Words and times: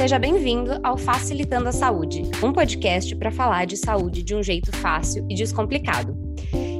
Seja 0.00 0.18
bem-vindo 0.18 0.80
ao 0.82 0.96
Facilitando 0.96 1.68
a 1.68 1.72
Saúde, 1.72 2.22
um 2.42 2.54
podcast 2.54 3.14
para 3.16 3.30
falar 3.30 3.66
de 3.66 3.76
saúde 3.76 4.22
de 4.22 4.34
um 4.34 4.42
jeito 4.42 4.74
fácil 4.78 5.26
e 5.28 5.34
descomplicado. 5.34 6.16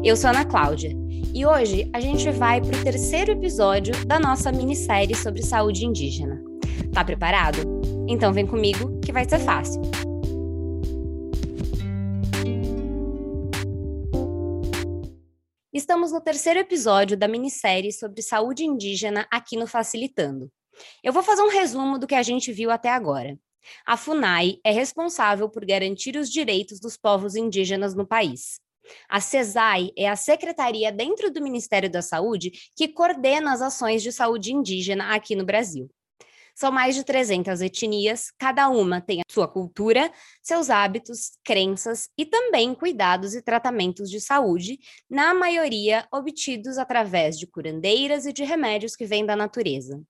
Eu 0.02 0.16
sou 0.16 0.30
Ana 0.30 0.42
Cláudia 0.42 0.96
e 1.34 1.44
hoje 1.44 1.86
a 1.92 2.00
gente 2.00 2.30
vai 2.30 2.62
para 2.62 2.74
o 2.74 2.82
terceiro 2.82 3.32
episódio 3.32 3.92
da 4.06 4.18
nossa 4.18 4.50
minissérie 4.50 5.14
sobre 5.14 5.42
saúde 5.42 5.84
indígena. 5.84 6.42
Tá 6.94 7.04
preparado? 7.04 7.58
Então 8.08 8.32
vem 8.32 8.46
comigo 8.46 8.98
que 9.00 9.12
vai 9.12 9.28
ser 9.28 9.40
fácil. 9.40 9.82
Estamos 15.74 16.10
no 16.10 16.22
terceiro 16.22 16.60
episódio 16.60 17.18
da 17.18 17.28
minissérie 17.28 17.92
sobre 17.92 18.22
saúde 18.22 18.64
indígena 18.64 19.26
aqui 19.30 19.58
no 19.58 19.66
Facilitando. 19.66 20.50
Eu 21.02 21.12
vou 21.12 21.22
fazer 21.22 21.42
um 21.42 21.50
resumo 21.50 21.98
do 21.98 22.06
que 22.06 22.14
a 22.14 22.22
gente 22.22 22.52
viu 22.52 22.70
até 22.70 22.90
agora. 22.90 23.38
A 23.86 23.96
FUNAI 23.96 24.58
é 24.64 24.70
responsável 24.70 25.48
por 25.48 25.64
garantir 25.64 26.16
os 26.16 26.30
direitos 26.30 26.80
dos 26.80 26.96
povos 26.96 27.34
indígenas 27.34 27.94
no 27.94 28.06
país. 28.06 28.60
A 29.08 29.20
CESAI 29.20 29.90
é 29.96 30.08
a 30.08 30.16
secretaria 30.16 30.90
dentro 30.90 31.30
do 31.30 31.42
Ministério 31.42 31.90
da 31.90 32.02
Saúde 32.02 32.50
que 32.76 32.88
coordena 32.88 33.52
as 33.52 33.62
ações 33.62 34.02
de 34.02 34.12
saúde 34.12 34.52
indígena 34.52 35.14
aqui 35.14 35.36
no 35.36 35.44
Brasil. 35.44 35.88
São 36.54 36.72
mais 36.72 36.94
de 36.94 37.04
300 37.04 37.60
etnias, 37.62 38.30
cada 38.36 38.68
uma 38.68 39.00
tem 39.00 39.20
a 39.20 39.32
sua 39.32 39.48
cultura, 39.48 40.12
seus 40.42 40.68
hábitos, 40.68 41.30
crenças 41.44 42.08
e 42.18 42.26
também 42.26 42.74
cuidados 42.74 43.34
e 43.34 43.40
tratamentos 43.40 44.10
de 44.10 44.20
saúde, 44.20 44.78
na 45.08 45.32
maioria 45.32 46.06
obtidos 46.12 46.76
através 46.76 47.38
de 47.38 47.46
curandeiras 47.46 48.26
e 48.26 48.32
de 48.32 48.44
remédios 48.44 48.94
que 48.94 49.06
vêm 49.06 49.24
da 49.24 49.36
natureza. 49.36 50.02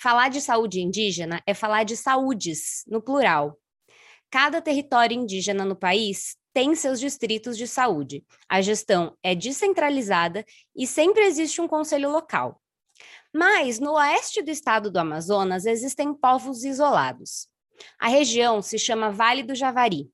Falar 0.00 0.28
de 0.28 0.40
saúde 0.40 0.80
indígena 0.80 1.42
é 1.44 1.52
falar 1.52 1.82
de 1.82 1.96
saúdes, 1.96 2.84
no 2.86 3.02
plural. 3.02 3.58
Cada 4.30 4.62
território 4.62 5.16
indígena 5.16 5.64
no 5.64 5.74
país 5.74 6.36
tem 6.54 6.74
seus 6.76 7.00
distritos 7.00 7.58
de 7.58 7.66
saúde. 7.66 8.24
A 8.48 8.60
gestão 8.60 9.16
é 9.22 9.34
descentralizada 9.34 10.44
e 10.76 10.86
sempre 10.86 11.24
existe 11.24 11.60
um 11.60 11.66
conselho 11.66 12.10
local. 12.10 12.62
Mas 13.34 13.80
no 13.80 13.94
oeste 13.94 14.40
do 14.40 14.50
estado 14.50 14.88
do 14.88 14.98
Amazonas 14.98 15.66
existem 15.66 16.14
povos 16.14 16.62
isolados. 16.62 17.48
A 17.98 18.08
região 18.08 18.62
se 18.62 18.78
chama 18.78 19.10
Vale 19.10 19.42
do 19.42 19.54
Javari. 19.54 20.08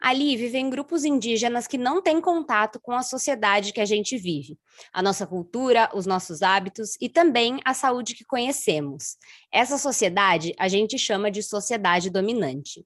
Ali 0.00 0.36
vivem 0.36 0.70
grupos 0.70 1.04
indígenas 1.04 1.66
que 1.66 1.76
não 1.76 2.00
têm 2.00 2.20
contato 2.20 2.80
com 2.80 2.92
a 2.92 3.02
sociedade 3.02 3.72
que 3.72 3.80
a 3.80 3.84
gente 3.84 4.16
vive, 4.16 4.58
a 4.92 5.02
nossa 5.02 5.26
cultura, 5.26 5.90
os 5.94 6.06
nossos 6.06 6.40
hábitos 6.40 6.96
e 7.00 7.08
também 7.08 7.60
a 7.64 7.74
saúde 7.74 8.14
que 8.14 8.24
conhecemos. 8.24 9.18
Essa 9.52 9.76
sociedade 9.76 10.54
a 10.58 10.68
gente 10.68 10.98
chama 10.98 11.30
de 11.30 11.42
sociedade 11.42 12.08
dominante. 12.08 12.84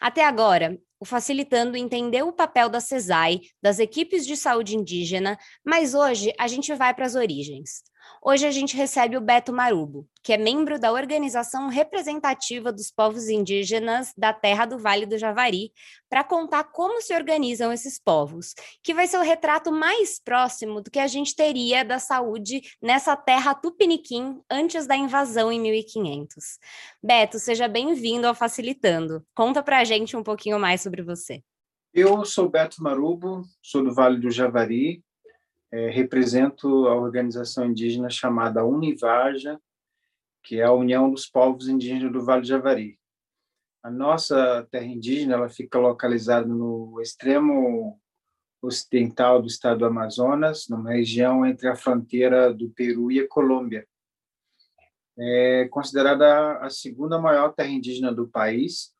Até 0.00 0.24
agora, 0.24 0.78
o 1.00 1.04
Facilitando 1.04 1.76
entendeu 1.76 2.28
o 2.28 2.32
papel 2.32 2.68
da 2.68 2.80
CESAI, 2.80 3.40
das 3.60 3.78
equipes 3.78 4.26
de 4.26 4.36
saúde 4.36 4.76
indígena, 4.76 5.38
mas 5.64 5.94
hoje 5.94 6.32
a 6.38 6.46
gente 6.46 6.74
vai 6.74 6.92
para 6.92 7.06
as 7.06 7.14
origens. 7.14 7.82
Hoje 8.24 8.46
a 8.46 8.50
gente 8.50 8.76
recebe 8.76 9.16
o 9.16 9.20
Beto 9.20 9.52
Marubo, 9.52 10.08
que 10.22 10.32
é 10.32 10.36
membro 10.36 10.78
da 10.78 10.92
organização 10.92 11.68
representativa 11.68 12.72
dos 12.72 12.90
povos 12.90 13.28
indígenas 13.28 14.12
da 14.16 14.32
terra 14.32 14.64
do 14.64 14.78
Vale 14.78 15.06
do 15.06 15.18
Javari, 15.18 15.72
para 16.08 16.22
contar 16.22 16.64
como 16.64 17.00
se 17.00 17.14
organizam 17.14 17.72
esses 17.72 17.98
povos, 17.98 18.54
que 18.82 18.94
vai 18.94 19.06
ser 19.06 19.18
o 19.18 19.22
retrato 19.22 19.72
mais 19.72 20.20
próximo 20.20 20.80
do 20.80 20.90
que 20.90 20.98
a 20.98 21.06
gente 21.06 21.34
teria 21.34 21.84
da 21.84 21.98
saúde 21.98 22.60
nessa 22.80 23.16
terra 23.16 23.54
tupiniquim 23.54 24.40
antes 24.50 24.86
da 24.86 24.96
invasão 24.96 25.50
em 25.50 25.60
1500. 25.60 26.58
Beto, 27.02 27.38
seja 27.38 27.66
bem-vindo 27.66 28.26
ao 28.26 28.34
Facilitando. 28.34 29.24
Conta 29.34 29.62
para 29.62 29.78
a 29.78 29.84
gente 29.84 30.16
um 30.16 30.22
pouquinho 30.22 30.58
mais 30.58 30.80
sobre 30.80 31.02
você. 31.02 31.42
Eu 31.92 32.24
sou 32.24 32.48
Beto 32.48 32.82
Marubo, 32.82 33.42
sou 33.60 33.84
do 33.84 33.92
Vale 33.92 34.18
do 34.18 34.30
Javari, 34.30 35.02
é, 35.72 35.88
represento 35.88 36.86
a 36.86 36.94
organização 36.94 37.66
indígena 37.66 38.10
chamada 38.10 38.64
Univaja, 38.64 39.58
que 40.44 40.60
é 40.60 40.64
a 40.64 40.72
União 40.72 41.10
dos 41.10 41.26
Povos 41.26 41.66
Indígenas 41.66 42.12
do 42.12 42.22
Vale 42.22 42.42
do 42.42 42.48
Javari. 42.48 42.98
A 43.82 43.90
nossa 43.90 44.66
terra 44.70 44.84
indígena 44.84 45.34
ela 45.34 45.48
fica 45.48 45.78
localizada 45.78 46.46
no 46.46 47.00
extremo 47.00 47.98
ocidental 48.60 49.40
do 49.40 49.48
estado 49.48 49.78
do 49.78 49.86
Amazonas, 49.86 50.68
numa 50.68 50.92
região 50.92 51.44
entre 51.44 51.68
a 51.68 51.74
fronteira 51.74 52.52
do 52.52 52.70
Peru 52.70 53.10
e 53.10 53.18
a 53.18 53.26
Colômbia. 53.26 53.86
É 55.18 55.68
considerada 55.70 56.58
a 56.58 56.70
segunda 56.70 57.18
maior 57.18 57.52
terra 57.54 57.70
indígena 57.70 58.12
do 58.12 58.28
país 58.28 58.91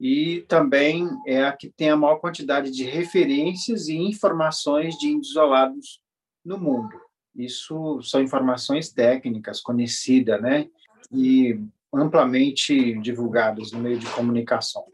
e 0.00 0.40
também 0.48 1.06
é 1.26 1.44
a 1.44 1.52
que 1.52 1.68
tem 1.68 1.90
a 1.90 1.96
maior 1.96 2.16
quantidade 2.16 2.70
de 2.70 2.84
referências 2.84 3.86
e 3.86 3.96
informações 3.96 4.96
de 4.96 5.08
índios 5.08 5.32
isolados 5.32 6.00
no 6.42 6.56
mundo. 6.56 6.98
Isso 7.36 8.00
são 8.02 8.22
informações 8.22 8.90
técnicas, 8.90 9.60
conhecidas, 9.60 10.40
né? 10.40 10.68
E 11.12 11.60
amplamente 11.92 12.98
divulgadas 13.00 13.72
no 13.72 13.80
meio 13.80 13.98
de 13.98 14.08
comunicação. 14.12 14.86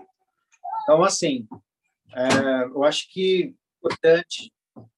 Então, 0.83 1.05
assim, 1.05 1.47
é, 2.13 2.65
eu 2.65 2.83
acho 2.83 3.09
que 3.13 3.45
é 3.45 3.77
importante 3.79 4.53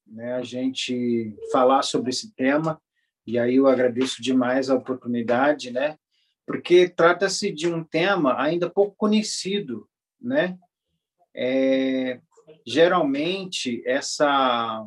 né, 0.06 0.34
a 0.34 0.42
gente 0.42 1.34
falar 1.52 1.82
sobre 1.82 2.10
esse 2.10 2.34
tema, 2.34 2.80
e 3.26 3.38
aí 3.38 3.56
eu 3.56 3.66
agradeço 3.66 4.22
demais 4.22 4.70
a 4.70 4.74
oportunidade, 4.74 5.70
né? 5.70 5.98
Porque 6.46 6.88
trata-se 6.88 7.52
de 7.52 7.68
um 7.68 7.84
tema 7.84 8.40
ainda 8.40 8.70
pouco 8.70 8.96
conhecido 8.96 9.86
né? 10.20 10.58
É, 11.34 12.20
geralmente 12.66 13.82
essa 13.86 14.86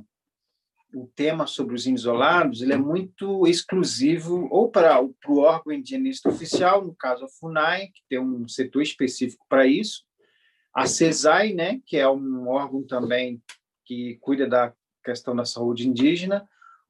o 0.94 1.08
tema 1.16 1.48
sobre 1.48 1.74
os 1.74 1.88
isolados 1.88 2.62
ele 2.62 2.74
é 2.74 2.78
muito 2.78 3.48
exclusivo 3.48 4.48
ou 4.52 4.70
para, 4.70 5.02
o 5.02 5.38
órgão 5.38 5.72
indigenista 5.72 6.30
oficial, 6.30 6.84
no 6.84 6.94
caso 6.94 7.24
a 7.24 7.30
FUNAI, 7.30 7.88
que 7.88 8.02
tem 8.10 8.20
um 8.20 8.48
setor 8.48 8.82
específico 8.82 9.46
para 9.48 9.66
isso, 9.66 10.04
a 10.74 10.86
CESAI, 10.86 11.54
né, 11.54 11.80
que 11.86 11.98
é 11.98 12.10
um 12.10 12.50
órgão 12.50 12.84
também 12.84 13.42
que 13.86 14.18
cuida 14.22 14.48
da 14.48 14.74
questão 15.04 15.36
da 15.36 15.46
saúde 15.46 15.88
indígena, 15.88 16.48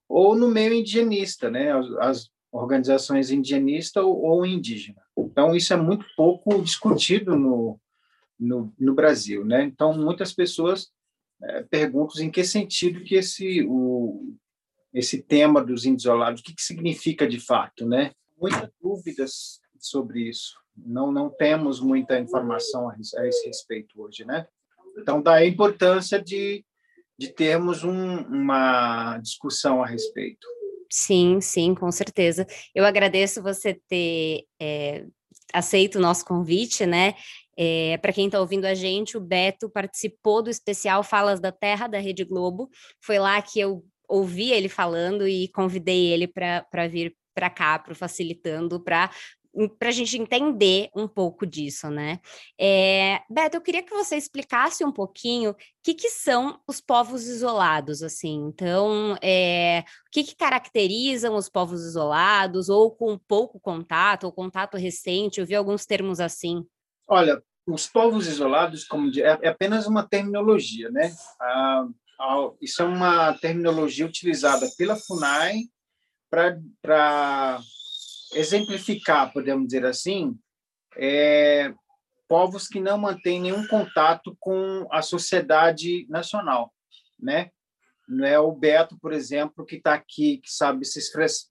ou 0.08 0.35
no 0.35 0.50
meio 0.50 0.73
indigenista, 0.73 1.50
né, 1.50 1.72
as, 2.00 2.29
organizações 2.52 3.31
indigenistas 3.31 4.03
ou, 4.03 4.23
ou 4.23 4.46
indígena. 4.46 5.02
Então, 5.18 5.56
isso 5.56 5.73
é 5.73 5.78
muito 5.78 6.06
pouco 6.18 6.62
discutido 6.62 7.34
no, 7.34 7.79
no, 8.41 8.74
no 8.78 8.96
Brasil, 8.96 9.46
né? 9.46 9.63
Então, 9.63 9.94
muitas 9.94 10.34
pessoas 10.34 10.90
é, 11.44 11.62
perguntam 11.63 12.22
em 12.24 12.31
que 12.31 12.44
sentido 12.44 13.03
que 13.03 13.16
esse, 13.16 13.63
o, 13.68 14.35
esse 14.91 15.22
tema 15.22 15.63
dos 15.63 15.85
isolados, 15.85 16.41
o 16.41 16.44
que, 16.44 16.56
que 16.56 16.62
significa 16.62 17.28
de 17.28 17.40
fato, 17.40 17.88
né? 17.88 18.12
Muitas 18.40 18.72
dúvidas 18.81 19.62
sobre 19.79 20.28
isso. 20.28 20.59
Não, 20.75 21.12
não 21.12 21.29
temos 21.29 21.79
muita 21.79 22.19
informação 22.19 22.90
a, 22.90 22.94
a 22.94 23.28
esse 23.28 23.47
respeito 23.47 24.02
hoje, 24.02 24.25
né? 24.25 24.47
Então, 24.97 25.22
daí 25.22 25.46
a 25.46 25.47
importância 25.47 26.22
de, 26.22 26.66
de 27.18 27.29
termos 27.29 27.84
um, 27.84 28.18
uma 28.23 29.19
discussão 29.19 29.84
a 29.84 29.88
respeito. 29.88 30.47
Sim, 30.90 31.40
sim, 31.40 31.73
com 31.75 31.91
certeza. 31.91 32.46
Eu 32.75 32.85
agradeço 32.85 33.41
você 33.41 33.79
ter 33.88 34.46
é, 34.59 35.06
aceito 35.54 35.96
o 35.96 36.02
nosso 36.02 36.26
convite, 36.26 36.86
né? 36.86 37.16
É, 37.58 37.98
Para 37.98 38.14
quem 38.14 38.26
está 38.26 38.40
ouvindo 38.40 38.66
a 38.66 38.74
gente, 38.74 39.18
o 39.18 39.22
Beto 39.22 39.70
participou 39.70 40.42
do 40.42 40.50
especial 40.50 41.04
Falas 41.04 41.40
da 41.40 41.52
Terra 41.52 41.88
da 41.88 42.00
Rede 42.00 42.24
Globo. 42.24 42.70
Foi 43.02 43.20
lá 43.20 43.42
que 43.42 43.59
eu 43.59 43.84
ouvi 44.08 44.52
ele 44.52 44.70
falando 44.70 45.28
e 45.28 45.48
convidei 45.50 46.08
ele 46.08 46.28
para 46.28 46.88
vir 46.90 47.16
para 47.34 47.50
cá, 47.50 47.80
para 47.80 47.96
facilitando, 47.96 48.80
para 48.84 49.09
para 49.78 49.90
a 49.90 49.92
gente 49.92 50.18
entender 50.18 50.90
um 50.96 51.08
pouco 51.08 51.46
disso, 51.46 51.90
né? 51.90 52.20
É, 52.59 53.22
Beto, 53.30 53.58
eu 53.58 53.62
queria 53.62 53.84
que 53.84 53.94
você 53.94 54.16
explicasse 54.16 54.84
um 54.86 54.92
pouquinho 54.92 55.52
o 55.52 55.56
que, 55.84 55.94
que 55.94 56.09
são 56.09 56.59
os 56.68 56.80
povos 56.80 57.28
isolados, 57.28 58.02
assim. 58.02 58.48
Então, 58.48 59.18
é, 59.22 59.84
o 60.08 60.12
que, 60.12 60.24
que 60.24 60.36
caracterizam 60.36 61.36
os 61.36 61.50
povos 61.50 61.84
isolados, 61.84 62.70
ou 62.70 62.92
com 62.92 63.18
pouco 63.18 63.59
contato, 63.59 64.24
ou 64.24 64.32
contato 64.32 64.78
recente? 64.78 65.40
Eu 65.40 65.46
vi 65.46 65.56
alguns 65.56 65.86
termos 65.86 66.20
assim. 66.20 66.66
Olha, 67.08 67.42
os 67.68 67.88
povos 67.88 68.28
isolados, 68.28 68.86
como 68.86 69.12
é, 69.20 69.40
é 69.42 69.50
apenas 69.50 69.86
uma 69.86 70.08
terminologia, 70.08 70.90
né? 70.90 71.14
Ah, 71.40 71.86
isso 72.62 72.82
é 72.82 72.86
uma 72.86 73.34
terminologia 73.34 74.06
utilizada 74.06 74.70
pela 74.78 74.96
Funai 74.96 75.62
para 76.30 77.59
exemplificar, 78.34 79.32
podemos 79.32 79.68
dizer 79.68 79.86
assim, 79.86 80.38
é, 80.98 81.74
povos 82.28 82.68
que 82.68 82.80
não 82.80 82.98
mantêm 82.98 83.42
nenhum 83.42 83.68
contato 83.68 84.36
com 84.40 84.88
a 84.92 85.02
sociedade 85.02 86.06
nacional, 86.10 86.74
né? 87.20 87.52
Não 88.08 88.26
é 88.26 88.40
o 88.40 88.52
Beto, 88.52 88.98
por 89.00 89.14
exemplo, 89.14 89.66
que 89.66 89.78
está 89.78 89.94
aqui, 89.94 90.38
que 90.38 90.52
sabe 90.52 90.86
se 90.86 91.00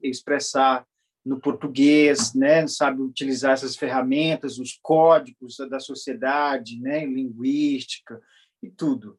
expressar 0.02 0.86
no 1.24 1.40
português, 1.40 2.34
né? 2.34 2.66
Sabe 2.66 3.00
utilizar 3.00 3.52
essas 3.52 3.76
ferramentas, 3.76 4.58
os 4.58 4.78
códigos 4.82 5.56
da 5.70 5.80
sociedade, 5.80 6.78
né? 6.80 7.06
Linguística 7.06 8.20
e 8.62 8.70
tudo. 8.70 9.18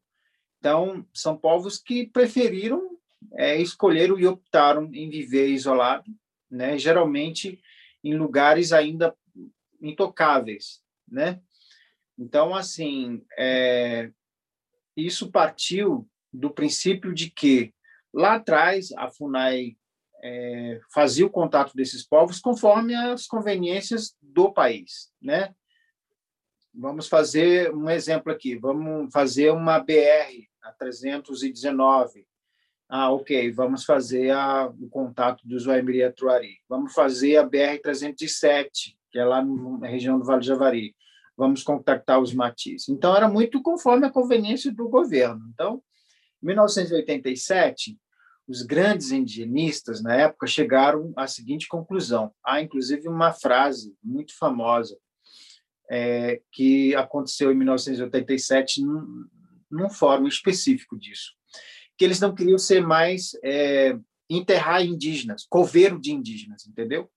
Então, 0.58 1.04
são 1.12 1.36
povos 1.36 1.78
que 1.78 2.06
preferiram 2.06 2.92
é, 3.34 3.60
escolheram 3.60 4.18
e 4.18 4.26
optaram 4.26 4.90
em 4.92 5.08
viver 5.08 5.48
isolado, 5.48 6.10
né? 6.52 6.78
Geralmente 6.78 7.60
em 8.04 8.14
lugares 8.14 8.72
ainda 8.72 9.16
intocáveis, 9.80 10.82
né? 11.08 11.40
Então, 12.18 12.54
assim, 12.54 13.24
é, 13.38 14.10
isso 14.96 15.30
partiu 15.30 16.08
do 16.32 16.50
princípio 16.50 17.12
de 17.14 17.30
que 17.30 17.74
lá 18.12 18.34
atrás 18.34 18.92
a 18.92 19.10
Funai 19.10 19.76
é, 20.22 20.80
fazia 20.92 21.26
o 21.26 21.30
contato 21.30 21.74
desses 21.74 22.06
povos 22.06 22.38
conforme 22.38 22.94
as 22.94 23.26
conveniências 23.26 24.14
do 24.20 24.52
país, 24.52 25.10
né? 25.20 25.54
Vamos 26.74 27.06
fazer 27.06 27.74
um 27.74 27.90
exemplo 27.90 28.32
aqui. 28.32 28.56
Vamos 28.56 29.12
fazer 29.12 29.50
uma 29.50 29.78
BR 29.78 30.48
a 30.62 30.72
319. 30.72 32.26
Ah, 32.94 33.10
ok. 33.10 33.50
Vamos 33.52 33.86
fazer 33.86 34.32
a, 34.32 34.66
o 34.66 34.86
contato 34.90 35.48
do 35.48 35.58
Zuaimiri-Truari. 35.58 36.58
Vamos 36.68 36.92
fazer 36.92 37.38
a 37.38 37.42
BR 37.42 37.80
307, 37.82 38.98
que 39.10 39.18
é 39.18 39.24
lá 39.24 39.42
na 39.42 39.86
região 39.86 40.18
do 40.18 40.26
Vale 40.26 40.40
do 40.40 40.44
Javari. 40.44 40.94
Vamos 41.34 41.62
contactar 41.62 42.20
os 42.20 42.34
Matis. 42.34 42.90
Então 42.90 43.16
era 43.16 43.30
muito 43.30 43.62
conforme 43.62 44.06
a 44.06 44.10
conveniência 44.10 44.70
do 44.70 44.90
governo. 44.90 45.40
Então, 45.54 45.82
em 46.42 46.48
1987, 46.48 47.98
os 48.46 48.60
grandes 48.60 49.10
indigenistas, 49.10 50.02
na 50.02 50.14
época, 50.14 50.46
chegaram 50.46 51.14
à 51.16 51.26
seguinte 51.26 51.68
conclusão. 51.68 52.30
Há, 52.44 52.60
inclusive, 52.60 53.08
uma 53.08 53.32
frase 53.32 53.96
muito 54.04 54.36
famosa 54.36 54.98
é, 55.90 56.42
que 56.52 56.94
aconteceu 56.94 57.50
em 57.50 57.54
1987 57.54 58.82
num, 58.84 59.26
num 59.70 59.88
fórum 59.88 60.26
específico 60.26 60.98
disso, 60.98 61.32
que 61.96 62.04
eles 62.04 62.20
não 62.20 62.34
queriam 62.34 62.58
ser 62.58 62.80
mais 62.80 63.32
é, 63.44 63.96
enterrar 64.28 64.84
indígenas, 64.84 65.46
coveiro 65.48 66.00
de 66.00 66.12
indígenas, 66.12 66.66
entendeu? 66.66 67.10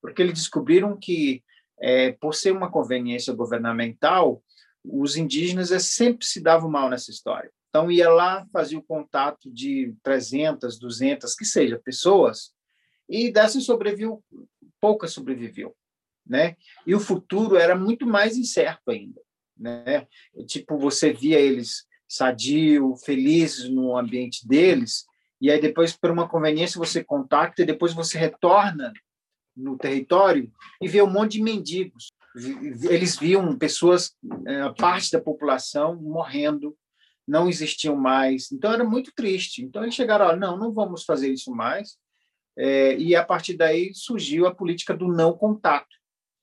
Porque 0.00 0.22
eles 0.22 0.34
descobriram 0.34 0.96
que, 0.98 1.42
é, 1.80 2.12
por 2.12 2.34
ser 2.34 2.52
uma 2.52 2.70
conveniência 2.70 3.32
governamental, 3.32 4.42
os 4.84 5.16
indígenas 5.16 5.70
é, 5.70 5.78
sempre 5.78 6.26
se 6.26 6.40
davam 6.40 6.70
mal 6.70 6.88
nessa 6.88 7.10
história. 7.10 7.50
Então, 7.68 7.90
ia 7.90 8.08
lá, 8.08 8.46
fazia 8.52 8.78
o 8.78 8.82
contato 8.82 9.50
de 9.52 9.94
300, 10.02 10.78
200, 10.78 11.34
que 11.34 11.44
seja, 11.44 11.80
pessoas, 11.84 12.52
e 13.08 13.30
dessas 13.30 13.64
sobreviveu, 13.64 14.22
poucas 14.80 15.12
sobreviveu, 15.12 15.76
né? 16.26 16.56
E 16.86 16.94
o 16.94 17.00
futuro 17.00 17.56
era 17.56 17.74
muito 17.74 18.06
mais 18.06 18.36
incerto 18.36 18.90
ainda, 18.90 19.20
né? 19.56 20.06
Tipo, 20.46 20.78
você 20.78 21.12
via 21.12 21.38
eles 21.38 21.87
sadio, 22.08 22.96
felizes 23.04 23.68
no 23.68 23.96
ambiente 23.96 24.46
deles, 24.46 25.04
e 25.40 25.50
aí 25.50 25.60
depois, 25.60 25.96
por 25.96 26.10
uma 26.10 26.28
conveniência, 26.28 26.78
você 26.78 27.04
contacta 27.04 27.62
e 27.62 27.66
depois 27.66 27.92
você 27.92 28.18
retorna 28.18 28.92
no 29.56 29.76
território 29.76 30.50
e 30.80 30.88
vê 30.88 31.02
um 31.02 31.10
monte 31.10 31.32
de 31.32 31.42
mendigos. 31.42 32.08
Eles 32.90 33.16
viam 33.16 33.56
pessoas, 33.56 34.16
eh, 34.46 34.72
parte 34.76 35.10
da 35.12 35.20
população 35.20 35.96
morrendo 35.96 36.76
não 37.26 37.48
existiam 37.48 37.94
mais. 37.94 38.50
Então 38.50 38.72
era 38.72 38.84
muito 38.84 39.12
triste. 39.14 39.62
Então 39.62 39.82
eles 39.82 39.94
chegaram, 39.94 40.34
não, 40.36 40.56
não 40.56 40.72
vamos 40.72 41.04
fazer 41.04 41.30
isso 41.30 41.52
mais. 41.52 41.96
É, 42.56 42.96
e 42.96 43.14
a 43.14 43.24
partir 43.24 43.56
daí 43.56 43.92
surgiu 43.94 44.46
a 44.46 44.54
política 44.54 44.92
do 44.92 45.06
não 45.06 45.32
contato, 45.36 45.94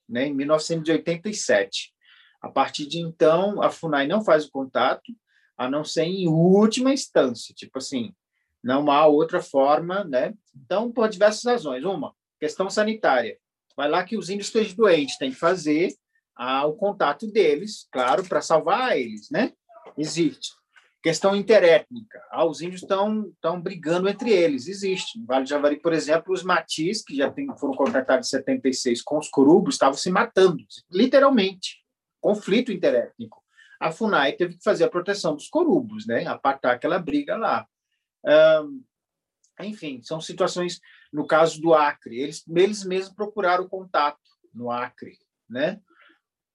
né, 0.08 0.26
em 0.26 0.34
1987. 0.34 1.92
A 2.40 2.48
partir 2.48 2.86
de 2.86 3.00
então, 3.00 3.60
a 3.60 3.70
FUNAI 3.70 4.06
não 4.06 4.24
faz 4.24 4.46
o 4.46 4.50
contato, 4.50 5.12
a 5.56 5.70
não 5.70 5.84
ser 5.84 6.04
em 6.04 6.28
última 6.28 6.92
instância, 6.92 7.54
tipo 7.54 7.78
assim, 7.78 8.12
não 8.62 8.90
há 8.90 9.06
outra 9.06 9.40
forma, 9.40 10.04
né? 10.04 10.34
Então, 10.54 10.90
por 10.90 11.08
diversas 11.08 11.44
razões. 11.44 11.84
Uma, 11.84 12.12
questão 12.38 12.68
sanitária. 12.68 13.38
Vai 13.76 13.88
lá 13.88 14.02
que 14.04 14.16
os 14.16 14.30
índios 14.30 14.48
estejam 14.48 14.76
doentes, 14.76 15.18
tem 15.18 15.30
que 15.30 15.36
fazer 15.36 15.94
ah, 16.34 16.66
o 16.66 16.74
contato 16.74 17.30
deles, 17.30 17.86
claro, 17.92 18.24
para 18.24 18.40
salvar 18.40 18.98
eles, 18.98 19.30
né? 19.30 19.52
Existe. 19.96 20.50
Questão 21.02 21.36
interétnica. 21.36 22.20
Ah, 22.30 22.44
os 22.44 22.60
índios 22.60 22.82
estão 22.82 23.28
estão 23.28 23.60
brigando 23.60 24.08
entre 24.08 24.30
eles. 24.30 24.66
Existe. 24.66 25.18
No 25.20 25.26
Vale 25.26 25.44
do 25.44 25.48
Javari, 25.48 25.80
por 25.80 25.92
exemplo, 25.92 26.34
os 26.34 26.42
matis, 26.42 27.02
que 27.04 27.16
já 27.16 27.30
tem, 27.30 27.46
foram 27.58 27.74
contratados 27.74 28.26
em 28.26 28.30
76 28.30 29.02
com 29.02 29.18
os 29.18 29.28
curubos, 29.28 29.76
estavam 29.76 29.96
se 29.96 30.10
matando, 30.10 30.64
literalmente. 30.90 31.76
Conflito 32.20 32.72
interétnico. 32.72 33.40
A 33.80 33.90
FUNAI 33.90 34.32
teve 34.32 34.56
que 34.56 34.64
fazer 34.64 34.84
a 34.84 34.90
proteção 34.90 35.34
dos 35.34 35.48
corubos, 35.48 36.06
né? 36.06 36.26
apartar 36.26 36.72
aquela 36.72 36.98
briga 36.98 37.36
lá. 37.36 37.66
enfim, 39.60 40.00
são 40.02 40.20
situações, 40.20 40.80
no 41.12 41.26
caso 41.26 41.60
do 41.60 41.74
Acre, 41.74 42.20
eles, 42.20 42.44
eles 42.48 42.84
mesmos 42.84 43.14
procuraram 43.14 43.68
contato 43.68 44.20
no 44.52 44.70
Acre, 44.70 45.18
né? 45.48 45.80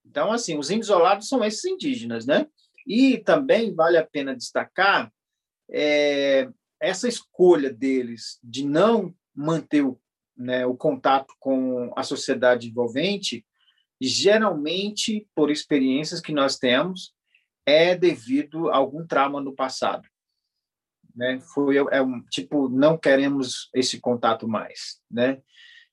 Então, 0.06 0.32
assim, 0.32 0.58
os 0.58 0.70
isolados 0.70 1.28
são 1.28 1.44
esses 1.44 1.64
indígenas, 1.64 2.26
né? 2.26 2.48
E 2.86 3.20
também 3.20 3.74
vale 3.74 3.98
a 3.98 4.06
pena 4.06 4.36
destacar 4.36 5.12
é, 5.70 6.50
essa 6.80 7.08
escolha 7.08 7.72
deles 7.72 8.40
de 8.44 8.66
não 8.66 9.14
manter 9.34 9.84
o, 9.84 10.00
né, 10.36 10.66
o 10.66 10.76
contato 10.76 11.34
com 11.40 11.94
a 11.96 12.04
sociedade 12.04 12.68
envolvente, 12.68 13.46
geralmente, 14.08 15.28
por 15.36 15.52
experiências 15.52 16.20
que 16.20 16.34
nós 16.34 16.58
temos, 16.58 17.14
é 17.66 17.96
devido 17.96 18.70
a 18.70 18.78
algum 18.78 19.06
trauma 19.06 19.40
no 19.40 19.54
passado. 19.54 20.08
Né? 21.16 21.40
Foi 21.54 21.78
é 21.78 22.02
um 22.02 22.22
tipo 22.24 22.70
não 22.70 22.98
queremos 22.98 23.70
esse 23.74 24.00
contato 24.00 24.48
mais, 24.48 25.00
né? 25.10 25.42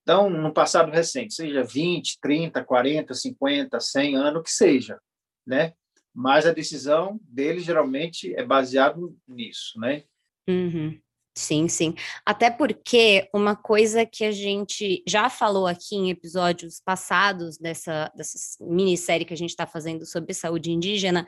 Então, 0.02 0.31
no 0.31 0.55
passado 0.55 0.90
recente, 0.90 1.34
seja 1.34 1.62
20, 1.62 2.19
30, 2.22 2.64
40, 2.64 3.12
50, 3.12 3.78
100 3.78 4.16
anos, 4.16 4.43
que 4.43 4.50
seja, 4.50 4.99
né? 5.46 5.75
mas 6.20 6.46
a 6.46 6.52
decisão 6.52 7.20
dele 7.22 7.61
geralmente 7.61 8.34
é 8.34 8.44
baseado 8.44 9.16
nisso, 9.26 9.78
né? 9.78 10.02
Uhum. 10.49 11.00
Sim, 11.38 11.68
sim. 11.68 11.95
Até 12.26 12.50
porque 12.50 13.28
uma 13.33 13.54
coisa 13.54 14.04
que 14.04 14.25
a 14.25 14.33
gente 14.33 15.04
já 15.07 15.30
falou 15.30 15.68
aqui 15.68 15.95
em 15.95 16.11
episódios 16.11 16.83
passados 16.85 17.57
dessa, 17.59 18.11
dessa 18.16 18.37
minissérie 18.61 19.25
que 19.25 19.33
a 19.33 19.37
gente 19.37 19.50
está 19.50 19.64
fazendo 19.64 20.04
sobre 20.04 20.35
saúde 20.35 20.73
indígena 20.73 21.25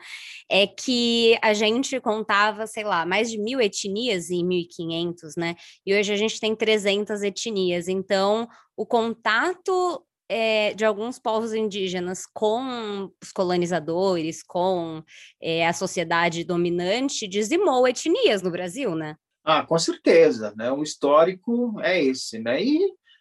é 0.50 0.66
que 0.66 1.38
a 1.40 1.54
gente 1.54 2.00
contava, 2.00 2.66
sei 2.66 2.82
lá, 2.82 3.06
mais 3.06 3.30
de 3.30 3.38
mil 3.38 3.60
etnias 3.60 4.30
em 4.30 4.44
1500, 4.44 5.36
né? 5.36 5.54
E 5.86 5.94
hoje 5.94 6.12
a 6.12 6.16
gente 6.16 6.40
tem 6.40 6.56
300 6.56 7.22
etnias. 7.22 7.86
Então, 7.86 8.48
o 8.76 8.84
contato 8.84 10.04
é, 10.28 10.74
de 10.74 10.84
alguns 10.84 11.20
povos 11.20 11.54
indígenas 11.54 12.26
com 12.26 13.08
os 13.22 13.30
colonizadores, 13.30 14.42
com 14.42 15.04
é, 15.40 15.68
a 15.68 15.72
sociedade 15.72 16.42
dominante, 16.42 17.28
dizimou 17.28 17.86
etnias 17.86 18.42
no 18.42 18.50
Brasil, 18.50 18.96
né? 18.96 19.14
Ah, 19.50 19.66
com 19.66 19.76
certeza, 19.76 20.54
né? 20.56 20.70
O 20.70 20.80
histórico 20.80 21.80
é 21.80 22.00
esse, 22.00 22.38
né? 22.38 22.62
E 22.62 22.78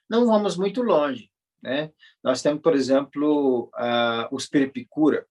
não 0.07 0.27
vamos 0.27 0.55
muito 0.55 0.83
longe, 0.83 1.27
né? 1.59 1.91
Nós 2.23 2.43
temos, 2.43 2.61
por 2.61 2.75
exemplo, 2.75 3.71
uh, 3.73 4.27
os 4.31 4.47
Peripicura, 4.47 5.25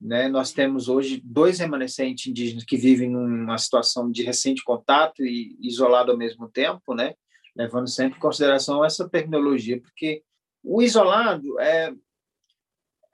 né? 0.00 0.28
Nós 0.28 0.52
temos 0.52 0.88
hoje 0.88 1.22
dois 1.24 1.60
remanescentes 1.60 2.26
indígenas 2.26 2.64
que 2.64 2.76
vivem 2.76 3.08
numa 3.08 3.56
situação 3.56 4.10
de 4.10 4.24
recente 4.24 4.64
contato 4.64 5.24
e 5.24 5.56
isolado 5.60 6.10
ao 6.10 6.18
mesmo 6.18 6.50
tempo, 6.50 6.92
né? 6.92 7.14
Levando 7.54 7.88
sempre 7.88 8.18
em 8.18 8.20
consideração 8.20 8.84
essa 8.84 9.08
tecnologia, 9.08 9.80
porque 9.80 10.24
o 10.60 10.82
isolado 10.82 11.56
é, 11.60 11.94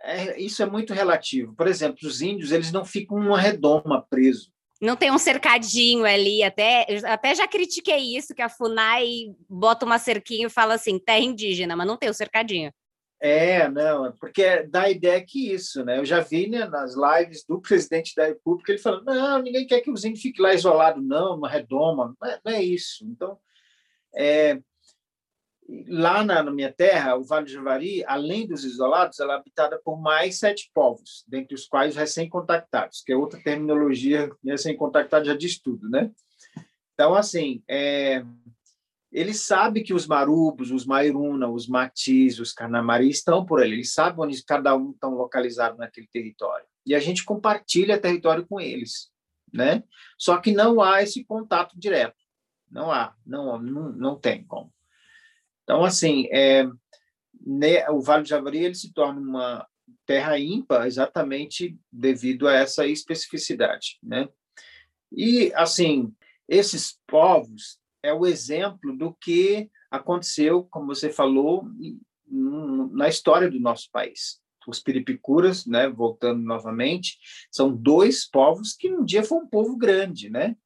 é, 0.00 0.40
isso 0.40 0.62
é 0.62 0.66
muito 0.66 0.94
relativo. 0.94 1.54
Por 1.54 1.66
exemplo, 1.66 1.98
os 2.08 2.22
índios 2.22 2.52
eles 2.52 2.72
não 2.72 2.86
ficam 2.86 3.18
numa 3.18 3.38
redoma 3.38 4.00
preso. 4.00 4.50
Não 4.80 4.96
tem 4.96 5.10
um 5.10 5.18
cercadinho 5.18 6.04
ali, 6.04 6.42
até, 6.42 6.86
até 7.04 7.34
já 7.34 7.48
critiquei 7.48 8.16
isso, 8.16 8.34
que 8.34 8.42
a 8.42 8.48
FUNAI 8.48 9.34
bota 9.48 9.86
uma 9.86 9.98
cerquinha 9.98 10.46
e 10.46 10.50
fala 10.50 10.74
assim, 10.74 10.98
terra 10.98 11.20
indígena, 11.20 11.74
mas 11.74 11.86
não 11.86 11.96
tem 11.96 12.10
o 12.10 12.14
cercadinho. 12.14 12.72
É, 13.18 13.66
não, 13.70 14.12
porque 14.20 14.64
dá 14.64 14.82
a 14.82 14.90
ideia 14.90 15.24
que 15.24 15.50
isso, 15.50 15.82
né? 15.82 15.98
Eu 15.98 16.04
já 16.04 16.20
vi 16.20 16.48
né, 16.50 16.66
nas 16.66 16.94
lives 16.94 17.44
do 17.48 17.60
presidente 17.60 18.14
da 18.14 18.26
República 18.26 18.72
ele 18.72 18.78
falando, 18.78 19.06
não, 19.06 19.40
ninguém 19.40 19.66
quer 19.66 19.80
que 19.80 19.90
os 19.90 20.04
índios 20.04 20.20
fiquem 20.20 20.42
lá 20.42 20.52
isolados, 20.52 21.02
não, 21.02 21.36
numa 21.36 21.48
redoma, 21.48 22.14
não 22.20 22.28
é, 22.28 22.40
não 22.44 22.52
é 22.52 22.62
isso. 22.62 23.06
Então, 23.06 23.38
é, 24.14 24.60
lá 25.88 26.24
na, 26.24 26.42
na, 26.42 26.50
minha 26.50 26.72
terra, 26.72 27.16
o 27.16 27.24
Vale 27.24 27.46
do 27.46 27.50
Javari, 27.50 28.04
além 28.06 28.46
dos 28.46 28.64
isolados, 28.64 29.18
ela 29.18 29.34
é 29.34 29.36
habitada 29.36 29.80
por 29.84 30.00
mais 30.00 30.38
sete 30.38 30.70
povos, 30.72 31.24
dentre 31.26 31.54
os 31.54 31.66
quais 31.66 31.94
os 31.94 31.96
recém-contactados, 31.96 33.02
que 33.04 33.12
é 33.12 33.16
outra 33.16 33.40
terminologia, 33.42 34.30
recém-contactado 34.44 35.26
já 35.26 35.36
diz 35.36 35.58
tudo, 35.58 35.88
né? 35.88 36.10
Então, 36.94 37.14
assim, 37.14 37.62
é, 37.68 38.24
ele 39.12 39.34
sabe 39.34 39.82
que 39.82 39.92
os 39.92 40.06
marubos, 40.06 40.70
os 40.70 40.86
mairuna, 40.86 41.48
os 41.48 41.68
matis, 41.68 42.38
os 42.38 42.52
canamari 42.52 43.08
estão 43.08 43.44
por 43.44 43.60
ali, 43.60 43.74
ele 43.74 43.84
sabe 43.84 44.20
onde 44.20 44.44
cada 44.44 44.76
um 44.76 44.92
está 44.92 45.08
localizado 45.08 45.78
naquele 45.78 46.06
território. 46.06 46.66
E 46.86 46.94
a 46.94 47.00
gente 47.00 47.24
compartilha 47.24 48.00
território 48.00 48.46
com 48.46 48.60
eles, 48.60 49.10
né? 49.52 49.82
Só 50.18 50.38
que 50.38 50.52
não 50.52 50.80
há 50.80 51.02
esse 51.02 51.24
contato 51.24 51.78
direto. 51.78 52.16
Não 52.70 52.90
há, 52.90 53.14
não, 53.24 53.58
não, 53.58 53.92
não 53.92 54.16
tem 54.18 54.44
como. 54.44 54.72
Então, 55.66 55.84
assim, 55.84 56.28
é, 56.30 56.64
né, 57.44 57.90
o 57.90 58.00
Vale 58.00 58.22
do 58.22 58.28
Javari 58.28 58.64
ele 58.64 58.74
se 58.76 58.92
torna 58.92 59.20
uma 59.20 59.66
terra 60.06 60.38
ímpar 60.38 60.86
exatamente 60.86 61.76
devido 61.90 62.46
a 62.46 62.54
essa 62.54 62.86
especificidade, 62.86 63.98
né? 64.00 64.28
E, 65.10 65.52
assim, 65.56 66.14
esses 66.48 67.00
povos 67.04 67.80
é 68.00 68.14
o 68.14 68.24
exemplo 68.24 68.96
do 68.96 69.12
que 69.14 69.68
aconteceu, 69.90 70.62
como 70.70 70.86
você 70.86 71.10
falou, 71.10 71.68
na 72.28 73.08
história 73.08 73.50
do 73.50 73.58
nosso 73.58 73.90
país. 73.90 74.40
Os 74.68 74.80
piripicuras, 74.80 75.66
né, 75.66 75.88
voltando 75.88 76.42
novamente, 76.42 77.18
são 77.50 77.74
dois 77.74 78.28
povos 78.28 78.72
que 78.72 78.92
um 78.92 79.04
dia 79.04 79.24
foi 79.24 79.38
um 79.38 79.48
povo 79.48 79.76
grande, 79.76 80.30
né? 80.30 80.56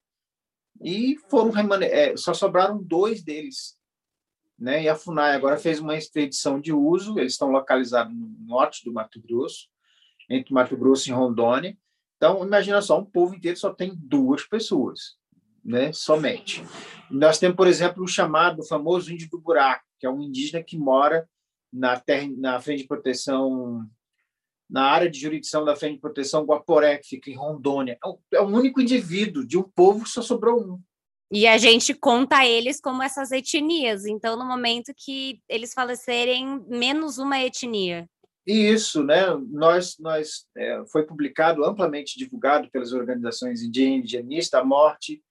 E 0.82 1.16
foram 1.30 1.52
é, 1.82 2.16
só 2.16 2.34
sobraram 2.34 2.82
dois 2.82 3.22
deles, 3.22 3.78
né? 4.60 4.82
E 4.82 4.88
a 4.88 4.94
Funai 4.94 5.34
agora 5.34 5.56
fez 5.56 5.80
uma 5.80 5.96
expedição 5.96 6.60
de 6.60 6.72
uso, 6.72 7.18
eles 7.18 7.32
estão 7.32 7.50
localizados 7.50 8.14
no 8.14 8.28
norte 8.46 8.84
do 8.84 8.92
Mato 8.92 9.20
Grosso, 9.20 9.68
entre 10.28 10.52
Mato 10.52 10.76
Grosso 10.76 11.08
e 11.08 11.12
Rondônia. 11.12 11.76
Então, 12.16 12.44
imagina 12.44 12.82
só, 12.82 13.00
um 13.00 13.04
povo 13.04 13.34
inteiro 13.34 13.56
só 13.56 13.72
tem 13.72 13.94
duas 13.96 14.44
pessoas 14.44 15.18
né, 15.64 15.92
somente. 15.92 16.62
Nós 17.10 17.38
temos, 17.38 17.56
por 17.56 17.66
exemplo, 17.66 18.02
o 18.02 18.08
chamado 18.08 18.60
o 18.60 18.66
famoso 18.66 19.12
índio 19.12 19.28
do 19.30 19.40
buraco, 19.40 19.84
que 19.98 20.06
é 20.06 20.10
um 20.10 20.20
indígena 20.20 20.62
que 20.62 20.76
mora 20.76 21.28
na, 21.72 21.98
terra, 21.98 22.28
na 22.36 22.60
frente 22.60 22.82
de 22.82 22.88
proteção, 22.88 23.86
na 24.68 24.84
área 24.84 25.10
de 25.10 25.18
jurisdição 25.18 25.64
da 25.64 25.76
frente 25.76 25.94
de 25.94 26.00
proteção 26.00 26.44
Guaporé, 26.44 26.98
que 26.98 27.08
fica 27.08 27.30
em 27.30 27.36
Rondônia. 27.36 27.98
É 28.02 28.08
o, 28.08 28.18
é 28.34 28.40
o 28.40 28.46
único 28.46 28.80
indivíduo 28.80 29.46
de 29.46 29.58
um 29.58 29.62
povo 29.62 30.04
que 30.04 30.10
só 30.10 30.22
sobrou 30.22 30.60
um. 30.60 30.80
E 31.30 31.46
a 31.46 31.58
gente 31.58 31.94
conta 31.94 32.44
eles 32.44 32.80
como 32.80 33.02
essas 33.02 33.30
etnias. 33.30 34.04
Então, 34.04 34.36
no 34.36 34.44
momento 34.44 34.92
que 34.96 35.40
eles 35.48 35.72
falecerem, 35.72 36.64
menos 36.68 37.18
uma 37.18 37.40
etnia. 37.40 38.08
Isso, 38.46 39.04
né? 39.04 39.26
Nós, 39.48 39.96
nós 39.98 40.46
é, 40.56 40.82
foi 40.90 41.04
publicado 41.04 41.64
amplamente 41.64 42.18
divulgado 42.18 42.68
pelas 42.70 42.92
organizações 42.92 43.62
indigenistas 43.62 44.60
a 44.60 44.64
morte 44.64 45.22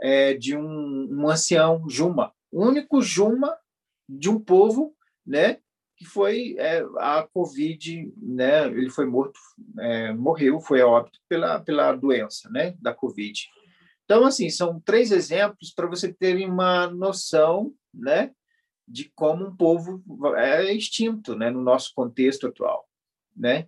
é, 0.00 0.34
de 0.34 0.56
um, 0.56 1.08
um 1.10 1.28
ancião 1.28 1.88
Juma, 1.88 2.32
o 2.50 2.64
único 2.64 3.00
Juma 3.00 3.56
de 4.08 4.28
um 4.28 4.38
povo, 4.38 4.94
né, 5.26 5.58
que 5.96 6.04
foi 6.04 6.56
é, 6.58 6.84
a 6.98 7.26
Covid, 7.32 8.12
né, 8.16 8.66
ele 8.66 8.90
foi 8.90 9.06
morto, 9.06 9.38
é, 9.78 10.12
morreu, 10.12 10.60
foi 10.60 10.80
óbito 10.82 11.18
pela, 11.28 11.60
pela 11.60 11.92
doença, 11.92 12.50
né, 12.50 12.74
da 12.80 12.92
Covid. 12.92 13.48
Então, 14.04 14.24
assim, 14.24 14.50
são 14.50 14.80
três 14.80 15.10
exemplos 15.10 15.72
para 15.72 15.86
você 15.86 16.12
terem 16.12 16.48
uma 16.50 16.86
noção, 16.88 17.74
né, 17.92 18.32
de 18.86 19.10
como 19.14 19.46
um 19.46 19.56
povo 19.56 20.02
é 20.36 20.72
extinto, 20.74 21.34
né, 21.34 21.50
no 21.50 21.62
nosso 21.62 21.92
contexto 21.94 22.46
atual, 22.46 22.86
né? 23.34 23.66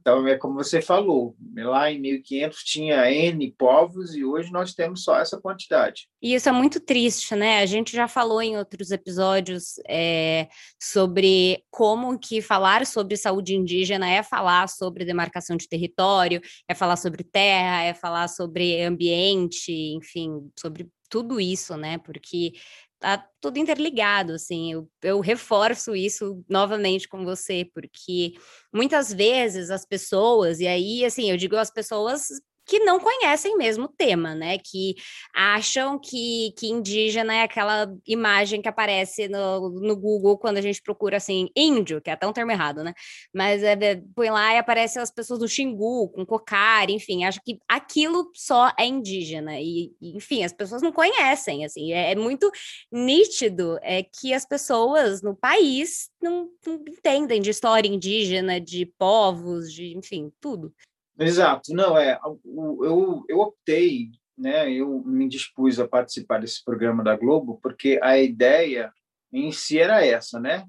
Então, 0.00 0.26
é 0.26 0.36
como 0.36 0.54
você 0.54 0.80
falou, 0.80 1.36
lá 1.54 1.90
em 1.92 2.00
1500 2.00 2.64
tinha 2.64 3.10
N 3.10 3.52
povos 3.52 4.14
e 4.14 4.24
hoje 4.24 4.50
nós 4.50 4.72
temos 4.72 5.04
só 5.04 5.18
essa 5.18 5.38
quantidade. 5.38 6.08
E 6.22 6.34
isso 6.34 6.48
é 6.48 6.52
muito 6.52 6.80
triste, 6.80 7.34
né? 7.36 7.60
A 7.60 7.66
gente 7.66 7.94
já 7.94 8.08
falou 8.08 8.40
em 8.40 8.56
outros 8.56 8.90
episódios 8.90 9.74
é, 9.86 10.48
sobre 10.80 11.62
como 11.70 12.18
que 12.18 12.40
falar 12.40 12.86
sobre 12.86 13.16
saúde 13.16 13.54
indígena 13.54 14.08
é 14.08 14.22
falar 14.22 14.68
sobre 14.68 15.04
demarcação 15.04 15.56
de 15.56 15.68
território, 15.68 16.40
é 16.66 16.74
falar 16.74 16.96
sobre 16.96 17.22
terra, 17.22 17.82
é 17.82 17.92
falar 17.92 18.28
sobre 18.28 18.82
ambiente, 18.82 19.70
enfim, 19.72 20.50
sobre 20.58 20.88
tudo 21.10 21.40
isso, 21.40 21.76
né? 21.76 21.98
Porque 21.98 22.52
tá 23.00 23.26
tudo 23.40 23.58
interligado, 23.58 24.34
assim, 24.34 24.72
eu, 24.72 24.88
eu 25.02 25.20
reforço 25.20 25.96
isso 25.96 26.44
novamente 26.48 27.08
com 27.08 27.24
você, 27.24 27.64
porque 27.74 28.34
muitas 28.72 29.12
vezes 29.12 29.70
as 29.70 29.86
pessoas, 29.86 30.60
e 30.60 30.66
aí, 30.68 31.04
assim, 31.04 31.30
eu 31.30 31.36
digo 31.38 31.56
as 31.56 31.70
pessoas 31.70 32.28
que 32.70 32.78
não 32.78 33.00
conhecem 33.00 33.56
mesmo 33.56 33.86
o 33.86 33.88
tema, 33.88 34.32
né? 34.32 34.56
Que 34.56 34.94
acham 35.34 35.98
que, 35.98 36.54
que 36.56 36.68
indígena 36.68 37.34
é 37.34 37.42
aquela 37.42 37.92
imagem 38.06 38.62
que 38.62 38.68
aparece 38.68 39.26
no, 39.26 39.70
no 39.70 39.96
Google 39.96 40.38
quando 40.38 40.58
a 40.58 40.60
gente 40.60 40.80
procura 40.80 41.16
assim, 41.16 41.48
índio, 41.56 42.00
que 42.00 42.08
é 42.08 42.12
até 42.12 42.28
um 42.28 42.32
termo 42.32 42.52
errado, 42.52 42.84
né? 42.84 42.94
Mas 43.34 43.64
é, 43.64 43.76
põe 44.14 44.30
lá 44.30 44.54
e 44.54 44.58
aparece 44.58 45.00
as 45.00 45.10
pessoas 45.10 45.40
do 45.40 45.48
Xingu, 45.48 46.10
com 46.10 46.24
cocar, 46.24 46.88
enfim, 46.90 47.24
acho 47.24 47.40
que 47.44 47.58
aquilo 47.68 48.30
só 48.36 48.70
é 48.78 48.86
indígena. 48.86 49.60
E, 49.60 49.92
enfim, 50.00 50.44
as 50.44 50.52
pessoas 50.52 50.80
não 50.80 50.92
conhecem, 50.92 51.64
assim, 51.64 51.92
é, 51.92 52.12
é 52.12 52.14
muito 52.14 52.52
nítido 52.92 53.80
é 53.82 54.04
que 54.04 54.32
as 54.32 54.46
pessoas 54.46 55.22
no 55.22 55.34
país 55.34 56.08
não, 56.22 56.48
não 56.64 56.74
entendem 56.86 57.42
de 57.42 57.50
história 57.50 57.88
indígena, 57.88 58.60
de 58.60 58.86
povos, 58.96 59.72
de, 59.72 59.96
enfim, 59.96 60.30
tudo. 60.40 60.72
Exato, 61.20 61.74
não 61.74 61.98
é. 61.98 62.18
Eu, 62.44 63.24
eu 63.28 63.38
optei, 63.40 64.10
né? 64.36 64.72
Eu 64.72 65.02
me 65.04 65.28
dispus 65.28 65.78
a 65.78 65.86
participar 65.86 66.40
desse 66.40 66.64
programa 66.64 67.04
da 67.04 67.14
Globo 67.14 67.60
porque 67.62 68.00
a 68.02 68.18
ideia 68.18 68.90
em 69.30 69.52
si 69.52 69.78
era 69.78 70.04
essa, 70.04 70.40
né? 70.40 70.66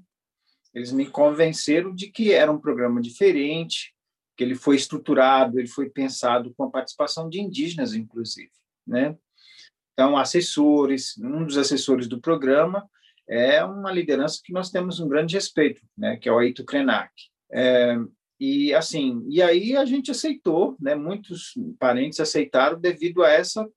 Eles 0.74 0.92
me 0.92 1.06
convenceram 1.06 1.94
de 1.94 2.10
que 2.10 2.32
era 2.32 2.52
um 2.52 2.60
programa 2.60 3.00
diferente, 3.00 3.94
que 4.36 4.44
ele 4.44 4.54
foi 4.54 4.76
estruturado, 4.76 5.58
ele 5.58 5.68
foi 5.68 5.88
pensado 5.88 6.52
com 6.54 6.64
a 6.64 6.70
participação 6.70 7.30
de 7.30 7.40
indígenas, 7.40 7.94
inclusive, 7.94 8.52
né? 8.86 9.16
Então, 9.94 10.16
assessores, 10.16 11.16
um 11.18 11.44
dos 11.46 11.56
assessores 11.56 12.06
do 12.06 12.20
programa 12.20 12.88
é 13.28 13.64
uma 13.64 13.90
liderança 13.90 14.40
que 14.44 14.52
nós 14.52 14.70
temos 14.70 15.00
um 15.00 15.08
grande 15.08 15.34
respeito, 15.34 15.82
né? 15.96 16.18
Que 16.18 16.28
é 16.28 16.32
o 16.32 16.38
Aito 16.38 16.64
Krenak. 16.64 17.10
É, 17.50 17.96
e 18.44 18.74
assim, 18.74 19.24
e 19.28 19.40
aí 19.40 19.76
a 19.76 19.84
gente 19.84 20.10
aceitou, 20.10 20.76
né? 20.80 20.96
Muitos 20.96 21.54
parentes 21.78 22.18
aceitaram 22.18 22.76
devido 22.76 23.22
a 23.22 23.30
essa 23.30 23.70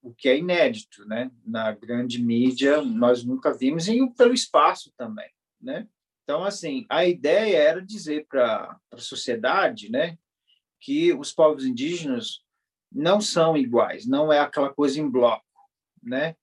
o 0.00 0.14
que 0.14 0.26
é 0.26 0.38
inédito, 0.38 1.04
né? 1.04 1.30
Na 1.44 1.72
grande 1.72 2.22
mídia 2.22 2.80
nós 2.80 3.22
nunca 3.22 3.52
vimos 3.52 3.88
e 3.88 4.08
pelo 4.16 4.32
espaço 4.32 4.90
também, 4.96 5.28
né? 5.60 5.86
Então 6.24 6.42
assim, 6.44 6.86
a 6.88 7.04
ideia 7.04 7.58
era 7.58 7.84
dizer 7.84 8.26
para 8.26 8.80
a 8.90 8.96
sociedade, 8.96 9.90
né, 9.90 10.16
que 10.80 11.12
os 11.12 11.30
povos 11.30 11.66
indígenas 11.66 12.40
não 12.90 13.20
são 13.20 13.54
iguais, 13.54 14.06
não 14.06 14.32
é 14.32 14.38
aquela 14.38 14.72
coisa 14.72 14.98
em 14.98 15.10
bloco, 15.10 15.44
né? 16.02 16.34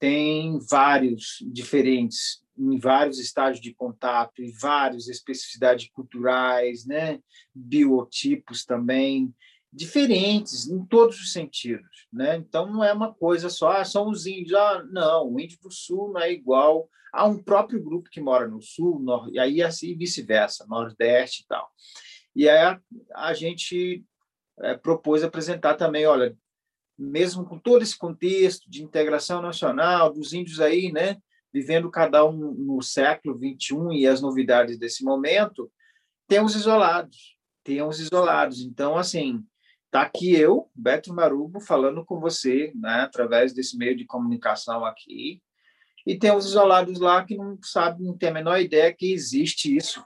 Tem 0.00 0.58
vários 0.68 1.38
diferentes 1.52 2.42
em 2.58 2.78
vários 2.78 3.18
estágios 3.18 3.60
de 3.60 3.74
contato 3.74 4.42
e 4.42 4.52
várias 4.52 5.08
especificidades 5.08 5.88
culturais, 5.90 6.86
né? 6.86 7.20
biotipos 7.54 8.64
também, 8.64 9.34
diferentes 9.72 10.66
em 10.68 10.84
todos 10.86 11.20
os 11.20 11.32
sentidos. 11.32 12.06
Né? 12.12 12.36
Então, 12.36 12.70
não 12.70 12.82
é 12.82 12.92
uma 12.92 13.12
coisa 13.12 13.50
só, 13.50 13.72
ah, 13.72 13.84
são 13.84 14.08
os 14.08 14.26
índios. 14.26 14.54
Ah, 14.54 14.84
não, 14.90 15.32
o 15.32 15.40
índio 15.40 15.58
do 15.60 15.70
sul 15.70 16.12
não 16.12 16.20
é 16.20 16.32
igual 16.32 16.88
a 17.12 17.26
um 17.26 17.42
próprio 17.42 17.82
grupo 17.82 18.10
que 18.10 18.20
mora 18.20 18.46
no 18.46 18.60
sul, 18.60 18.98
no, 18.98 19.30
e 19.30 19.38
aí 19.38 19.62
assim 19.62 19.96
vice-versa, 19.96 20.66
nordeste 20.68 21.42
e 21.42 21.46
tal. 21.46 21.70
E 22.34 22.48
aí 22.48 22.58
a, 22.58 22.80
a 23.14 23.32
gente 23.32 24.04
é, 24.60 24.74
propôs 24.76 25.24
apresentar 25.24 25.74
também, 25.74 26.06
olha, 26.06 26.36
mesmo 26.98 27.44
com 27.44 27.58
todo 27.58 27.82
esse 27.82 27.96
contexto 27.96 28.68
de 28.70 28.82
integração 28.82 29.40
nacional, 29.42 30.12
dos 30.12 30.32
índios 30.32 30.60
aí, 30.60 30.92
né, 30.92 31.16
vivendo 31.56 31.90
cada 31.90 32.22
um 32.22 32.52
no 32.52 32.82
século 32.82 33.38
21 33.38 33.90
e 33.90 34.06
as 34.06 34.20
novidades 34.20 34.78
desse 34.78 35.02
momento, 35.02 35.72
tem 36.28 36.38
os 36.38 36.54
isolados, 36.54 37.34
tem 37.64 37.80
os 37.80 37.98
isolados. 37.98 38.60
Então, 38.60 38.94
assim, 38.94 39.42
tá 39.90 40.02
aqui 40.02 40.34
eu, 40.34 40.70
Beto 40.74 41.14
Marubo, 41.14 41.58
falando 41.58 42.04
com 42.04 42.20
você, 42.20 42.72
né, 42.74 43.00
através 43.00 43.54
desse 43.54 43.74
meio 43.78 43.96
de 43.96 44.04
comunicação 44.04 44.84
aqui, 44.84 45.42
e 46.06 46.18
tem 46.18 46.30
os 46.30 46.44
isolados 46.44 47.00
lá 47.00 47.24
que 47.24 47.34
não 47.34 47.58
sabem, 47.62 48.06
não 48.06 48.18
tem 48.18 48.28
a 48.28 48.34
menor 48.34 48.60
ideia 48.60 48.92
que 48.92 49.10
existe 49.10 49.74
isso, 49.74 50.04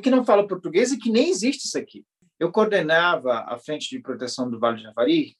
que 0.00 0.08
não 0.08 0.24
fala 0.24 0.46
português 0.46 0.92
e 0.92 0.98
que 0.98 1.10
nem 1.10 1.30
existe 1.30 1.66
isso 1.66 1.76
aqui. 1.76 2.06
Eu 2.38 2.52
coordenava 2.52 3.40
a 3.40 3.58
frente 3.58 3.90
de 3.90 4.00
proteção 4.00 4.48
do 4.48 4.60
Vale 4.60 4.76
do 4.76 4.82
Javari, 4.84 5.36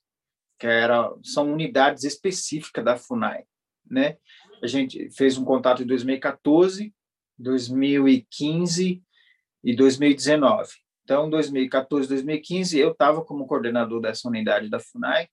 que 0.59 0.67
era, 0.67 1.15
são 1.23 1.53
unidades 1.53 2.03
específicas 2.03 2.85
da 2.85 2.97
FUNAI, 2.97 3.45
né? 3.89 4.19
A 4.63 4.67
gente 4.67 5.11
fez 5.11 5.39
um 5.39 5.45
contato 5.45 5.83
em 5.83 5.87
2014, 5.87 6.93
2015 7.39 9.03
e 9.65 9.77
2019. 9.77 10.69
Então, 11.05 11.31
2014, 11.31 12.09
2015, 12.09 12.79
eu 12.79 12.93
estava 12.93 13.25
como 13.25 13.47
coordenador 13.47 14.01
dessa 14.01 14.29
unidade 14.29 14.69
da 14.69 14.79
FUNAI 14.79 15.29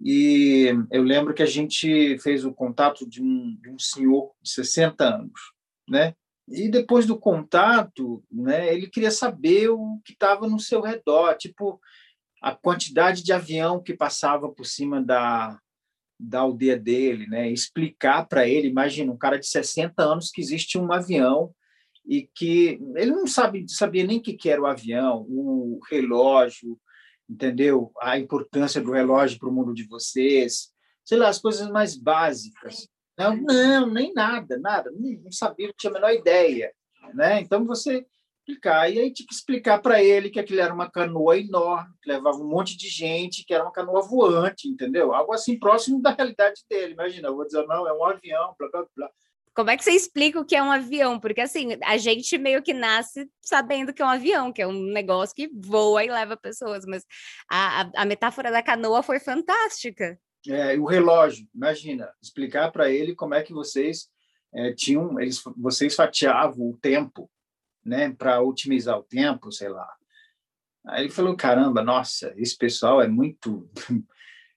E 0.00 0.72
eu 0.90 1.02
lembro 1.02 1.34
que 1.34 1.42
a 1.42 1.46
gente 1.46 2.18
fez 2.20 2.44
o 2.44 2.52
contato 2.52 3.06
de 3.06 3.22
um, 3.22 3.56
de 3.60 3.70
um 3.70 3.78
senhor 3.78 4.32
de 4.40 4.50
60 4.50 5.04
anos, 5.04 5.40
né? 5.88 6.14
E 6.48 6.68
depois 6.68 7.06
do 7.06 7.18
contato, 7.18 8.24
né, 8.30 8.74
ele 8.74 8.88
queria 8.88 9.10
saber 9.10 9.68
o 9.68 10.00
que 10.04 10.12
estava 10.12 10.48
no 10.48 10.58
seu 10.58 10.80
redor, 10.80 11.36
tipo 11.36 11.80
a 12.42 12.54
quantidade 12.54 13.22
de 13.22 13.32
avião 13.32 13.80
que 13.80 13.94
passava 13.94 14.48
por 14.48 14.66
cima 14.66 15.00
da, 15.00 15.56
da 16.22 16.40
aldeia 16.40 16.78
dele, 16.78 17.26
né? 17.26 17.50
Explicar 17.50 18.26
para 18.26 18.46
ele, 18.46 18.68
imagina 18.68 19.12
um 19.12 19.16
cara 19.16 19.38
de 19.38 19.46
60 19.46 20.02
anos 20.02 20.30
que 20.30 20.40
existe 20.40 20.78
um 20.78 20.92
avião 20.92 21.52
e 22.06 22.28
que 22.34 22.80
ele 22.96 23.10
não 23.10 23.26
sabe 23.26 23.64
sabia 23.68 24.04
nem 24.04 24.18
o 24.18 24.22
que, 24.22 24.34
que 24.34 24.48
era 24.48 24.62
o 24.62 24.66
avião, 24.66 25.26
o 25.28 25.80
relógio, 25.90 26.78
entendeu? 27.28 27.90
A 28.00 28.18
importância 28.18 28.80
do 28.80 28.92
relógio 28.92 29.38
para 29.38 29.48
o 29.48 29.52
mundo 29.52 29.74
de 29.74 29.86
vocês, 29.86 30.72
sei 31.04 31.18
lá, 31.18 31.28
as 31.28 31.40
coisas 31.40 31.68
mais 31.68 31.96
básicas. 31.96 32.88
Não, 33.18 33.36
não, 33.36 33.90
nem 33.90 34.12
nada, 34.14 34.58
nada, 34.58 34.90
não, 34.90 35.30
sabia, 35.30 35.66
não 35.66 35.74
tinha 35.76 35.90
a 35.90 35.94
menor 35.94 36.12
ideia, 36.12 36.72
né? 37.14 37.40
Então 37.40 37.64
você 37.64 38.06
explicar 38.42 38.92
e 38.92 38.98
aí 38.98 39.12
tinha 39.12 39.26
que 39.26 39.34
explicar 39.34 39.80
para 39.80 40.02
ele 40.02 40.28
que 40.28 40.40
aquilo 40.40 40.60
era 40.60 40.74
uma 40.74 40.90
canoa 40.90 41.38
enorme, 41.38 41.94
que 42.02 42.10
levava 42.10 42.38
um 42.38 42.48
monte 42.48 42.76
de 42.76 42.88
gente, 42.88 43.44
que 43.44 43.54
era 43.54 43.62
uma 43.62 43.72
canoa 43.72 44.02
voante, 44.02 44.68
entendeu? 44.68 45.14
Algo 45.14 45.32
assim 45.32 45.58
próximo 45.58 46.02
da 46.02 46.10
realidade 46.10 46.62
dele. 46.68 46.92
Imagina, 46.92 47.28
eu 47.28 47.36
vou 47.36 47.46
dizer 47.46 47.66
não, 47.66 47.86
é 47.86 47.92
um 47.92 48.04
avião, 48.04 48.54
blá 48.58 48.68
blá 48.70 48.86
blá. 48.96 49.10
Como 49.54 49.68
é 49.68 49.76
que 49.76 49.84
você 49.84 49.92
explica 49.92 50.40
o 50.40 50.46
que 50.46 50.56
é 50.56 50.62
um 50.62 50.72
avião? 50.72 51.20
Porque 51.20 51.40
assim, 51.40 51.76
a 51.84 51.98
gente 51.98 52.38
meio 52.38 52.62
que 52.62 52.72
nasce 52.72 53.28
sabendo 53.40 53.92
que 53.92 54.00
é 54.00 54.04
um 54.04 54.08
avião, 54.08 54.52
que 54.52 54.62
é 54.62 54.66
um 54.66 54.72
negócio 54.72 55.34
que 55.34 55.50
voa 55.54 56.02
e 56.02 56.10
leva 56.10 56.36
pessoas, 56.36 56.86
mas 56.86 57.04
a, 57.50 57.82
a, 57.82 57.90
a 57.96 58.04
metáfora 58.06 58.50
da 58.50 58.62
canoa 58.62 59.02
foi 59.02 59.20
fantástica. 59.20 60.18
É, 60.48 60.74
o 60.76 60.86
relógio, 60.86 61.46
imagina, 61.54 62.10
explicar 62.20 62.72
para 62.72 62.90
ele 62.90 63.14
como 63.14 63.34
é 63.34 63.42
que 63.42 63.52
vocês 63.52 64.08
é, 64.54 64.72
tinham, 64.72 65.20
eles, 65.20 65.40
vocês 65.56 65.94
fatiavam 65.94 66.70
o 66.70 66.78
tempo, 66.78 67.30
né, 67.84 68.10
para 68.10 68.40
otimizar 68.40 68.98
o 68.98 69.02
tempo, 69.02 69.50
sei 69.52 69.68
lá. 69.68 69.88
Aí 70.86 71.04
ele 71.04 71.10
falou, 71.10 71.36
caramba, 71.36 71.82
nossa, 71.82 72.32
esse 72.36 72.56
pessoal 72.56 73.00
é 73.00 73.06
muito 73.06 73.68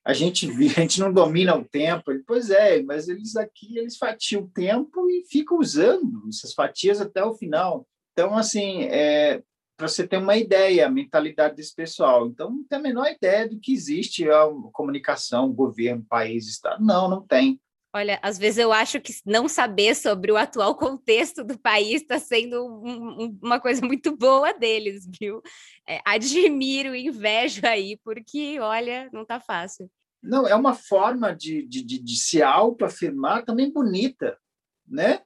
a 0.03 0.13
gente 0.13 0.49
a 0.49 0.81
gente 0.81 0.99
não 0.99 1.11
domina 1.11 1.55
o 1.55 1.65
tempo. 1.65 2.11
Ele, 2.11 2.23
pois 2.25 2.49
é, 2.49 2.81
mas 2.81 3.07
eles 3.07 3.35
aqui 3.35 3.77
eles 3.77 3.97
fatiam 3.97 4.43
o 4.43 4.49
tempo 4.49 5.09
e 5.09 5.25
ficam 5.29 5.59
usando 5.59 6.27
essas 6.29 6.53
fatias 6.53 7.01
até 7.01 7.23
o 7.23 7.33
final. 7.33 7.87
Então, 8.13 8.37
assim, 8.37 8.83
é, 8.83 9.43
para 9.75 9.87
você 9.87 10.07
ter 10.07 10.17
uma 10.17 10.37
ideia, 10.37 10.87
a 10.87 10.89
mentalidade 10.89 11.55
desse 11.55 11.75
pessoal. 11.75 12.27
Então, 12.27 12.49
não 12.49 12.63
tem 12.63 12.79
a 12.79 12.81
menor 12.81 13.07
ideia 13.07 13.47
do 13.47 13.59
que 13.59 13.73
existe 13.73 14.29
a 14.29 14.47
comunicação, 14.71 15.51
governo, 15.51 16.05
país, 16.07 16.47
Estado. 16.47 16.83
Não, 16.83 17.09
não 17.09 17.21
tem. 17.21 17.59
Olha, 17.95 18.19
às 18.21 18.37
vezes 18.37 18.57
eu 18.57 18.73
acho 18.73 18.99
que 18.99 19.13
não 19.25 19.47
saber 19.47 19.95
sobre 19.95 20.29
o 20.29 20.35
atual 20.35 20.75
contexto 20.75 21.45
do 21.45 21.57
país 21.57 22.01
está 22.01 22.19
sendo 22.19 22.65
um, 22.65 23.23
um, 23.23 23.39
uma 23.41 23.57
coisa 23.57 23.79
muito 23.87 24.17
boa 24.17 24.51
deles, 24.51 25.07
viu? 25.17 25.41
É, 25.87 26.01
admiro, 26.05 26.93
invejo 26.93 27.65
aí, 27.65 27.97
porque, 28.03 28.59
olha, 28.59 29.09
não 29.13 29.21
está 29.21 29.39
fácil. 29.39 29.89
Não, 30.21 30.45
é 30.45 30.53
uma 30.53 30.73
forma 30.73 31.33
de, 31.33 31.65
de, 31.65 31.81
de, 31.85 31.99
de 31.99 32.17
se 32.17 32.43
autoafirmar 32.43 33.45
também 33.45 33.71
bonita, 33.71 34.37
né? 34.85 35.21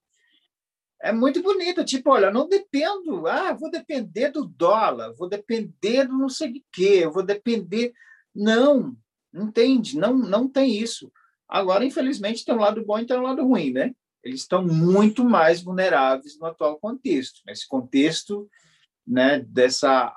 É 1.02 1.12
muito 1.12 1.42
bonita, 1.42 1.84
tipo, 1.84 2.12
olha, 2.12 2.30
não 2.30 2.48
dependo, 2.48 3.26
ah, 3.26 3.52
vou 3.52 3.72
depender 3.72 4.30
do 4.30 4.46
dólar, 4.46 5.16
vou 5.16 5.28
depender 5.28 6.06
do 6.06 6.16
não 6.16 6.30
sei 6.30 6.52
de 6.52 6.64
quê, 6.72 7.08
vou 7.08 7.24
depender... 7.24 7.94
Não, 8.36 8.96
entende? 9.34 9.98
Não, 9.98 10.14
não 10.16 10.48
tem 10.48 10.78
isso 10.78 11.12
Agora, 11.50 11.84
infelizmente, 11.84 12.46
tem 12.46 12.54
um 12.54 12.60
lado 12.60 12.86
bom 12.86 13.00
e 13.00 13.06
tem 13.06 13.18
um 13.18 13.24
lado 13.24 13.44
ruim, 13.44 13.72
né? 13.74 13.92
Eles 14.24 14.42
estão 14.42 14.64
muito 14.64 15.24
mais 15.26 15.64
vulneráveis 15.64 16.38
no 16.38 16.46
atual 16.46 16.78
contexto, 16.80 17.42
nesse 17.46 17.68
contexto 17.68 18.48
né, 19.08 19.40
dessa, 19.40 20.14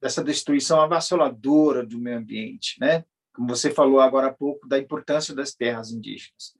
dessa 0.00 0.24
destruição 0.24 0.80
avassaladora 0.80 1.86
do 1.86 1.98
meio 1.98 2.18
ambiente, 2.18 2.76
né? 2.80 3.04
Como 3.32 3.48
você 3.48 3.70
falou 3.70 4.00
agora 4.00 4.26
há 4.26 4.32
pouco 4.32 4.66
da 4.66 4.78
importância 4.78 5.32
das 5.34 5.54
terras 5.54 5.92
indígenas. 5.92 6.54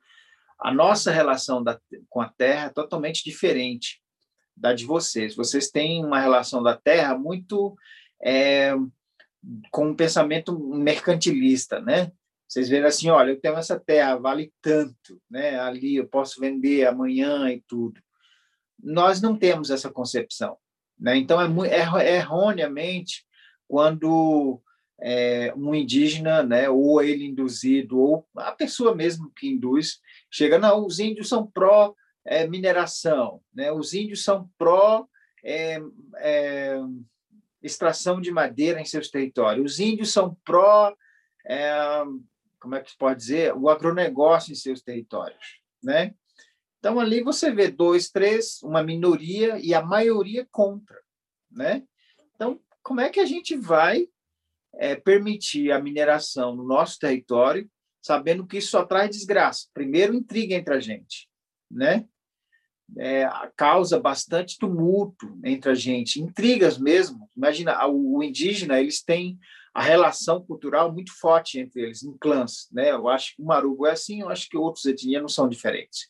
A 0.60 0.72
nossa 0.72 1.10
relação 1.10 1.62
da, 1.64 1.80
com 2.08 2.20
a 2.20 2.28
terra 2.28 2.66
é 2.66 2.70
totalmente 2.70 3.24
diferente 3.24 4.00
da 4.56 4.72
de 4.72 4.84
vocês. 4.84 5.34
Vocês 5.34 5.70
têm 5.70 6.04
uma 6.04 6.20
relação 6.20 6.62
da 6.62 6.76
terra 6.76 7.18
muito 7.18 7.74
é, 8.22 8.74
com 9.70 9.88
um 9.88 9.96
pensamento 9.96 10.56
mercantilista, 10.58 11.80
né? 11.80 12.12
Vocês 12.50 12.68
veem 12.68 12.82
assim, 12.84 13.08
olha, 13.08 13.30
eu 13.30 13.40
tenho 13.40 13.54
essa 13.56 13.78
terra, 13.78 14.16
vale 14.16 14.52
tanto, 14.60 15.22
né? 15.30 15.60
Ali 15.60 15.94
eu 15.94 16.08
posso 16.08 16.40
vender 16.40 16.84
amanhã 16.84 17.48
e 17.48 17.60
tudo. 17.60 18.00
Nós 18.82 19.22
não 19.22 19.36
temos 19.36 19.70
essa 19.70 19.88
concepção, 19.88 20.56
né? 20.98 21.16
Então 21.16 21.40
é, 21.40 21.68
é, 21.68 22.08
é 22.08 22.16
erroneamente 22.16 23.24
quando 23.68 24.60
é, 25.00 25.54
um 25.56 25.72
indígena, 25.72 26.42
né, 26.42 26.68
ou 26.68 27.00
ele 27.00 27.24
induzido, 27.24 27.96
ou 28.00 28.26
a 28.36 28.50
pessoa 28.50 28.96
mesmo 28.96 29.30
que 29.30 29.48
induz, 29.48 30.00
chega, 30.28 30.58
não, 30.58 30.84
os 30.84 30.98
índios 30.98 31.28
são 31.28 31.46
pró 31.46 31.94
é, 32.26 32.48
né? 33.54 33.70
Os 33.70 33.94
índios 33.94 34.24
são 34.24 34.50
pró 34.58 35.06
é, 35.44 35.80
é, 36.16 36.80
de 38.20 38.32
madeira 38.32 38.80
em 38.80 38.84
seus 38.84 39.08
territórios. 39.08 39.74
Os 39.74 39.78
índios 39.78 40.12
são 40.12 40.36
pró 40.44 40.92
é, 41.46 42.02
como 42.60 42.74
é 42.74 42.80
que 42.80 42.90
se 42.90 42.98
pode 42.98 43.18
dizer, 43.18 43.54
o 43.54 43.68
agronegócio 43.68 44.52
em 44.52 44.56
seus 44.56 44.82
territórios, 44.82 45.60
né? 45.82 46.14
Então 46.78 47.00
ali 47.00 47.22
você 47.22 47.50
vê 47.50 47.68
dois, 47.68 48.10
três, 48.10 48.62
uma 48.62 48.82
minoria 48.82 49.58
e 49.58 49.74
a 49.74 49.82
maioria 49.82 50.46
contra, 50.50 51.00
né? 51.50 51.82
Então 52.34 52.60
como 52.82 53.00
é 53.00 53.08
que 53.08 53.20
a 53.20 53.26
gente 53.26 53.56
vai 53.56 54.06
é, 54.74 54.94
permitir 54.94 55.72
a 55.72 55.80
mineração 55.80 56.54
no 56.54 56.64
nosso 56.64 56.98
território, 56.98 57.70
sabendo 58.02 58.46
que 58.46 58.58
isso 58.58 58.70
só 58.70 58.84
traz 58.84 59.10
desgraça? 59.10 59.68
Primeiro 59.74 60.14
intriga 60.14 60.54
entre 60.54 60.74
a 60.74 60.80
gente, 60.80 61.28
né? 61.70 62.06
É, 62.98 63.28
causa 63.56 64.00
bastante 64.00 64.58
tumulto 64.58 65.38
entre 65.44 65.70
a 65.70 65.74
gente, 65.74 66.20
intrigas 66.20 66.76
mesmo. 66.76 67.28
Imagina, 67.36 67.86
o 67.86 68.20
indígena 68.22 68.80
eles 68.80 69.00
têm 69.00 69.38
a 69.72 69.82
relação 69.82 70.44
cultural 70.44 70.92
muito 70.92 71.12
forte 71.18 71.58
entre 71.58 71.82
eles, 71.82 72.02
em 72.02 72.16
clãs. 72.18 72.68
Né? 72.72 72.90
Eu 72.90 73.08
acho 73.08 73.36
que 73.36 73.42
o 73.42 73.46
Marubo 73.46 73.86
é 73.86 73.92
assim, 73.92 74.20
eu 74.20 74.28
acho 74.28 74.48
que 74.48 74.56
outros 74.56 74.84
etnias 74.84 75.22
não 75.22 75.28
são 75.28 75.48
diferentes. 75.48 76.08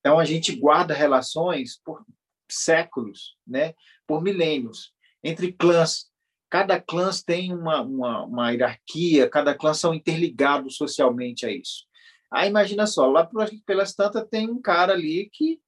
Então, 0.00 0.18
a 0.18 0.24
gente 0.24 0.54
guarda 0.56 0.94
relações 0.94 1.80
por 1.84 2.04
séculos, 2.50 3.36
né? 3.46 3.74
por 4.06 4.22
milênios, 4.22 4.92
entre 5.22 5.52
clãs. 5.52 6.10
Cada 6.50 6.80
clã 6.80 7.10
tem 7.24 7.54
uma, 7.54 7.80
uma, 7.80 8.24
uma 8.24 8.50
hierarquia, 8.50 9.28
cada 9.28 9.54
clã 9.54 9.72
são 9.72 9.94
interligados 9.94 10.76
socialmente 10.76 11.46
a 11.46 11.52
isso. 11.52 11.86
Aí, 12.32 12.48
imagina 12.48 12.86
só, 12.86 13.06
lá 13.06 13.28
pelas 13.64 13.94
tantas 13.94 14.26
tem 14.28 14.50
um 14.50 14.60
cara 14.60 14.92
ali 14.92 15.28
que 15.32 15.60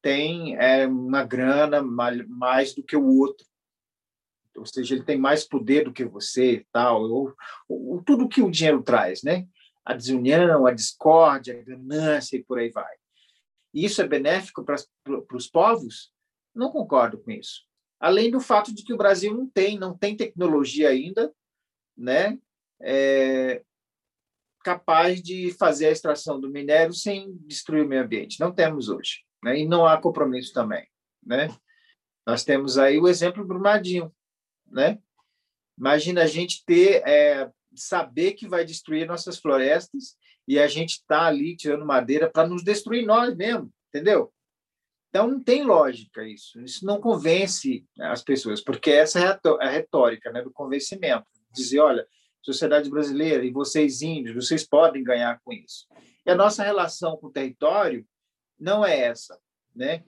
tem 0.00 0.56
é, 0.56 0.86
uma 0.86 1.24
grana 1.24 1.82
mais 1.82 2.74
do 2.74 2.82
que 2.82 2.96
o 2.96 3.18
outro 3.18 3.49
ou 4.56 4.66
seja, 4.66 4.94
ele 4.94 5.04
tem 5.04 5.18
mais 5.18 5.46
poder 5.46 5.84
do 5.84 5.92
que 5.92 6.04
você, 6.04 6.66
tal, 6.72 7.02
ou, 7.02 7.34
ou 7.68 8.02
tudo 8.02 8.28
que 8.28 8.42
o 8.42 8.50
dinheiro 8.50 8.82
traz, 8.82 9.22
né? 9.22 9.46
A 9.84 9.94
desunião, 9.94 10.66
a 10.66 10.72
discórdia, 10.72 11.58
a 11.58 11.62
ganância 11.62 12.36
e 12.36 12.44
por 12.44 12.58
aí 12.58 12.70
vai. 12.70 12.94
E 13.72 13.84
isso 13.84 14.02
é 14.02 14.06
benéfico 14.06 14.64
para, 14.64 14.76
para 15.04 15.36
os 15.36 15.46
povos? 15.46 16.12
Não 16.54 16.70
concordo 16.70 17.18
com 17.18 17.30
isso. 17.30 17.62
Além 17.98 18.30
do 18.30 18.40
fato 18.40 18.74
de 18.74 18.82
que 18.82 18.92
o 18.92 18.96
Brasil 18.96 19.34
não 19.34 19.48
tem, 19.48 19.78
não 19.78 19.96
tem 19.96 20.16
tecnologia 20.16 20.88
ainda, 20.88 21.32
né? 21.96 22.38
É, 22.82 23.62
capaz 24.64 25.22
de 25.22 25.52
fazer 25.58 25.86
a 25.86 25.90
extração 25.90 26.40
do 26.40 26.50
minério 26.50 26.92
sem 26.92 27.36
destruir 27.46 27.84
o 27.84 27.88
meio 27.88 28.02
ambiente. 28.02 28.40
Não 28.40 28.52
temos 28.52 28.88
hoje, 28.88 29.20
né? 29.42 29.58
E 29.58 29.66
não 29.66 29.86
há 29.86 30.00
compromisso 30.00 30.52
também, 30.52 30.86
né? 31.24 31.48
Nós 32.26 32.44
temos 32.44 32.78
aí 32.78 32.98
o 32.98 33.08
exemplo 33.08 33.42
do 33.42 33.48
Brumadinho, 33.48 34.12
né? 34.70 34.98
Imagina 35.78 36.22
a 36.22 36.26
gente 36.26 36.64
ter, 36.64 37.02
é, 37.06 37.50
saber 37.74 38.32
que 38.32 38.48
vai 38.48 38.64
destruir 38.64 39.06
nossas 39.06 39.38
florestas 39.38 40.16
e 40.46 40.58
a 40.58 40.66
gente 40.66 40.94
está 40.94 41.26
ali 41.26 41.56
tirando 41.56 41.86
madeira 41.86 42.28
para 42.28 42.48
nos 42.48 42.62
destruir 42.62 43.06
nós 43.06 43.34
mesmos, 43.36 43.70
entendeu? 43.88 44.32
Então 45.08 45.28
não 45.28 45.42
tem 45.42 45.64
lógica 45.64 46.26
isso. 46.26 46.60
Isso 46.60 46.84
não 46.84 47.00
convence 47.00 47.84
as 47.98 48.22
pessoas, 48.22 48.60
porque 48.60 48.90
essa 48.90 49.18
é 49.18 49.40
a 49.60 49.68
retórica 49.68 50.30
né, 50.30 50.42
do 50.42 50.52
convencimento. 50.52 51.26
Dizer, 51.52 51.80
olha, 51.80 52.06
sociedade 52.42 52.88
brasileira 52.88 53.44
e 53.44 53.50
vocês 53.50 54.02
índios, 54.02 54.46
vocês 54.46 54.66
podem 54.66 55.02
ganhar 55.02 55.40
com 55.44 55.52
isso. 55.52 55.86
E 56.24 56.30
a 56.30 56.34
nossa 56.34 56.62
relação 56.62 57.16
com 57.16 57.26
o 57.26 57.32
território 57.32 58.06
não 58.58 58.84
é 58.84 58.98
essa, 59.00 59.38
né? 59.74 60.04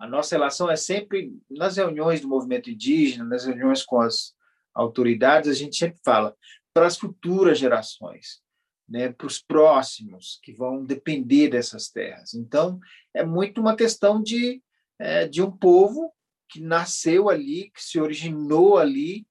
A 0.00 0.06
nossa 0.06 0.34
relação 0.36 0.70
é 0.70 0.76
sempre, 0.76 1.32
nas 1.50 1.76
reuniões 1.76 2.20
do 2.20 2.28
movimento 2.28 2.70
indígena, 2.70 3.24
nas 3.24 3.44
reuniões 3.44 3.84
com 3.84 4.00
as 4.00 4.34
autoridades, 4.74 5.50
a 5.50 5.54
gente 5.54 5.76
sempre 5.76 6.00
fala 6.04 6.36
para 6.72 6.86
as 6.86 6.96
futuras 6.96 7.58
gerações. 7.58 8.42
né, 8.88 9.10
para 9.10 9.26
os 9.26 9.40
próximos 9.40 10.38
que 10.42 10.52
vão 10.52 10.84
depender 10.84 11.48
dessas 11.48 11.88
terras. 11.88 12.34
Então, 12.34 12.78
é 13.14 13.24
muito 13.24 13.60
uma 13.60 13.76
questão 13.76 14.22
de, 14.22 14.62
é, 14.98 15.26
de 15.26 15.42
um 15.42 15.50
povo 15.50 16.12
que 16.48 16.60
nasceu 16.60 17.28
ali, 17.28 17.70
que 17.70 17.82
se 17.82 17.98
originou 17.98 18.76
ali 18.76 19.26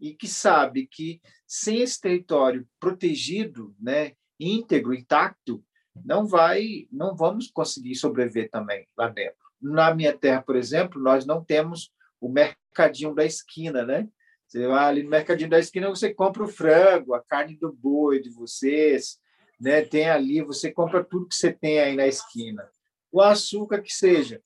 e 0.00 0.14
que 0.14 0.26
sabe 0.26 0.86
que 0.86 1.20
sem 1.46 1.80
esse 1.80 2.00
território 2.00 2.66
protegido, 2.80 3.74
né, 3.78 4.12
íntegro, 4.40 4.94
intacto, 4.94 5.62
não 6.04 6.26
vai, 6.26 6.88
não 6.90 7.14
vamos 7.14 7.50
conseguir 7.50 7.94
sobreviver 7.94 8.50
também 8.50 8.86
lá 8.96 9.08
dentro. 9.08 9.45
Na 9.60 9.94
minha 9.94 10.16
terra, 10.16 10.42
por 10.42 10.56
exemplo, 10.56 11.00
nós 11.00 11.24
não 11.24 11.42
temos 11.44 11.90
o 12.20 12.28
mercadinho 12.28 13.14
da 13.14 13.24
esquina, 13.24 13.84
né? 13.84 14.08
Você 14.46 14.66
vai 14.66 14.84
ali 14.84 15.02
no 15.02 15.10
mercadinho 15.10 15.50
da 15.50 15.58
esquina, 15.58 15.88
você 15.88 16.14
compra 16.14 16.44
o 16.44 16.48
frango, 16.48 17.14
a 17.14 17.22
carne 17.22 17.56
do 17.56 17.72
boi 17.72 18.20
de 18.20 18.30
vocês, 18.30 19.18
né? 19.60 19.82
Tem 19.82 20.08
ali, 20.08 20.42
você 20.42 20.70
compra 20.70 21.02
tudo 21.02 21.28
que 21.28 21.34
você 21.34 21.52
tem 21.52 21.80
aí 21.80 21.96
na 21.96 22.06
esquina. 22.06 22.68
O 23.10 23.20
açúcar 23.20 23.82
que 23.82 23.92
seja. 23.92 24.40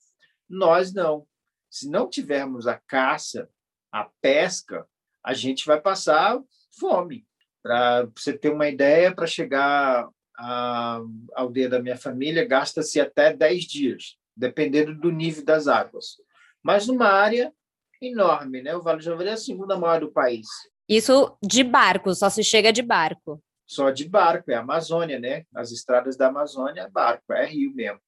Nós 0.49 0.93
não. 0.93 1.27
Se 1.69 1.89
não 1.89 2.09
tivermos 2.09 2.67
a 2.67 2.77
caça, 2.87 3.49
a 3.93 4.09
pesca, 4.21 4.87
a 5.23 5.35
gente 5.35 5.67
vai 5.67 5.81
passar 5.81 6.41
fome. 6.79 7.27
Para 7.63 8.09
você 8.17 8.33
ter 8.33 8.51
uma 8.51 8.69
ideia, 8.69 9.15
para 9.15 9.27
chegar 9.27 10.09
à 10.37 11.01
aldeia 11.35 11.69
da 11.69 11.83
minha 11.83 11.97
família, 11.97 12.47
gasta-se 12.47 12.99
até 13.01 13.35
10 13.35 13.65
dias, 13.65 14.17
dependendo 14.41 14.95
do 14.95 15.13
nível 15.13 15.45
das 15.45 15.69
águas. 15.69 16.17
Mas 16.63 16.87
numa 16.87 17.07
área 17.07 17.53
enorme, 18.01 18.63
né? 18.63 18.75
O 18.75 18.83
Vale 18.83 18.99
do 18.99 19.05
Javari 19.05 19.29
é 19.29 19.33
a 19.33 19.37
segunda 19.37 19.77
maior 19.77 20.01
do 20.01 20.11
país. 20.11 20.47
Isso 20.89 21.37
de 21.43 21.63
barco, 21.63 22.15
só 22.15 22.31
se 22.31 22.43
chega 22.43 22.73
de 22.73 22.83
barco. 22.83 23.43
Só 23.67 23.91
de 23.91 24.09
barco, 24.09 24.51
é 24.51 24.55
a 24.55 24.61
Amazônia, 24.61 25.21
né? 25.21 25.45
As 25.55 25.71
estradas 25.71 26.17
da 26.17 26.29
Amazônia 26.29 26.83
é 26.83 26.91
barco, 26.91 27.33
é 27.33 27.47
rio 27.47 27.73
mesmo. 27.75 28.01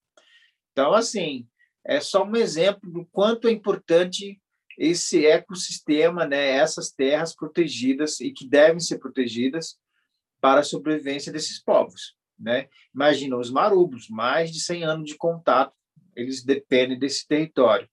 Então, 0.72 0.92
assim, 0.92 1.46
é 1.84 2.00
só 2.00 2.24
um 2.24 2.34
exemplo 2.34 2.90
do 2.90 3.06
quanto 3.12 3.46
é 3.46 3.52
importante 3.52 4.40
esse 4.78 5.26
ecossistema, 5.26 6.26
né? 6.26 6.48
Essas 6.48 6.90
terras 6.90 7.34
protegidas 7.34 8.20
e 8.20 8.32
que 8.32 8.48
devem 8.48 8.80
ser 8.80 8.98
protegidas 8.98 9.76
para 10.40 10.60
a 10.60 10.64
sobrevivência 10.64 11.30
desses 11.30 11.62
povos, 11.62 12.16
né? 12.36 12.68
Imagina 12.92 13.36
os 13.36 13.50
marubos, 13.50 14.08
mais 14.08 14.50
de 14.50 14.60
100 14.60 14.84
anos 14.84 15.10
de 15.10 15.16
contato, 15.16 15.72
eles 16.16 16.44
dependem 16.44 16.98
desse 16.98 17.26
território 17.26 17.88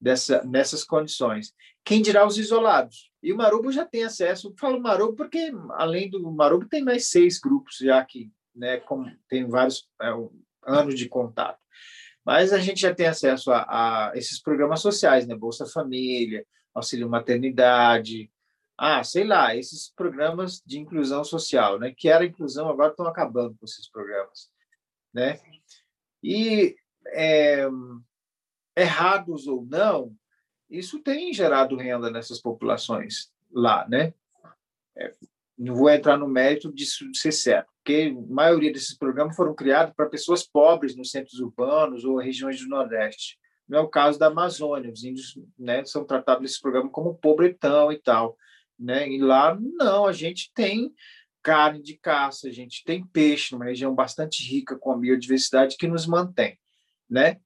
dessa, 0.00 0.42
nessas 0.44 0.84
condições. 0.84 1.52
Quem 1.84 2.00
dirá 2.02 2.26
os 2.26 2.38
isolados? 2.38 3.10
E 3.22 3.32
o 3.32 3.36
Marubo 3.36 3.72
já 3.72 3.84
tem 3.84 4.04
acesso. 4.04 4.48
Eu 4.48 4.54
falo 4.58 4.80
Marubo 4.80 5.16
porque, 5.16 5.50
além 5.72 6.08
do 6.08 6.30
Marubo, 6.30 6.68
tem 6.68 6.84
mais 6.84 7.10
seis 7.10 7.38
grupos 7.38 7.76
já 7.78 8.04
que 8.04 8.30
né, 8.54 8.78
com, 8.78 9.04
tem 9.28 9.46
vários 9.46 9.88
é, 10.00 10.12
anos 10.66 10.94
de 10.94 11.08
contato. 11.08 11.58
Mas 12.24 12.52
a 12.52 12.58
gente 12.58 12.80
já 12.80 12.94
tem 12.94 13.06
acesso 13.06 13.50
a, 13.50 14.10
a, 14.10 14.12
esses 14.14 14.40
programas 14.40 14.80
sociais, 14.80 15.26
né? 15.26 15.34
Bolsa 15.34 15.64
Família, 15.64 16.44
Auxílio 16.74 17.08
Maternidade, 17.08 18.30
ah, 18.76 19.02
sei 19.02 19.24
lá, 19.24 19.56
esses 19.56 19.90
programas 19.94 20.62
de 20.64 20.78
inclusão 20.78 21.24
social, 21.24 21.78
né? 21.78 21.94
Que 21.96 22.08
era 22.08 22.24
inclusão, 22.24 22.68
agora 22.68 22.90
estão 22.90 23.06
acabando 23.06 23.56
com 23.58 23.64
esses 23.64 23.88
programas, 23.90 24.50
né? 25.12 25.40
E 26.22 26.76
é, 27.08 27.66
errados 28.76 29.46
ou 29.46 29.64
não, 29.64 30.14
isso 30.70 30.98
tem 31.00 31.32
gerado 31.32 31.76
renda 31.76 32.10
nessas 32.10 32.40
populações 32.40 33.32
lá, 33.50 33.86
né? 33.88 34.12
É, 34.96 35.12
não 35.56 35.74
vou 35.74 35.90
entrar 35.90 36.16
no 36.16 36.28
mérito 36.28 36.72
disso 36.72 37.04
ser 37.14 37.32
certo, 37.32 37.68
porque 37.78 38.14
a 38.14 38.32
maioria 38.32 38.72
desses 38.72 38.96
programas 38.96 39.34
foram 39.34 39.54
criados 39.54 39.92
para 39.94 40.08
pessoas 40.08 40.46
pobres 40.46 40.94
nos 40.94 41.10
centros 41.10 41.40
urbanos 41.40 42.04
ou 42.04 42.18
regiões 42.18 42.60
do 42.60 42.68
Nordeste. 42.68 43.38
Não 43.68 43.78
é 43.78 43.82
o 43.82 43.88
caso 43.88 44.18
da 44.18 44.28
Amazônia, 44.28 44.92
os 44.92 45.02
índios 45.04 45.38
né, 45.58 45.84
são 45.84 46.04
tratados 46.04 46.42
nesse 46.42 46.60
programa 46.60 46.88
como 46.88 47.14
pobretão 47.14 47.92
e 47.92 47.98
tal. 47.98 48.36
Né? 48.78 49.08
E 49.08 49.18
lá, 49.18 49.58
não, 49.60 50.06
a 50.06 50.12
gente 50.12 50.50
tem 50.54 50.94
carne 51.42 51.82
de 51.82 51.96
caça, 51.96 52.48
a 52.48 52.52
gente 52.52 52.84
tem 52.84 53.04
peixe, 53.06 53.52
numa 53.52 53.64
região 53.64 53.94
bastante 53.94 54.42
rica 54.48 54.78
com 54.78 54.92
a 54.92 54.96
biodiversidade 54.96 55.76
que 55.76 55.88
nos 55.88 56.06
mantém. 56.06 56.58
Né? 57.08 57.38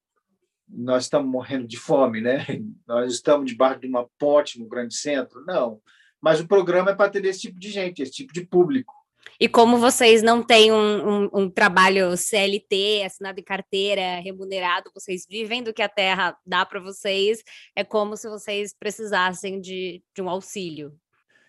nós 0.73 1.05
estamos 1.05 1.31
morrendo 1.31 1.67
de 1.67 1.77
fome, 1.77 2.21
né? 2.21 2.47
Nós 2.87 3.13
estamos 3.13 3.51
debaixo 3.51 3.81
de 3.81 3.87
uma 3.87 4.09
ponte 4.19 4.59
no 4.59 4.67
grande 4.67 4.95
centro? 4.95 5.45
Não. 5.45 5.81
Mas 6.21 6.41
o 6.41 6.49
programa 6.49 6.91
é 6.91 6.95
para 6.95 7.11
ter 7.11 7.25
esse 7.25 7.41
tipo 7.41 7.59
de 7.59 7.71
gente, 7.71 8.03
esse 8.03 8.13
tipo 8.13 8.33
de 8.33 8.47
público. 8.47 8.95
E 9.39 9.49
como 9.49 9.79
vocês 9.79 10.23
não 10.23 10.43
têm 10.43 10.73
um, 10.73 11.09
um, 11.25 11.31
um, 11.33 11.51
trabalho 11.51 12.17
CLT, 12.17 13.03
assinado 13.05 13.39
em 13.39 13.45
carteira, 13.45 14.21
remunerado, 14.21 14.91
vocês 14.95 15.27
vivem 15.29 15.63
do 15.63 15.73
que 15.73 15.83
a 15.83 15.89
terra 15.89 16.37
dá 16.45 16.65
para 16.67 16.81
vocês, 16.81 17.43
é 17.75 17.85
como 17.85 18.17
se 18.17 18.29
vocês 18.29 18.75
precisassem 18.77 19.61
de, 19.61 20.03
de 20.15 20.23
um 20.23 20.29
auxílio. 20.29 20.93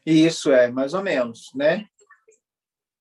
Isso 0.06 0.52
é, 0.52 0.70
mais 0.70 0.94
ou 0.94 1.02
menos, 1.02 1.50
né? 1.56 1.86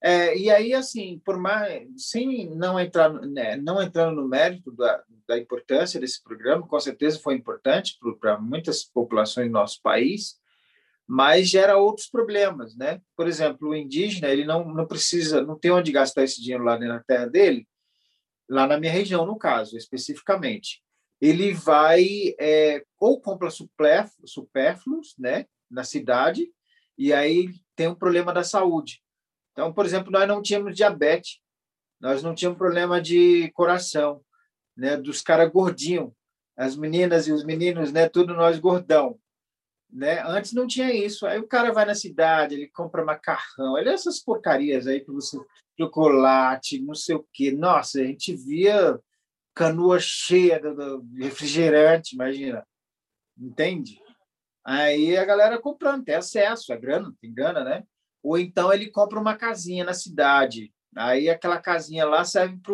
É, 0.05 0.37
e 0.37 0.49
aí, 0.49 0.73
assim, 0.73 1.21
por 1.23 1.37
mais, 1.37 1.87
sem 1.95 2.53
não 2.53 2.77
entrar, 2.77 3.09
né, 3.09 3.55
não 3.55 3.81
entrando 3.81 4.21
no 4.21 4.27
mérito 4.27 4.69
da, 4.73 5.01
da 5.25 5.37
importância 5.37 5.97
desse 5.97 6.21
programa, 6.21 6.67
com 6.67 6.77
certeza 6.77 7.19
foi 7.19 7.35
importante 7.35 7.97
para 8.19 8.37
muitas 8.37 8.83
populações 8.83 9.47
do 9.47 9.53
nosso 9.53 9.81
país, 9.81 10.35
mas 11.07 11.47
gera 11.47 11.77
outros 11.77 12.07
problemas, 12.07 12.75
né? 12.75 13.01
Por 13.15 13.27
exemplo, 13.27 13.69
o 13.69 13.75
indígena 13.75 14.27
ele 14.27 14.43
não, 14.43 14.65
não 14.73 14.85
precisa, 14.85 15.41
não 15.41 15.57
tem 15.57 15.71
onde 15.71 15.91
gastar 15.91 16.23
esse 16.23 16.41
dinheiro 16.41 16.65
lá 16.65 16.77
na 16.77 17.01
terra 17.01 17.27
dele, 17.27 17.65
lá 18.49 18.67
na 18.67 18.77
minha 18.77 18.91
região, 18.91 19.25
no 19.25 19.37
caso, 19.37 19.77
especificamente. 19.77 20.81
Ele 21.21 21.53
vai 21.53 22.35
é, 22.37 22.83
ou 22.99 23.21
compra 23.21 23.49
supérfluos, 23.49 25.15
né, 25.17 25.45
na 25.71 25.85
cidade, 25.85 26.49
e 26.97 27.13
aí 27.13 27.49
tem 27.73 27.87
um 27.87 27.95
problema 27.95 28.33
da 28.33 28.43
saúde. 28.43 29.01
Então, 29.53 29.71
por 29.71 29.85
exemplo, 29.85 30.11
nós 30.11 30.27
não 30.27 30.41
tínhamos 30.41 30.75
diabetes, 30.75 31.39
nós 32.01 32.21
não 32.21 32.35
tínhamos 32.35 32.57
problema 32.57 33.01
de 33.01 33.49
coração, 33.53 34.21
né, 34.75 34.97
dos 34.97 35.21
caras 35.21 35.49
gordinhos, 35.49 36.11
as 36.57 36.75
meninas 36.75 37.27
e 37.27 37.31
os 37.31 37.45
meninos, 37.45 37.93
né, 37.93 38.09
tudo 38.09 38.33
nós 38.33 38.59
gordão, 38.59 39.17
né? 39.89 40.21
Antes 40.25 40.53
não 40.53 40.65
tinha 40.65 40.91
isso. 40.91 41.25
Aí 41.25 41.39
o 41.39 41.47
cara 41.47 41.71
vai 41.71 41.85
na 41.85 41.93
cidade, 41.93 42.55
ele 42.55 42.67
compra 42.67 43.05
macarrão, 43.05 43.77
ele 43.77 43.89
essas 43.89 44.19
porcarias 44.19 44.87
aí 44.87 44.99
que 44.99 45.11
você 45.11 45.37
chocolate, 45.79 46.81
não 46.81 46.95
sei 46.95 47.15
o 47.15 47.27
quê. 47.31 47.51
Nossa, 47.51 47.99
a 47.99 48.03
gente 48.03 48.35
via 48.35 48.99
canoa 49.55 49.99
cheia 49.99 50.59
do, 50.59 51.05
refrigerante, 51.15 52.15
imagina. 52.15 52.65
Entende? 53.37 54.01
Aí 54.65 55.17
a 55.17 55.25
galera 55.25 55.59
comprando, 55.59 56.03
tem 56.03 56.15
acesso, 56.15 56.71
é 56.73 56.77
grana, 56.77 57.13
tem 57.21 57.33
grana, 57.33 57.63
né? 57.63 57.83
Ou 58.23 58.37
então 58.37 58.73
ele 58.73 58.89
compra 58.89 59.19
uma 59.19 59.35
casinha 59.35 59.83
na 59.83 59.93
cidade. 59.93 60.73
Aí 60.95 61.29
aquela 61.29 61.59
casinha 61.59 62.05
lá 62.05 62.23
serve 62.23 62.57
para 62.57 62.73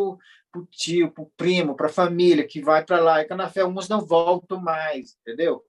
para 0.51 0.61
o 0.61 0.65
tio, 0.65 1.11
para 1.11 1.23
o 1.23 1.31
primo, 1.37 1.75
para 1.75 1.87
a 1.87 1.91
família 1.91 2.47
que 2.47 2.61
vai 2.61 2.83
para 2.83 2.99
lá. 2.99 3.21
E 3.21 3.25
Canafé, 3.25 3.61
alguns 3.61 3.87
não 3.87 4.01
voltam 4.01 4.59
mais, 4.59 5.15
entendeu? 5.21 5.63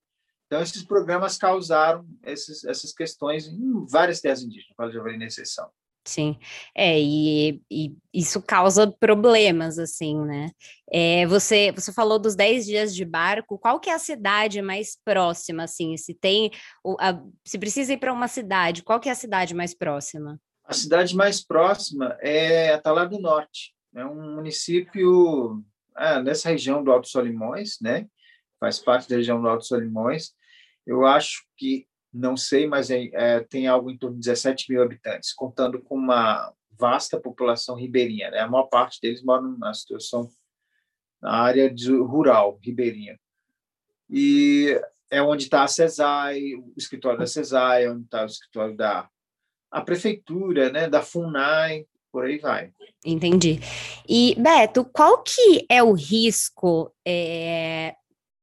Então, 0.46 0.60
esses 0.62 0.82
programas 0.82 1.36
causaram 1.38 2.04
esses, 2.24 2.64
essas 2.64 2.92
questões 2.92 3.46
em 3.46 3.86
várias 3.86 4.20
terras 4.20 4.42
indígenas, 4.42 4.74
de 4.88 4.94
Javari 4.94 5.22
exceção. 5.24 5.70
Sim, 6.04 6.38
é, 6.74 6.98
e, 6.98 7.62
e, 7.70 7.94
isso 8.12 8.40
causa 8.40 8.90
problemas, 8.90 9.78
assim, 9.78 10.18
né? 10.24 10.50
É, 10.90 11.26
você, 11.26 11.72
você 11.72 11.92
falou 11.92 12.18
dos 12.18 12.34
10 12.34 12.64
dias 12.66 12.94
de 12.94 13.04
barco, 13.04 13.58
qual 13.58 13.78
que 13.78 13.90
é 13.90 13.94
a 13.94 13.98
cidade 13.98 14.62
mais 14.62 14.96
próxima, 15.04 15.64
assim? 15.64 15.96
Se 15.98 16.14
tem, 16.14 16.50
a, 16.98 17.20
se 17.44 17.58
precisa 17.58 17.92
ir 17.92 17.98
para 17.98 18.12
uma 18.12 18.28
cidade, 18.28 18.82
qual 18.82 18.98
que 18.98 19.08
é 19.10 19.12
a 19.12 19.16
cidade 19.16 19.54
mais 19.54 19.74
próxima? 19.74 20.40
A 20.64 20.72
cidade 20.72 21.14
mais 21.14 21.44
próxima 21.44 22.16
é 22.20 22.72
Atalá 22.72 23.04
do 23.04 23.20
Norte, 23.20 23.74
é 23.94 24.04
um 24.04 24.36
município 24.36 25.62
ah, 25.94 26.22
nessa 26.22 26.48
região 26.48 26.82
do 26.82 26.90
Alto 26.90 27.08
Solimões, 27.08 27.78
né? 27.80 28.06
Faz 28.58 28.78
parte 28.78 29.08
da 29.08 29.16
região 29.16 29.40
do 29.40 29.48
Alto 29.48 29.66
Solimões. 29.66 30.32
Eu 30.86 31.04
acho 31.04 31.44
que, 31.56 31.86
não 32.12 32.36
sei, 32.36 32.66
mas 32.66 32.90
é, 32.90 33.08
é, 33.12 33.40
tem 33.40 33.66
algo 33.66 33.90
em 33.90 33.96
torno 33.96 34.16
de 34.16 34.22
17 34.22 34.70
mil 34.70 34.82
habitantes, 34.82 35.32
contando 35.32 35.80
com 35.80 35.94
uma 35.94 36.52
vasta 36.78 37.20
população 37.20 37.74
ribeirinha. 37.76 38.30
Né? 38.30 38.40
A 38.40 38.48
maior 38.48 38.64
parte 38.64 39.00
deles 39.00 39.22
moram 39.22 39.56
na 39.58 39.72
situação 39.74 40.28
na 41.20 41.32
área 41.32 41.72
de, 41.72 41.92
rural 41.92 42.58
ribeirinha. 42.62 43.18
E 44.08 44.80
é 45.10 45.22
onde 45.22 45.44
está 45.44 45.62
a 45.62 45.68
CESAI, 45.68 46.54
o 46.54 46.72
escritório 46.76 47.18
da 47.18 47.26
CESAI, 47.26 47.88
onde 47.88 48.04
está 48.04 48.22
o 48.22 48.26
escritório 48.26 48.76
da 48.76 49.08
a 49.70 49.80
prefeitura, 49.82 50.68
né, 50.70 50.88
da 50.88 51.00
FUNAI, 51.00 51.86
por 52.10 52.24
aí 52.24 52.38
vai. 52.38 52.72
Entendi. 53.04 53.60
E, 54.08 54.34
Beto, 54.36 54.84
qual 54.84 55.22
que 55.22 55.64
é 55.68 55.80
o 55.80 55.92
risco 55.92 56.92
é, 57.06 57.94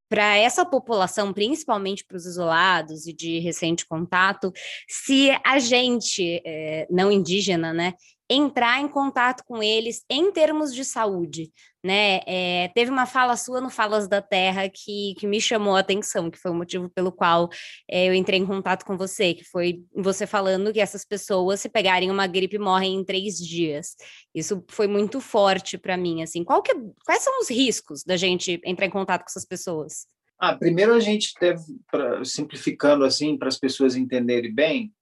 para 0.10 0.38
essa 0.38 0.66
população, 0.66 1.34
principalmente 1.34 2.06
para 2.06 2.18
os 2.18 2.26
isolados 2.26 3.08
e 3.08 3.14
de 3.14 3.40
recente 3.40 3.86
contato, 3.86 4.52
se 4.88 5.30
a 5.46 5.60
gente, 5.60 6.42
é, 6.46 6.88
não 6.90 7.12
indígena, 7.12 7.74
né, 7.74 7.94
entrar 8.30 8.82
em 8.82 8.88
contato 8.88 9.44
com 9.46 9.64
eles 9.64 10.04
em 10.10 10.32
termos 10.32 10.74
de 10.74 10.84
saúde, 10.84 11.52
né? 11.88 12.20
É, 12.28 12.70
teve 12.76 12.92
uma 12.92 13.06
fala 13.06 13.38
sua 13.38 13.62
no 13.62 13.70
Falas 13.70 14.10
da 14.10 14.22
Terra 14.22 14.68
que, 14.68 15.16
que 15.18 15.26
me 15.26 15.40
chamou 15.40 15.78
a 15.78 15.80
atenção, 15.80 16.30
que 16.30 16.38
foi 16.38 16.52
o 16.52 16.54
motivo 16.54 16.90
pelo 16.90 17.14
qual 17.14 17.50
é, 17.90 18.10
eu 18.10 18.14
entrei 18.14 18.38
em 18.38 18.46
contato 18.46 18.86
com 18.86 18.98
você, 18.98 19.34
que 19.34 19.46
foi 19.46 19.82
você 19.96 20.28
falando 20.28 20.74
que 20.74 20.82
essas 20.82 21.06
pessoas, 21.06 21.62
se 21.62 21.70
pegarem 21.70 22.12
uma 22.12 22.28
gripe, 22.28 22.60
morrem 22.60 22.96
em 22.96 23.06
três 23.06 23.38
dias. 23.38 23.96
Isso 24.36 24.62
foi 24.70 24.86
muito 24.86 25.22
forte 25.22 25.78
para 25.78 25.96
mim, 25.96 26.22
assim. 26.22 26.44
Qual 26.44 26.62
que, 26.62 26.74
quais 27.06 27.24
são 27.24 27.40
os 27.40 27.50
riscos 27.50 28.04
da 28.04 28.18
gente 28.18 28.60
entrar 28.66 28.86
em 28.86 28.92
contato 28.92 29.22
com 29.22 29.30
essas 29.30 29.46
pessoas? 29.46 30.06
Ah, 30.38 30.56
primeiro 30.56 30.94
a 30.94 31.00
gente 31.00 31.34
deve, 31.40 31.64
pra, 31.90 32.24
simplificando 32.26 33.06
assim, 33.06 33.38
para 33.38 33.48
as 33.48 33.58
pessoas 33.58 33.96
entenderem 33.96 34.54
bem, 34.54 34.94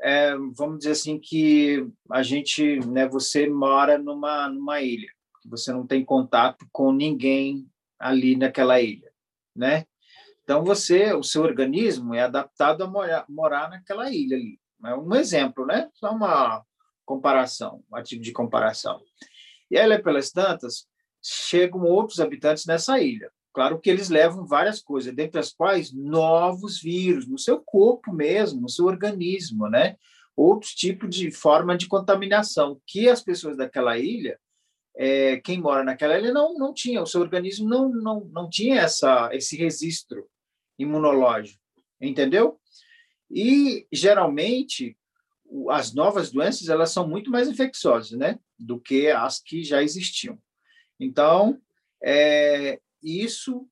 é, 0.00 0.36
vamos 0.56 0.78
dizer 0.78 0.92
assim 0.92 1.18
que 1.18 1.86
a 2.10 2.22
gente, 2.22 2.78
né, 2.86 3.08
você 3.08 3.48
mora 3.48 3.98
numa 3.98 4.48
numa 4.48 4.80
ilha, 4.80 5.08
você 5.44 5.72
não 5.72 5.86
tem 5.86 6.04
contato 6.04 6.66
com 6.72 6.92
ninguém 6.92 7.68
ali 7.98 8.36
naquela 8.36 8.80
ilha, 8.80 9.10
né? 9.54 9.84
Então 10.42 10.64
você, 10.64 11.12
o 11.12 11.22
seu 11.22 11.42
organismo 11.42 12.14
é 12.14 12.22
adaptado 12.22 12.82
a 12.84 12.86
morar, 12.86 13.24
morar 13.28 13.70
naquela 13.70 14.10
ilha 14.10 14.36
ali. 14.36 14.58
É 14.84 14.94
um 14.94 15.14
exemplo, 15.14 15.64
né? 15.64 15.88
Só 15.94 16.12
uma 16.12 16.62
comparação, 17.04 17.82
um 17.90 17.96
artigo 17.96 18.22
de 18.22 18.32
comparação. 18.32 19.00
E 19.70 19.78
aí, 19.78 20.02
pelas 20.02 20.30
tantas, 20.30 20.86
chegam 21.22 21.82
outros 21.82 22.20
habitantes 22.20 22.66
nessa 22.66 23.00
ilha. 23.00 23.30
Claro 23.52 23.80
que 23.80 23.88
eles 23.88 24.08
levam 24.08 24.44
várias 24.44 24.82
coisas, 24.82 25.14
dentre 25.14 25.38
as 25.38 25.52
quais 25.52 25.92
novos 25.92 26.80
vírus, 26.80 27.26
no 27.26 27.38
seu 27.38 27.60
corpo 27.60 28.12
mesmo, 28.12 28.60
no 28.60 28.68
seu 28.68 28.84
organismo, 28.84 29.68
né? 29.68 29.96
Outros 30.36 30.74
tipos 30.74 31.14
de 31.14 31.30
forma 31.30 31.76
de 31.76 31.86
contaminação, 31.86 32.80
que 32.86 33.08
as 33.08 33.22
pessoas 33.22 33.56
daquela 33.56 33.96
ilha, 33.96 34.38
é, 34.96 35.38
quem 35.38 35.60
mora 35.60 35.82
naquela 35.82 36.18
ilha, 36.18 36.32
não, 36.32 36.54
não 36.54 36.72
tinha, 36.72 37.02
o 37.02 37.06
seu 37.06 37.20
organismo 37.20 37.68
não, 37.68 37.88
não, 37.88 38.20
não 38.26 38.48
tinha 38.48 38.80
essa, 38.80 39.30
esse 39.32 39.56
registro 39.56 40.28
imunológico, 40.78 41.60
entendeu? 42.00 42.60
E, 43.30 43.86
geralmente, 43.92 44.96
as 45.70 45.92
novas 45.92 46.30
doenças, 46.30 46.68
elas 46.68 46.90
são 46.90 47.08
muito 47.08 47.30
mais 47.30 47.48
infecciosas, 47.48 48.12
né? 48.12 48.38
Do 48.58 48.80
que 48.80 49.08
as 49.08 49.40
que 49.40 49.62
já 49.64 49.82
existiam. 49.82 50.38
Então, 50.98 51.60
é, 52.02 52.80
isso 53.02 53.68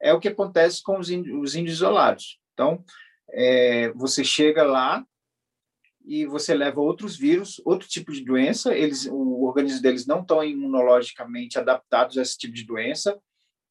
é 0.00 0.12
o 0.12 0.20
que 0.20 0.28
acontece 0.28 0.82
com 0.82 0.98
os 0.98 1.10
índios, 1.10 1.38
os 1.40 1.54
índios 1.54 1.76
isolados. 1.76 2.40
Então, 2.52 2.84
é, 3.30 3.90
você 3.92 4.24
chega 4.24 4.62
lá 4.64 5.06
e 6.04 6.24
você 6.24 6.54
leva 6.54 6.80
outros 6.80 7.16
vírus, 7.16 7.60
outro 7.64 7.88
tipo 7.88 8.12
de 8.12 8.24
doença, 8.24 8.74
eles, 8.74 9.06
o 9.06 9.35
organismo 9.56 9.82
deles 9.82 10.06
não 10.06 10.20
estão 10.20 10.42
imunologicamente 10.42 11.58
adaptados 11.58 12.16
a 12.18 12.22
esse 12.22 12.36
tipo 12.38 12.54
de 12.54 12.64
doença, 12.64 13.18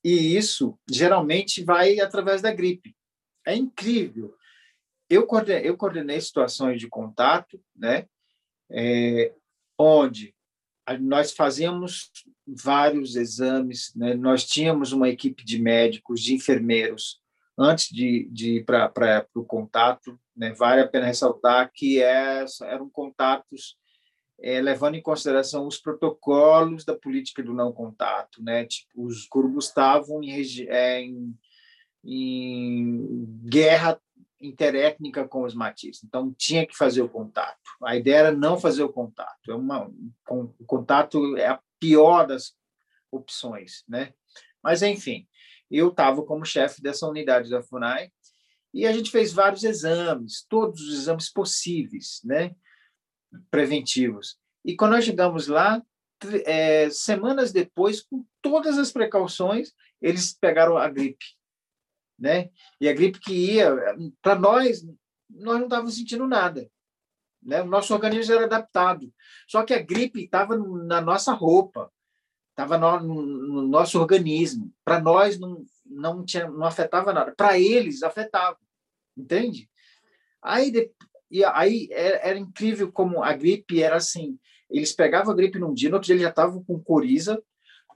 e 0.03 0.35
isso 0.37 0.77
geralmente 0.89 1.63
vai 1.63 1.99
através 1.99 2.41
da 2.41 2.53
gripe. 2.53 2.95
É 3.45 3.55
incrível. 3.55 4.35
Eu 5.09 5.25
coordenei, 5.25 5.69
eu 5.69 5.77
coordenei 5.77 6.19
situações 6.19 6.79
de 6.79 6.87
contato, 6.87 7.61
né, 7.75 8.07
é, 8.71 9.33
onde 9.77 10.35
nós 10.99 11.31
fazíamos 11.31 12.11
vários 12.45 13.15
exames, 13.15 13.93
né? 13.95 14.13
nós 14.13 14.45
tínhamos 14.45 14.91
uma 14.91 15.09
equipe 15.09 15.43
de 15.43 15.59
médicos, 15.59 16.21
de 16.21 16.35
enfermeiros, 16.35 17.19
antes 17.57 17.89
de, 17.89 18.29
de 18.31 18.57
ir 18.57 18.65
para 18.65 19.25
o 19.33 19.43
contato. 19.43 20.19
Né? 20.35 20.53
Vale 20.53 20.81
a 20.81 20.87
pena 20.87 21.07
ressaltar 21.07 21.71
que 21.73 22.01
é, 22.01 22.45
eram 22.63 22.87
contatos 22.89 23.77
é, 24.39 24.61
levando 24.61 24.95
em 24.95 25.01
consideração 25.01 25.67
os 25.67 25.77
protocolos 25.77 26.83
da 26.83 26.95
política 26.95 27.41
do 27.41 27.53
não 27.53 27.71
contato. 27.71 28.43
Né? 28.43 28.65
Tipo, 28.65 29.05
os 29.05 29.27
grupos 29.27 29.67
estavam 29.67 30.23
em, 30.23 30.67
é, 30.67 31.01
em, 31.01 31.37
em 32.03 33.25
guerra 33.43 33.99
interétnica 34.41 35.27
com 35.27 35.43
os 35.43 35.53
matistas. 35.53 36.03
Então, 36.03 36.33
tinha 36.37 36.65
que 36.65 36.75
fazer 36.75 37.01
o 37.01 37.09
contato. 37.09 37.57
A 37.83 37.95
ideia 37.95 38.17
era 38.17 38.31
não 38.31 38.59
fazer 38.59 38.83
o 38.83 38.91
contato. 38.91 39.51
É 39.51 39.55
uma, 39.55 39.91
o 40.29 40.65
contato 40.65 41.37
é 41.37 41.47
a 41.47 41.59
pior 41.79 42.27
das 42.27 42.55
opções, 43.11 43.83
né? 43.87 44.13
Mas, 44.61 44.81
enfim, 44.81 45.27
eu 45.69 45.89
estava 45.89 46.23
como 46.23 46.45
chefe 46.45 46.81
dessa 46.81 47.07
unidade 47.07 47.49
da 47.49 47.61
FUNAI 47.61 48.11
e 48.73 48.85
a 48.85 48.91
gente 48.91 49.09
fez 49.09 49.31
vários 49.31 49.63
exames, 49.63 50.45
todos 50.49 50.81
os 50.81 50.99
exames 50.99 51.31
possíveis, 51.31 52.19
né? 52.23 52.55
Preventivos. 53.49 54.37
E 54.63 54.75
quando 54.75 54.91
nós 54.91 55.05
chegamos 55.05 55.47
lá, 55.47 55.81
é, 56.45 56.89
semanas 56.89 57.51
depois, 57.51 58.01
com 58.01 58.25
todas 58.41 58.77
as 58.77 58.91
precauções, 58.91 59.73
eles 60.01 60.33
pegaram 60.33 60.77
a 60.77 60.89
gripe 60.89 61.25
né? 62.17 62.49
E 62.79 62.87
a 62.87 62.93
gripe 62.93 63.19
que 63.19 63.33
ia, 63.33 63.75
para 64.21 64.35
nós, 64.35 64.83
nós 65.29 65.57
não 65.57 65.65
estávamos 65.65 65.95
sentindo 65.95 66.25
nada. 66.25 66.69
Né? 67.43 67.61
O 67.61 67.65
nosso 67.65 67.93
organismo 67.93 68.33
era 68.33 68.45
adaptado. 68.45 69.13
Só 69.47 69.63
que 69.63 69.73
a 69.73 69.81
gripe 69.81 70.23
estava 70.23 70.57
na 70.57 71.01
nossa 71.01 71.33
roupa, 71.33 71.91
estava 72.51 72.77
no, 72.77 72.99
no, 72.99 73.67
nosso 73.67 73.99
organismo. 73.99 74.73
Para 74.83 74.99
nós 74.99 75.39
não, 75.39 75.63
não, 75.85 76.25
tinha, 76.25 76.49
não 76.49 76.65
afetava 76.65 77.13
nada. 77.13 77.33
Para 77.35 77.59
eles, 77.59 78.01
afetava. 78.01 78.57
Entende? 79.15 79.69
Aí, 80.41 80.71
e 81.29 81.43
aí 81.43 81.87
era, 81.91 82.17
é, 82.17 82.29
era, 82.29 82.39
incrível 82.39 82.91
como 82.91 83.23
a 83.23 83.33
gripe 83.33 83.81
era 83.81 83.95
assim. 83.95 84.37
Eles 84.69 84.93
pegavam 84.93 85.33
a 85.33 85.35
gripe 85.35 85.59
num 85.59 85.73
dia, 85.73 85.89
no 85.89 85.95
outro 85.95 86.07
dia 86.07 86.15
eles 86.15 86.23
já 86.23 86.29
estavam 86.29 86.63
com 86.63 86.79
coriza, 86.79 87.41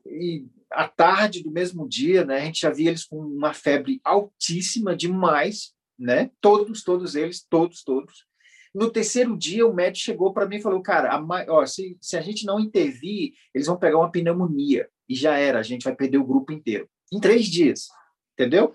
e 0.05 0.45
à 0.71 0.87
tarde 0.87 1.43
do 1.43 1.51
mesmo 1.51 1.87
dia, 1.87 2.23
né, 2.23 2.37
a 2.37 2.45
gente 2.45 2.61
já 2.61 2.69
via 2.69 2.89
eles 2.89 3.05
com 3.05 3.17
uma 3.17 3.53
febre 3.53 3.99
altíssima 4.03 4.95
demais, 4.95 5.73
né? 5.97 6.31
Todos, 6.39 6.83
todos 6.83 7.15
eles, 7.15 7.43
todos, 7.43 7.83
todos. 7.83 8.25
No 8.73 8.91
terceiro 8.91 9.35
dia, 9.35 9.65
o 9.65 9.73
médico 9.73 10.05
chegou 10.05 10.31
para 10.31 10.47
mim 10.47 10.57
e 10.57 10.61
falou: 10.61 10.81
Cara, 10.81 11.11
a, 11.11 11.45
ó, 11.49 11.65
se, 11.65 11.97
se 11.99 12.15
a 12.15 12.21
gente 12.21 12.45
não 12.45 12.59
intervir, 12.59 13.33
eles 13.53 13.67
vão 13.67 13.77
pegar 13.77 13.97
uma 13.97 14.11
pneumonia. 14.11 14.87
E 15.07 15.15
já 15.15 15.37
era, 15.37 15.59
a 15.59 15.63
gente 15.63 15.83
vai 15.83 15.95
perder 15.95 16.19
o 16.19 16.25
grupo 16.25 16.53
inteiro. 16.53 16.87
Em 17.11 17.19
três 17.19 17.47
dias, 17.47 17.87
entendeu? 18.33 18.71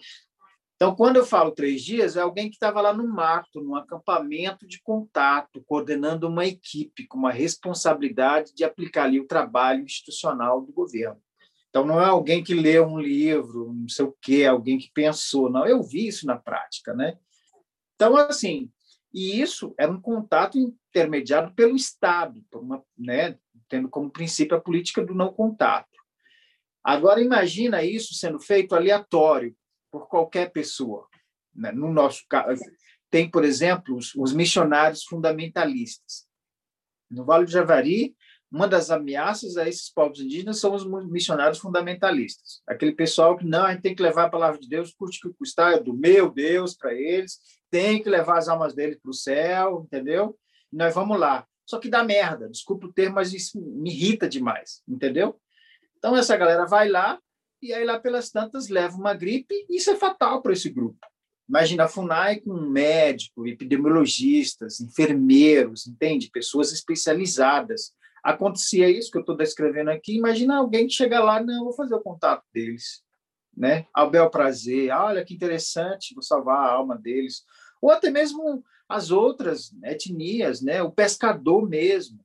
Então, 0.76 0.94
quando 0.94 1.16
eu 1.16 1.24
falo 1.24 1.52
três 1.52 1.82
dias, 1.82 2.16
é 2.16 2.20
alguém 2.20 2.48
que 2.48 2.56
estava 2.56 2.80
lá 2.80 2.92
no 2.92 3.06
mato, 3.06 3.60
num 3.60 3.76
acampamento 3.76 4.66
de 4.66 4.82
contato, 4.82 5.62
coordenando 5.66 6.28
uma 6.28 6.44
equipe 6.44 7.06
com 7.06 7.16
uma 7.16 7.30
responsabilidade 7.30 8.52
de 8.54 8.64
aplicar 8.64 9.04
ali 9.04 9.20
o 9.20 9.26
trabalho 9.26 9.84
institucional 9.84 10.60
do 10.60 10.72
governo. 10.72 11.20
Então, 11.70 11.86
não 11.86 12.00
é 12.00 12.06
alguém 12.06 12.42
que 12.42 12.54
leu 12.54 12.86
um 12.86 12.98
livro, 12.98 13.72
não 13.72 13.88
sei 13.88 14.04
o 14.04 14.16
quê, 14.20 14.44
alguém 14.44 14.78
que 14.78 14.90
pensou. 14.92 15.48
Não, 15.48 15.66
eu 15.66 15.82
vi 15.82 16.06
isso 16.08 16.26
na 16.26 16.36
prática, 16.36 16.92
né? 16.92 17.16
Então, 17.94 18.16
assim, 18.16 18.70
e 19.12 19.40
isso 19.40 19.72
era 19.78 19.90
um 19.90 20.00
contato 20.00 20.58
intermediado 20.58 21.54
pelo 21.54 21.76
Estado, 21.76 22.44
uma, 22.52 22.82
né, 22.98 23.38
tendo 23.68 23.88
como 23.88 24.10
princípio 24.10 24.56
a 24.56 24.60
política 24.60 25.04
do 25.04 25.14
não 25.14 25.32
contato. 25.32 25.88
Agora, 26.82 27.22
imagina 27.22 27.82
isso 27.82 28.12
sendo 28.14 28.40
feito 28.40 28.74
aleatório 28.74 29.56
por 29.94 30.08
qualquer 30.08 30.50
pessoa. 30.50 31.06
Né? 31.54 31.70
No 31.70 31.92
nosso 31.92 32.24
caso, 32.28 32.60
tem, 33.08 33.30
por 33.30 33.44
exemplo, 33.44 33.96
os, 33.96 34.12
os 34.16 34.32
missionários 34.32 35.04
fundamentalistas. 35.04 36.26
No 37.08 37.24
Vale 37.24 37.44
do 37.44 37.52
Javari, 37.52 38.12
uma 38.50 38.66
das 38.66 38.90
ameaças 38.90 39.56
a 39.56 39.68
esses 39.68 39.88
povos 39.88 40.18
indígenas 40.18 40.58
são 40.58 40.74
os 40.74 40.84
missionários 41.08 41.60
fundamentalistas. 41.60 42.60
Aquele 42.66 42.90
pessoal 42.90 43.36
que 43.36 43.46
não, 43.46 43.64
a 43.64 43.70
gente 43.70 43.82
tem 43.82 43.94
que 43.94 44.02
levar 44.02 44.24
a 44.24 44.30
palavra 44.30 44.58
de 44.58 44.68
Deus, 44.68 44.92
custe 44.92 45.20
que 45.20 45.32
custar, 45.34 45.74
é 45.74 45.80
do 45.80 45.94
meu 45.94 46.28
Deus 46.28 46.76
para 46.76 46.92
eles, 46.92 47.38
tem 47.70 48.02
que 48.02 48.10
levar 48.10 48.38
as 48.38 48.48
almas 48.48 48.74
deles 48.74 48.98
para 49.00 49.10
o 49.10 49.14
céu, 49.14 49.84
entendeu? 49.86 50.36
E 50.72 50.76
nós 50.76 50.92
vamos 50.92 51.20
lá. 51.20 51.46
Só 51.64 51.78
que 51.78 51.88
dá 51.88 52.02
merda, 52.02 52.48
desculpa 52.48 52.88
o 52.88 52.92
termo, 52.92 53.14
mas 53.14 53.32
isso 53.32 53.60
me 53.60 53.92
irrita 53.92 54.28
demais, 54.28 54.82
entendeu? 54.88 55.40
Então 55.96 56.16
essa 56.16 56.36
galera 56.36 56.66
vai 56.66 56.88
lá 56.88 57.20
e 57.62 57.72
aí 57.72 57.84
lá 57.84 57.98
pelas 57.98 58.30
tantas 58.30 58.68
leva 58.68 58.96
uma 58.96 59.14
gripe 59.14 59.54
e 59.68 59.76
isso 59.76 59.90
é 59.90 59.96
fatal 59.96 60.42
para 60.42 60.52
esse 60.52 60.68
grupo. 60.70 60.98
Imagina 61.48 61.84
a 61.84 61.88
FUNAI 61.88 62.40
com 62.40 62.52
um 62.52 62.70
médico, 62.70 63.46
epidemiologistas, 63.46 64.80
enfermeiros, 64.80 65.86
entende? 65.86 66.30
Pessoas 66.30 66.72
especializadas 66.72 67.92
acontecia 68.22 68.88
isso 68.88 69.10
que 69.10 69.18
eu 69.18 69.20
estou 69.20 69.36
descrevendo 69.36 69.90
aqui. 69.90 70.16
Imagina 70.16 70.56
alguém 70.56 70.86
que 70.86 70.94
chega 70.94 71.22
lá, 71.22 71.42
não, 71.42 71.64
vou 71.64 71.74
fazer 71.74 71.94
o 71.94 72.00
contato 72.00 72.42
deles, 72.52 73.02
né? 73.54 73.86
Ao 73.92 74.10
bel 74.10 74.30
prazer, 74.30 74.90
olha 74.90 75.24
que 75.24 75.34
interessante, 75.34 76.14
vou 76.14 76.22
salvar 76.22 76.56
a 76.56 76.72
alma 76.72 76.96
deles. 76.96 77.42
Ou 77.82 77.90
até 77.90 78.10
mesmo 78.10 78.64
as 78.88 79.10
outras 79.10 79.74
etnias, 79.84 80.62
né? 80.62 80.82
O 80.82 80.90
pescador 80.90 81.68
mesmo, 81.68 82.24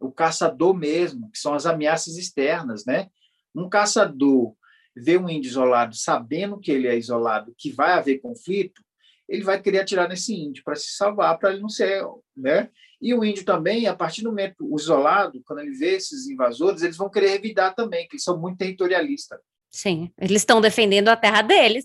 o 0.00 0.10
caçador 0.10 0.74
mesmo, 0.74 1.30
que 1.30 1.38
são 1.38 1.54
as 1.54 1.66
ameaças 1.66 2.16
externas, 2.16 2.84
né? 2.84 3.08
Um 3.54 3.68
caçador 3.68 4.56
vê 4.96 5.18
um 5.18 5.28
índio 5.28 5.50
isolado, 5.50 5.94
sabendo 5.94 6.58
que 6.58 6.72
ele 6.72 6.88
é 6.88 6.96
isolado, 6.96 7.54
que 7.58 7.70
vai 7.70 7.92
haver 7.92 8.20
conflito, 8.20 8.82
ele 9.28 9.42
vai 9.42 9.60
querer 9.60 9.80
atirar 9.80 10.08
nesse 10.08 10.34
índio 10.34 10.64
para 10.64 10.76
se 10.76 10.92
salvar, 10.92 11.38
para 11.38 11.50
ele 11.50 11.60
não 11.60 11.68
ser, 11.68 12.02
né? 12.34 12.70
E 13.00 13.12
o 13.12 13.22
índio 13.22 13.44
também, 13.44 13.86
a 13.86 13.94
partir 13.94 14.22
do 14.22 14.30
momento 14.30 14.74
isolado, 14.74 15.42
quando 15.44 15.58
ele 15.58 15.76
vê 15.76 15.96
esses 15.96 16.26
invasores, 16.28 16.82
eles 16.82 16.96
vão 16.96 17.10
querer 17.10 17.28
revidar 17.28 17.74
também, 17.74 18.08
que 18.08 18.14
eles 18.14 18.24
são 18.24 18.40
muito 18.40 18.58
territorialistas. 18.58 19.38
Sim, 19.70 20.10
eles 20.16 20.40
estão 20.40 20.60
defendendo 20.60 21.08
a 21.08 21.16
terra 21.16 21.42
deles. 21.42 21.84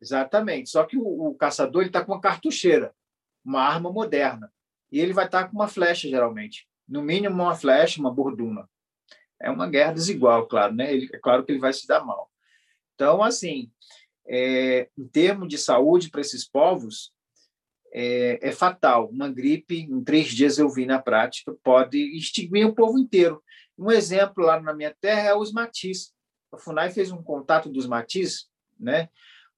Exatamente. 0.00 0.70
Só 0.70 0.84
que 0.84 0.96
o, 0.96 1.28
o 1.28 1.34
caçador 1.34 1.82
ele 1.82 1.90
está 1.90 2.02
com 2.02 2.12
uma 2.12 2.20
cartucheira, 2.20 2.94
uma 3.44 3.60
arma 3.60 3.92
moderna, 3.92 4.50
e 4.90 4.98
ele 4.98 5.12
vai 5.12 5.26
estar 5.26 5.42
tá 5.42 5.48
com 5.48 5.56
uma 5.56 5.68
flecha 5.68 6.08
geralmente, 6.08 6.66
no 6.88 7.02
mínimo 7.02 7.34
uma 7.34 7.54
flecha, 7.54 8.00
uma 8.00 8.10
borduna. 8.10 8.66
É 9.40 9.50
uma 9.50 9.68
guerra 9.68 9.92
desigual, 9.92 10.46
claro, 10.46 10.74
né? 10.74 10.94
Ele, 10.94 11.10
é 11.12 11.18
claro 11.18 11.44
que 11.44 11.52
ele 11.52 11.58
vai 11.58 11.72
se 11.72 11.86
dar 11.86 12.02
mal. 12.02 12.30
Então, 12.96 13.22
assim, 13.22 13.70
é, 14.26 14.88
em 14.98 15.06
termos 15.06 15.48
de 15.48 15.56
saúde 15.56 16.10
para 16.10 16.20
esses 16.20 16.48
povos, 16.48 17.12
é, 17.92 18.48
é, 18.48 18.50
fatal. 18.50 19.08
Uma 19.08 19.30
gripe, 19.30 19.78
em 19.78 20.02
três 20.02 20.28
dias 20.28 20.58
eu 20.58 20.68
vi 20.68 20.84
na 20.84 21.00
prática, 21.00 21.54
pode 21.62 21.98
extinguir 22.16 22.64
o 22.64 22.74
povo 22.74 22.98
inteiro. 22.98 23.40
Um 23.78 23.92
exemplo 23.92 24.44
lá 24.44 24.60
na 24.60 24.74
minha 24.74 24.94
terra 25.00 25.28
é 25.28 25.34
os 25.36 25.52
matis. 25.52 26.12
A 26.52 26.58
FUNAI 26.58 26.90
fez 26.90 27.12
um 27.12 27.22
contato 27.22 27.68
dos 27.68 27.86
matis, 27.86 28.48
né? 28.78 29.08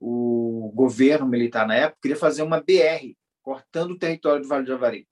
o 0.00 0.70
governo 0.74 1.26
militar 1.26 1.66
na 1.66 1.74
época 1.74 1.98
queria 2.02 2.16
fazer 2.16 2.42
uma 2.42 2.60
BR, 2.60 3.16
cortando 3.42 3.92
o 3.92 3.98
território 3.98 4.42
do 4.42 4.48
Vale 4.48 4.64
do 4.64 4.68
Javari. 4.68 5.08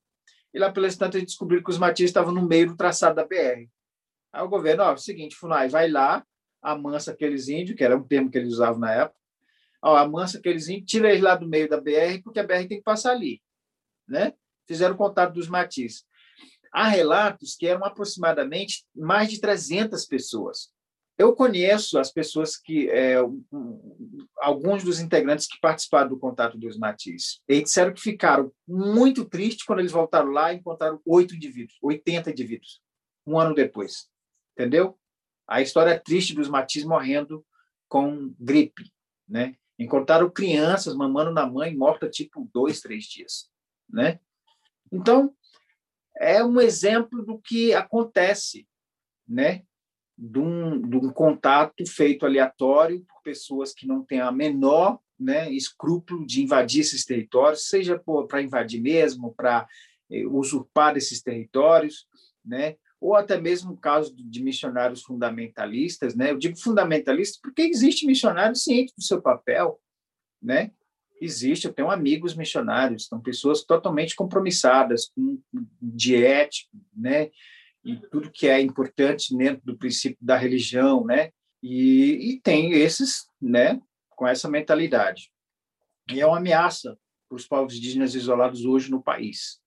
E 0.54 0.58
lá 0.58 0.70
pelas 0.70 0.96
tantas 0.96 1.22
descobriram 1.22 1.62
que 1.62 1.70
os 1.70 1.78
matis 1.78 2.06
estavam 2.06 2.32
no 2.32 2.46
meio 2.46 2.68
do 2.68 2.76
traçado 2.76 3.16
da 3.16 3.26
BR. 3.26 3.68
Aí 4.32 4.42
o 4.42 4.48
governo, 4.48 4.84
ó, 4.84 4.90
é 4.90 4.94
o 4.94 4.98
seguinte, 4.98 5.36
FUNAI, 5.36 5.68
vai 5.68 5.90
lá, 5.90 6.24
amansa 6.62 7.12
aqueles 7.12 7.48
índios, 7.48 7.76
que 7.76 7.84
era 7.84 7.96
um 7.96 8.02
termo 8.02 8.30
que 8.30 8.38
eles 8.38 8.54
usavam 8.54 8.80
na 8.80 8.92
época, 8.92 9.18
ó, 9.82 9.96
amansa 9.96 10.38
aqueles 10.38 10.68
índios, 10.68 10.90
tira 10.90 11.10
eles 11.10 11.22
lá 11.22 11.36
do 11.36 11.46
meio 11.46 11.68
da 11.68 11.80
BR, 11.80 12.22
porque 12.22 12.40
a 12.40 12.44
BR 12.44 12.66
tem 12.66 12.78
que 12.78 12.82
passar 12.82 13.12
ali. 13.12 13.40
Né? 14.08 14.32
Fizeram 14.66 14.96
contato 14.96 15.34
dos 15.34 15.48
matis. 15.48 16.04
Há 16.72 16.88
relatos 16.88 17.54
que 17.56 17.66
eram 17.66 17.84
aproximadamente 17.84 18.84
mais 18.94 19.30
de 19.30 19.40
300 19.40 20.04
pessoas. 20.06 20.74
Eu 21.18 21.34
conheço 21.34 21.98
as 21.98 22.12
pessoas 22.12 22.58
que, 22.58 22.90
é, 22.90 23.16
alguns 24.38 24.84
dos 24.84 25.00
integrantes 25.00 25.46
que 25.46 25.58
participaram 25.60 26.10
do 26.10 26.18
contato 26.18 26.58
dos 26.58 26.76
matis. 26.76 27.40
Eles 27.48 27.64
disseram 27.64 27.94
que 27.94 28.02
ficaram 28.02 28.52
muito 28.68 29.24
tristes 29.24 29.64
quando 29.64 29.78
eles 29.78 29.92
voltaram 29.92 30.30
lá 30.30 30.52
e 30.52 30.56
encontraram 30.56 31.00
oito 31.06 31.34
indivíduos, 31.34 31.78
80 31.80 32.30
indivíduos, 32.30 32.82
um 33.26 33.38
ano 33.38 33.54
depois. 33.54 34.08
Entendeu? 34.52 34.98
A 35.46 35.60
história 35.60 35.98
triste 35.98 36.34
dos 36.34 36.48
matis 36.48 36.84
morrendo 36.84 37.44
com 37.88 38.34
gripe, 38.38 38.90
né? 39.28 39.56
Encontraram 39.78 40.30
crianças 40.30 40.94
mamando 40.94 41.30
na 41.32 41.46
mãe 41.46 41.76
morta 41.76 42.08
tipo 42.08 42.48
dois, 42.52 42.80
três 42.80 43.04
dias, 43.04 43.50
né? 43.88 44.18
Então 44.90 45.34
é 46.18 46.42
um 46.42 46.60
exemplo 46.60 47.24
do 47.24 47.38
que 47.38 47.74
acontece, 47.74 48.66
né? 49.28 49.62
De 50.16 50.38
um, 50.38 50.80
de 50.80 50.96
um 50.96 51.10
contato 51.12 51.86
feito 51.86 52.24
aleatório 52.24 53.04
por 53.04 53.22
pessoas 53.22 53.74
que 53.74 53.86
não 53.86 54.02
têm 54.02 54.20
a 54.20 54.32
menor 54.32 54.98
né, 55.18 55.50
escrúpulo 55.50 56.26
de 56.26 56.42
invadir 56.42 56.80
esses 56.80 57.04
territórios, 57.04 57.68
seja 57.68 58.02
para 58.28 58.42
invadir 58.42 58.80
mesmo, 58.80 59.34
para 59.34 59.66
eh, 60.10 60.26
usurpar 60.26 60.96
esses 60.96 61.22
territórios, 61.22 62.06
né? 62.44 62.76
Ou 63.00 63.14
até 63.14 63.40
mesmo 63.40 63.72
o 63.72 63.76
caso 63.76 64.14
de 64.16 64.42
missionários 64.42 65.02
fundamentalistas, 65.02 66.14
né? 66.14 66.30
Eu 66.30 66.38
digo 66.38 66.56
fundamentalistas 66.56 67.40
porque 67.40 67.62
existe 67.62 68.06
missionário 68.06 68.56
ciente 68.56 68.94
do 68.96 69.02
seu 69.02 69.20
papel, 69.20 69.80
né? 70.42 70.70
Existe, 71.20 71.66
eu 71.66 71.72
tenho 71.72 71.90
amigos 71.90 72.34
missionários, 72.34 73.06
são 73.06 73.20
pessoas 73.20 73.64
totalmente 73.64 74.14
compromissadas 74.14 75.08
com 75.08 75.40
ética, 76.10 76.70
né? 76.94 77.30
E 77.84 77.96
tudo 78.10 78.32
que 78.32 78.48
é 78.48 78.60
importante 78.60 79.36
dentro 79.36 79.64
do 79.64 79.78
princípio 79.78 80.18
da 80.20 80.36
religião, 80.36 81.04
né? 81.04 81.30
E, 81.62 82.32
e 82.32 82.40
tem 82.40 82.72
esses, 82.72 83.28
né? 83.40 83.80
Com 84.10 84.26
essa 84.26 84.48
mentalidade. 84.48 85.30
E 86.10 86.20
é 86.20 86.26
uma 86.26 86.38
ameaça 86.38 86.98
para 87.28 87.36
os 87.36 87.46
povos 87.46 87.74
indígenas 87.76 88.14
isolados 88.14 88.64
hoje 88.64 88.90
no 88.90 89.02
país, 89.02 89.60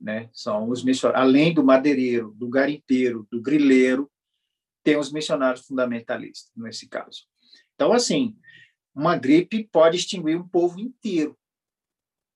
né? 0.00 0.30
São 0.32 0.68
os 0.68 0.82
missionários, 0.82 1.28
além 1.28 1.52
do 1.52 1.62
madeireiro, 1.62 2.32
do 2.32 2.48
garimpeiro, 2.48 3.26
do 3.30 3.40
grileiro, 3.40 4.10
tem 4.82 4.96
os 4.96 5.12
missionários 5.12 5.66
fundamentalistas 5.66 6.50
nesse 6.56 6.88
caso. 6.88 7.26
Então, 7.74 7.92
assim, 7.92 8.36
uma 8.94 9.16
gripe 9.16 9.68
pode 9.70 9.96
extinguir 9.96 10.36
um 10.36 10.48
povo 10.48 10.80
inteiro, 10.80 11.36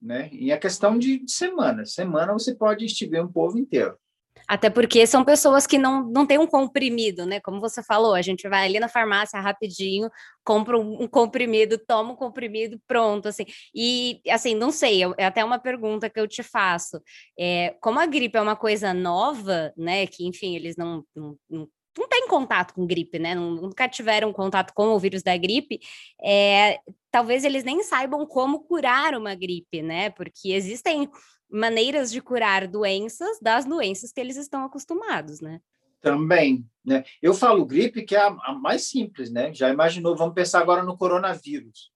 né? 0.00 0.28
E 0.32 0.52
a 0.52 0.58
questão 0.58 0.98
de, 0.98 1.24
de 1.24 1.32
semana, 1.32 1.86
semana 1.86 2.32
você 2.32 2.54
pode 2.54 2.84
extinguir 2.84 3.22
um 3.22 3.32
povo 3.32 3.58
inteiro. 3.58 3.98
Até 4.46 4.68
porque 4.68 5.06
são 5.06 5.24
pessoas 5.24 5.66
que 5.66 5.78
não, 5.78 6.04
não 6.10 6.26
têm 6.26 6.38
um 6.38 6.46
comprimido, 6.46 7.24
né? 7.24 7.40
Como 7.40 7.60
você 7.60 7.82
falou, 7.82 8.14
a 8.14 8.22
gente 8.22 8.48
vai 8.48 8.66
ali 8.66 8.78
na 8.78 8.88
farmácia 8.88 9.40
rapidinho, 9.40 10.10
compra 10.44 10.78
um, 10.78 11.08
comprimido, 11.08 11.78
toma 11.78 12.12
um 12.12 12.16
comprimido, 12.16 12.78
pronto, 12.86 13.28
assim. 13.28 13.44
E, 13.74 14.20
assim, 14.28 14.54
não 14.54 14.70
sei, 14.70 15.02
é 15.16 15.24
até 15.24 15.42
uma 15.44 15.58
pergunta 15.58 16.10
que 16.10 16.20
eu 16.20 16.28
te 16.28 16.42
faço. 16.42 17.00
É, 17.38 17.74
como 17.80 17.98
a 17.98 18.06
gripe 18.06 18.36
é 18.36 18.42
uma 18.42 18.56
coisa 18.56 18.92
nova, 18.92 19.72
né? 19.76 20.06
Que, 20.06 20.26
enfim, 20.26 20.56
eles 20.56 20.76
não, 20.76 21.04
não, 21.14 21.36
não 21.48 21.68
não 21.98 22.08
têm 22.08 22.26
contato 22.28 22.74
com 22.74 22.86
gripe, 22.86 23.18
né? 23.18 23.34
Nunca 23.34 23.88
tiveram 23.88 24.32
contato 24.32 24.72
com 24.74 24.88
o 24.88 24.98
vírus 24.98 25.22
da 25.22 25.36
gripe, 25.36 25.80
é, 26.22 26.78
talvez 27.10 27.44
eles 27.44 27.64
nem 27.64 27.82
saibam 27.82 28.26
como 28.26 28.60
curar 28.60 29.14
uma 29.14 29.34
gripe, 29.34 29.82
né? 29.82 30.10
Porque 30.10 30.52
existem 30.52 31.08
maneiras 31.48 32.10
de 32.10 32.20
curar 32.20 32.66
doenças 32.66 33.38
das 33.40 33.64
doenças 33.64 34.12
que 34.12 34.20
eles 34.20 34.36
estão 34.36 34.64
acostumados, 34.64 35.40
né? 35.40 35.60
Também, 36.00 36.66
né? 36.84 37.04
Eu 37.22 37.32
falo 37.32 37.64
gripe 37.64 38.02
que 38.02 38.16
é 38.16 38.20
a, 38.20 38.26
a 38.26 38.52
mais 38.52 38.88
simples, 38.88 39.30
né? 39.30 39.54
Já 39.54 39.70
imaginou? 39.70 40.16
Vamos 40.16 40.34
pensar 40.34 40.60
agora 40.60 40.82
no 40.82 40.98
coronavírus. 40.98 41.92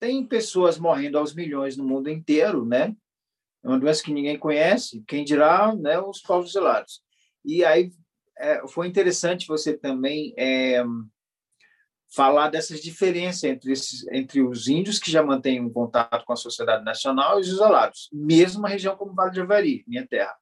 Tem 0.00 0.26
pessoas 0.26 0.78
morrendo 0.78 1.18
aos 1.18 1.34
milhões 1.34 1.76
no 1.76 1.84
mundo 1.84 2.10
inteiro, 2.10 2.64
né? 2.64 2.94
É 3.62 3.68
uma 3.68 3.78
doença 3.78 4.02
que 4.02 4.12
ninguém 4.12 4.38
conhece, 4.38 5.02
quem 5.06 5.24
dirá, 5.24 5.74
né? 5.74 5.98
Os 5.98 6.20
povos 6.20 6.50
isolados. 6.50 7.00
E 7.44 7.64
aí 7.64 7.90
é, 8.38 8.66
foi 8.68 8.86
interessante 8.86 9.46
você 9.46 9.76
também 9.76 10.32
é, 10.36 10.82
falar 12.14 12.48
dessas 12.48 12.80
diferenças 12.80 13.44
entre, 13.44 13.72
esses, 13.72 14.06
entre 14.08 14.42
os 14.42 14.68
índios 14.68 14.98
que 14.98 15.10
já 15.10 15.22
mantêm 15.22 15.60
um 15.60 15.70
contato 15.70 16.24
com 16.24 16.32
a 16.32 16.36
sociedade 16.36 16.84
nacional 16.84 17.38
e 17.38 17.42
os 17.42 17.48
isolados, 17.48 18.08
mesmo 18.12 18.60
uma 18.60 18.68
região 18.68 18.96
como 18.96 19.14
Vale 19.14 19.30
de 19.30 19.36
Javari, 19.36 19.84
minha 19.86 20.06
terra. 20.06 20.34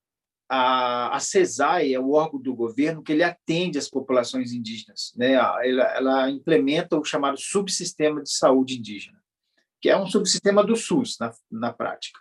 A, 0.48 1.16
a 1.16 1.18
CESAI 1.18 1.92
é 1.92 1.98
o 1.98 2.12
órgão 2.12 2.40
do 2.40 2.54
governo 2.54 3.02
que 3.02 3.11
ele 3.11 3.24
atende 3.24 3.78
as 3.78 3.90
populações 3.90 4.52
indígenas. 4.52 5.12
Né? 5.16 5.32
Ela, 5.32 5.96
ela 5.96 6.30
implementa 6.30 6.96
o 6.96 7.04
chamado 7.04 7.37
subsistema 7.37 8.22
de 8.22 8.30
saúde 8.30 8.78
indígena, 8.78 9.18
que 9.80 9.88
é 9.88 9.98
um 9.98 10.06
subsistema 10.06 10.62
do 10.62 10.76
SUS 10.76 11.16
na, 11.18 11.32
na 11.50 11.72
prática. 11.72 12.20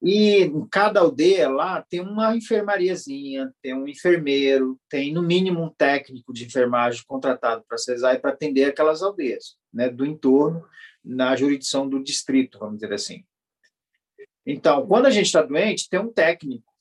E 0.00 0.42
em 0.42 0.68
cada 0.68 1.00
aldeia 1.00 1.48
lá 1.48 1.82
tem 1.82 2.00
uma 2.00 2.36
enfermariazinha, 2.36 3.52
tem 3.60 3.74
um 3.74 3.88
enfermeiro, 3.88 4.78
tem 4.88 5.12
no 5.12 5.22
mínimo 5.22 5.62
um 5.62 5.70
técnico 5.70 6.32
de 6.32 6.44
enfermagem 6.44 7.02
contratado 7.06 7.64
para 7.68 7.78
CESAI 7.78 8.18
para 8.18 8.30
atender 8.30 8.64
aquelas 8.66 9.02
aldeias, 9.02 9.56
né, 9.72 9.88
do 9.88 10.06
entorno, 10.06 10.64
na 11.04 11.34
jurisdição 11.34 11.88
do 11.88 12.02
distrito, 12.02 12.58
vamos 12.58 12.76
dizer 12.78 12.92
assim. 12.92 13.24
Então, 14.46 14.86
quando 14.86 15.06
a 15.06 15.10
gente 15.10 15.26
está 15.26 15.42
doente, 15.42 15.88
tem 15.88 16.00
um 16.00 16.12
técnico, 16.12 16.72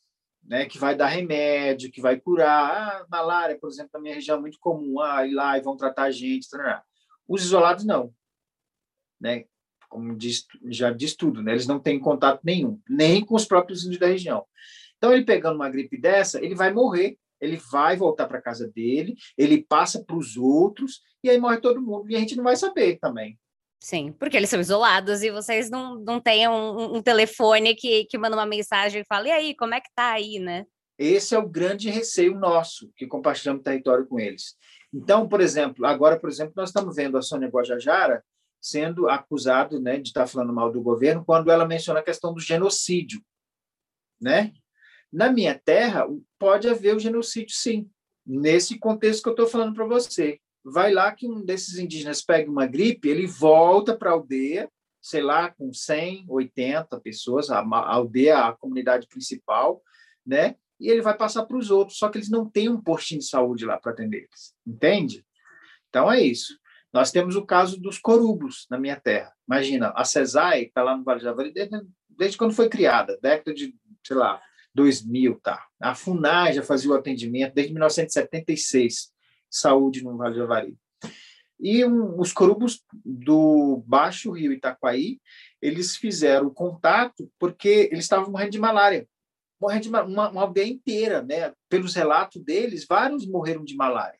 né, 0.43 0.65
que 0.65 0.77
vai 0.77 0.95
dar 0.95 1.08
remédio, 1.08 1.91
que 1.91 1.99
vai 1.99 2.19
curar. 2.19 3.01
Ah, 3.01 3.06
malária, 3.10 3.58
por 3.60 3.69
exemplo, 3.69 3.91
na 3.95 3.99
minha 3.99 4.15
região 4.15 4.38
é 4.38 4.41
muito 4.41 4.58
comum, 4.60 5.01
ah, 5.01 5.25
ir 5.25 5.34
lá 5.34 5.58
e 5.58 5.62
vão 5.62 5.75
tratar 5.75 6.03
a 6.03 6.12
gente. 6.12 6.47
Os 7.27 7.43
isolados 7.43 7.84
não. 7.84 8.13
Né? 9.19 9.45
Como 9.88 10.15
diz, 10.15 10.45
já 10.65 10.91
diz 10.91 11.15
tudo, 11.15 11.41
né? 11.41 11.52
eles 11.52 11.67
não 11.67 11.79
têm 11.79 12.00
contato 12.00 12.42
nenhum, 12.44 12.79
nem 12.90 13.23
com 13.23 13.35
os 13.35 13.46
próprios 13.46 13.83
índios 13.83 14.00
da 14.00 14.08
região. 14.08 14.46
Então, 14.98 15.13
ele 15.13 15.25
pegando 15.25 15.56
uma 15.56 15.69
gripe 15.69 16.00
dessa, 16.00 16.44
ele 16.44 16.56
vai 16.56 16.73
morrer, 16.73 17.17
ele 17.40 17.58
vai 17.71 17.96
voltar 17.96 18.27
para 18.27 18.42
casa 18.42 18.67
dele, 18.67 19.15
ele 19.38 19.63
passa 19.63 20.04
para 20.04 20.15
os 20.15 20.38
outros, 20.38 21.02
e 21.23 21.29
aí 21.29 21.40
morre 21.40 21.58
todo 21.58 21.81
mundo, 21.81 22.10
e 22.10 22.15
a 22.15 22.19
gente 22.19 22.35
não 22.35 22.44
vai 22.44 22.56
saber 22.56 22.98
também. 23.00 23.38
Sim, 23.79 24.12
porque 24.12 24.35
eles 24.35 24.50
são 24.50 24.60
isolados 24.60 25.21
e 25.21 25.29
vocês 25.29 25.69
não, 25.69 26.00
não 26.00 26.19
têm 26.19 26.48
um, 26.48 26.96
um 26.96 27.02
telefone 27.02 27.75
que, 27.75 28.06
que 28.06 28.17
manda 28.17 28.35
uma 28.35 28.46
mensagem 28.46 29.02
e 29.02 29.06
fala, 29.06 29.27
e 29.27 29.31
aí, 29.31 29.56
como 29.56 29.75
é 29.75 29.79
que 29.79 29.90
tá 29.96 30.13
aí, 30.13 30.40
né? 30.40 30.65
Esse 30.98 31.35
é 31.35 31.38
o 31.38 31.48
grande 31.48 31.92
receio 31.92 32.33
nosso, 32.33 32.92
que 32.96 33.06
compartilhamos 33.06 33.62
território 33.62 34.08
com 34.08 34.19
eles. 34.19 34.56
Então, 34.92 35.27
por 35.27 35.42
exemplo, 35.42 35.85
agora, 35.85 36.19
por 36.19 36.27
exemplo, 36.27 36.54
nós 36.56 36.69
estamos 36.69 36.96
vendo 36.96 37.17
a 37.17 37.21
Sônia 37.21 37.50
Guajajara 37.50 38.23
sendo 38.62 39.10
acusado 39.10 39.79
né, 39.79 39.97
de 39.97 40.10
estar 40.10 40.27
falando 40.27 40.53
mal 40.53 40.71
do 40.71 40.81
governo 40.81 41.23
quando 41.23 41.51
ela 41.51 41.65
menciona 41.65 41.99
a 41.99 42.03
questão 42.03 42.33
do 42.33 42.39
genocídio. 42.39 43.21
Né? 44.19 44.53
Na 45.12 45.31
minha 45.31 45.58
terra, 45.58 46.05
pode 46.37 46.67
haver 46.67 46.95
o 46.95 46.99
genocídio, 46.99 47.55
sim, 47.55 47.89
nesse 48.25 48.77
contexto 48.77 49.23
que 49.23 49.29
eu 49.29 49.33
estou 49.33 49.47
falando 49.47 49.73
para 49.73 49.85
você. 49.85 50.39
Vai 50.63 50.91
lá 50.91 51.12
que 51.13 51.27
um 51.27 51.45
desses 51.45 51.77
indígenas 51.77 52.21
pega 52.21 52.51
uma 52.51 52.65
gripe, 52.65 53.08
ele 53.08 53.25
volta 53.25 53.95
para 53.95 54.10
a 54.10 54.13
aldeia, 54.13 54.69
sei 55.01 55.21
lá, 55.21 55.49
com 55.51 55.71
100, 55.71 56.25
80 56.27 56.99
pessoas, 56.99 57.49
a, 57.49 57.60
a 57.60 57.93
aldeia, 57.93 58.39
a 58.39 58.53
comunidade 58.53 59.08
principal, 59.08 59.81
né? 60.25 60.58
E 60.79 60.89
ele 60.89 61.01
vai 61.01 61.15
passar 61.15 61.45
para 61.45 61.58
os 61.58 61.71
outros, 61.71 61.97
só 61.97 62.10
que 62.10 62.17
eles 62.17 62.29
não 62.29 62.47
têm 62.47 62.69
um 62.69 62.81
postinho 62.81 63.21
de 63.21 63.27
saúde 63.27 63.65
lá 63.65 63.79
para 63.79 63.93
atender 63.93 64.17
eles, 64.17 64.53
entende? 64.65 65.25
Então 65.89 66.12
é 66.12 66.21
isso. 66.21 66.60
Nós 66.98 67.12
temos 67.12 67.35
o 67.35 67.45
caso 67.45 67.79
dos 67.79 68.00
corubos 68.00 68.65
na 68.71 68.79
minha 68.79 69.00
terra. 69.00 69.31
Imagina, 69.48 69.93
a 69.95 70.04
CESAI 70.04 70.63
está 70.63 70.81
lá 70.81 70.98
no 70.98 71.04
Vale 71.04 71.19
do 71.19 71.25
Javari 71.25 71.54
desde, 71.54 71.79
desde 72.10 72.37
quando 72.39 72.56
foi 72.56 72.69
criada, 72.69 73.19
década 73.21 73.54
de, 73.54 73.75
sei 74.04 74.17
lá, 74.17 74.41
2000, 74.73 75.39
tá? 75.39 75.63
A 75.79 75.93
FUNAI 75.93 76.54
já 76.54 76.63
fazia 76.63 76.89
o 76.89 76.95
atendimento 76.95 77.54
desde 77.54 77.71
1976, 77.71 79.12
saúde 79.48 80.04
no 80.04 80.17
Vale 80.17 80.33
do 80.33 80.39
Javari. 80.39 80.75
E 81.60 81.85
um, 81.85 82.19
os 82.19 82.33
corubos 82.33 82.83
do 83.06 83.83
Baixo 83.85 84.31
Rio 84.31 84.52
Itaquaí, 84.52 85.19
eles 85.62 85.95
fizeram 85.98 86.50
contato 86.50 87.31
porque 87.37 87.89
eles 87.91 88.06
estavam 88.06 88.31
morrendo 88.31 88.54
de 88.54 88.60
malária. 88.60 89.08
Morrendo 89.62 89.83
de 89.83 89.89
uma, 89.89 90.02
uma 90.04 90.41
aldeia 90.41 90.67
inteira, 90.67 91.21
né? 91.21 91.54
Pelos 91.69 91.93
relatos 91.93 92.43
deles, 92.43 92.87
vários 92.89 93.27
morreram 93.27 93.63
de 93.63 93.75
malária. 93.75 94.19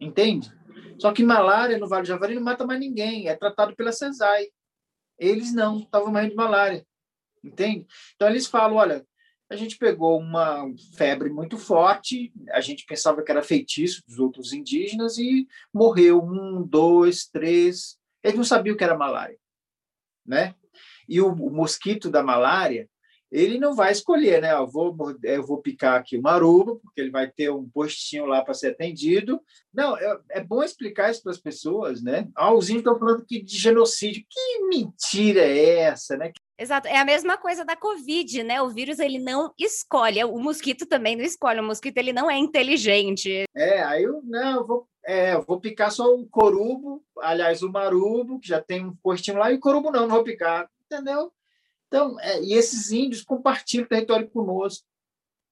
Entende? 0.00 0.52
Só 0.98 1.12
que 1.12 1.22
malária 1.22 1.78
no 1.78 1.88
Vale 1.88 2.02
do 2.02 2.08
Javari 2.08 2.34
não 2.34 2.42
mata 2.42 2.66
mais 2.66 2.80
ninguém, 2.80 3.28
é 3.28 3.36
tratado 3.36 3.74
pela 3.74 3.92
CESAI. 3.92 4.48
Eles 5.18 5.52
não, 5.52 5.78
estavam 5.78 6.12
morrendo 6.12 6.30
de 6.30 6.36
malária. 6.36 6.86
Entende? 7.42 7.86
Então 8.14 8.28
eles 8.28 8.46
falam, 8.46 8.76
olha, 8.76 9.06
a 9.50 9.56
gente 9.56 9.78
pegou 9.78 10.18
uma 10.18 10.66
febre 10.96 11.30
muito 11.30 11.56
forte, 11.56 12.32
a 12.50 12.60
gente 12.60 12.84
pensava 12.84 13.22
que 13.22 13.30
era 13.30 13.42
feitiço 13.42 14.02
dos 14.06 14.18
outros 14.18 14.52
indígenas 14.52 15.16
e 15.18 15.48
morreu 15.72 16.22
um, 16.22 16.62
dois, 16.62 17.26
três. 17.26 17.98
Eles 18.22 18.36
não 18.36 18.44
sabiam 18.44 18.76
que 18.76 18.84
era 18.84 18.96
malária, 18.96 19.38
né? 20.26 20.54
E 21.08 21.20
o, 21.20 21.32
o 21.32 21.50
mosquito 21.50 22.10
da 22.10 22.22
malária, 22.22 22.88
ele 23.30 23.58
não 23.58 23.74
vai 23.74 23.92
escolher, 23.92 24.40
né? 24.40 24.52
Eu 24.52 24.66
vou, 24.66 24.96
eu 25.22 25.46
vou 25.46 25.60
picar 25.60 26.00
aqui 26.00 26.16
uma 26.16 26.32
aruba, 26.32 26.76
porque 26.76 27.00
ele 27.00 27.10
vai 27.10 27.30
ter 27.30 27.50
um 27.50 27.68
postinho 27.68 28.24
lá 28.24 28.42
para 28.42 28.54
ser 28.54 28.68
atendido. 28.68 29.40
Não, 29.72 29.96
é, 29.96 30.18
é, 30.30 30.44
bom 30.44 30.62
explicar 30.62 31.10
isso 31.10 31.22
para 31.22 31.32
as 31.32 31.38
pessoas, 31.38 32.02
né? 32.02 32.28
Ah, 32.34 32.52
os 32.52 32.70
índios 32.70 32.86
estão 32.86 32.98
falando 32.98 33.24
que 33.26 33.42
de 33.42 33.56
genocídio. 33.56 34.24
Que 34.28 34.68
mentira 34.68 35.40
é 35.40 35.80
essa, 35.80 36.16
né? 36.16 36.32
Exato, 36.58 36.88
é 36.88 36.96
a 36.96 37.04
mesma 37.04 37.36
coisa 37.36 37.64
da 37.64 37.76
Covid, 37.76 38.42
né? 38.42 38.60
O 38.60 38.70
vírus 38.70 38.98
ele 38.98 39.18
não 39.18 39.52
escolhe, 39.56 40.24
o 40.24 40.38
mosquito 40.38 40.86
também 40.86 41.14
não 41.14 41.22
escolhe, 41.22 41.60
o 41.60 41.64
mosquito 41.64 41.98
ele 41.98 42.12
não 42.12 42.28
é 42.28 42.36
inteligente. 42.36 43.44
É, 43.54 43.80
aí 43.84 44.02
eu, 44.02 44.20
não, 44.24 44.56
eu 44.56 44.66
vou, 44.66 44.88
é, 45.06 45.34
eu 45.34 45.42
vou 45.42 45.60
picar 45.60 45.92
só 45.92 46.12
o 46.12 46.26
corubo, 46.26 47.04
aliás, 47.20 47.62
o 47.62 47.70
marubo, 47.70 48.40
que 48.40 48.48
já 48.48 48.60
tem 48.60 48.84
um 48.84 48.96
postinho 48.96 49.38
lá, 49.38 49.52
e 49.52 49.54
o 49.54 49.60
corubo 49.60 49.92
não, 49.92 50.00
não 50.00 50.16
vou 50.16 50.24
picar, 50.24 50.68
entendeu? 50.84 51.32
Então, 51.88 52.20
é, 52.20 52.42
e 52.42 52.52
esses 52.52 52.92
índios 52.92 53.22
compartilham 53.22 53.84
o 53.84 53.88
território 53.88 54.30
conosco. 54.30 54.86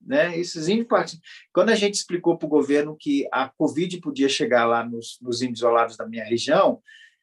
Né? 0.00 0.38
Esses 0.38 0.68
índios 0.68 0.86
partilham. 0.86 1.22
Quando 1.52 1.70
a 1.70 1.74
gente 1.74 1.94
explicou 1.94 2.38
para 2.38 2.46
o 2.46 2.50
governo 2.50 2.96
que 2.96 3.26
a 3.32 3.48
Covid 3.48 3.98
podia 4.00 4.28
chegar 4.28 4.66
lá 4.66 4.84
nos, 4.84 5.18
nos 5.20 5.42
índios 5.42 5.60
isolados 5.60 5.96
da 5.96 6.06
minha 6.06 6.24
região, 6.24 6.80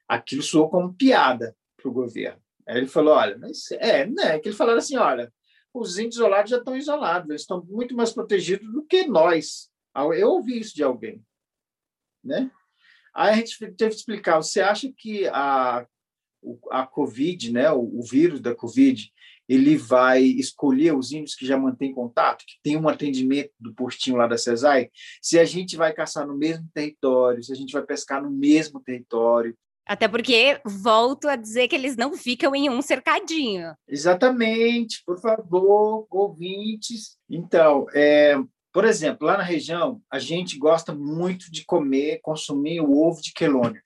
aquilo 0.08 0.42
soou 0.42 0.70
como 0.70 0.94
piada 0.94 1.56
para 1.78 1.90
o 1.90 1.94
governo. 1.94 2.42
Aí 2.68 2.78
ele 2.78 2.88
falou: 2.88 3.14
olha, 3.14 3.38
mas 3.38 3.72
é, 3.72 4.06
né? 4.06 4.40
Que 4.40 4.50
ele 4.50 4.56
falaram 4.56 4.80
assim: 4.80 4.98
olha, 4.98 5.32
os 5.74 5.98
índios 5.98 6.16
isolados 6.16 6.52
já 6.52 6.58
estão 6.58 6.76
isolados, 6.76 7.30
eles 7.30 7.42
estão 7.42 7.64
muito 7.66 7.96
mais 7.96 8.12
protegidos 8.12 8.72
do 8.72 8.84
que 8.84 9.06
nós. 9.06 9.70
Eu 9.96 10.32
ouvi 10.32 10.60
isso 10.60 10.76
de 10.76 10.84
alguém, 10.84 11.24
né? 12.24 12.50
Aí 13.14 13.32
a 13.32 13.36
gente 13.36 13.58
teve 13.60 13.92
que 13.92 13.98
explicar: 13.98 14.38
você 14.38 14.62
acha 14.62 14.92
que 14.92 15.28
a 15.28 15.86
a 16.72 16.86
Covid, 16.86 17.52
né, 17.52 17.72
o, 17.72 18.00
o, 18.00 18.04
vírus 18.04 18.40
da 18.40 18.56
Covid, 18.56 19.12
ele 19.48 19.76
vai 19.76 20.22
escolher 20.22 20.96
os 20.96 21.12
índios 21.12 21.36
que 21.36 21.46
já 21.46 21.58
mantêm 21.58 21.94
contato, 21.94 22.46
que 22.46 22.56
tem 22.64 22.78
um 22.78 22.88
atendimento 22.88 23.52
do 23.60 23.74
postinho 23.74 24.18
lá 24.18 24.28
da 24.28 24.38
CESAI, 24.38 24.90
se 25.22 25.38
a 25.38 25.46
gente 25.46 25.76
vai 25.76 25.94
caçar 25.94 26.26
no 26.26 26.38
mesmo 26.38 26.68
território, 26.74 27.44
se 27.44 27.52
a 27.52 27.56
gente 27.56 27.72
vai 27.74 27.84
pescar 27.84 28.24
no 28.24 28.32
mesmo 28.32 28.80
território. 28.80 29.56
Até 29.86 30.08
porque, 30.08 30.62
volto 30.66 31.28
a 31.28 31.36
dizer 31.36 31.68
que 31.68 31.76
eles 31.76 31.98
não 31.98 32.14
ficam 32.14 32.56
em 32.56 32.70
um 32.70 32.82
cercadinho. 32.82 33.76
Exatamente, 33.86 35.04
por 35.06 35.20
favor, 35.20 36.08
ouvintes. 36.10 37.18
Então, 37.30 37.86
é, 37.94 38.36
por 38.72 38.86
exemplo, 38.86 39.28
lá 39.28 39.38
na 39.38 39.44
região, 39.44 40.02
a 40.10 40.20
gente 40.20 40.58
gosta 40.58 40.96
muito 40.96 41.52
de 41.52 41.66
comer, 41.66 42.22
consumir 42.22 42.80
o 42.80 42.98
ovo 42.98 43.22
de 43.22 43.34
quelônio 43.34 43.82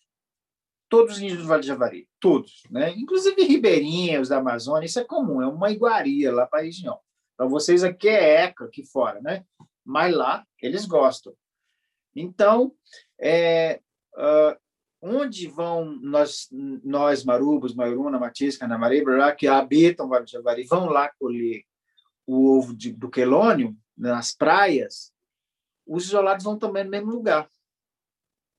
todos 0.89 1.15
os 1.15 1.21
índios 1.21 1.41
do 1.41 1.47
Vale 1.47 1.61
do 1.61 1.67
Javari, 1.67 2.07
todos, 2.19 2.63
né? 2.69 2.91
Inclusive 2.91 3.43
ribeirinhos 3.43 4.29
da 4.29 4.37
Amazônia, 4.37 4.85
isso 4.85 4.99
é 4.99 5.03
comum, 5.03 5.41
é 5.41 5.47
uma 5.47 5.71
iguaria 5.71 6.33
lá 6.33 6.45
para 6.45 6.59
a 6.59 6.63
região. 6.63 6.99
Para 7.35 7.45
vocês 7.45 7.83
aqui 7.83 8.07
é 8.07 8.43
eca 8.43 8.65
aqui 8.65 8.85
fora, 8.85 9.21
né? 9.21 9.45
Mas 9.85 10.13
lá 10.13 10.45
eles 10.61 10.85
gostam. 10.85 11.33
Então, 12.15 12.73
é, 13.19 13.79
uh, 14.15 14.57
onde 15.01 15.47
vão 15.47 15.85
nós, 16.01 16.47
nós 16.51 17.23
marubos, 17.23 17.75
Maioruna, 17.75 18.19
Matiz, 18.19 18.57
Canamariba, 18.57 19.31
que 19.33 19.47
habitam 19.47 20.05
o 20.05 20.09
Vale 20.09 20.25
do 20.25 20.31
Javari, 20.31 20.63
vão 20.63 20.87
lá 20.87 21.11
colher 21.19 21.63
o 22.25 22.57
ovo 22.57 22.75
de, 22.75 22.91
do 22.91 23.09
quelônio 23.09 23.75
nas 23.95 24.33
praias, 24.35 25.13
os 25.85 26.05
isolados 26.05 26.43
vão 26.43 26.57
também 26.57 26.83
no 26.83 26.91
mesmo 26.91 27.11
lugar. 27.11 27.49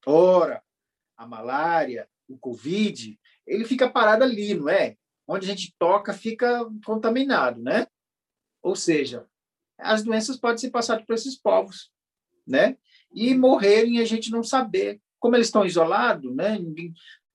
Ora, 0.06 0.62
a 1.16 1.26
malária, 1.26 2.08
o 2.28 2.38
Covid, 2.38 3.18
ele 3.46 3.64
fica 3.64 3.88
parado 3.88 4.24
ali, 4.24 4.54
não 4.54 4.68
é? 4.68 4.96
Onde 5.26 5.46
a 5.46 5.48
gente 5.48 5.74
toca 5.78 6.12
fica 6.12 6.66
contaminado, 6.84 7.60
né? 7.62 7.86
Ou 8.62 8.76
seja, 8.76 9.26
as 9.78 10.02
doenças 10.02 10.36
podem 10.36 10.58
ser 10.58 10.70
passadas 10.70 11.04
por 11.04 11.14
esses 11.14 11.36
povos, 11.36 11.90
né? 12.46 12.76
E 13.12 13.34
morrerem 13.34 14.00
a 14.00 14.04
gente 14.04 14.30
não 14.30 14.42
saber. 14.42 15.00
Como 15.18 15.34
eles 15.34 15.48
estão 15.48 15.64
isolados, 15.64 16.34
né? 16.34 16.58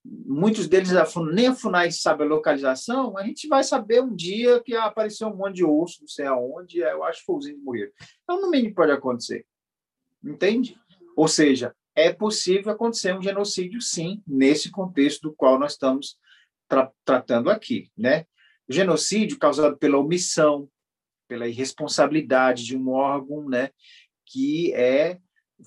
muitos 0.05 0.67
deles 0.67 0.91
nem 1.33 1.47
a 1.47 1.55
FUNAI 1.55 1.91
sabe 1.91 2.23
a 2.23 2.27
localização, 2.27 3.17
a 3.17 3.23
gente 3.23 3.47
vai 3.47 3.63
saber 3.63 4.01
um 4.01 4.13
dia 4.13 4.61
que 4.61 4.75
apareceu 4.75 5.29
um 5.29 5.35
monte 5.35 5.55
de 5.55 5.65
osso, 5.65 6.01
não 6.01 6.07
sei 6.07 6.25
aonde, 6.25 6.79
eu 6.79 7.03
acho 7.03 7.19
que 7.19 7.25
foi 7.25 7.37
os 7.37 7.47
índios 7.47 7.63
morreram. 7.63 7.91
Então, 8.23 8.41
no 8.41 8.49
mínimo 8.49 8.75
pode 8.75 8.91
acontecer. 8.91 9.45
Entende? 10.23 10.77
Ou 11.15 11.27
seja, 11.27 11.75
é 11.95 12.11
possível 12.11 12.71
acontecer 12.71 13.15
um 13.15 13.21
genocídio, 13.21 13.81
sim, 13.81 14.21
nesse 14.27 14.71
contexto 14.71 15.21
do 15.23 15.33
qual 15.33 15.59
nós 15.59 15.73
estamos 15.73 16.17
tra 16.67 16.91
tratando 17.05 17.49
aqui, 17.49 17.91
né? 17.97 18.25
O 18.67 18.73
genocídio 18.73 19.37
causado 19.37 19.77
pela 19.77 19.97
omissão, 19.97 20.69
pela 21.27 21.47
irresponsabilidade 21.47 22.63
de 22.63 22.77
um 22.77 22.89
órgão, 22.89 23.47
né, 23.47 23.71
que 24.25 24.73
é 24.73 25.19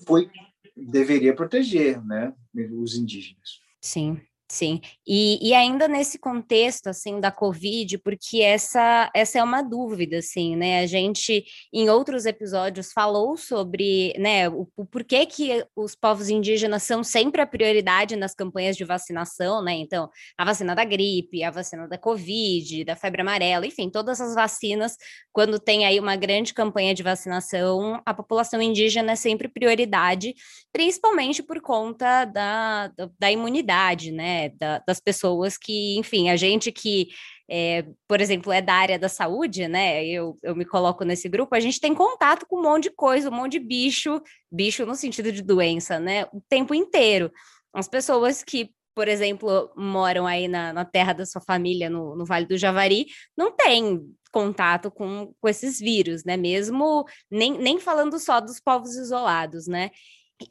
foi 0.05 0.29
deveria 0.75 1.35
proteger, 1.35 2.03
né, 2.05 2.33
os 2.73 2.95
indígenas. 2.95 3.59
Sim. 3.81 4.21
Sim, 4.49 4.79
e, 5.05 5.49
e 5.49 5.53
ainda 5.53 5.89
nesse 5.89 6.17
contexto, 6.17 6.87
assim, 6.87 7.19
da 7.19 7.29
Covid, 7.29 7.97
porque 7.97 8.41
essa, 8.41 9.11
essa 9.13 9.39
é 9.39 9.43
uma 9.43 9.61
dúvida, 9.61 10.19
assim, 10.19 10.55
né, 10.55 10.79
a 10.79 10.85
gente, 10.85 11.43
em 11.73 11.89
outros 11.89 12.25
episódios, 12.25 12.93
falou 12.93 13.35
sobre, 13.35 14.13
né, 14.17 14.47
o, 14.47 14.65
o 14.77 14.85
porquê 14.85 15.25
que 15.25 15.65
os 15.75 15.95
povos 15.95 16.29
indígenas 16.29 16.83
são 16.83 17.03
sempre 17.03 17.41
a 17.41 17.45
prioridade 17.45 18.15
nas 18.15 18.33
campanhas 18.33 18.77
de 18.77 18.85
vacinação, 18.85 19.61
né, 19.61 19.73
então, 19.73 20.09
a 20.37 20.45
vacina 20.45 20.73
da 20.73 20.85
gripe, 20.85 21.43
a 21.43 21.51
vacina 21.51 21.85
da 21.85 21.97
Covid, 21.97 22.85
da 22.85 22.95
febre 22.95 23.21
amarela, 23.21 23.67
enfim, 23.67 23.89
todas 23.89 24.21
as 24.21 24.33
vacinas, 24.33 24.95
quando 25.33 25.59
tem 25.59 25.85
aí 25.85 25.99
uma 25.99 26.15
grande 26.15 26.53
campanha 26.53 26.93
de 26.93 27.03
vacinação, 27.03 28.01
a 28.05 28.13
população 28.13 28.61
indígena 28.61 29.11
é 29.11 29.15
sempre 29.17 29.49
prioridade, 29.49 30.33
principalmente 30.71 31.43
por 31.43 31.59
conta 31.61 32.23
da, 32.23 32.87
da, 32.87 33.09
da 33.19 33.29
imunidade, 33.29 34.09
né, 34.13 34.36
né, 34.37 34.49
da, 34.49 34.79
das 34.85 34.99
pessoas 34.99 35.57
que, 35.57 35.97
enfim, 35.97 36.29
a 36.29 36.35
gente 36.35 36.71
que, 36.71 37.07
é, 37.49 37.85
por 38.07 38.21
exemplo, 38.21 38.51
é 38.51 38.61
da 38.61 38.73
área 38.73 38.99
da 38.99 39.09
saúde, 39.09 39.67
né, 39.67 40.05
eu, 40.05 40.37
eu 40.43 40.55
me 40.55 40.65
coloco 40.65 41.03
nesse 41.03 41.27
grupo, 41.27 41.55
a 41.55 41.59
gente 41.59 41.79
tem 41.79 41.95
contato 41.95 42.45
com 42.47 42.59
um 42.59 42.63
monte 42.63 42.83
de 42.83 42.91
coisa, 42.91 43.29
um 43.29 43.33
monte 43.35 43.53
de 43.53 43.59
bicho, 43.59 44.21
bicho 44.51 44.85
no 44.85 44.95
sentido 44.95 45.31
de 45.31 45.41
doença, 45.41 45.99
né, 45.99 46.25
o 46.25 46.41
tempo 46.47 46.75
inteiro. 46.75 47.31
As 47.73 47.87
pessoas 47.87 48.43
que, 48.43 48.69
por 48.95 49.07
exemplo, 49.07 49.71
moram 49.75 50.27
aí 50.27 50.47
na, 50.47 50.71
na 50.71 50.85
terra 50.85 51.13
da 51.13 51.25
sua 51.25 51.41
família, 51.41 51.89
no, 51.89 52.15
no 52.15 52.25
Vale 52.25 52.45
do 52.45 52.57
Javari, 52.57 53.07
não 53.35 53.51
tem 53.51 54.01
contato 54.31 54.91
com, 54.91 55.33
com 55.39 55.47
esses 55.47 55.79
vírus, 55.79 56.23
né? 56.23 56.37
Mesmo 56.37 57.05
nem, 57.29 57.57
nem 57.57 57.79
falando 57.79 58.19
só 58.19 58.39
dos 58.39 58.59
povos 58.59 58.95
isolados, 58.95 59.67
né? 59.67 59.89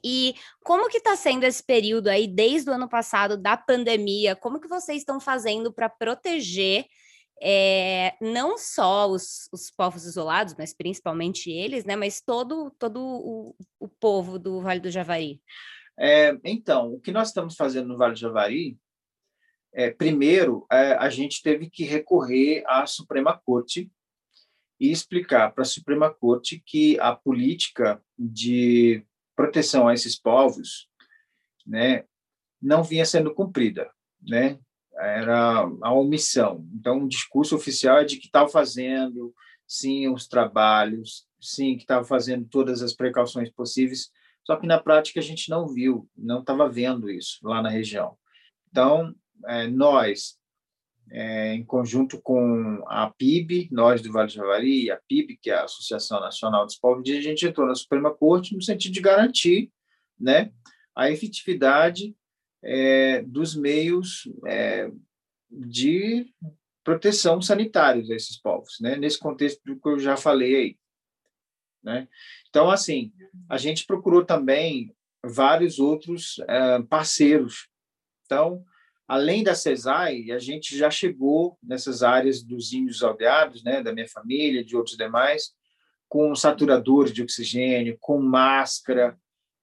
E 0.05 0.35
como 0.65 0.89
que 0.89 0.99
está 0.99 1.15
sendo 1.17 1.45
esse 1.45 1.63
período 1.63 2.09
aí, 2.09 2.27
desde 2.27 2.71
o 2.71 2.73
ano 2.73 2.89
passado, 2.89 3.37
da 3.37 3.57
pandemia? 3.57 4.35
Como 4.35 4.61
que 4.61 4.69
vocês 4.69 4.99
estão 4.99 5.21
fazendo 5.21 5.73
para 5.73 5.89
proteger 5.89 6.87
é, 7.41 8.15
não 8.21 8.57
só 8.57 9.09
os, 9.09 9.49
os, 9.53 9.71
povos 9.71 10.05
isolados, 10.05 10.55
mas 10.57 10.75
principalmente 10.75 11.51
eles, 11.51 11.85
né? 11.85 11.95
Mas 11.95 12.21
todo, 12.21 12.71
todo 12.79 13.01
o, 13.01 13.57
o 13.79 13.89
povo 13.89 14.39
do 14.39 14.61
Vale 14.61 14.81
do 14.81 14.91
Javari? 14.91 15.41
É, 15.99 16.37
então, 16.45 16.95
o 16.95 17.01
que 17.01 17.13
nós 17.13 17.29
estamos 17.29 17.55
fazendo 17.55 17.89
no 17.89 17.97
Vale 17.97 18.15
do 18.15 18.21
Javari 18.21 18.79
é, 19.73 19.91
primeiro, 19.91 20.67
é, 20.73 20.93
a 20.95 21.11
gente 21.11 21.43
teve 21.43 21.69
que 21.69 21.85
recorrer 21.85 22.65
à 22.67 22.87
Suprema 22.87 23.39
Corte 23.45 23.91
e 24.81 24.91
explicar 24.91 25.53
para 25.53 25.63
a 25.63 25.67
Suprema 25.67 26.13
Corte 26.13 26.63
que 26.65 26.99
a 26.99 27.15
política 27.15 28.03
de 28.19 29.05
proteção 29.37 29.87
a 29.87 29.95
esses 29.95 30.19
povos, 30.19 30.89
né, 31.67 32.05
não 32.61 32.83
vinha 32.83 33.05
sendo 33.05 33.35
cumprida, 33.35 33.91
né? 34.21 34.59
Era 34.99 35.69
a 35.83 35.93
omissão. 35.93 36.67
Então, 36.75 37.05
o 37.05 37.09
discurso 37.09 37.55
oficial 37.55 37.99
é 37.99 38.05
de 38.05 38.17
que 38.17 38.27
estava 38.27 38.49
fazendo, 38.49 39.35
sim, 39.67 40.09
os 40.09 40.27
trabalhos, 40.27 41.27
sim, 41.39 41.77
que 41.77 41.83
estava 41.83 42.05
fazendo 42.05 42.47
todas 42.49 42.83
as 42.83 42.95
precauções 42.95 43.51
possíveis, 43.51 44.11
só 44.45 44.57
que 44.57 44.67
na 44.67 44.81
prática 44.81 45.21
a 45.21 45.23
gente 45.23 45.51
não 45.51 45.69
viu, 45.69 46.09
não 46.17 46.41
estava 46.41 46.69
vendo 46.69 47.11
isso 47.11 47.39
lá 47.43 47.61
na 47.61 47.69
região. 47.69 48.17
Então, 48.71 49.15
é, 49.47 49.67
nós, 49.67 50.39
é, 51.11 51.55
em 51.55 51.65
conjunto 51.65 52.21
com 52.21 52.83
a 52.89 53.11
PIB, 53.11 53.69
nós 53.71 54.03
do 54.03 54.13
Vale 54.13 54.29
do 54.29 54.35
Javari 54.35 54.91
a 54.91 55.01
PIB, 55.09 55.39
que 55.41 55.51
é 55.51 55.55
a 55.55 55.65
Associação 55.65 56.21
Nacional 56.21 56.67
dos 56.67 56.77
Povos 56.77 57.01
Indígenas, 57.01 57.27
a 57.27 57.29
gente 57.31 57.47
entrou 57.47 57.67
na 57.67 57.75
Suprema 57.75 58.13
Corte 58.13 58.55
no 58.55 58.63
sentido 58.63 58.93
de 58.93 59.01
garantir 59.01 59.71
né, 60.19 60.53
a 60.95 61.11
efetividade 61.11 62.15
é, 62.63 63.23
dos 63.23 63.55
meios 63.55 64.29
é, 64.47 64.91
de 65.51 66.27
proteção 66.83 67.41
sanitária 67.41 68.03
desses 68.03 68.41
povos, 68.41 68.79
né? 68.81 68.97
nesse 68.97 69.19
contexto 69.19 69.61
do 69.65 69.79
que 69.79 69.89
eu 69.89 69.99
já 69.99 70.17
falei 70.17 70.55
aí. 70.55 70.79
Né? 71.83 72.09
Então, 72.49 72.71
assim, 72.71 73.13
a 73.49 73.57
gente 73.57 73.87
procurou 73.87 74.25
também 74.25 74.95
vários 75.25 75.79
outros 75.79 76.41
é, 76.49 76.83
parceiros. 76.83 77.69
Então, 78.25 78.65
além 79.07 79.43
da 79.43 79.55
CESAI, 79.55 80.31
a 80.31 80.39
gente 80.39 80.77
já 80.77 80.91
chegou 80.91 81.59
nessas 81.63 82.03
áreas 82.03 82.43
dos 82.43 82.73
índios 82.73 83.03
aldeados, 83.03 83.63
né, 83.63 83.83
da 83.83 83.93
minha 83.93 84.09
família, 84.09 84.65
de 84.65 84.77
outros 84.77 84.97
demais, 84.97 85.53
com 86.09 86.35
saturadores 86.35 87.13
de 87.13 87.23
oxigênio, 87.23 87.97
com 88.01 88.21
máscara, 88.21 89.17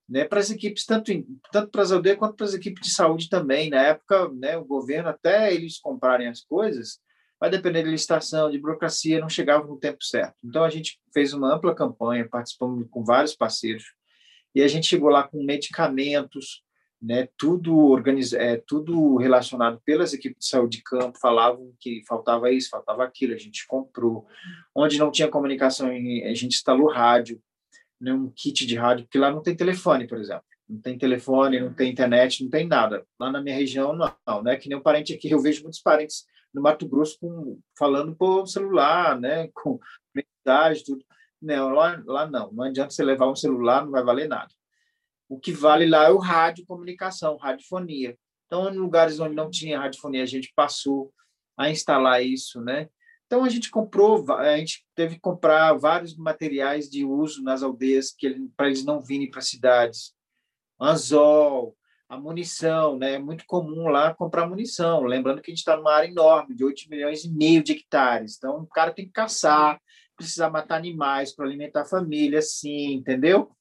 né, 0.07 0.25
para 0.25 0.39
as 0.39 0.49
equipes, 0.49 0.85
tanto, 0.85 1.11
tanto 1.51 1.69
para 1.71 1.81
as 1.81 1.91
aldeias 1.91 2.17
quanto 2.17 2.35
para 2.35 2.45
as 2.45 2.53
equipes 2.53 2.87
de 2.87 2.93
saúde 2.93 3.29
também. 3.29 3.69
Na 3.69 3.81
época, 3.81 4.29
né, 4.29 4.57
o 4.57 4.65
governo, 4.65 5.09
até 5.09 5.53
eles 5.53 5.79
comprarem 5.79 6.27
as 6.27 6.41
coisas, 6.41 6.99
vai 7.39 7.49
depender 7.49 7.83
de 7.83 7.89
licitação, 7.89 8.49
de 8.49 8.57
burocracia, 8.57 9.19
não 9.19 9.29
chegava 9.29 9.67
no 9.67 9.77
tempo 9.77 10.03
certo. 10.03 10.35
Então, 10.43 10.63
a 10.63 10.69
gente 10.69 10.99
fez 11.13 11.33
uma 11.33 11.53
ampla 11.53 11.75
campanha, 11.75 12.27
participamos 12.27 12.87
com 12.89 13.03
vários 13.03 13.35
parceiros, 13.35 13.83
e 14.55 14.61
a 14.61 14.67
gente 14.67 14.87
chegou 14.87 15.09
lá 15.09 15.27
com 15.27 15.43
medicamentos, 15.43 16.62
né, 17.03 17.27
tudo 17.37 17.77
organiz... 17.77 18.31
é, 18.31 18.55
tudo 18.65 19.17
relacionado 19.17 19.81
pelas 19.85 20.13
equipes 20.13 20.45
de 20.45 20.49
saúde 20.49 20.77
de 20.77 20.83
campo, 20.83 21.19
falavam 21.19 21.73
que 21.77 22.01
faltava 22.07 22.49
isso, 22.49 22.69
faltava 22.69 23.03
aquilo, 23.03 23.33
a 23.33 23.37
gente 23.37 23.67
comprou. 23.67 24.25
Onde 24.73 24.97
não 24.97 25.11
tinha 25.11 25.27
comunicação, 25.27 25.89
a 25.89 25.93
gente 26.33 26.55
instalou 26.55 26.89
rádio, 26.89 27.41
né, 27.99 28.13
um 28.13 28.31
kit 28.33 28.65
de 28.65 28.75
rádio, 28.77 29.03
porque 29.05 29.17
lá 29.17 29.29
não 29.29 29.41
tem 29.41 29.53
telefone, 29.53 30.07
por 30.07 30.17
exemplo. 30.17 30.45
Não 30.67 30.79
tem 30.79 30.97
telefone, 30.97 31.59
não 31.59 31.73
tem 31.73 31.91
internet, 31.91 32.41
não 32.41 32.49
tem 32.49 32.65
nada. 32.65 33.05
Lá 33.19 33.29
na 33.29 33.41
minha 33.41 33.55
região, 33.55 33.93
não, 33.93 34.15
não 34.25 34.41
né? 34.41 34.55
Que 34.55 34.69
nem 34.69 34.77
um 34.77 34.81
parente 34.81 35.13
aqui, 35.13 35.29
eu 35.29 35.41
vejo 35.41 35.61
muitos 35.61 35.81
parentes 35.81 36.25
no 36.53 36.61
Mato 36.61 36.87
Grosso 36.87 37.17
com, 37.19 37.59
falando 37.77 38.15
por 38.15 38.47
celular, 38.47 39.19
né? 39.19 39.49
Com 39.53 39.77
mensagem, 40.15 40.83
tudo. 40.85 41.03
Não, 41.41 41.69
lá, 41.69 42.01
lá 42.05 42.25
não. 42.25 42.51
Não 42.53 42.63
adianta 42.63 42.91
você 42.91 43.03
levar 43.03 43.29
um 43.29 43.35
celular, 43.35 43.83
não 43.83 43.91
vai 43.91 44.03
valer 44.03 44.29
nada. 44.29 44.53
O 45.33 45.39
que 45.39 45.51
vale 45.51 45.87
lá 45.87 46.05
é 46.05 46.11
o 46.11 46.19
rádio 46.19 46.65
comunicação, 46.67 47.37
radiofonia. 47.37 48.15
Então, 48.45 48.71
em 48.71 48.77
lugares 48.77 49.19
onde 49.19 49.33
não 49.33 49.49
tinha 49.49 49.79
radiofonia, 49.79 50.21
a 50.21 50.27
gente 50.27 50.53
passou 50.55 51.11
a 51.57 51.71
instalar 51.71 52.23
isso, 52.23 52.61
né? 52.61 52.87
Então, 53.25 53.43
a 53.43 53.49
gente 53.49 53.71
comprou, 53.71 54.31
a 54.31 54.57
gente 54.57 54.85
teve 54.93 55.15
que 55.15 55.21
comprar 55.21 55.73
vários 55.73 56.15
materiais 56.15 56.87
de 56.87 57.03
uso 57.03 57.41
nas 57.41 57.63
aldeias 57.63 58.11
que 58.11 58.47
para 58.55 58.67
eles 58.67 58.85
não 58.85 59.01
virem 59.01 59.31
para 59.31 59.41
cidades. 59.41 60.13
Anzol, 60.79 61.75
a 62.07 62.15
munição, 62.15 62.95
né? 62.99 63.13
É 63.13 63.19
muito 63.19 63.43
comum 63.47 63.87
lá 63.87 64.13
comprar 64.13 64.47
munição. 64.47 65.01
Lembrando 65.01 65.41
que 65.41 65.49
a 65.49 65.51
gente 65.51 65.61
está 65.61 65.75
numa 65.75 65.95
área 65.95 66.07
enorme, 66.07 66.55
de 66.55 66.63
8 66.63 66.83
milhões 66.91 67.25
e 67.25 67.33
meio 67.33 67.63
de 67.63 67.71
hectares. 67.71 68.35
Então, 68.37 68.59
o 68.59 68.67
cara 68.67 68.93
tem 68.93 69.05
que 69.05 69.11
caçar, 69.11 69.81
precisar 70.15 70.51
matar 70.51 70.75
animais 70.75 71.35
para 71.35 71.47
alimentar 71.47 71.81
a 71.81 71.85
família, 71.85 72.39
sim, 72.39 72.93
entendeu? 72.93 73.51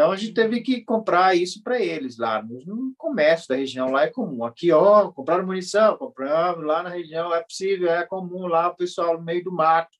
Então 0.00 0.12
a 0.12 0.16
gente 0.16 0.32
teve 0.32 0.62
que 0.62 0.80
comprar 0.80 1.36
isso 1.36 1.62
para 1.62 1.78
eles 1.78 2.16
lá 2.16 2.42
no 2.42 2.94
comércio 2.96 3.46
da 3.48 3.56
região 3.56 3.90
lá 3.90 4.04
é 4.04 4.06
comum. 4.06 4.46
Aqui 4.46 4.72
ó, 4.72 5.12
compraram 5.12 5.44
munição, 5.44 5.94
compramos 5.98 6.64
lá 6.64 6.82
na 6.82 6.88
região 6.88 7.34
é 7.34 7.42
possível, 7.42 7.90
é 7.90 8.02
comum 8.06 8.46
lá 8.46 8.68
o 8.68 8.74
pessoal 8.74 9.18
no 9.18 9.22
meio 9.22 9.44
do 9.44 9.52
mato. 9.52 9.94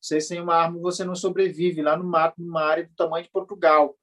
Você 0.00 0.20
sem 0.20 0.40
uma 0.40 0.56
arma 0.56 0.80
você 0.80 1.04
não 1.04 1.14
sobrevive 1.14 1.80
lá 1.80 1.96
no 1.96 2.02
mato, 2.02 2.42
numa 2.42 2.60
área 2.60 2.88
do 2.88 2.94
tamanho 2.96 3.22
de 3.22 3.30
Portugal, 3.30 3.96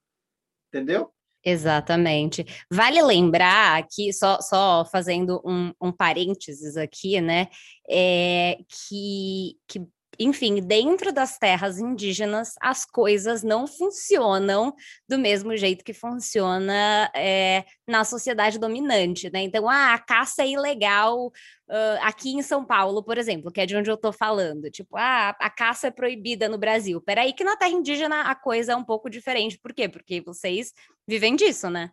entendeu? 0.70 1.12
Exatamente. 1.44 2.46
Vale 2.72 3.02
lembrar 3.02 3.80
aqui, 3.80 4.14
só, 4.14 4.40
só 4.40 4.86
fazendo 4.86 5.42
um, 5.44 5.74
um 5.82 5.92
parênteses 5.92 6.78
aqui, 6.78 7.20
né, 7.20 7.50
é, 7.90 8.60
que, 8.70 9.58
que 9.68 9.86
enfim, 10.20 10.62
dentro 10.62 11.12
das 11.12 11.38
terras 11.38 11.80
indígenas, 11.80 12.54
as 12.62 12.86
coisas 12.86 13.44
não 13.44 13.66
funcionam 13.66 14.74
do 15.08 15.18
mesmo 15.18 15.56
jeito 15.58 15.84
que 15.84 15.94
funciona 15.94 17.10
é, 17.16 17.66
na 17.88 18.04
sociedade 18.04 18.60
dominante, 18.60 19.30
né? 19.32 19.42
Então, 19.42 19.68
ah, 19.70 19.94
a 19.94 20.00
caça 20.00 20.44
é 20.44 20.50
ilegal 20.50 21.28
uh, 21.28 22.00
aqui 22.02 22.32
em 22.34 22.42
São 22.42 22.64
Paulo, 22.64 23.04
por 23.04 23.18
exemplo, 23.18 23.52
que 23.52 23.62
é 23.62 23.66
de 23.66 23.76
onde 23.76 23.90
eu 23.90 23.98
tô 23.98 24.12
falando. 24.12 24.70
Tipo, 24.70 24.98
ah, 24.98 25.36
a 25.40 25.50
caça 25.50 25.88
é 25.88 25.92
proibida 25.92 26.48
no 26.48 26.58
Brasil. 26.58 27.02
Peraí, 27.02 27.34
que 27.34 27.44
na 27.44 27.56
terra 27.56 27.72
indígena 27.72 28.22
a 28.22 28.36
coisa 28.36 28.74
é 28.74 28.76
um 28.76 28.84
pouco 28.84 29.10
diferente. 29.10 29.60
Por 29.60 29.74
quê? 29.74 29.90
Porque 29.90 30.22
vocês 30.22 30.74
vivem 31.08 31.36
disso, 31.36 31.70
né? 31.70 31.92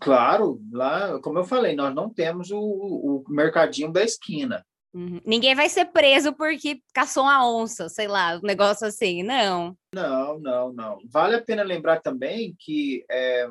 Claro, 0.00 0.60
lá, 0.72 1.20
como 1.20 1.38
eu 1.38 1.44
falei, 1.44 1.74
nós 1.74 1.94
não 1.94 2.08
temos 2.08 2.50
o, 2.50 2.58
o 2.58 3.24
mercadinho 3.28 3.92
da 3.92 4.02
esquina. 4.02 4.64
Uhum. 4.94 5.20
Ninguém 5.26 5.56
vai 5.56 5.68
ser 5.68 5.86
preso 5.86 6.32
porque 6.32 6.80
caçou 6.94 7.24
uma 7.24 7.52
onça, 7.52 7.88
sei 7.88 8.06
lá, 8.06 8.36
um 8.36 8.46
negócio 8.46 8.86
assim, 8.86 9.24
não. 9.24 9.76
Não, 9.92 10.38
não, 10.38 10.72
não. 10.72 10.98
Vale 11.10 11.34
a 11.34 11.42
pena 11.42 11.64
lembrar 11.64 12.00
também 12.00 12.54
que 12.58 13.04
é, 13.10 13.44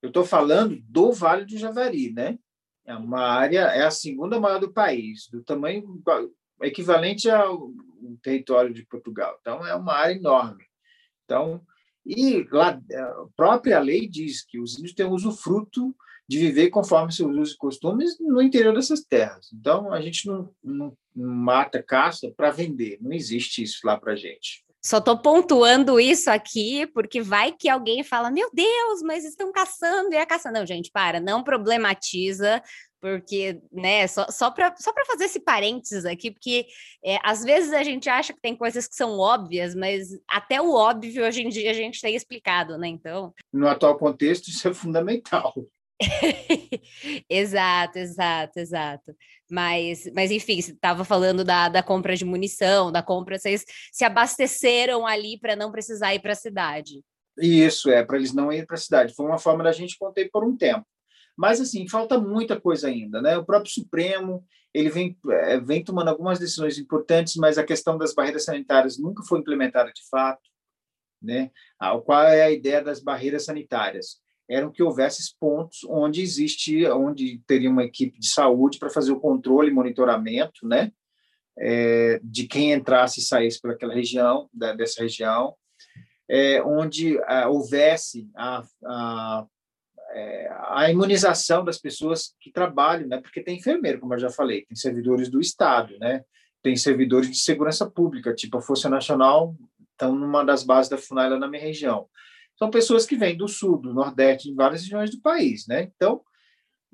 eu 0.00 0.08
estou 0.08 0.24
falando 0.24 0.80
do 0.88 1.12
Vale 1.12 1.44
do 1.44 1.58
Javari, 1.58 2.12
né? 2.12 2.38
É 2.86 2.94
uma 2.94 3.20
área, 3.20 3.66
é 3.66 3.82
a 3.82 3.90
segunda 3.90 4.40
maior 4.40 4.58
do 4.58 4.72
país, 4.72 5.28
do 5.30 5.44
tamanho 5.44 6.02
equivalente 6.62 7.28
ao 7.30 7.70
território 8.22 8.72
de 8.72 8.84
Portugal. 8.86 9.36
Então, 9.40 9.66
é 9.66 9.74
uma 9.74 9.92
área 9.92 10.14
enorme. 10.14 10.64
Então, 11.24 11.60
e 12.04 12.46
lá, 12.50 12.80
a 12.92 13.26
própria 13.36 13.78
lei 13.78 14.08
diz 14.08 14.44
que 14.44 14.58
os 14.58 14.78
índios 14.78 14.94
têm 14.94 15.06
usufruto 15.06 15.94
de 16.28 16.38
viver 16.38 16.70
conforme 16.70 17.12
seus 17.12 17.36
usos 17.36 17.54
e 17.54 17.58
costumes 17.58 18.18
no 18.20 18.40
interior 18.40 18.72
dessas 18.72 19.00
terras. 19.00 19.52
Então, 19.52 19.92
a 19.92 20.00
gente 20.00 20.28
não, 20.28 20.48
não, 20.62 20.96
não 21.14 21.34
mata 21.34 21.82
caça 21.82 22.32
para 22.36 22.52
vender, 22.52 22.98
não 23.00 23.12
existe 23.12 23.62
isso 23.62 23.80
lá 23.84 23.98
para 23.98 24.14
gente. 24.14 24.64
Só 24.82 24.96
estou 24.96 25.18
pontuando 25.18 26.00
isso 26.00 26.30
aqui 26.30 26.86
porque 26.86 27.20
vai 27.20 27.52
que 27.52 27.68
alguém 27.68 28.02
fala: 28.02 28.30
Meu 28.30 28.48
Deus, 28.52 29.02
mas 29.02 29.24
estão 29.24 29.52
caçando 29.52 30.14
e 30.14 30.16
é 30.16 30.24
caçando. 30.24 30.58
Não, 30.58 30.64
gente, 30.64 30.90
para, 30.90 31.20
não 31.20 31.42
problematiza, 31.42 32.62
porque, 33.00 33.60
né, 33.72 34.06
só, 34.06 34.26
só 34.30 34.50
para 34.50 34.74
só 34.76 34.92
fazer 35.06 35.24
esse 35.24 35.40
parênteses 35.40 36.04
aqui, 36.04 36.30
porque 36.30 36.66
é, 37.04 37.18
às 37.24 37.42
vezes 37.42 37.72
a 37.72 37.82
gente 37.82 38.08
acha 38.08 38.32
que 38.32 38.40
tem 38.40 38.54
coisas 38.54 38.86
que 38.86 38.94
são 38.94 39.18
óbvias, 39.18 39.74
mas 39.74 40.08
até 40.28 40.60
o 40.60 40.72
óbvio 40.72 41.24
hoje 41.24 41.42
em 41.42 41.48
dia 41.48 41.70
a 41.70 41.74
gente 41.74 42.00
tem 42.00 42.14
explicado, 42.14 42.76
né? 42.76 42.88
Então. 42.88 43.32
No 43.52 43.68
atual 43.68 43.96
contexto, 43.96 44.48
isso 44.48 44.68
é 44.68 44.74
fundamental. 44.74 45.54
exato, 47.28 47.98
exato, 47.98 48.58
exato. 48.58 49.16
Mas, 49.50 50.10
mas 50.14 50.30
enfim, 50.30 50.60
você 50.60 50.72
estava 50.72 51.04
falando 51.04 51.44
da, 51.44 51.68
da 51.68 51.82
compra 51.82 52.16
de 52.16 52.24
munição, 52.24 52.92
da 52.92 53.02
compra, 53.02 53.38
vocês 53.38 53.64
se 53.92 54.04
abasteceram 54.04 55.06
ali 55.06 55.38
para 55.38 55.56
não 55.56 55.70
precisar 55.70 56.14
ir 56.14 56.20
para 56.20 56.32
a 56.32 56.36
cidade. 56.36 57.02
Isso, 57.38 57.90
é, 57.90 58.04
para 58.04 58.16
eles 58.16 58.34
não 58.34 58.52
irem 58.52 58.66
para 58.66 58.76
a 58.76 58.80
cidade. 58.80 59.14
Foi 59.14 59.26
uma 59.26 59.38
forma 59.38 59.64
da 59.64 59.72
gente 59.72 59.98
conter 59.98 60.30
por 60.30 60.44
um 60.44 60.56
tempo. 60.56 60.84
Mas, 61.36 61.60
assim, 61.60 61.88
falta 61.88 62.18
muita 62.18 62.60
coisa 62.60 62.88
ainda, 62.88 63.20
né? 63.22 63.36
O 63.36 63.44
próprio 63.44 63.72
Supremo, 63.72 64.44
ele 64.72 64.90
vem, 64.90 65.18
é, 65.30 65.58
vem 65.58 65.82
tomando 65.82 66.08
algumas 66.08 66.38
decisões 66.38 66.78
importantes, 66.78 67.36
mas 67.36 67.58
a 67.58 67.64
questão 67.64 67.96
das 67.96 68.14
barreiras 68.14 68.44
sanitárias 68.44 68.98
nunca 68.98 69.22
foi 69.22 69.40
implementada 69.40 69.90
de 69.92 70.02
fato, 70.08 70.48
né? 71.22 71.50
Ah, 71.78 71.98
qual 71.98 72.22
é 72.24 72.42
a 72.42 72.50
ideia 72.50 72.82
das 72.82 73.00
barreiras 73.00 73.44
sanitárias? 73.44 74.20
eram 74.50 74.72
que 74.72 74.82
houvesse 74.82 75.32
pontos 75.38 75.84
onde 75.84 76.20
existe, 76.20 76.84
onde 76.86 77.40
teria 77.46 77.70
uma 77.70 77.84
equipe 77.84 78.18
de 78.18 78.28
saúde 78.28 78.80
para 78.80 78.90
fazer 78.90 79.12
o 79.12 79.20
controle 79.20 79.70
e 79.70 79.72
monitoramento, 79.72 80.66
né, 80.66 80.90
é, 81.56 82.20
de 82.22 82.48
quem 82.48 82.72
entrasse 82.72 83.20
e 83.20 83.22
saísse 83.22 83.60
por 83.60 83.70
aquela 83.70 83.94
região, 83.94 84.50
da, 84.52 84.72
dessa 84.72 85.02
região, 85.02 85.54
é, 86.28 86.60
onde 86.62 87.16
é, 87.16 87.46
houvesse 87.46 88.28
a, 88.34 88.64
a, 88.84 89.46
é, 90.12 90.48
a 90.68 90.90
imunização 90.90 91.64
das 91.64 91.78
pessoas 91.78 92.34
que 92.40 92.50
trabalham, 92.50 93.08
né? 93.08 93.20
Porque 93.20 93.42
tem 93.42 93.58
enfermeiro, 93.58 94.00
como 94.00 94.14
eu 94.14 94.18
já 94.18 94.30
falei, 94.30 94.64
tem 94.64 94.76
servidores 94.76 95.28
do 95.28 95.40
Estado, 95.40 95.98
né? 95.98 96.22
Tem 96.62 96.76
servidores 96.76 97.30
de 97.30 97.38
segurança 97.38 97.90
pública, 97.90 98.34
tipo 98.34 98.58
a 98.58 98.62
Força 98.62 98.88
Nacional, 98.88 99.56
estão 99.92 100.14
numa 100.14 100.44
das 100.44 100.62
bases 100.62 100.90
da 100.90 100.98
FUNAI 100.98 101.30
lá 101.30 101.38
na 101.38 101.48
minha 101.48 101.62
região. 101.62 102.08
São 102.58 102.70
pessoas 102.70 103.06
que 103.06 103.16
vêm 103.16 103.36
do 103.36 103.48
Sul, 103.48 103.78
do 103.78 103.94
Nordeste, 103.94 104.48
de 104.48 104.54
várias 104.54 104.82
regiões 104.82 105.10
do 105.10 105.20
país, 105.20 105.66
né? 105.66 105.90
Então, 105.94 106.22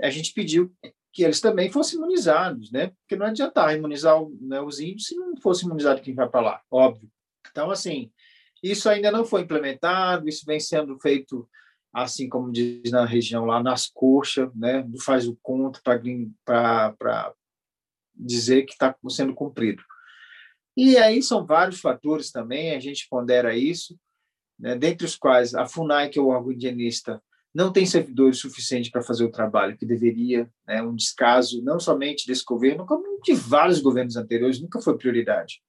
a 0.01 0.11
gente 0.11 0.33
pediu 0.33 0.73
que 1.13 1.25
eles 1.25 1.41
também 1.41 1.73
fossem 1.73 1.99
imunizados, 1.99 2.71
né? 2.71 2.93
Porque 3.01 3.17
não 3.17 3.27
adianta 3.27 3.73
imunizar 3.75 4.17
né, 4.41 4.61
os 4.61 4.79
índios 4.79 5.07
se 5.07 5.17
não 5.17 5.37
fosse 5.39 5.65
imunizado 5.65 6.03
quem 6.03 6.15
vai 6.15 6.29
para 6.29 6.41
lá, 6.41 6.61
óbvio. 6.71 7.11
Então, 7.51 7.71
assim, 7.71 8.13
isso 8.63 8.89
ainda 8.89 9.11
não 9.11 9.25
foi 9.25 9.41
implementado, 9.41 10.29
isso 10.29 10.45
vem 10.47 10.61
sendo 10.61 10.99
feito, 11.01 11.49
assim 12.03 12.29
como 12.29 12.53
diz 12.53 12.91
na 12.91 13.07
região 13.07 13.47
lá, 13.47 13.63
nas 13.63 13.87
coxas, 13.87 14.55
né? 14.55 14.87
Faz 15.03 15.27
o 15.27 15.35
conto 15.43 15.81
para 15.83 17.33
dizer 18.15 18.67
que 18.67 18.73
está 18.73 18.95
sendo 19.09 19.35
cumprido. 19.35 19.83
E 20.77 20.99
aí 20.99 21.23
são 21.23 21.47
vários 21.47 21.81
fatores 21.81 22.31
também, 22.31 22.77
a 22.77 22.81
gente 22.81 23.09
pondera 23.09 23.57
isso, 23.57 23.99
né? 24.59 24.77
dentre 24.77 25.07
os 25.07 25.17
quais 25.17 25.55
a 25.55 25.67
FUNAI, 25.67 26.11
que 26.11 26.19
é 26.19 26.23
o 26.23 26.29
órgão 26.29 26.53
indianista, 26.53 27.23
não 27.55 27.73
tem 27.73 27.87
servidores 27.87 28.39
suficientes 28.39 28.91
para 28.91 29.03
fazer 29.03 29.25
o 29.25 29.31
trabalho 29.31 29.79
que 29.79 29.87
deveria, 29.87 30.51
né? 30.67 30.83
um 30.83 30.95
descaso 30.95 31.63
não 31.63 31.81
somente 31.81 32.27
desse 32.27 32.45
governo, 32.45 32.85
como 32.85 33.23
de 33.23 33.33
vários 33.33 33.81
governos 33.81 34.17
anteriores, 34.17 34.61
nunca 34.61 34.83
foi 34.83 34.99
prioridade. 34.99 35.63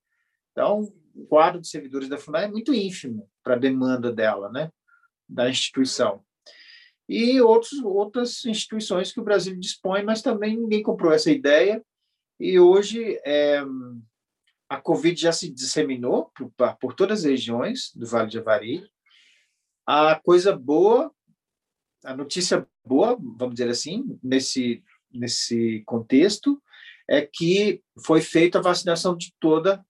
Então, 0.52 0.92
o 1.16 1.26
quadro 1.26 1.62
de 1.62 1.70
servidores 1.70 2.10
da 2.10 2.18
FUNAI 2.18 2.44
é 2.44 2.52
muito 2.52 2.74
ínfimo 2.74 3.30
para 3.42 3.56
a 3.56 3.60
demanda 3.60 4.12
dela, 4.12 4.52
né? 4.52 4.70
Da 5.28 5.50
instituição. 5.50 6.24
E 7.08 7.40
outros, 7.42 7.74
outras 7.84 8.44
instituições 8.46 9.12
que 9.12 9.20
o 9.20 9.24
Brasil 9.24 9.56
dispõe, 9.58 10.04
mas 10.04 10.22
também 10.22 10.58
ninguém 10.58 10.84
comprou 10.84 11.14
essa 11.14 11.32
ideia, 11.32 11.84
e 12.40 12.60
hoje 12.60 13.20
é, 13.26 13.64
a 14.70 14.80
Covid 14.80 15.20
já 15.20 15.32
se 15.32 15.50
disseminou 15.50 16.32
por, 16.36 16.52
por 16.80 16.94
todas 16.94 17.20
as 17.20 17.26
regiões 17.26 17.92
do 17.96 18.06
Vale 18.06 18.30
de 18.30 18.38
Avari. 18.38 18.84
A 19.86 20.20
coisa 20.20 20.56
boa, 20.56 21.12
a 22.04 22.16
notícia 22.16 22.68
boa, 22.86 23.18
vamos 23.20 23.56
dizer 23.56 23.70
assim, 23.70 24.20
nesse, 24.22 24.84
nesse 25.12 25.82
contexto, 25.86 26.62
é 27.10 27.22
que 27.22 27.82
foi 28.06 28.22
feita 28.22 28.60
a 28.60 28.62
vacinação 28.62 29.16
de 29.16 29.34
toda 29.40 29.84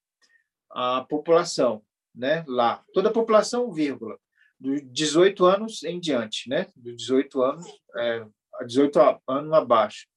a 0.70 1.04
população, 1.10 1.84
né? 2.14 2.46
Lá, 2.48 2.84
toda 2.94 3.10
a 3.10 3.14
população, 3.14 3.72
vírgula, 3.74 4.20
dos 4.60 4.82
18 4.92 5.46
anos 5.46 5.84
em 5.84 6.00
diante, 6.00 6.50
né? 6.50 6.68
Dos 6.76 6.96
18 6.98 7.42
anos, 7.42 7.68
é, 7.96 8.26
18 8.66 9.22
anos 9.28 9.54
abaixo. 9.54 10.08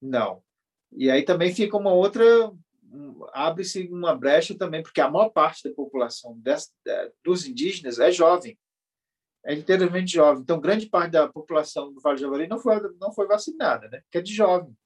Não. 0.00 0.42
E 0.92 1.10
aí 1.10 1.22
também 1.22 1.54
fica 1.54 1.76
uma 1.76 1.92
outra 1.92 2.24
abre-se 3.32 3.88
uma 3.88 4.14
brecha 4.14 4.56
também, 4.56 4.82
porque 4.82 5.00
a 5.00 5.10
maior 5.10 5.30
parte 5.30 5.68
da 5.68 5.74
população 5.74 6.38
dessa, 6.40 6.70
dos 7.24 7.46
indígenas 7.46 7.98
é 7.98 8.10
jovem, 8.12 8.58
é 9.44 9.54
inteiramente 9.54 10.12
jovem. 10.12 10.42
Então, 10.42 10.60
grande 10.60 10.86
parte 10.86 11.12
da 11.12 11.28
população 11.28 11.92
do 11.92 12.00
Vale 12.00 12.16
do 12.16 12.20
Javari 12.20 12.46
não 12.46 12.58
foi, 12.58 12.76
não 12.98 13.12
foi 13.12 13.26
vacinada, 13.26 13.88
né? 13.88 14.02
que 14.10 14.18
é 14.18 14.20
de 14.20 14.34
jovem. 14.34 14.76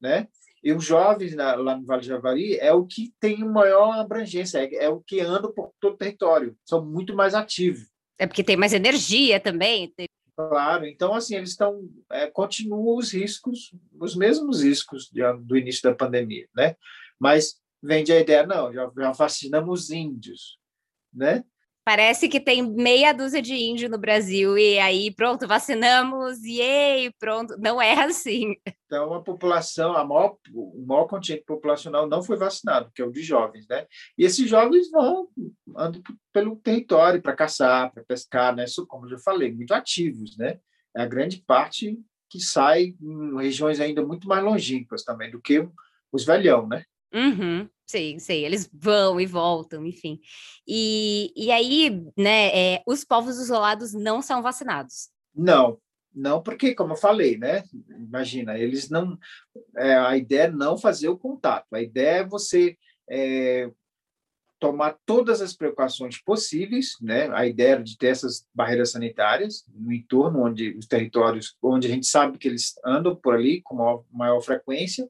Né? 0.00 0.28
E 0.62 0.72
os 0.72 0.84
jovens 0.84 1.34
lá 1.34 1.56
no 1.56 1.84
Vale 1.84 2.02
do 2.02 2.06
Javari 2.06 2.56
é 2.58 2.72
o 2.72 2.86
que 2.86 3.12
tem 3.18 3.38
maior 3.38 3.98
abrangência, 3.98 4.58
é, 4.58 4.84
é 4.84 4.88
o 4.88 5.00
que 5.00 5.20
anda 5.20 5.52
por 5.52 5.72
todo 5.80 5.94
o 5.94 5.96
território, 5.96 6.56
são 6.64 6.84
muito 6.84 7.14
mais 7.16 7.34
ativos. 7.34 7.90
É 8.18 8.26
porque 8.26 8.44
tem 8.44 8.56
mais 8.56 8.72
energia 8.72 9.40
também. 9.40 9.92
Claro, 10.36 10.86
então 10.86 11.14
assim 11.14 11.34
eles 11.34 11.50
estão 11.50 11.88
é, 12.10 12.26
continuam 12.28 12.96
os 12.96 13.12
riscos, 13.12 13.74
os 13.98 14.14
mesmos 14.14 14.62
riscos 14.62 15.10
de, 15.12 15.20
do 15.40 15.56
início 15.56 15.82
da 15.82 15.94
pandemia, 15.94 16.48
né? 16.54 16.76
Mas 17.18 17.56
vende 17.82 18.12
a 18.12 18.20
ideia, 18.20 18.46
não, 18.46 18.72
já, 18.72 18.90
já 18.96 19.12
vacinamos 19.12 19.90
índios, 19.90 20.58
né? 21.12 21.44
Parece 21.84 22.28
que 22.28 22.38
tem 22.38 22.62
meia 22.62 23.12
dúzia 23.12 23.42
de 23.42 23.54
índio 23.54 23.88
no 23.88 23.98
Brasil 23.98 24.56
e 24.56 24.78
aí 24.78 25.12
pronto, 25.12 25.48
vacinamos 25.48 26.38
e 26.44 27.12
pronto. 27.18 27.56
Não 27.58 27.82
é 27.82 28.04
assim. 28.04 28.54
Então 28.86 29.12
a 29.14 29.22
população, 29.22 29.96
a 29.96 30.04
maior, 30.04 30.36
o 30.54 30.84
maior 30.86 31.06
contingente 31.06 31.44
populacional 31.44 32.06
não 32.06 32.22
foi 32.22 32.36
vacinado, 32.36 32.90
que 32.94 33.02
é 33.02 33.04
o 33.04 33.10
de 33.10 33.22
jovens, 33.22 33.66
né? 33.66 33.86
E 34.16 34.24
esses 34.24 34.48
jovens 34.48 34.90
vão 34.90 35.28
andam 35.76 36.00
pelo 36.32 36.56
território 36.56 37.20
para 37.20 37.34
caçar, 37.34 37.92
para 37.92 38.04
pescar, 38.04 38.54
né? 38.54 38.64
Como 38.86 39.06
eu 39.06 39.10
já 39.10 39.18
falei, 39.18 39.52
muito 39.52 39.74
ativos, 39.74 40.36
né? 40.36 40.60
É 40.94 41.02
a 41.02 41.06
grande 41.06 41.42
parte 41.44 41.98
que 42.30 42.38
sai 42.38 42.94
em 43.00 43.36
regiões 43.36 43.80
ainda 43.80 44.04
muito 44.04 44.28
mais 44.28 44.44
longínquas 44.44 45.02
também 45.02 45.30
do 45.30 45.40
que 45.40 45.68
os 46.12 46.24
velhão, 46.24 46.68
né? 46.68 46.84
Uhum, 47.14 47.68
sei, 47.86 48.18
sei. 48.18 48.44
Eles 48.44 48.68
vão 48.72 49.20
e 49.20 49.26
voltam, 49.26 49.86
enfim. 49.86 50.20
E, 50.66 51.32
e 51.36 51.50
aí, 51.50 52.02
né, 52.16 52.48
é, 52.74 52.82
os 52.86 53.04
povos 53.04 53.38
isolados 53.38 53.92
não 53.92 54.22
são 54.22 54.42
vacinados. 54.42 55.10
Não, 55.34 55.78
não, 56.14 56.42
porque, 56.42 56.74
como 56.74 56.92
eu 56.92 56.96
falei, 56.96 57.38
né? 57.38 57.64
Imagina, 57.88 58.58
eles 58.58 58.90
não. 58.90 59.18
É, 59.76 59.94
a 59.94 60.16
ideia 60.16 60.42
é 60.42 60.50
não 60.50 60.76
fazer 60.76 61.08
o 61.08 61.18
contato, 61.18 61.72
a 61.72 61.80
ideia 61.80 62.20
é 62.20 62.26
você 62.26 62.76
é, 63.10 63.70
tomar 64.62 64.96
todas 65.06 65.40
as 65.40 65.54
precauções 65.54 66.22
possíveis, 66.22 66.92
né? 67.00 67.28
A 67.34 67.46
ideia 67.46 67.82
de 67.82 67.96
ter 67.96 68.08
essas 68.08 68.46
barreiras 68.54 68.92
sanitárias 68.92 69.64
no 69.74 69.92
entorno, 69.92 70.44
onde 70.44 70.76
os 70.76 70.86
territórios, 70.86 71.56
onde 71.62 71.88
a 71.88 71.90
gente 71.90 72.06
sabe 72.06 72.38
que 72.38 72.46
eles 72.46 72.74
andam 72.84 73.16
por 73.16 73.34
ali 73.34 73.62
com 73.62 73.76
maior, 73.76 74.04
maior 74.12 74.40
frequência, 74.40 75.08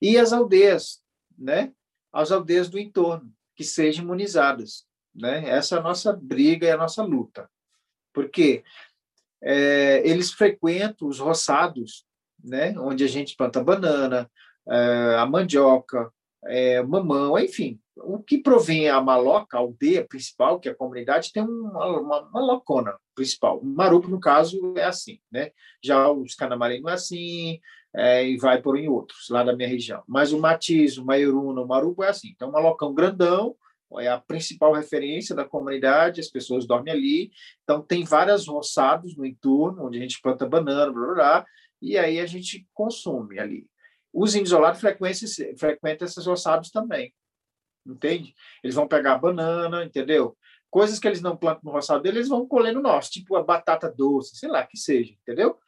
e 0.00 0.16
as 0.16 0.32
aldeias, 0.32 1.02
né, 1.38 1.72
aldeias 2.12 2.68
do 2.68 2.78
entorno, 2.78 3.32
que 3.54 3.64
sejam 3.64 4.04
imunizadas. 4.04 4.86
Né? 5.14 5.48
Essa 5.48 5.76
é 5.76 5.78
a 5.78 5.82
nossa 5.82 6.12
briga 6.12 6.66
e 6.66 6.70
a 6.70 6.76
nossa 6.76 7.02
luta. 7.02 7.48
Porque 8.12 8.64
é, 9.42 10.02
eles 10.08 10.32
frequentam 10.32 11.08
os 11.08 11.18
roçados, 11.18 12.04
né, 12.42 12.74
onde 12.78 13.04
a 13.04 13.08
gente 13.08 13.36
planta 13.36 13.62
banana, 13.62 14.30
é, 14.68 15.16
a 15.16 15.26
mandioca, 15.26 16.12
é, 16.44 16.82
mamão, 16.82 17.38
enfim, 17.38 17.80
o 17.96 18.22
que 18.22 18.38
provém 18.38 18.88
a 18.88 19.00
maloca, 19.00 19.56
a 19.56 19.60
aldeia 19.60 20.06
principal, 20.06 20.60
que 20.60 20.68
é 20.68 20.72
a 20.72 20.74
comunidade, 20.74 21.32
tem 21.32 21.42
uma, 21.42 21.98
uma, 21.98 22.20
uma 22.28 22.40
locona 22.40 22.96
principal. 23.14 23.58
O 23.58 23.64
marupo, 23.66 24.08
no 24.08 24.20
caso, 24.20 24.74
é 24.76 24.84
assim, 24.84 25.20
né? 25.30 25.50
Já 25.82 26.08
os 26.10 26.34
canamarim 26.34 26.80
não 26.80 26.90
é 26.90 26.94
assim, 26.94 27.60
é, 27.98 28.24
e 28.24 28.36
vai 28.36 28.62
por 28.62 28.78
em 28.78 28.88
outros, 28.88 29.28
lá 29.28 29.42
da 29.42 29.56
minha 29.56 29.68
região. 29.68 30.04
Mas 30.06 30.32
o 30.32 30.38
Matiz, 30.38 30.96
o 30.98 31.04
Maioruna, 31.04 31.60
o 31.60 31.66
Marubo 31.66 32.04
é 32.04 32.08
assim. 32.08 32.28
Então, 32.28 32.48
um 32.48 32.52
malocão 32.52 32.94
grandão, 32.94 33.56
é 33.98 34.06
a 34.06 34.20
principal 34.20 34.72
referência 34.72 35.34
da 35.34 35.44
comunidade, 35.44 36.20
as 36.20 36.28
pessoas 36.28 36.64
dormem 36.64 36.94
ali. 36.94 37.32
Então, 37.64 37.82
tem 37.82 38.04
vários 38.04 38.46
roçados 38.46 39.16
no 39.16 39.26
entorno, 39.26 39.86
onde 39.86 39.98
a 39.98 40.00
gente 40.00 40.22
planta 40.22 40.46
banana, 40.46 40.92
blá, 40.92 41.06
blá, 41.06 41.14
blá, 41.14 41.46
e 41.82 41.98
aí 41.98 42.20
a 42.20 42.26
gente 42.26 42.68
consome 42.72 43.40
ali. 43.40 43.66
Os 44.12 44.36
isolados 44.36 44.80
frequentam 44.80 46.06
esses 46.06 46.24
roçados 46.24 46.70
também, 46.70 47.12
entende? 47.84 48.32
Eles 48.62 48.76
vão 48.76 48.86
pegar 48.86 49.18
banana, 49.18 49.84
entendeu? 49.84 50.36
Coisas 50.70 51.00
que 51.00 51.08
eles 51.08 51.20
não 51.20 51.36
plantam 51.36 51.62
no 51.64 51.72
roçado 51.72 52.02
deles, 52.02 52.18
eles 52.18 52.28
vão 52.28 52.46
colher 52.46 52.72
no 52.72 52.80
nosso, 52.80 53.10
tipo 53.10 53.34
a 53.34 53.42
batata 53.42 53.90
doce, 53.90 54.36
sei 54.36 54.48
lá, 54.48 54.64
que 54.64 54.76
seja, 54.76 55.12
entendeu? 55.14 55.58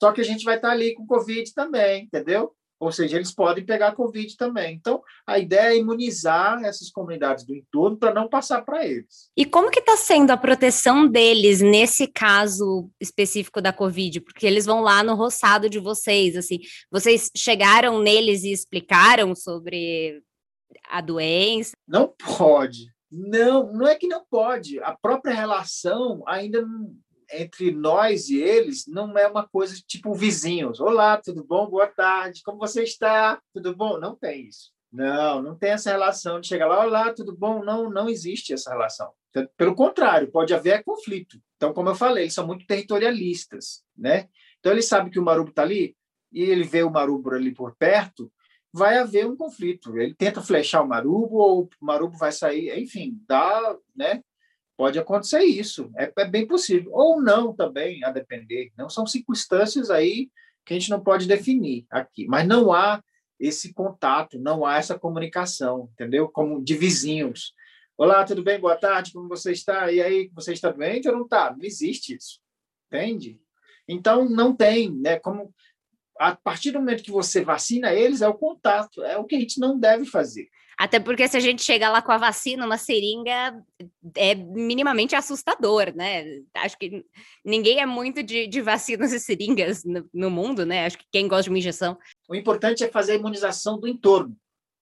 Só 0.00 0.12
que 0.12 0.20
a 0.20 0.24
gente 0.24 0.44
vai 0.44 0.56
estar 0.56 0.70
ali 0.70 0.94
com 0.94 1.06
Covid 1.06 1.52
também, 1.52 2.04
entendeu? 2.04 2.52
Ou 2.80 2.92
seja, 2.92 3.16
eles 3.16 3.34
podem 3.34 3.64
pegar 3.64 3.96
Covid 3.96 4.36
também. 4.36 4.76
Então, 4.76 5.02
a 5.26 5.38
ideia 5.38 5.74
é 5.74 5.78
imunizar 5.78 6.62
essas 6.62 6.90
comunidades 6.90 7.44
do 7.44 7.54
entorno 7.54 7.96
para 7.96 8.14
não 8.14 8.28
passar 8.28 8.62
para 8.62 8.86
eles. 8.86 9.30
E 9.36 9.44
como 9.44 9.70
que 9.70 9.80
está 9.80 9.96
sendo 9.96 10.30
a 10.30 10.36
proteção 10.36 11.08
deles 11.08 11.60
nesse 11.60 12.06
caso 12.06 12.88
específico 13.00 13.60
da 13.60 13.72
Covid? 13.72 14.20
Porque 14.20 14.46
eles 14.46 14.64
vão 14.64 14.80
lá 14.80 15.02
no 15.02 15.16
roçado 15.16 15.68
de 15.68 15.80
vocês, 15.80 16.36
assim, 16.36 16.60
vocês 16.90 17.30
chegaram 17.36 18.00
neles 18.00 18.44
e 18.44 18.52
explicaram 18.52 19.34
sobre 19.34 20.22
a 20.88 21.00
doença? 21.00 21.72
Não 21.86 22.14
pode. 22.36 22.86
Não, 23.10 23.72
não 23.72 23.88
é 23.88 23.96
que 23.96 24.06
não 24.06 24.24
pode. 24.30 24.78
A 24.80 24.96
própria 24.96 25.34
relação 25.34 26.22
ainda 26.26 26.62
não 26.62 26.94
entre 27.32 27.70
nós 27.70 28.28
e 28.28 28.40
eles 28.40 28.86
não 28.86 29.16
é 29.16 29.26
uma 29.26 29.46
coisa 29.46 29.74
tipo 29.86 30.14
vizinhos. 30.14 30.80
Olá, 30.80 31.16
tudo 31.16 31.44
bom? 31.44 31.68
Boa 31.68 31.86
tarde. 31.86 32.42
Como 32.42 32.58
você 32.58 32.82
está? 32.82 33.40
Tudo 33.52 33.74
bom? 33.74 33.98
Não 33.98 34.14
tem 34.16 34.46
isso. 34.46 34.72
Não, 34.90 35.42
não 35.42 35.54
tem 35.54 35.70
essa 35.70 35.90
relação 35.90 36.40
de 36.40 36.48
chegar 36.48 36.66
lá, 36.66 36.84
olá, 36.84 37.12
tudo 37.12 37.36
bom? 37.36 37.62
Não, 37.62 37.90
não 37.90 38.08
existe 38.08 38.54
essa 38.54 38.70
relação. 38.70 39.12
Pelo 39.56 39.74
contrário, 39.74 40.30
pode 40.30 40.54
haver 40.54 40.82
conflito. 40.82 41.38
Então, 41.56 41.74
como 41.74 41.90
eu 41.90 41.94
falei, 41.94 42.24
eles 42.24 42.34
são 42.34 42.46
muito 42.46 42.66
territorialistas, 42.66 43.84
né? 43.96 44.28
Então, 44.58 44.72
ele 44.72 44.82
sabe 44.82 45.10
que 45.10 45.18
o 45.18 45.22
Marubo 45.22 45.50
está 45.50 45.62
ali 45.62 45.94
e 46.32 46.42
ele 46.42 46.64
vê 46.64 46.82
o 46.82 46.90
Marubo 46.90 47.34
ali 47.34 47.52
por 47.52 47.76
perto, 47.76 48.32
vai 48.72 48.98
haver 48.98 49.26
um 49.26 49.36
conflito. 49.36 49.96
Ele 49.98 50.14
tenta 50.14 50.40
flechar 50.40 50.82
o 50.82 50.88
Marubo 50.88 51.36
ou 51.36 51.64
o 51.64 51.84
Marubo 51.84 52.16
vai 52.16 52.32
sair, 52.32 52.78
enfim, 52.78 53.20
dá, 53.26 53.76
né? 53.94 54.22
Pode 54.78 54.96
acontecer 54.96 55.42
isso, 55.42 55.90
é, 55.96 56.12
é, 56.16 56.24
bem 56.24 56.46
possível. 56.46 56.92
Ou 56.94 57.20
não 57.20 57.52
também, 57.52 58.04
a 58.04 58.12
depender. 58.12 58.70
Não 58.78 58.88
são 58.88 59.04
circunstâncias 59.08 59.90
aí 59.90 60.30
que 60.64 60.72
a 60.72 60.78
gente 60.78 60.88
não 60.88 61.02
pode 61.02 61.26
definir 61.26 61.84
aqui. 61.90 62.28
Mas 62.28 62.46
não 62.46 62.72
há 62.72 63.02
esse 63.40 63.74
contato, 63.74 64.38
não 64.38 64.64
há 64.64 64.76
essa 64.76 64.96
comunicação, 64.96 65.90
entendeu? 65.92 66.28
Como 66.28 66.62
de 66.62 66.76
vizinhos. 66.76 67.54
Olá, 67.96 68.22
tudo 68.22 68.40
bem? 68.40 68.60
Boa 68.60 68.76
tarde, 68.76 69.12
como 69.12 69.28
você 69.28 69.50
está? 69.50 69.90
E 69.90 70.00
aí, 70.00 70.30
você 70.32 70.52
está 70.52 70.70
doente 70.70 71.08
ou 71.08 71.16
não 71.16 71.24
está? 71.24 71.50
Não 71.50 71.64
existe 71.64 72.14
isso, 72.14 72.38
entende? 72.86 73.40
Então, 73.88 74.28
não 74.28 74.54
tem, 74.54 74.94
né? 74.94 75.18
Como 75.18 75.52
a 76.20 76.36
partir 76.36 76.70
do 76.70 76.78
momento 76.78 77.02
que 77.02 77.10
você 77.10 77.42
vacina 77.42 77.92
eles, 77.92 78.22
é 78.22 78.28
o 78.28 78.34
contato, 78.34 79.02
é 79.02 79.18
o 79.18 79.24
que 79.24 79.34
a 79.34 79.40
gente 79.40 79.58
não 79.58 79.76
deve 79.76 80.04
fazer. 80.04 80.48
Até 80.78 81.00
porque 81.00 81.26
se 81.26 81.36
a 81.36 81.40
gente 81.40 81.60
chegar 81.60 81.90
lá 81.90 82.00
com 82.00 82.12
a 82.12 82.18
vacina, 82.18 82.64
uma 82.64 82.78
seringa 82.78 83.60
é 84.16 84.32
minimamente 84.36 85.16
assustador, 85.16 85.92
né? 85.92 86.24
Acho 86.54 86.78
que 86.78 87.04
ninguém 87.44 87.80
é 87.80 87.86
muito 87.86 88.22
de, 88.22 88.46
de 88.46 88.60
vacinas 88.60 89.12
e 89.12 89.18
seringas 89.18 89.82
no, 89.84 90.08
no, 90.14 90.30
mundo, 90.30 90.64
né? 90.64 90.86
Acho 90.86 90.96
que 90.96 91.06
quem 91.10 91.26
gosta 91.26 91.44
de 91.44 91.50
uma 91.50 91.58
injeção. 91.58 91.98
O 92.28 92.34
importante 92.34 92.84
é 92.84 92.88
fazer 92.88 93.12
a 93.12 93.16
imunização 93.16 93.80
do 93.80 93.88
entorno. 93.88 94.36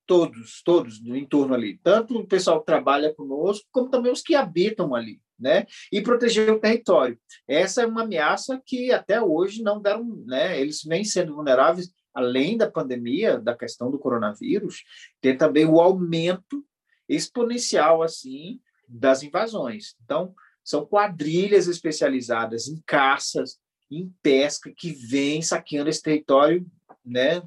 Todos, 0.07 0.62
todos 0.62 1.01
do 1.01 1.16
entorno 1.16 1.55
ali. 1.55 1.80
Tanto 1.82 2.18
o 2.18 2.26
pessoal 2.26 2.61
que 2.61 2.66
trabalha 2.66 3.14
conosco, 3.14 3.66
como 3.72 3.88
também 3.88 4.12
os 4.12 4.20
que 4.20 4.34
habitam 4.34 4.94
ali. 4.94 5.18
Né? 5.38 5.66
E 5.92 6.01
proteger 6.01 6.51
o 6.51 6.61
território. 6.61 7.18
Essa 7.47 7.82
é 7.82 7.86
uma 7.86 8.03
ameaça 8.03 8.61
que 8.64 8.90
até 8.90 9.20
hoje 9.20 9.62
não 9.62 9.80
deram, 9.80 10.05
né? 10.26 10.59
Eles 10.59 10.82
vêm 10.82 11.05
sendo 11.05 11.34
vulneráveis 11.34 11.90
além 12.16 12.56
da 12.56 12.70
pandemia, 12.70 13.38
da 13.38 13.54
questão 13.54 13.90
do 13.90 13.98
coronavírus, 13.98 14.82
tem 15.20 15.36
também 15.36 15.66
o 15.66 15.78
aumento 15.78 16.64
exponencial 17.06 18.02
assim 18.02 18.58
das 18.88 19.22
invasões. 19.22 19.94
Então, 20.02 20.34
são 20.64 20.86
quadrilhas 20.86 21.68
especializadas 21.68 22.68
em 22.68 22.82
caças, 22.86 23.58
em 23.90 24.10
pesca 24.22 24.72
que 24.74 24.92
vêm 24.92 25.42
saqueando 25.42 25.90
esse 25.90 26.00
território, 26.00 26.66
né, 27.04 27.42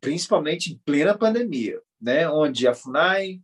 principalmente 0.00 0.72
em 0.72 0.78
plena 0.84 1.16
pandemia, 1.16 1.80
né, 2.00 2.28
onde 2.28 2.66
a 2.66 2.74
FUNAI 2.74 3.40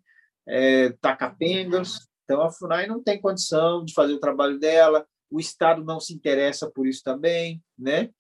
é, 0.49 0.93
capengas, 1.17 2.09
então 2.25 2.43
a 2.43 2.51
FUNAI 2.51 2.89
não 2.89 3.01
tem 3.01 3.21
condição 3.21 3.85
de 3.85 3.95
fazer 3.95 4.15
o 4.15 4.21
trabalho 4.21 4.59
dela, 4.59 5.07
o 5.31 5.39
Estado 5.39 5.85
não 5.85 6.01
se 6.01 6.13
interessa 6.13 6.69
por 6.69 6.89
isso 6.89 7.03
também, 7.05 7.63
né? 7.79 8.11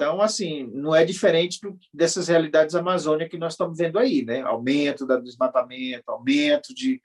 Então, 0.00 0.22
assim, 0.22 0.66
não 0.72 0.94
é 0.94 1.04
diferente 1.04 1.60
do, 1.60 1.78
dessas 1.92 2.28
realidades 2.28 2.74
amazônicas 2.74 3.30
que 3.30 3.36
nós 3.36 3.52
estamos 3.52 3.76
vendo 3.76 3.98
aí, 3.98 4.24
né? 4.24 4.40
Aumento 4.40 5.04
do 5.04 5.22
desmatamento, 5.22 6.10
aumento 6.10 6.74
de, 6.74 7.02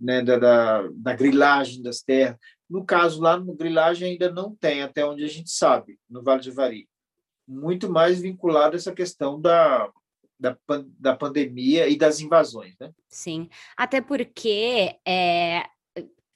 né, 0.00 0.22
da, 0.22 0.38
da, 0.38 0.88
da, 0.92 1.12
grilagem 1.12 1.82
das 1.82 2.02
terras. 2.02 2.38
No 2.70 2.84
caso, 2.84 3.20
lá 3.20 3.36
no 3.36 3.52
grilagem 3.52 4.12
ainda 4.12 4.30
não 4.30 4.54
tem, 4.54 4.80
até 4.80 5.04
onde 5.04 5.24
a 5.24 5.28
gente 5.28 5.50
sabe, 5.50 5.98
no 6.08 6.22
Vale 6.22 6.40
de 6.40 6.52
Vari. 6.52 6.88
Muito 7.48 7.90
mais 7.90 8.20
vinculado 8.20 8.74
a 8.74 8.78
essa 8.78 8.92
questão 8.92 9.40
da, 9.40 9.90
da, 10.38 10.56
da 11.00 11.16
pandemia 11.16 11.88
e 11.88 11.98
das 11.98 12.20
invasões, 12.20 12.76
né? 12.78 12.92
Sim, 13.08 13.48
até 13.76 14.00
porque 14.00 14.96
é, 15.04 15.64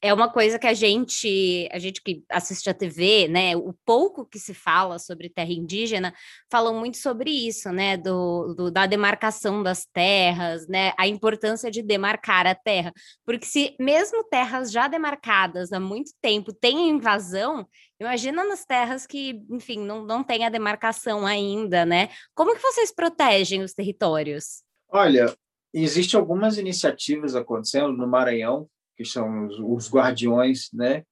é 0.02 0.14
uma 0.14 0.30
coisa 0.30 0.58
que 0.58 0.66
a 0.66 0.72
gente, 0.72 1.68
a 1.70 1.78
gente 1.78 2.02
que 2.02 2.24
assiste 2.30 2.70
a 2.70 2.74
TV, 2.74 3.28
né, 3.28 3.54
o 3.54 3.74
pouco 3.84 4.24
que 4.24 4.38
se 4.38 4.54
fala 4.54 4.98
sobre 4.98 5.28
terra 5.28 5.52
indígena, 5.52 6.14
falam 6.50 6.74
muito 6.78 6.96
sobre 6.96 7.30
isso, 7.30 7.70
né, 7.70 7.98
do, 7.98 8.54
do, 8.54 8.70
da 8.70 8.86
demarcação 8.86 9.62
das 9.62 9.86
terras, 9.92 10.66
né, 10.66 10.92
a 10.98 11.06
importância 11.06 11.70
de 11.70 11.82
demarcar 11.82 12.46
a 12.46 12.54
terra, 12.54 12.92
porque 13.26 13.44
se 13.44 13.76
mesmo 13.78 14.24
terras 14.24 14.72
já 14.72 14.88
demarcadas 14.88 15.70
há 15.70 15.78
muito 15.78 16.12
tempo 16.22 16.50
têm 16.52 16.88
invasão, 16.88 17.68
imagina 18.00 18.42
nas 18.42 18.64
terras 18.64 19.06
que, 19.06 19.42
enfim, 19.50 19.80
não, 19.80 20.04
não 20.04 20.24
tem 20.24 20.46
a 20.46 20.50
demarcação 20.50 21.26
ainda, 21.26 21.84
né, 21.84 22.08
como 22.34 22.54
que 22.54 22.62
vocês 22.62 22.90
protegem 22.90 23.62
os 23.62 23.74
territórios? 23.74 24.62
Olha, 24.88 25.34
existem 25.74 26.18
algumas 26.18 26.56
iniciativas 26.56 27.36
acontecendo 27.36 27.92
no 27.92 28.08
Maranhão, 28.08 28.66
que 29.00 29.08
são 29.08 29.46
os, 29.46 29.58
os 29.58 29.90
guardiões, 29.90 30.70
né? 30.74 31.06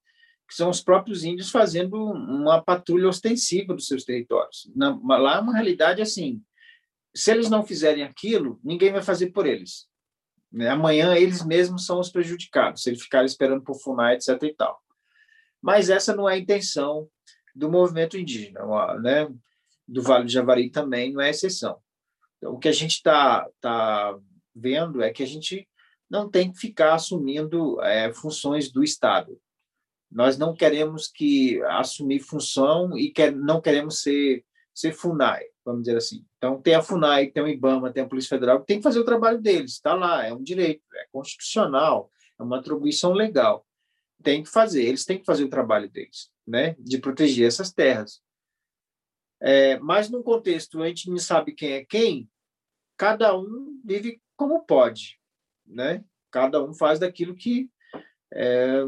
que 0.47 0.53
são 0.55 0.69
os 0.69 0.79
próprios 0.79 1.23
índios 1.23 1.49
fazendo 1.49 1.95
uma 1.95 2.61
patrulha 2.61 3.07
ostensiva 3.07 3.73
dos 3.73 3.87
seus 3.87 4.03
territórios. 4.03 4.71
Na, 4.75 4.95
lá 5.17 5.37
é 5.37 5.39
uma 5.39 5.53
realidade 5.53 5.99
assim, 5.99 6.39
se 7.15 7.31
eles 7.31 7.49
não 7.49 7.65
fizerem 7.65 8.03
aquilo, 8.03 8.59
ninguém 8.63 8.91
vai 8.91 9.01
fazer 9.01 9.31
por 9.31 9.47
eles. 9.47 9.87
Né? 10.51 10.69
Amanhã 10.69 11.15
eles 11.15 11.43
mesmos 11.43 11.87
são 11.87 11.99
os 11.99 12.11
prejudicados, 12.11 12.83
se 12.83 12.91
eles 12.91 13.01
ficarem 13.01 13.25
esperando 13.25 13.63
por 13.63 13.79
FUNAI, 13.79 14.15
etc. 14.15 14.41
e 14.43 14.53
tal. 14.53 14.79
Mas 15.59 15.89
essa 15.89 16.15
não 16.15 16.29
é 16.29 16.35
a 16.35 16.37
intenção 16.37 17.09
do 17.55 17.71
movimento 17.71 18.19
indígena, 18.19 18.61
né? 18.99 19.27
do 19.87 20.03
Vale 20.03 20.25
do 20.25 20.31
Javari 20.31 20.69
também 20.69 21.11
não 21.11 21.21
é 21.21 21.31
exceção. 21.31 21.79
Então, 22.37 22.53
o 22.53 22.59
que 22.59 22.67
a 22.67 22.71
gente 22.71 22.93
está 22.93 23.49
tá 23.59 24.15
vendo 24.55 25.01
é 25.01 25.11
que 25.11 25.23
a 25.23 25.27
gente 25.27 25.67
não 26.09 26.29
tem 26.29 26.51
que 26.51 26.57
ficar 26.57 26.95
assumindo 26.95 27.79
é, 27.81 28.11
funções 28.11 28.71
do 28.71 28.83
Estado. 28.83 29.39
Nós 30.11 30.37
não 30.37 30.55
queremos 30.55 31.07
que 31.07 31.61
assumir 31.63 32.19
função 32.19 32.97
e 32.97 33.11
quer, 33.11 33.31
não 33.31 33.61
queremos 33.61 34.01
ser, 34.01 34.43
ser 34.73 34.91
FUNAI, 34.91 35.43
vamos 35.63 35.83
dizer 35.83 35.97
assim. 35.97 36.25
Então, 36.37 36.59
tem 36.59 36.73
a 36.73 36.81
FUNAI, 36.81 37.27
tem 37.27 37.43
o 37.43 37.47
IBAMA, 37.47 37.93
tem 37.93 38.03
a 38.03 38.07
Polícia 38.07 38.29
Federal, 38.29 38.59
que 38.59 38.65
tem 38.65 38.77
que 38.77 38.83
fazer 38.83 38.99
o 38.99 39.05
trabalho 39.05 39.39
deles, 39.39 39.73
está 39.73 39.93
lá, 39.93 40.25
é 40.25 40.33
um 40.33 40.41
direito, 40.41 40.81
é 40.95 41.05
constitucional, 41.11 42.11
é 42.39 42.43
uma 42.43 42.57
atribuição 42.57 43.13
legal. 43.13 43.65
Tem 44.23 44.41
que 44.41 44.49
fazer, 44.49 44.83
eles 44.83 45.05
têm 45.05 45.19
que 45.19 45.25
fazer 45.25 45.43
o 45.43 45.49
trabalho 45.49 45.89
deles, 45.89 46.31
né, 46.45 46.75
de 46.79 46.97
proteger 46.97 47.47
essas 47.47 47.71
terras. 47.71 48.19
É, 49.39 49.77
mas, 49.79 50.09
num 50.09 50.23
contexto, 50.23 50.81
a 50.81 50.87
gente 50.87 51.07
não 51.09 51.17
sabe 51.17 51.53
quem 51.53 51.73
é 51.73 51.85
quem, 51.85 52.27
cada 52.97 53.37
um 53.37 53.79
vive 53.85 54.19
como 54.35 54.65
pode 54.65 55.18
né? 55.69 56.03
Cada 56.31 56.63
um 56.63 56.73
faz 56.73 56.99
daquilo 56.99 57.35
que 57.35 57.69
é, 58.33 58.85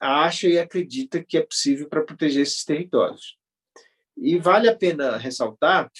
acha 0.00 0.48
e 0.48 0.58
acredita 0.58 1.22
que 1.22 1.36
é 1.36 1.42
possível 1.42 1.88
para 1.88 2.02
proteger 2.02 2.42
esses 2.42 2.64
territórios. 2.64 3.38
E 4.16 4.38
vale 4.38 4.68
a 4.68 4.76
pena 4.76 5.16
ressaltar 5.16 5.90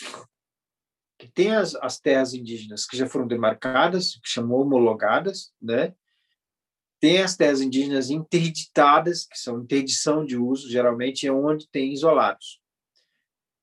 que 1.18 1.28
tem 1.28 1.54
as, 1.54 1.74
as 1.76 2.00
terras 2.00 2.34
indígenas 2.34 2.86
que 2.86 2.96
já 2.96 3.06
foram 3.06 3.26
demarcadas, 3.26 4.16
que 4.16 4.28
chamou 4.28 4.62
homologadas, 4.62 5.52
né? 5.60 5.94
Tem 7.00 7.22
as 7.22 7.36
terras 7.36 7.60
indígenas 7.60 8.10
interditadas, 8.10 9.26
que 9.26 9.38
são 9.38 9.60
interdição 9.60 10.24
de 10.24 10.36
uso, 10.36 10.70
geralmente 10.70 11.26
é 11.26 11.32
onde 11.32 11.68
tem 11.68 11.92
isolados, 11.92 12.60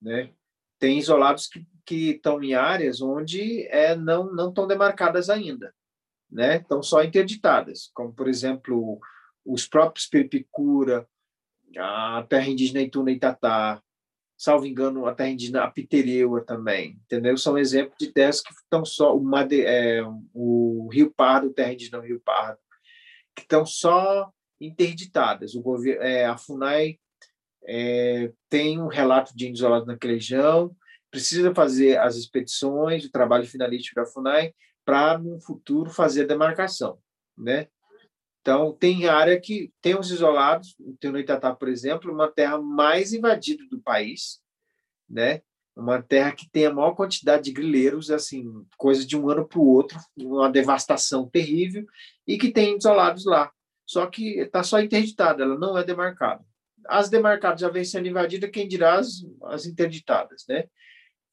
né? 0.01 0.34
Tem 0.80 0.97
isolados 0.97 1.47
que, 1.47 1.66
que 1.86 2.12
estão 2.12 2.41
em 2.41 2.53
áreas 2.53 3.01
onde 3.01 3.68
é, 3.68 3.95
não 3.95 4.32
não 4.34 4.49
estão 4.49 4.68
demarcadas 4.68 5.30
ainda 5.30 5.74
né? 6.32 6.57
Estão 6.57 6.82
só 6.82 7.03
interditadas, 7.03 7.91
como 7.93 8.13
por 8.13 8.27
exemplo 8.27 8.99
os 9.45 9.67
próprios 9.67 10.07
Peripicura, 10.07 11.07
a 11.77 12.25
terra 12.29 12.47
indígena 12.47 12.82
Ituna 12.82 13.11
Itatá, 13.11 13.82
salvo 14.38 14.65
engano, 14.65 15.05
a 15.05 15.13
terra 15.13 15.29
indígena 15.29 15.63
Apitereua 15.63 16.43
também, 16.43 16.99
entendeu? 17.05 17.38
São 17.38 17.57
exemplos 17.57 17.95
de 17.99 18.11
terras 18.11 18.41
que 18.41 18.51
estão 18.53 18.84
só 18.84 19.15
o, 19.15 19.23
Made, 19.23 19.61
é, 19.61 20.01
o 20.34 20.89
Rio 20.91 21.13
Pardo, 21.15 21.53
terra 21.53 21.73
indígena 21.73 22.01
Rio 22.01 22.21
Pardo, 22.23 22.59
que 23.36 23.43
estão 23.43 23.65
só 23.65 24.32
interditadas. 24.59 25.55
O 25.55 25.61
governo, 25.61 26.01
é, 26.03 26.25
a 26.25 26.38
Funai 26.38 26.97
é, 27.67 28.32
tem 28.49 28.79
um 28.79 28.88
relato 28.88 29.36
de 29.36 29.45
índios 29.45 29.59
isolados 29.59 29.88
naquela 29.88 30.13
região, 30.13 30.75
precisa 31.09 31.53
fazer 31.53 31.99
as 31.99 32.15
expedições, 32.15 33.05
o 33.05 33.11
trabalho 33.11 33.45
finalístico 33.45 33.95
da 33.95 34.05
Funai, 34.05 34.53
para 34.86 35.17
no 35.17 35.39
futuro 35.39 35.89
fazer 35.89 36.25
demarcação, 36.25 36.97
né? 37.38 37.67
Então, 38.41 38.73
tem 38.73 39.07
área 39.07 39.39
que 39.39 39.71
tem 39.82 39.97
os 39.97 40.09
isolados, 40.09 40.75
tem 40.99 41.11
no 41.11 41.19
Itatá, 41.19 41.55
por 41.55 41.69
exemplo, 41.69 42.11
uma 42.11 42.27
terra 42.27 42.59
mais 42.59 43.13
invadida 43.13 43.63
do 43.69 43.79
país, 43.79 44.41
né? 45.07 45.41
Uma 45.75 46.01
terra 46.01 46.32
que 46.32 46.49
tem 46.49 46.65
a 46.65 46.73
maior 46.73 46.93
quantidade 46.93 47.43
de 47.43 47.51
grileiros, 47.51 48.09
assim, 48.09 48.65
coisa 48.77 49.05
de 49.05 49.15
um 49.15 49.29
ano 49.29 49.47
para 49.47 49.59
o 49.59 49.67
outro, 49.67 49.99
uma 50.17 50.51
devastação 50.51 51.29
terrível, 51.29 51.86
e 52.27 52.38
que 52.38 52.51
tem 52.51 52.75
isolados 52.75 53.25
lá. 53.25 53.51
Só 53.86 54.07
que 54.07 54.39
está 54.39 54.63
só 54.63 54.79
interditada, 54.79 55.43
ela 55.43 55.57
não 55.57 55.77
é 55.77 55.84
demarcada. 55.84 56.43
As 56.88 57.09
demarcadas 57.09 57.61
já 57.61 57.69
vêm 57.69 57.86
sendo 57.86 58.07
invadidas, 58.07 58.49
quem 58.49 58.67
dirá 58.67 58.95
as, 58.95 59.23
as 59.43 59.67
interditadas, 59.67 60.45
né? 60.49 60.65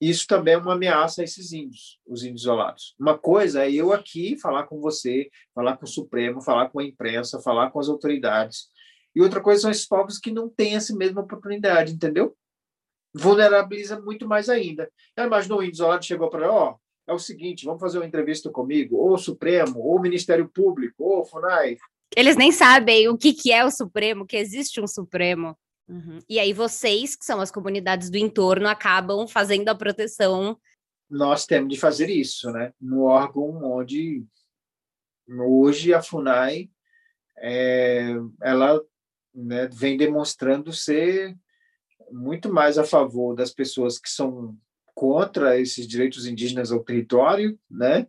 Isso 0.00 0.26
também 0.26 0.54
é 0.54 0.58
uma 0.58 0.74
ameaça 0.74 1.20
a 1.20 1.24
esses 1.24 1.52
índios, 1.52 1.98
os 2.06 2.22
índios 2.22 2.42
isolados. 2.42 2.94
Uma 2.98 3.18
coisa 3.18 3.64
é 3.64 3.72
eu 3.72 3.92
aqui 3.92 4.36
falar 4.38 4.64
com 4.64 4.80
você, 4.80 5.28
falar 5.54 5.76
com 5.76 5.84
o 5.84 5.88
Supremo, 5.88 6.40
falar 6.40 6.68
com 6.70 6.78
a 6.78 6.84
imprensa, 6.84 7.40
falar 7.40 7.70
com 7.70 7.80
as 7.80 7.88
autoridades. 7.88 8.68
E 9.14 9.20
outra 9.20 9.40
coisa 9.40 9.62
são 9.62 9.70
esses 9.70 9.86
povos 9.86 10.18
que 10.18 10.30
não 10.30 10.48
têm 10.48 10.76
essa 10.76 10.94
mesma 10.94 11.22
oportunidade, 11.22 11.92
entendeu? 11.92 12.36
Vulnerabiliza 13.12 14.00
muito 14.00 14.28
mais 14.28 14.48
ainda. 14.48 14.88
Já 15.16 15.26
imaginou 15.26 15.58
o 15.58 15.62
índio 15.62 15.74
isolado 15.74 16.04
chegou 16.04 16.30
para 16.30 16.52
ó, 16.52 16.72
oh, 16.72 16.88
é 17.08 17.12
o 17.12 17.18
seguinte, 17.18 17.64
vamos 17.64 17.80
fazer 17.80 17.98
uma 17.98 18.06
entrevista 18.06 18.50
comigo, 18.50 18.96
ou 18.96 19.14
o 19.14 19.18
Supremo, 19.18 19.80
ou 19.80 19.96
o 19.96 20.00
Ministério 20.00 20.48
Público, 20.48 21.02
ou 21.02 21.22
o 21.22 21.24
FUNAI, 21.24 21.78
Eles 22.14 22.36
nem 22.36 22.52
sabem 22.52 23.08
o 23.08 23.16
que, 23.16 23.32
que 23.32 23.50
é 23.50 23.64
o 23.64 23.70
Supremo, 23.70 24.26
que 24.26 24.36
existe 24.36 24.80
um 24.80 24.86
Supremo. 24.86 25.56
Uhum. 25.88 26.18
E 26.28 26.38
aí 26.38 26.52
vocês, 26.52 27.16
que 27.16 27.24
são 27.24 27.40
as 27.40 27.50
comunidades 27.50 28.10
do 28.10 28.18
entorno, 28.18 28.68
acabam 28.68 29.26
fazendo 29.26 29.68
a 29.68 29.74
proteção. 29.74 30.58
Nós 31.08 31.46
temos 31.46 31.72
de 31.72 31.80
fazer 31.80 32.10
isso, 32.10 32.50
né? 32.50 32.72
No 32.80 33.04
órgão 33.04 33.62
onde 33.62 34.24
hoje 35.28 35.94
a 35.94 36.02
Funai 36.02 36.70
é, 37.38 38.14
ela 38.42 38.80
né, 39.34 39.68
vem 39.68 39.96
demonstrando 39.96 40.72
ser 40.72 41.36
muito 42.10 42.52
mais 42.52 42.78
a 42.78 42.84
favor 42.84 43.34
das 43.34 43.52
pessoas 43.52 43.98
que 43.98 44.08
são 44.08 44.56
contra 44.94 45.60
esses 45.60 45.86
direitos 45.86 46.26
indígenas 46.26 46.72
ao 46.72 46.82
território, 46.82 47.58
né, 47.70 48.08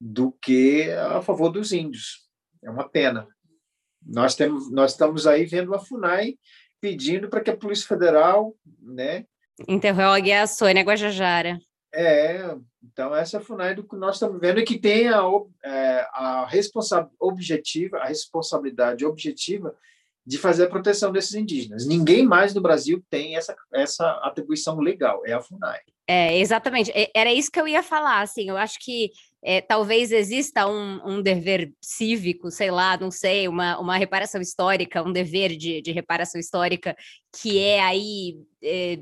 do 0.00 0.30
que 0.30 0.90
a 0.92 1.20
favor 1.20 1.50
dos 1.50 1.72
índios. 1.72 2.28
É 2.62 2.70
uma 2.70 2.88
pena. 2.88 3.26
Nós 4.00 4.36
temos, 4.36 4.70
nós 4.70 4.92
estamos 4.92 5.26
aí 5.26 5.44
vendo 5.44 5.74
a 5.74 5.78
Funai 5.78 6.38
pedindo 6.80 7.28
para 7.28 7.40
que 7.40 7.50
a 7.50 7.56
Polícia 7.56 7.86
Federal, 7.86 8.54
né, 8.80 9.24
interrogue 9.66 10.32
a 10.32 10.46
Sônia 10.46 10.82
Guajajara. 10.82 11.58
É, 11.92 12.54
então 12.82 13.14
essa 13.14 13.40
FUNAI 13.40 13.74
do 13.74 13.82
que 13.82 13.96
nós 13.96 14.16
estamos 14.16 14.40
vendo 14.40 14.60
é 14.60 14.64
que 14.64 14.78
tem 14.78 15.08
a, 15.08 15.22
é, 15.64 16.06
a 16.12 16.46
responsa 16.46 17.08
objetiva, 17.18 17.98
a 17.98 18.06
responsabilidade 18.06 19.04
objetiva 19.04 19.74
de 20.24 20.36
fazer 20.36 20.64
a 20.64 20.68
proteção 20.68 21.10
desses 21.10 21.34
indígenas. 21.34 21.86
Ninguém 21.86 22.26
mais 22.26 22.52
no 22.52 22.60
Brasil 22.60 23.02
tem 23.08 23.36
essa, 23.36 23.56
essa 23.72 24.10
atribuição 24.22 24.78
legal, 24.78 25.22
é 25.24 25.32
a 25.32 25.40
FUNAI. 25.40 25.80
É, 26.06 26.38
exatamente. 26.38 26.92
Era 27.14 27.32
isso 27.32 27.50
que 27.50 27.58
eu 27.60 27.66
ia 27.66 27.82
falar, 27.82 28.20
assim, 28.20 28.48
eu 28.48 28.56
acho 28.56 28.78
que 28.80 29.10
é, 29.42 29.60
talvez 29.60 30.10
exista 30.10 30.66
um, 30.66 31.00
um, 31.06 31.22
dever 31.22 31.72
cívico, 31.80 32.50
sei 32.50 32.70
lá, 32.70 32.96
não 32.96 33.10
sei, 33.10 33.46
uma, 33.46 33.78
uma 33.78 33.96
reparação 33.96 34.40
histórica, 34.40 35.02
um 35.02 35.12
dever 35.12 35.56
de, 35.56 35.80
de 35.80 35.92
reparação 35.92 36.40
histórica 36.40 36.96
que 37.40 37.58
é 37.58 37.80
aí, 37.80 38.36
é, 38.62 38.98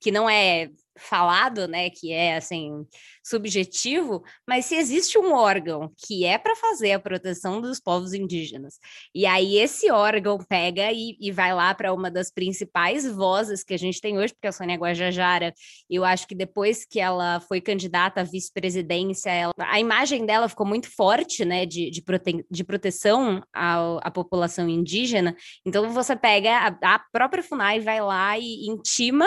que 0.00 0.12
não 0.12 0.30
é 0.30 0.70
falado, 0.96 1.66
né, 1.66 1.90
que 1.90 2.12
é 2.12 2.36
assim 2.36 2.86
subjetivo, 3.24 4.22
mas 4.46 4.66
se 4.66 4.76
existe 4.76 5.18
um 5.18 5.32
órgão 5.32 5.90
que 5.96 6.24
é 6.24 6.36
para 6.38 6.54
fazer 6.56 6.92
a 6.92 7.00
proteção 7.00 7.60
dos 7.60 7.80
povos 7.80 8.12
indígenas, 8.12 8.78
e 9.14 9.26
aí 9.26 9.56
esse 9.56 9.90
órgão 9.90 10.38
pega 10.38 10.92
e, 10.92 11.16
e 11.20 11.32
vai 11.32 11.54
lá 11.54 11.74
para 11.74 11.92
uma 11.92 12.10
das 12.10 12.30
principais 12.30 13.10
vozes 13.10 13.64
que 13.64 13.74
a 13.74 13.78
gente 13.78 14.00
tem 14.00 14.18
hoje, 14.18 14.34
porque 14.34 14.46
a 14.46 14.52
Sônia 14.52 14.76
Guajajara, 14.76 15.54
eu 15.88 16.04
acho 16.04 16.26
que 16.26 16.34
depois 16.34 16.84
que 16.84 17.00
ela 17.00 17.40
foi 17.40 17.60
candidata 17.60 18.20
à 18.20 18.24
vice-presidência, 18.24 19.32
a 19.58 19.80
imagem 19.80 20.26
dela 20.26 20.48
ficou 20.48 20.66
muito 20.66 20.90
forte, 20.94 21.44
né, 21.44 21.66
de, 21.66 21.90
de, 21.90 22.02
prote, 22.02 22.44
de 22.50 22.64
proteção 22.64 23.42
à, 23.52 23.98
à 24.06 24.10
população 24.10 24.68
indígena, 24.68 25.34
então 25.64 25.90
você 25.90 26.14
pega 26.14 26.76
a, 26.82 26.94
a 26.94 26.98
própria 27.10 27.42
FUNAI 27.42 27.80
vai 27.80 28.00
lá 28.00 28.38
e 28.38 28.68
intima 28.68 29.26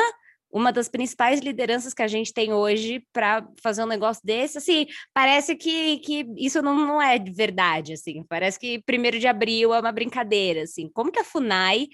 uma 0.51 0.71
das 0.71 0.87
principais 0.87 1.39
lideranças 1.39 1.93
que 1.93 2.01
a 2.01 2.07
gente 2.07 2.33
tem 2.33 2.53
hoje 2.53 3.05
para 3.11 3.47
fazer 3.61 3.83
um 3.83 3.87
negócio 3.87 4.25
desse, 4.25 4.57
assim, 4.57 4.87
parece 5.13 5.55
que, 5.55 5.99
que 5.99 6.25
isso 6.37 6.61
não, 6.61 6.75
não 6.75 7.01
é 7.01 7.19
de 7.19 7.31
verdade, 7.31 7.93
assim, 7.93 8.23
parece 8.27 8.59
que 8.59 8.81
primeiro 8.83 9.19
de 9.19 9.27
abril 9.27 9.73
é 9.73 9.79
uma 9.79 9.91
brincadeira, 9.91 10.63
assim, 10.63 10.89
como 10.93 11.11
que 11.11 11.19
a 11.19 11.23
FUNAI 11.23 11.87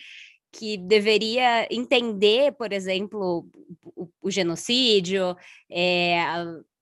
que 0.51 0.77
deveria 0.77 1.67
entender, 1.73 2.51
por 2.53 2.71
exemplo, 2.71 3.47
o, 3.95 4.07
o 4.21 4.29
genocídio, 4.29 5.35
é, 5.67 6.19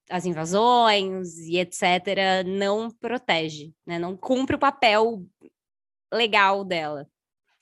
as 0.10 0.26
invasões 0.26 1.38
e 1.40 1.58
etc., 1.58 2.44
não 2.46 2.92
protege, 2.92 3.74
né? 3.88 3.98
não 3.98 4.18
cumpre 4.18 4.58
o 4.58 4.60
papel 4.60 5.26
legal 6.14 6.66
dela. 6.66 7.08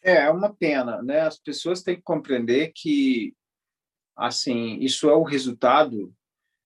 É, 0.01 0.26
é 0.26 0.32
uma 0.32 0.51
pena, 0.51 1.01
né? 1.03 1.22
As 1.22 1.38
pessoas 1.38 1.84
têm 1.84 1.97
que 1.97 2.01
compreender 2.01 2.72
que 2.74 3.34
assim, 4.20 4.78
isso 4.80 5.09
é 5.09 5.13
o 5.13 5.24
resultado 5.24 6.13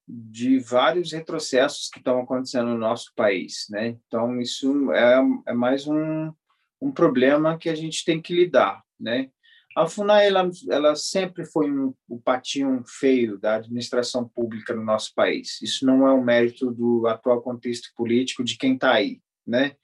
de 0.08 0.60
vários 0.60 1.14
retrocessos 1.14 1.90
que 1.90 2.00
estão 2.00 2.20
acontecendo 2.20 2.70
no 2.70 2.78
nosso 2.78 3.14
país, 3.16 3.68
né? 3.70 3.98
Então 4.08 4.42
isso 4.42 4.92
é, 4.92 5.22
é 5.48 5.54
mais 5.54 5.88
um, 5.88 6.34
um 6.82 6.92
problema 6.92 7.58
que 7.58 7.70
a 7.70 7.76
gente 7.76 8.04
tem 8.04 8.22
que 8.22 8.34
lidar, 8.34 8.84
né? 9.00 9.30
A 9.76 9.88
FUNAI 9.88 10.28
ela, 10.28 10.50
ela 10.70 10.96
sempre 10.96 11.46
foi 11.46 11.72
um, 11.72 11.94
o 12.08 12.20
patinho 12.20 12.84
feio 12.86 13.40
da 13.40 13.56
administração 13.56 14.28
pública 14.28 14.76
no 14.76 14.84
nosso 14.84 15.14
país. 15.16 15.60
Isso 15.62 15.86
não 15.86 16.08
é 16.08 16.14
um 16.14 16.24
mérito 16.24 16.70
do 16.72 17.08
atual 17.08 17.42
contexto 17.42 17.90
político 17.96 18.44
de 18.44 18.56
quem 18.56 18.76
está 18.76 18.94
aí, 18.94 19.20
né? 19.48 19.76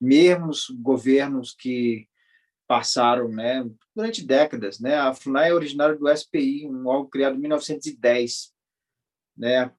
Mesmo 0.00 0.50
os 0.50 0.66
governos 0.70 1.54
que 1.58 2.06
passaram, 2.66 3.28
né, 3.28 3.68
durante 3.94 4.24
décadas, 4.24 4.80
né? 4.80 4.94
A 4.96 5.14
FUNAI 5.14 5.50
é 5.50 5.54
originária 5.54 5.96
do 5.96 6.08
SPI, 6.16 6.66
um 6.66 6.86
órgão 6.86 7.10
criado 7.10 7.36
em 7.36 7.40
1910, 7.40 8.52
né? 9.36 9.70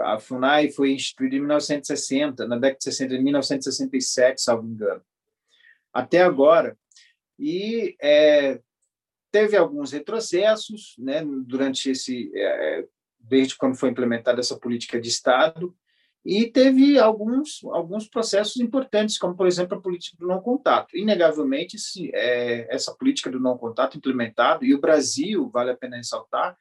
A 0.00 0.18
FUNAI 0.18 0.70
foi 0.70 0.92
instituída 0.92 1.36
em 1.36 1.40
1960, 1.40 2.46
na 2.46 2.56
década 2.56 2.78
de 2.78 2.84
60, 2.84 3.14
em 3.14 3.24
1967, 3.24 4.40
salvo 4.40 4.68
engano. 4.68 5.02
Até 5.92 6.22
agora. 6.22 6.78
E 7.38 7.96
é, 8.00 8.60
teve 9.30 9.56
alguns 9.56 9.92
retrocessos, 9.92 10.94
né, 10.98 11.24
durante 11.24 11.90
esse 11.90 12.30
é, 12.34 12.86
desde 13.20 13.56
quando 13.56 13.76
foi 13.76 13.90
implementada 13.90 14.40
essa 14.40 14.58
política 14.58 15.00
de 15.00 15.08
Estado, 15.08 15.76
e 16.24 16.46
teve 16.46 16.98
alguns, 16.98 17.60
alguns 17.64 18.08
processos 18.08 18.56
importantes, 18.56 19.18
como, 19.18 19.36
por 19.36 19.46
exemplo, 19.46 19.78
a 19.78 19.80
política 19.80 20.16
do 20.18 20.26
não 20.26 20.40
contato. 20.40 20.96
Inegavelmente, 20.96 21.78
se, 21.78 22.10
é, 22.14 22.74
essa 22.74 22.94
política 22.94 23.30
do 23.30 23.40
não 23.40 23.56
contato 23.56 23.96
implementada, 23.96 24.64
e 24.64 24.74
o 24.74 24.80
Brasil, 24.80 25.48
vale 25.48 25.70
a 25.70 25.76
pena 25.76 25.96
ressaltar, 25.96 26.56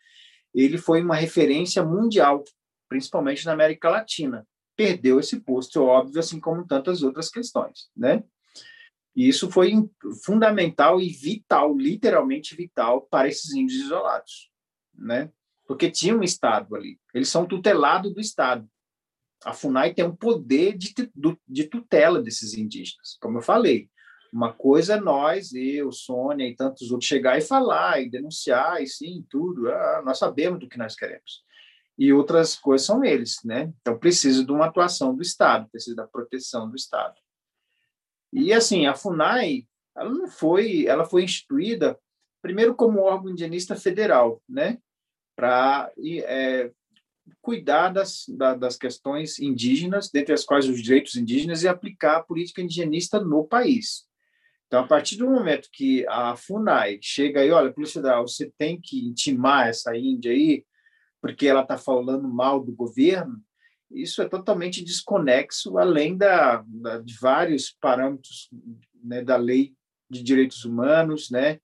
ele 0.53 0.77
foi 0.77 1.01
uma 1.01 1.15
referência 1.15 1.83
mundial, 1.83 2.43
principalmente 2.87 3.45
na 3.45 3.53
América 3.53 3.89
Latina. 3.89 4.47
Perdeu 4.75 5.19
esse 5.19 5.39
posto, 5.39 5.83
óbvio, 5.83 6.19
assim 6.19 6.39
como 6.39 6.65
tantas 6.65 7.01
outras 7.03 7.29
questões, 7.29 7.89
né? 7.95 8.23
E 9.15 9.27
isso 9.27 9.49
foi 9.49 9.73
fundamental 10.23 11.01
e 11.01 11.09
vital, 11.09 11.75
literalmente 11.75 12.55
vital, 12.55 13.01
para 13.01 13.27
esses 13.27 13.51
índios 13.51 13.81
isolados, 13.81 14.51
né? 14.93 15.31
Porque 15.65 15.89
tinha 15.89 16.15
um 16.15 16.23
Estado 16.23 16.75
ali. 16.75 16.99
Eles 17.13 17.27
são 17.27 17.45
tutelados 17.45 18.13
do 18.13 18.21
Estado 18.21 18.69
a 19.45 19.53
FUNAI 19.53 19.93
tem 19.93 20.05
um 20.05 20.15
poder 20.15 20.77
de, 20.77 20.93
de 21.47 21.63
tutela 21.65 22.21
desses 22.21 22.53
indígenas, 22.53 23.17
como 23.21 23.37
eu 23.37 23.41
falei. 23.41 23.89
Uma 24.33 24.51
coisa 24.53 24.95
é 24.95 24.99
nós, 24.99 25.53
eu, 25.53 25.91
Sônia 25.91 26.47
e 26.47 26.55
tantos 26.55 26.91
outros, 26.91 27.07
chegar 27.07 27.37
e 27.37 27.41
falar, 27.41 28.01
e 28.01 28.09
denunciar, 28.09 28.81
e 28.81 28.87
sim, 28.87 29.25
tudo, 29.29 29.69
ah, 29.69 30.01
nós 30.05 30.17
sabemos 30.17 30.59
do 30.59 30.67
que 30.67 30.77
nós 30.77 30.95
queremos. 30.95 31.43
E 31.97 32.11
outras 32.13 32.55
coisas 32.55 32.85
são 32.85 33.03
eles, 33.03 33.37
né? 33.43 33.73
Então, 33.81 33.97
precisa 33.97 34.45
de 34.45 34.51
uma 34.51 34.65
atuação 34.65 35.15
do 35.15 35.21
Estado, 35.21 35.69
precisa 35.69 35.95
da 35.95 36.07
proteção 36.07 36.69
do 36.69 36.75
Estado. 36.75 37.15
E, 38.31 38.53
assim, 38.53 38.85
a 38.85 38.93
FUNAI, 38.93 39.65
ela 39.95 40.09
não 40.09 40.27
foi, 40.27 40.85
ela 40.85 41.05
foi 41.05 41.23
instituída, 41.23 41.97
primeiro, 42.41 42.75
como 42.75 43.01
órgão 43.01 43.31
indianista 43.31 43.75
federal, 43.75 44.41
né? 44.47 44.77
Para 45.35 45.91
é, 45.97 46.71
cuidar 47.41 47.89
das, 47.89 48.25
das 48.59 48.77
questões 48.77 49.39
indígenas, 49.39 50.09
dentre 50.11 50.33
as 50.33 50.43
quais 50.43 50.67
os 50.67 50.81
direitos 50.81 51.15
indígenas, 51.15 51.63
e 51.63 51.67
aplicar 51.67 52.17
a 52.17 52.23
política 52.23 52.61
indigenista 52.61 53.19
no 53.19 53.45
país. 53.45 54.07
Então, 54.67 54.81
a 54.83 54.87
partir 54.87 55.15
do 55.15 55.29
momento 55.29 55.69
que 55.71 56.05
a 56.07 56.35
FUNAI 56.35 56.99
chega 57.01 57.39
aí, 57.39 57.51
olha, 57.51 57.71
Polícia 57.71 58.01
Federal, 58.01 58.27
você 58.27 58.51
tem 58.57 58.79
que 58.81 58.99
intimar 58.99 59.69
essa 59.69 59.95
Índia 59.95 60.31
aí, 60.31 60.65
porque 61.21 61.47
ela 61.47 61.61
está 61.61 61.77
falando 61.77 62.27
mal 62.27 62.63
do 62.63 62.73
governo, 62.73 63.41
isso 63.89 64.21
é 64.21 64.27
totalmente 64.27 64.83
desconexo, 64.83 65.77
além 65.77 66.17
da, 66.17 66.63
da 66.67 66.99
de 66.99 67.17
vários 67.17 67.75
parâmetros 67.79 68.49
né, 69.01 69.23
da 69.23 69.37
lei 69.37 69.73
de 70.09 70.21
direitos 70.21 70.65
humanos, 70.65 71.29
né, 71.29 71.59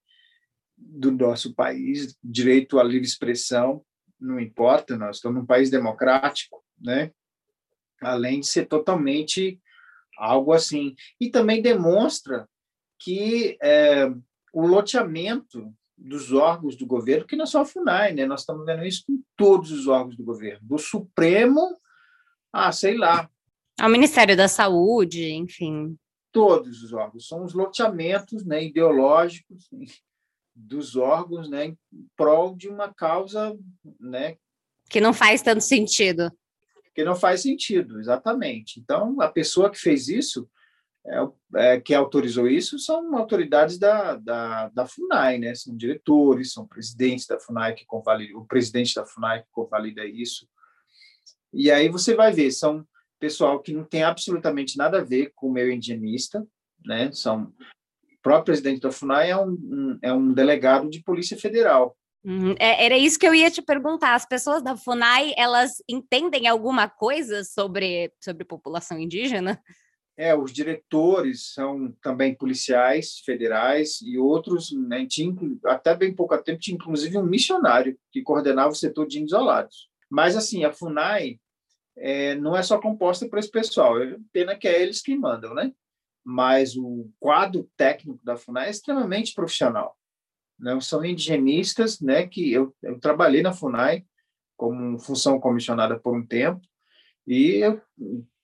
do 0.78 1.11
nosso 1.11 1.53
país, 1.53 2.18
direito 2.24 2.80
à 2.80 2.84
livre 2.84 3.05
expressão, 3.05 3.84
não 4.24 4.39
importa, 4.39 4.97
nós 4.97 5.17
estamos 5.17 5.41
num 5.41 5.45
país 5.45 5.69
democrático, 5.69 6.63
né? 6.80 7.11
Além 8.01 8.39
de 8.39 8.47
ser 8.47 8.65
totalmente 8.65 9.59
algo 10.17 10.53
assim. 10.53 10.95
E 11.19 11.30
também 11.30 11.61
demonstra 11.61 12.47
que 12.99 13.57
é, 13.61 14.05
o 14.53 14.65
loteamento 14.65 15.74
dos 15.97 16.32
órgãos 16.32 16.76
do 16.76 16.86
governo, 16.86 17.28
que 17.28 17.36
não 17.36 17.43
é 17.43 17.47
só 17.47 17.61
a 17.61 17.65
FUNAI, 17.65 18.13
né? 18.13 18.26
Nós 18.26 18.41
estamos 18.41 18.65
vendo 18.65 18.86
isso 18.86 19.03
com 19.05 19.21
todos 19.36 19.71
os 19.71 19.88
órgãos 19.88 20.15
do 20.15 20.24
governo, 20.24 20.59
do 20.67 20.78
Supremo, 20.78 21.78
ah, 22.51 22.71
sei 22.71 22.97
lá. 22.97 23.30
Ao 23.80 23.89
Ministério 23.89 24.38
da 24.38 24.47
Saúde, 24.47 25.32
enfim. 25.34 25.97
Todos 26.32 26.84
os 26.84 26.93
órgãos. 26.93 27.28
São 27.28 27.43
os 27.43 27.53
loteamentos 27.53 28.45
né, 28.45 28.63
ideológicos 28.63 29.69
dos 30.56 30.95
órgãos 30.95 31.49
né, 31.49 31.66
em 31.66 31.78
prol 32.16 32.56
de 32.56 32.70
uma 32.70 32.93
causa 32.93 33.58
né, 33.99 34.38
que 34.93 35.01
não 35.01 35.14
faz 35.14 35.41
tanto 35.41 35.62
sentido. 35.62 36.32
Que 36.93 37.04
não 37.04 37.16
faz 37.16 37.41
sentido, 37.41 37.99
exatamente. 37.99 38.80
Então, 38.80 39.20
a 39.20 39.28
pessoa 39.28 39.70
que 39.72 39.80
fez 39.80 40.08
isso, 40.08 40.47
é, 41.06 41.28
é, 41.56 41.82
que 41.82 41.93
autorizou 41.93 42.47
isso 42.47 42.78
são 42.78 43.18
autoridades 43.18 43.80
da, 43.80 44.16
da, 44.16 44.70
da 44.70 44.86
FUNAI, 44.86 45.39
né? 45.39 45.56
São 45.56 45.76
diretores, 45.76 46.54
são 46.54 46.68
presidentes 46.68 47.26
da 47.26 47.39
FUNAI 47.39 47.74
que 47.74 47.86
convalida, 47.86 48.38
o 48.38 48.45
presidente 48.45 48.93
da 48.93 49.06
FUNAI 49.06 49.41
que 49.41 49.49
convalida 49.51 50.06
isso. 50.06 50.47
E 51.51 51.72
aí 51.72 51.89
você 51.89 52.14
vai 52.14 52.32
ver, 52.32 52.51
são 52.51 52.88
pessoal 53.20 53.60
que 53.62 53.74
não 53.74 53.84
tem 53.84 54.04
absolutamente 54.04 54.78
nada 54.78 54.99
a 54.99 55.04
ver 55.04 55.32
com 55.36 55.47
o 55.47 55.51
meio 55.51 55.72
indigenista, 55.72 56.45
né? 56.86 57.12
São 57.12 57.51
próprio 58.24 58.45
presidente 58.45 58.82
da 58.82 58.91
FUNAI 58.91 59.30
é 59.30 59.38
um, 59.38 59.99
é 60.01 60.13
um 60.13 60.34
delegado 60.34 60.89
de 60.89 61.03
Polícia 61.03 61.38
Federal. 61.38 61.95
Uhum. 62.24 62.55
É, 62.57 62.86
era 62.86 62.97
isso 62.97 63.19
que 63.19 63.28
eu 63.28 63.36
ia 63.36 63.51
te 63.51 63.61
perguntar. 63.61 64.15
As 64.15 64.26
pessoas 64.26 64.63
da 64.63 64.78
FUNAI, 64.78 65.34
elas 65.38 65.84
entendem 65.88 66.47
alguma 66.47 66.88
coisa 66.88 67.43
sobre, 67.43 68.11
sobre 68.24 68.45
população 68.45 68.97
indígena? 68.97 69.61
É, 70.15 70.34
os 70.36 70.53
diretores 70.53 71.53
são 71.53 71.91
também 72.01 72.36
policiais 72.36 73.19
federais 73.26 73.99
e 74.01 74.17
outros, 74.17 74.71
né, 74.71 75.07
tinha, 75.07 75.36
até 75.65 75.95
bem 75.95 76.13
pouco 76.13 76.38
tempo, 76.38 76.59
tinha 76.59 76.76
inclusive 76.76 77.17
um 77.17 77.26
missionário 77.26 77.97
que 78.11 78.21
coordenava 78.21 78.69
o 78.69 78.76
setor 78.76 79.07
de 79.07 79.24
isolados. 79.24 79.89
Mas, 80.09 80.38
assim, 80.38 80.63
a 80.63 80.71
FUNAI 80.71 81.39
é, 81.97 82.36
não 82.36 82.55
é 82.55 82.61
só 82.61 82.80
composta 82.80 83.28
por 83.28 83.39
esse 83.39 83.49
pessoal, 83.49 84.01
é 84.01 84.15
pena 84.32 84.55
que 84.55 84.67
é 84.67 84.82
eles 84.82 85.01
que 85.01 85.15
mandam, 85.15 85.53
né? 85.55 85.71
Mas 86.24 86.76
o 86.76 87.09
quadro 87.19 87.69
técnico 87.76 88.19
da 88.24 88.38
FUNAI 88.38 88.67
é 88.67 88.71
extremamente 88.71 89.34
profissional. 89.34 89.97
Né? 90.57 90.80
São 90.80 91.03
indigenistas, 91.03 91.99
né, 91.99 92.28
que 92.28 92.51
eu, 92.51 92.74
eu 92.82 92.99
trabalhei 92.99 93.41
na 93.41 93.53
FUNAI 93.53 94.05
como 94.55 94.97
função 94.99 95.39
comissionada 95.39 95.99
por 95.99 96.15
um 96.15 96.26
tempo, 96.26 96.61
e 97.28 97.55
eu 97.55 97.82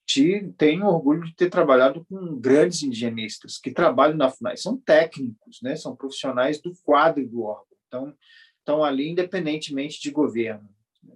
te, 0.05 0.51
tenho 0.57 0.87
orgulho 0.87 1.23
de 1.23 1.35
ter 1.35 1.49
trabalhado 1.49 2.03
com 2.05 2.35
grandes 2.39 2.81
indigenistas 2.81 3.57
que 3.57 3.71
trabalham 3.71 4.17
na 4.17 4.29
FUNAI. 4.29 4.57
São 4.57 4.75
técnicos, 4.77 5.59
né? 5.61 5.75
são 5.75 5.95
profissionais 5.95 6.59
do 6.59 6.73
quadro 6.83 7.25
do 7.27 7.43
órgão. 7.43 7.77
Então, 7.87 8.15
estão 8.57 8.83
ali 8.83 9.09
independentemente 9.09 10.01
de 10.01 10.11
governo, 10.11 10.67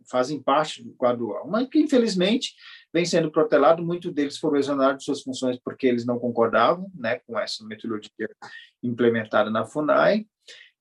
fazem 0.09 0.41
parte 0.41 0.84
do 0.84 0.93
quadro 0.93 1.30
órgão. 1.30 1.51
Mas 1.51 1.68
que, 1.68 1.80
infelizmente, 1.80 2.53
vem 2.94 3.06
sendo 3.06 3.32
protelado. 3.32 3.84
Muitos 3.84 4.14
deles 4.14 4.38
foram 4.38 4.58
exonerados 4.58 5.00
de 5.00 5.06
suas 5.06 5.24
funções 5.24 5.60
porque 5.60 5.88
eles 5.88 6.06
não 6.06 6.20
concordavam 6.20 6.89
né, 6.94 7.20
com 7.26 7.39
essa 7.39 7.66
metodologia 7.66 8.30
implementada 8.82 9.50
na 9.50 9.66
FUNAI. 9.66 10.28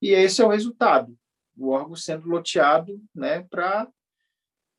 E 0.01 0.11
esse 0.11 0.43
é 0.43 0.45
o 0.45 0.51
resultado. 0.51 1.17
O 1.57 1.71
órgão 1.71 1.97
sendo 1.97 2.29
loteado 2.29 3.01
né, 3.15 3.43
para 3.49 3.89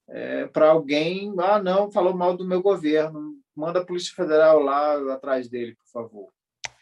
é, 0.10 0.48
para 0.48 0.70
alguém, 0.70 1.34
ah, 1.40 1.64
não, 1.64 1.90
falou 1.90 2.14
mal 2.14 2.36
do 2.36 2.46
meu 2.46 2.62
governo, 2.62 3.40
manda 3.56 3.80
a 3.80 3.86
Polícia 3.86 4.14
Federal 4.14 4.60
lá 4.60 5.14
atrás 5.14 5.48
dele, 5.48 5.76
por 5.76 5.88
favor. 5.88 6.30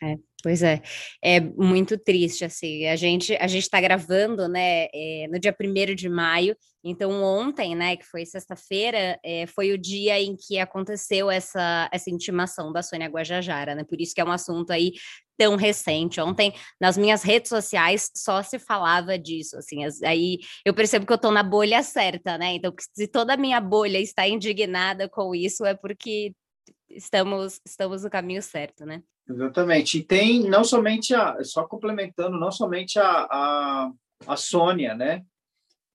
É, 0.01 0.17
pois 0.41 0.63
é, 0.63 0.81
é 1.23 1.39
muito 1.39 1.97
triste, 1.97 2.45
assim, 2.45 2.87
a 2.87 2.95
gente 2.95 3.35
a 3.35 3.47
gente 3.47 3.63
está 3.63 3.79
gravando, 3.79 4.47
né, 4.47 4.87
é, 4.93 5.27
no 5.29 5.39
dia 5.39 5.55
1 5.59 5.95
de 5.95 6.09
maio, 6.09 6.55
então 6.83 7.11
ontem, 7.23 7.75
né, 7.75 7.95
que 7.95 8.05
foi 8.05 8.25
sexta-feira, 8.25 9.19
é, 9.23 9.45
foi 9.47 9.71
o 9.71 9.77
dia 9.77 10.19
em 10.19 10.35
que 10.35 10.57
aconteceu 10.59 11.29
essa, 11.29 11.89
essa 11.91 12.09
intimação 12.09 12.71
da 12.71 12.81
Sônia 12.81 13.07
Guajajara, 13.07 13.75
né, 13.75 13.83
por 13.83 13.99
isso 14.01 14.13
que 14.15 14.21
é 14.21 14.25
um 14.25 14.31
assunto 14.31 14.71
aí 14.71 14.93
tão 15.37 15.55
recente. 15.55 16.21
Ontem, 16.21 16.53
nas 16.79 16.97
minhas 16.97 17.23
redes 17.23 17.49
sociais, 17.49 18.09
só 18.15 18.43
se 18.43 18.59
falava 18.59 19.17
disso, 19.17 19.57
assim, 19.57 19.83
aí 20.05 20.39
eu 20.65 20.73
percebo 20.73 21.05
que 21.05 21.13
eu 21.13 21.15
estou 21.15 21.31
na 21.31 21.43
bolha 21.43 21.83
certa, 21.83 22.37
né, 22.37 22.53
então 22.53 22.73
se 22.93 23.07
toda 23.07 23.33
a 23.33 23.37
minha 23.37 23.61
bolha 23.61 23.99
está 23.99 24.27
indignada 24.27 25.07
com 25.09 25.35
isso, 25.35 25.65
é 25.65 25.73
porque 25.75 26.33
estamos, 26.95 27.59
estamos 27.65 28.03
no 28.03 28.09
caminho 28.09 28.41
certo, 28.41 28.85
né? 28.85 29.01
Exatamente. 29.29 29.99
E 29.99 30.03
tem 30.03 30.43
não 30.43 30.63
somente 30.63 31.13
a, 31.13 31.43
só 31.43 31.63
complementando, 31.65 32.39
não 32.39 32.51
somente 32.51 32.99
a, 32.99 33.27
a, 33.29 33.91
a 34.27 34.35
Sônia, 34.35 34.95
né? 34.95 35.23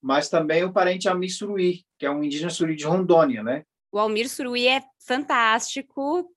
Mas 0.00 0.28
também 0.28 0.64
o 0.64 0.72
parente 0.72 1.08
Almir 1.08 1.34
Suruí, 1.34 1.84
que 1.98 2.06
é 2.06 2.10
um 2.10 2.22
indígena 2.22 2.50
Suruí 2.50 2.76
de 2.76 2.84
Rondônia, 2.84 3.42
né? 3.42 3.64
O 3.92 3.98
Almir 3.98 4.28
Suruí 4.28 4.68
é 4.68 4.82
fantástico. 5.06 6.28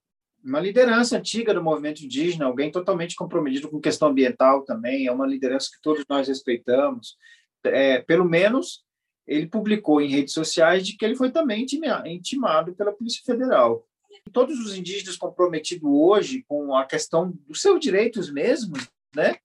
Uma 0.44 0.60
liderança 0.60 1.18
antiga 1.18 1.54
do 1.54 1.64
movimento 1.64 2.04
indígena, 2.04 2.46
alguém 2.46 2.72
totalmente 2.72 3.16
comprometido 3.16 3.70
com 3.70 3.82
questão 3.82 4.10
ambiental 4.10 4.64
também, 4.64 5.06
é 5.06 5.12
uma 5.12 5.28
liderança 5.28 5.70
que 5.74 5.82
todos 5.82 6.06
nós 6.10 6.28
respeitamos. 6.28 7.18
É, 7.66 8.00
pelo 8.02 8.24
menos 8.24 8.86
ele 9.28 9.48
publicou 9.48 10.02
em 10.02 10.10
redes 10.10 10.34
sociais 10.34 10.88
de 10.88 10.96
que 10.96 11.06
ele 11.06 11.16
foi 11.16 11.30
também 11.30 11.66
intimado 12.06 12.74
pela 12.74 12.94
Polícia 12.94 13.22
Federal 13.24 13.86
todos 14.32 14.60
os 14.60 14.76
indígenas 14.76 15.18
comprometidos 15.18 15.90
hoje 15.90 16.44
com 16.48 16.76
a 16.76 16.86
questão 16.86 17.34
dos 17.48 17.62
seus 17.62 17.80
direitos 17.80 18.32
mesmos, 18.32 18.88
né? 19.16 19.38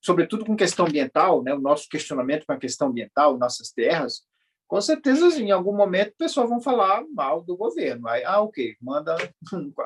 sobretudo 0.00 0.44
com 0.44 0.56
questão 0.56 0.86
ambiental, 0.86 1.42
né? 1.42 1.54
o 1.54 1.60
nosso 1.60 1.88
questionamento 1.88 2.46
com 2.46 2.52
a 2.52 2.58
questão 2.58 2.88
ambiental, 2.88 3.38
nossas 3.38 3.70
terras, 3.70 4.22
com 4.68 4.80
certeza, 4.80 5.40
em 5.40 5.52
algum 5.52 5.74
momento, 5.74 6.10
o 6.10 6.16
pessoal 6.16 6.48
vão 6.48 6.60
falar 6.60 7.04
mal 7.14 7.40
do 7.40 7.56
governo. 7.56 8.08
Aí, 8.08 8.24
ah, 8.24 8.40
ok, 8.40 8.74
manda 8.80 9.16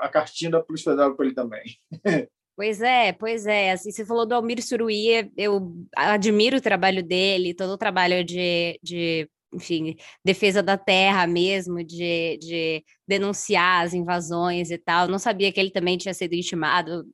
a 0.01 0.09
cartinha 0.09 0.51
da 0.51 0.62
Polícia 0.62 0.93
Federal 0.93 1.14
para 1.14 1.27
ele 1.27 1.35
também. 1.35 1.62
Pois 2.57 2.83
é, 2.83 3.11
pois 3.14 3.47
é. 3.47 3.73
Assim, 3.73 3.91
você 3.91 4.05
falou 4.05 4.27
do 4.27 4.35
Almir 4.35 4.62
Suruí, 4.62 5.33
eu 5.35 5.75
admiro 5.97 6.59
o 6.59 6.61
trabalho 6.61 7.03
dele, 7.03 7.55
todo 7.55 7.71
o 7.71 7.79
trabalho 7.79 8.23
de, 8.23 8.79
de 8.83 9.27
enfim, 9.53 9.96
defesa 10.24 10.62
da 10.62 10.78
terra 10.78 11.26
mesmo, 11.26 11.82
de, 11.82 12.38
de 12.38 12.84
denunciar 13.07 13.84
as 13.84 13.94
invasões 13.94 14.70
e 14.70 14.78
tal. 14.78 15.09
Não 15.09 15.18
sabia 15.18 15.53
que 15.53 15.59
ele 15.59 15.70
também 15.70 15.98
tinha 15.98 16.14
sido 16.14 16.34
intimado. 16.34 17.05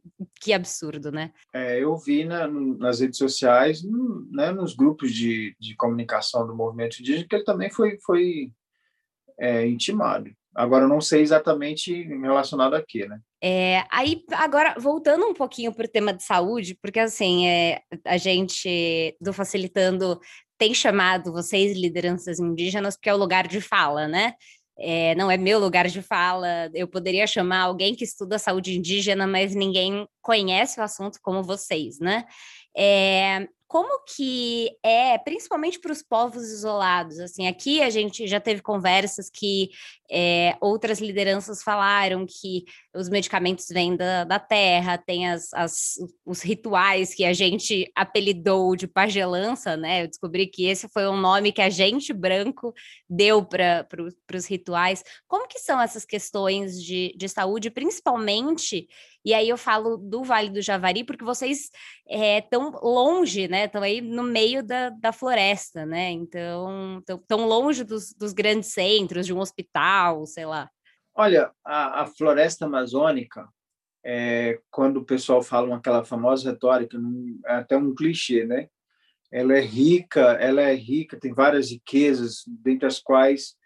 Que 0.41 0.53
absurdo, 0.53 1.11
né? 1.11 1.33
É, 1.53 1.83
eu 1.83 1.97
vi 1.97 2.25
na, 2.25 2.47
nas 2.47 3.01
redes 3.01 3.19
sociais, 3.19 3.83
né, 4.31 4.53
nos 4.53 4.75
grupos 4.75 5.13
de, 5.13 5.57
de 5.59 5.75
comunicação 5.77 6.47
do 6.47 6.55
movimento 6.55 7.01
indígena, 7.01 7.27
que 7.29 7.37
ele 7.37 7.45
também 7.45 7.71
foi, 7.71 7.99
foi 8.05 8.53
é, 9.39 9.67
intimado. 9.67 10.31
Agora, 10.55 10.89
não 10.89 11.03
sei 11.03 11.21
exatamente 11.21 12.03
relacionado 12.03 12.75
a 12.75 12.83
quê, 12.83 13.07
né? 13.07 13.21
É, 13.43 13.85
aí, 13.93 14.25
agora, 14.33 14.75
voltando 14.79 15.27
um 15.27 15.35
pouquinho 15.35 15.71
para 15.73 15.85
o 15.85 15.91
tema 15.91 16.15
de 16.15 16.23
saúde, 16.23 16.75
porque, 16.81 16.99
assim, 16.99 17.47
é, 17.47 17.83
a 18.07 18.17
gente, 18.17 19.15
do 19.21 19.35
Facilitando, 19.35 20.19
tem 20.59 20.75
chamado 20.75 21.33
vocês, 21.33 21.77
lideranças 21.77 22.39
indígenas, 22.39 22.97
porque 22.97 23.09
é 23.09 23.15
o 23.15 23.19
lugar 23.19 23.47
de 23.47 23.61
fala, 23.61 24.09
né? 24.09 24.35
É, 24.79 25.15
não 25.15 25.31
é 25.31 25.37
meu 25.37 25.59
lugar 25.59 25.89
de 25.89 26.03
fala. 26.03 26.71
Eu 26.75 26.87
poderia 26.87 27.27
chamar 27.27 27.61
alguém 27.63 27.95
que 27.95 28.05
estuda 28.05 28.39
saúde 28.39 28.77
indígena, 28.77 29.27
mas 29.27 29.55
ninguém 29.55 30.07
conhece 30.21 30.79
o 30.79 30.83
assunto 30.83 31.19
como 31.23 31.43
vocês, 31.43 31.99
né? 31.99 32.25
É, 32.77 33.49
como 33.69 34.05
que 34.05 34.71
é, 34.83 35.19
principalmente 35.19 35.81
para 35.81 35.93
os 35.93 36.03
povos 36.03 36.45
isolados? 36.51 37.19
Assim, 37.19 37.49
aqui 37.49 37.83
a 37.83 37.91
gente 37.91 38.27
já 38.27 38.39
teve 38.39 38.63
conversas 38.63 39.29
que 39.29 39.71
é, 40.11 40.57
outras 40.61 41.01
lideranças 41.01 41.63
falaram 41.63 42.25
que 42.27 42.65
os 42.95 43.09
medicamentos 43.09 43.67
vêm 43.69 43.97
da, 43.97 44.23
da 44.25 44.39
terra, 44.39 44.97
tem 44.97 45.29
as, 45.29 45.53
as, 45.53 45.95
os 46.25 46.43
rituais 46.43 47.13
que 47.13 47.25
a 47.25 47.33
gente 47.33 47.91
apelidou 47.95 48.77
de 48.77 48.87
pagelança, 48.87 49.77
né? 49.77 50.03
Eu 50.03 50.09
descobri 50.09 50.47
que 50.47 50.67
esse 50.67 50.89
foi 50.89 51.09
um 51.09 51.17
nome 51.17 51.53
que 51.53 51.63
a 51.63 51.71
gente 51.71 52.13
branco 52.13 52.73
deu 53.11 53.45
para 53.45 53.85
pro, 53.85 54.09
os 54.35 54.47
rituais. 54.47 55.03
Como 55.27 55.49
que 55.49 55.59
são 55.59 55.81
essas 55.81 56.05
questões 56.05 56.81
de, 56.81 57.13
de 57.17 57.29
saúde, 57.29 57.71
principalmente 57.71 58.87
e 59.27 59.35
aí 59.35 59.49
eu 59.49 59.59
falo 59.59 59.97
do 59.97 60.23
Vale 60.23 60.51
do 60.51 60.63
Javari, 60.63 61.03
porque 61.03 61.25
vocês 61.25 61.69
estão 62.09 62.69
é, 62.69 62.79
longe, 62.81 63.49
né? 63.49 63.65
Estão 63.65 63.83
aí 63.83 64.01
no 64.01 64.23
meio 64.23 64.63
da, 64.63 64.91
da 64.91 65.13
floresta, 65.13 65.85
né? 65.85 66.13
Então, 66.13 67.03
tão 67.27 67.45
longe 67.45 67.83
dos, 67.83 68.15
dos 68.15 68.33
grandes 68.33 68.73
centros, 68.73 69.27
de 69.27 69.35
um 69.35 69.41
hospital, 69.41 70.25
sei 70.27 70.47
lá. 70.47 70.71
Olha, 71.13 71.51
a, 71.65 72.03
a 72.03 72.07
floresta 72.07 72.67
amazônica, 72.67 73.49
é, 74.05 74.61
quando 74.71 74.99
o 74.99 75.05
pessoal 75.05 75.43
fala 75.43 75.75
aquela 75.75 76.05
famosa 76.05 76.53
retórica, 76.53 76.97
é 77.47 77.55
até 77.55 77.77
um 77.77 77.93
clichê, 77.97 78.45
né? 78.45 78.69
Ela 79.33 79.55
é 79.55 79.61
rica, 79.61 80.35
ela 80.35 80.63
é 80.63 80.73
rica, 80.73 81.19
tem 81.19 81.35
várias 81.35 81.73
riquezas, 81.73 82.45
dentre 82.47 82.87
as 82.87 83.01
quais 83.01 83.57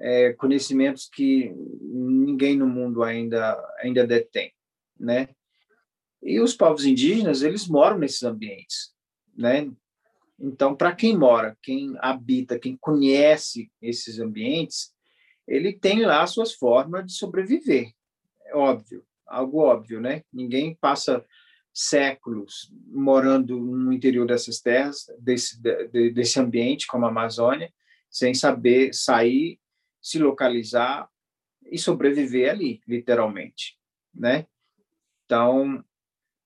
é, 0.00 0.32
conhecimentos 0.32 1.08
que 1.08 1.54
ninguém 1.82 2.58
no 2.58 2.66
mundo 2.66 3.04
ainda 3.04 3.56
ainda 3.80 4.04
detém 4.04 4.52
né? 5.04 5.28
E 6.22 6.40
os 6.40 6.54
povos 6.54 6.84
indígenas, 6.84 7.42
eles 7.42 7.68
moram 7.68 7.98
nesses 7.98 8.22
ambientes, 8.22 8.94
né? 9.36 9.70
Então, 10.38 10.74
para 10.74 10.94
quem 10.94 11.16
mora, 11.16 11.56
quem 11.62 11.94
habita, 11.98 12.58
quem 12.58 12.76
conhece 12.76 13.70
esses 13.80 14.18
ambientes, 14.18 14.92
ele 15.46 15.72
tem 15.72 16.04
lá 16.04 16.26
suas 16.26 16.54
formas 16.54 17.06
de 17.06 17.12
sobreviver. 17.12 17.92
É 18.46 18.56
óbvio, 18.56 19.04
algo 19.26 19.58
óbvio, 19.58 20.00
né? 20.00 20.22
Ninguém 20.32 20.74
passa 20.74 21.24
séculos 21.72 22.72
morando 22.86 23.58
no 23.58 23.92
interior 23.92 24.26
dessas 24.26 24.60
terras, 24.60 25.06
desse, 25.18 25.60
desse 26.12 26.38
ambiente 26.38 26.86
como 26.86 27.04
a 27.04 27.08
Amazônia, 27.08 27.72
sem 28.08 28.32
saber 28.32 28.94
sair, 28.94 29.58
se 30.00 30.18
localizar 30.18 31.08
e 31.66 31.78
sobreviver 31.78 32.50
ali, 32.50 32.80
literalmente, 32.86 33.76
né? 34.14 34.46
Então, 35.24 35.84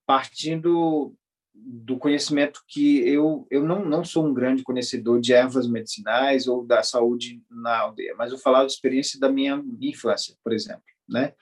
partindo 0.06 1.14
do 1.54 1.98
conhecimento 1.98 2.62
que 2.66 2.98
eu 3.08 3.46
eu 3.50 3.64
não, 3.64 3.84
não 3.84 4.04
sou 4.04 4.24
um 4.24 4.32
grande 4.32 4.62
conhecedor 4.62 5.20
de 5.20 5.32
ervas 5.32 5.68
medicinais 5.68 6.46
ou 6.46 6.64
da 6.64 6.82
saúde 6.82 7.42
na 7.50 7.80
aldeia, 7.80 8.14
mas 8.16 8.30
eu 8.30 8.38
falar 8.38 8.60
da 8.60 8.66
experiência 8.66 9.18
da 9.18 9.28
minha 9.28 9.62
infância, 9.80 10.36
por 10.42 10.52
exemplo, 10.52 10.84
né? 11.08 11.34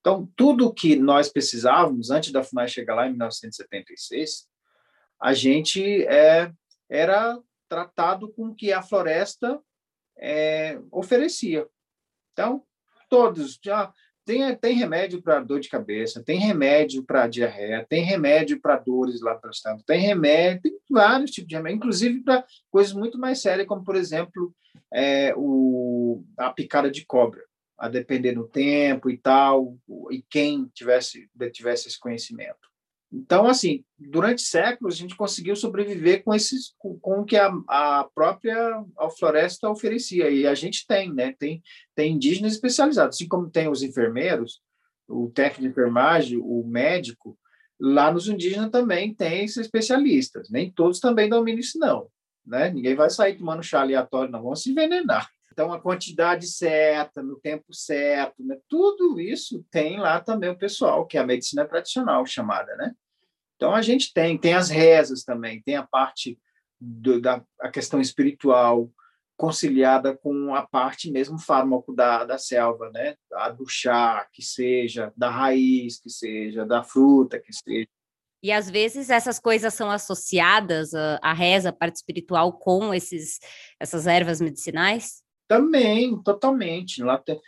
Então, 0.00 0.30
tudo 0.36 0.74
que 0.74 0.96
nós 0.96 1.30
precisávamos 1.30 2.10
antes 2.10 2.30
da 2.30 2.42
FUNAI 2.42 2.68
chegar 2.68 2.94
lá 2.94 3.06
em 3.06 3.10
1976, 3.10 4.46
a 5.18 5.32
gente 5.32 6.04
é, 6.04 6.52
era 6.90 7.40
tratado 7.70 8.30
com 8.30 8.48
o 8.48 8.54
que 8.54 8.70
a 8.70 8.82
floresta 8.82 9.58
é, 10.18 10.78
oferecia. 10.90 11.66
Então, 12.32 12.62
todos 13.08 13.58
já 13.64 13.90
tem, 14.24 14.56
tem 14.56 14.74
remédio 14.74 15.22
para 15.22 15.40
dor 15.40 15.60
de 15.60 15.68
cabeça, 15.68 16.22
tem 16.22 16.38
remédio 16.38 17.04
para 17.04 17.26
diarreia, 17.26 17.86
tem 17.88 18.02
remédio 18.02 18.60
para 18.60 18.76
dores 18.76 19.20
lá 19.20 19.34
para 19.34 19.50
tanto, 19.62 19.84
tem 19.84 20.00
remédio, 20.00 20.62
tem 20.62 20.78
vários 20.90 21.30
tipos 21.30 21.48
de 21.48 21.54
remédio, 21.54 21.76
inclusive 21.76 22.20
para 22.20 22.44
coisas 22.70 22.92
muito 22.92 23.18
mais 23.18 23.40
sérias, 23.40 23.66
como, 23.66 23.84
por 23.84 23.96
exemplo, 23.96 24.54
é, 24.92 25.34
o, 25.36 26.24
a 26.38 26.50
picada 26.50 26.90
de 26.90 27.04
cobra, 27.04 27.42
a 27.78 27.88
depender 27.88 28.32
do 28.32 28.48
tempo 28.48 29.10
e 29.10 29.18
tal, 29.18 29.76
e 30.10 30.22
quem 30.30 30.70
tivesse, 30.74 31.28
tivesse 31.52 31.88
esse 31.88 31.98
conhecimento. 31.98 32.73
Então, 33.14 33.46
assim, 33.46 33.84
durante 33.96 34.42
séculos 34.42 34.94
a 34.94 34.98
gente 34.98 35.16
conseguiu 35.16 35.54
sobreviver 35.54 36.24
com 36.24 36.34
esses, 36.34 36.74
com, 36.76 36.98
com 36.98 37.20
o 37.20 37.24
que 37.24 37.36
a, 37.36 37.52
a 37.68 38.08
própria 38.12 38.84
a 38.98 39.08
floresta 39.08 39.70
oferecia 39.70 40.28
e 40.28 40.44
a 40.44 40.54
gente 40.54 40.84
tem, 40.84 41.14
né? 41.14 41.32
Tem 41.38 41.62
tem 41.94 42.14
indígenas 42.14 42.54
especializados, 42.54 43.16
assim 43.16 43.28
como 43.28 43.48
tem 43.48 43.68
os 43.68 43.84
enfermeiros, 43.84 44.60
o 45.08 45.30
técnico 45.30 45.62
de 45.62 45.68
enfermagem, 45.68 46.38
o 46.38 46.64
médico. 46.66 47.38
Lá 47.80 48.12
nos 48.12 48.28
indígenas 48.28 48.70
também 48.70 49.14
tem 49.14 49.44
esses 49.44 49.58
especialistas. 49.58 50.50
Nem 50.50 50.72
todos 50.72 50.98
também 50.98 51.28
dominam 51.28 51.60
isso 51.60 51.78
não, 51.78 52.08
né? 52.44 52.70
Ninguém 52.70 52.96
vai 52.96 53.10
sair 53.10 53.38
tomando 53.38 53.62
chá 53.62 53.80
aleatório, 53.80 54.32
não 54.32 54.42
vão 54.42 54.56
se 54.56 54.70
envenenar. 54.70 55.28
Então, 55.52 55.72
a 55.72 55.80
quantidade 55.80 56.48
certa, 56.48 57.22
no 57.22 57.38
tempo 57.38 57.72
certo, 57.72 58.44
né? 58.44 58.58
tudo 58.68 59.20
isso 59.20 59.64
tem 59.70 60.00
lá 60.00 60.20
também 60.20 60.50
o 60.50 60.58
pessoal, 60.58 61.06
que 61.06 61.16
é 61.16 61.20
a 61.20 61.26
medicina 61.26 61.64
tradicional 61.64 62.26
chamada, 62.26 62.74
né? 62.74 62.92
Então 63.56 63.74
a 63.74 63.82
gente 63.82 64.12
tem, 64.12 64.36
tem 64.36 64.54
as 64.54 64.68
rezas 64.68 65.22
também, 65.24 65.62
tem 65.62 65.76
a 65.76 65.86
parte 65.86 66.38
do, 66.80 67.20
da 67.20 67.42
a 67.60 67.70
questão 67.70 68.00
espiritual 68.00 68.90
conciliada 69.36 70.16
com 70.16 70.54
a 70.54 70.62
parte 70.64 71.10
mesmo 71.10 71.38
fármaco 71.38 71.92
da, 71.92 72.24
da 72.24 72.38
selva, 72.38 72.90
né? 72.90 73.16
A 73.32 73.48
do 73.48 73.66
chá, 73.68 74.26
que 74.32 74.42
seja, 74.42 75.12
da 75.16 75.28
raiz, 75.28 76.00
que 76.00 76.08
seja, 76.08 76.64
da 76.64 76.82
fruta, 76.82 77.38
que 77.38 77.52
seja. 77.52 77.88
E 78.42 78.52
às 78.52 78.70
vezes 78.70 79.10
essas 79.10 79.38
coisas 79.38 79.72
são 79.72 79.90
associadas, 79.90 80.94
a, 80.94 81.18
a 81.22 81.32
reza, 81.32 81.70
a 81.70 81.72
parte 81.72 81.96
espiritual, 81.96 82.52
com 82.52 82.92
esses, 82.92 83.40
essas 83.80 84.06
ervas 84.06 84.40
medicinais? 84.40 85.22
Também, 85.48 86.22
totalmente. 86.22 87.02
Lá 87.02 87.18
tem, 87.18 87.40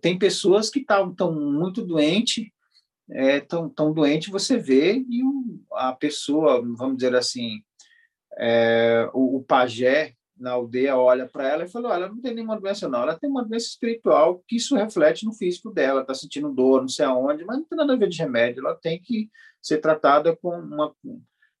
tem 0.00 0.18
pessoas 0.18 0.70
que 0.70 0.80
estão 0.80 1.32
muito 1.32 1.84
doentes 1.84 2.46
é, 3.12 3.40
tão, 3.40 3.68
tão 3.68 3.92
doente, 3.92 4.30
você 4.30 4.56
vê 4.56 5.04
e 5.08 5.22
o, 5.22 5.60
a 5.72 5.92
pessoa, 5.92 6.60
vamos 6.76 6.96
dizer 6.96 7.14
assim, 7.14 7.62
é, 8.38 9.08
o, 9.12 9.38
o, 9.38 9.42
pajé 9.42 10.14
na 10.36 10.52
aldeia 10.52 10.96
olha 10.96 11.28
para 11.28 11.48
ela 11.48 11.64
e 11.64 11.68
fala: 11.68 11.94
ela 11.94 12.08
não 12.08 12.20
tem 12.20 12.34
nenhuma 12.34 12.58
doença, 12.58 12.88
não, 12.88 13.02
ela 13.02 13.18
tem 13.18 13.28
uma 13.28 13.44
doença 13.44 13.66
espiritual 13.66 14.42
que 14.46 14.56
isso 14.56 14.76
reflete 14.76 15.24
no 15.24 15.32
físico 15.32 15.70
dela, 15.70 16.02
está 16.02 16.14
sentindo 16.14 16.52
dor, 16.52 16.80
não 16.80 16.88
sei 16.88 17.04
aonde, 17.04 17.44
mas 17.44 17.58
não 17.58 17.64
tem 17.64 17.76
nada 17.76 17.92
a 17.92 17.96
ver 17.96 18.08
de 18.08 18.18
remédio, 18.18 18.64
ela 18.64 18.74
tem 18.74 19.00
que 19.00 19.28
ser 19.60 19.78
tratada 19.78 20.34
com 20.36 20.50
uma, 20.50 20.94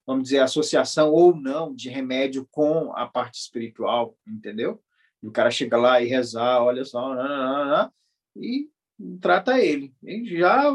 vamos 0.06 0.24
dizer, 0.24 0.38
associação 0.38 1.12
ou 1.12 1.36
não 1.36 1.74
de 1.74 1.90
remédio 1.90 2.46
com 2.50 2.92
a 2.94 3.06
parte 3.06 3.40
espiritual, 3.40 4.16
entendeu? 4.26 4.80
E 5.22 5.26
o 5.26 5.32
cara 5.32 5.50
chega 5.50 5.76
lá 5.76 6.00
e 6.00 6.06
rezar, 6.06 6.62
olha 6.62 6.84
só, 6.84 7.14
e 8.36 8.70
trata 9.20 9.58
ele. 9.58 9.94
E 10.02 10.38
já 10.38 10.72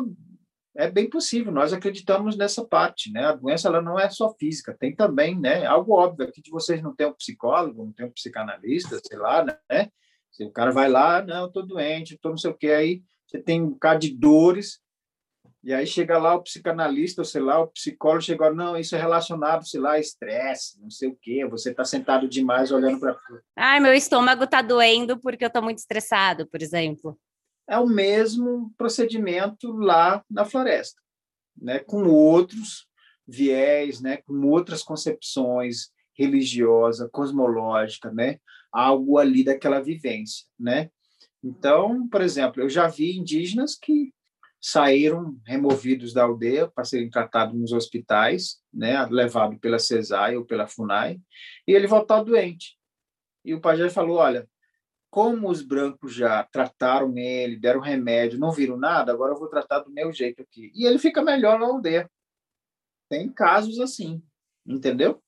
é 0.75 0.91
bem 0.91 1.09
possível, 1.09 1.51
nós 1.51 1.71
acreditamos 1.71 2.35
nessa 2.35 2.65
parte, 2.65 3.11
né? 3.11 3.25
A 3.25 3.31
doença 3.33 3.69
ela 3.69 3.81
não 3.81 3.97
é 3.97 4.09
só 4.09 4.33
física, 4.33 4.75
tem 4.77 4.93
também, 4.93 5.39
né? 5.39 5.65
Algo 5.65 5.93
óbvio 5.93 6.27
aqui 6.27 6.41
de 6.41 6.51
vocês 6.51 6.81
não 6.81 6.93
tem 6.93 7.07
um 7.07 7.13
psicólogo, 7.13 7.85
não 7.85 7.93
tem 7.93 8.05
um 8.05 8.11
psicanalista, 8.11 8.99
sei 9.05 9.17
lá, 9.17 9.43
né? 9.43 9.89
Se 10.31 10.43
o 10.43 10.51
cara 10.51 10.71
vai 10.71 10.89
lá, 10.89 11.21
não, 11.21 11.47
estou 11.47 11.65
doente, 11.65 12.15
estou 12.15 12.31
não 12.31 12.37
sei 12.37 12.51
o 12.51 12.57
que, 12.57 12.67
aí 12.67 13.01
você 13.25 13.39
tem 13.39 13.61
um 13.61 13.69
bocado 13.69 14.01
de 14.01 14.09
dores, 14.09 14.81
e 15.63 15.73
aí 15.73 15.87
chega 15.87 16.17
lá 16.17 16.35
o 16.35 16.43
psicanalista, 16.43 17.21
ou 17.21 17.25
sei 17.25 17.41
lá, 17.41 17.59
o 17.59 17.67
psicólogo 17.67 18.21
chega, 18.21 18.53
não, 18.53 18.77
isso 18.77 18.95
é 18.95 18.99
relacionado, 18.99 19.65
sei 19.65 19.79
lá, 19.79 19.93
a 19.93 19.99
estresse, 19.99 20.79
não 20.81 20.89
sei 20.91 21.07
o 21.07 21.17
quê, 21.19 21.45
você 21.45 21.71
está 21.71 21.85
sentado 21.85 22.27
demais 22.27 22.71
olhando 22.71 22.99
para... 22.99 23.17
Ai, 23.55 23.79
meu 23.79 23.93
estômago 23.93 24.43
está 24.43 24.61
doendo 24.61 25.17
porque 25.17 25.45
eu 25.45 25.47
estou 25.47 25.63
muito 25.63 25.77
estressado, 25.77 26.45
por 26.47 26.61
exemplo 26.61 27.17
é 27.67 27.77
o 27.77 27.87
mesmo 27.87 28.73
procedimento 28.77 29.71
lá 29.71 30.23
na 30.29 30.45
floresta, 30.45 31.01
né? 31.59 31.79
com 31.79 32.03
outros 32.05 32.87
viés, 33.27 34.01
né? 34.01 34.17
com 34.17 34.45
outras 34.47 34.83
concepções 34.83 35.89
religiosa, 36.13 37.09
cosmológica, 37.11 38.11
né? 38.11 38.39
algo 38.71 39.17
ali 39.17 39.43
daquela 39.43 39.79
vivência. 39.79 40.45
Né? 40.59 40.89
Então, 41.43 42.07
por 42.07 42.21
exemplo, 42.21 42.61
eu 42.61 42.69
já 42.69 42.87
vi 42.87 43.17
indígenas 43.17 43.75
que 43.75 44.13
saíram 44.67 45.39
removidos 45.45 46.11
da 46.11 46.23
aldeia 46.23 46.67
para 46.67 46.83
serem 46.83 47.07
tratados 47.07 47.55
nos 47.55 47.71
hospitais, 47.71 48.57
né, 48.73 49.05
levado 49.11 49.59
pela 49.59 49.77
CESAI 49.77 50.37
ou 50.37 50.43
pela 50.43 50.65
FUNAI, 50.65 51.19
e 51.67 51.71
ele 51.71 51.85
voltou 51.85 52.25
doente. 52.25 52.75
E 53.45 53.53
o 53.53 53.61
pajé 53.61 53.91
falou, 53.91 54.17
olha, 54.17 54.49
como 55.15 55.49
os 55.49 55.61
brancos 55.61 56.13
já 56.13 56.43
trataram 56.43 57.17
ele, 57.17 57.55
deram 57.55 57.79
remédio, 57.79 58.37
não 58.37 58.51
viram 58.51 58.75
nada, 58.75 59.13
agora 59.13 59.31
eu 59.31 59.39
vou 59.39 59.47
tratar 59.47 59.79
do 59.79 59.89
meu 59.89 60.11
jeito 60.11 60.41
aqui. 60.41 60.73
E 60.75 60.85
ele 60.85 60.99
fica 60.99 61.21
melhor 61.21 61.57
na 61.57 61.67
aldeia. 61.67 62.11
Tem 63.07 63.31
casos 63.31 63.79
assim, 63.79 64.21
entendeu? 64.67 65.23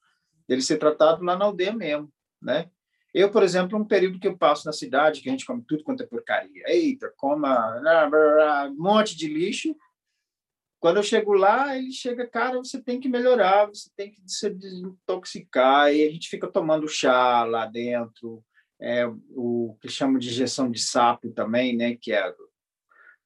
Ele 0.45 0.61
ser 0.61 0.77
tratado 0.77 1.23
lá 1.23 1.37
na 1.37 1.45
aldeia 1.45 1.73
mesmo, 1.73 2.11
né? 2.41 2.69
Eu, 3.13 3.31
por 3.31 3.43
exemplo, 3.43 3.79
um 3.79 3.85
período 3.85 4.19
que 4.19 4.27
eu 4.27 4.37
passo 4.37 4.65
na 4.65 4.73
cidade, 4.73 5.21
que 5.21 5.29
a 5.29 5.31
gente 5.31 5.45
come 5.45 5.63
tudo 5.65 5.85
quanto 5.85 6.03
é 6.03 6.05
porcaria. 6.05 6.65
Eita, 6.67 7.13
coma 7.15 7.79
um 8.69 8.75
monte 8.75 9.15
de 9.15 9.29
lixo. 9.29 9.73
Quando 10.81 10.97
eu 10.97 11.03
chego 11.03 11.31
lá, 11.31 11.77
ele 11.77 11.93
chega, 11.93 12.27
cara, 12.27 12.57
você 12.57 12.83
tem 12.83 12.99
que 12.99 13.07
melhorar, 13.07 13.67
você 13.67 13.89
tem 13.95 14.11
que 14.11 14.21
se 14.25 14.49
desintoxicar. 14.49 15.93
E 15.93 16.05
a 16.05 16.11
gente 16.11 16.27
fica 16.27 16.45
tomando 16.45 16.89
chá 16.89 17.45
lá 17.45 17.65
dentro, 17.65 18.43
é, 18.79 19.05
o 19.35 19.75
que 19.81 19.89
chamam 19.89 20.19
de 20.19 20.29
injeção 20.29 20.69
de 20.69 20.79
sapo 20.79 21.29
também, 21.31 21.75
né, 21.75 21.95
que 21.95 22.11
é 22.11 22.33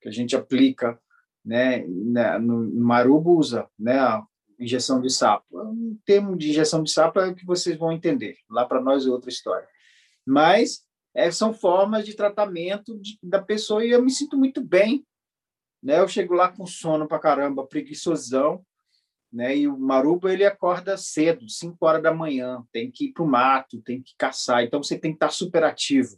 que 0.02 0.10
a 0.10 0.12
gente 0.12 0.36
aplica, 0.36 1.00
né, 1.46 1.86
no, 1.86 2.64
no 2.64 2.86
marubo 2.86 3.38
usa, 3.38 3.68
né, 3.78 4.00
a 4.00 4.26
injeção 4.60 5.02
de 5.02 5.10
sapo. 5.10 5.46
Um 5.52 5.98
termo 6.06 6.36
de 6.36 6.50
injeção 6.50 6.84
de 6.84 6.92
sapo 6.92 7.20
é 7.20 7.34
que 7.34 7.46
vocês 7.46 7.78
vão 7.78 7.92
entender. 7.92 8.38
Lá 8.50 8.66
para 8.66 8.82
nós 8.82 9.06
é 9.06 9.10
outra 9.10 9.30
história. 9.30 9.68
Mas 10.26 10.86
é, 11.14 11.30
são 11.32 11.54
formas 11.54 12.06
de 12.06 12.16
tratamento 12.16 12.98
de, 13.00 13.18
da 13.22 13.42
pessoa 13.42 13.86
e 13.86 13.92
eu 13.92 14.02
me 14.02 14.12
sinto 14.12 14.38
muito 14.38 14.62
bem, 14.62 15.06
né? 15.82 16.00
Eu 16.00 16.08
chego 16.08 16.34
lá 16.34 16.50
com 16.50 16.66
sono 16.66 17.08
para 17.08 17.20
caramba, 17.20 17.66
preguiçosão, 17.66 18.64
né? 19.32 19.56
E 19.58 19.68
o 19.68 19.78
maruba 19.78 20.34
ele 20.34 20.46
acorda 20.46 20.98
cedo, 20.98 21.50
5 21.50 21.78
horas 21.86 22.04
da 22.04 22.14
manhã, 22.14 22.64
tem 22.72 22.92
que 22.92 23.06
ir 23.06 23.14
para 23.14 23.24
o 23.24 23.28
mato, 23.28 23.82
tem 23.82 24.02
que 24.02 24.14
caçar, 24.18 24.64
então 24.64 24.82
você 24.84 24.98
tem 24.98 25.12
que 25.12 25.18
estar 25.18 25.30
super 25.30 25.64
ativo. 25.64 26.18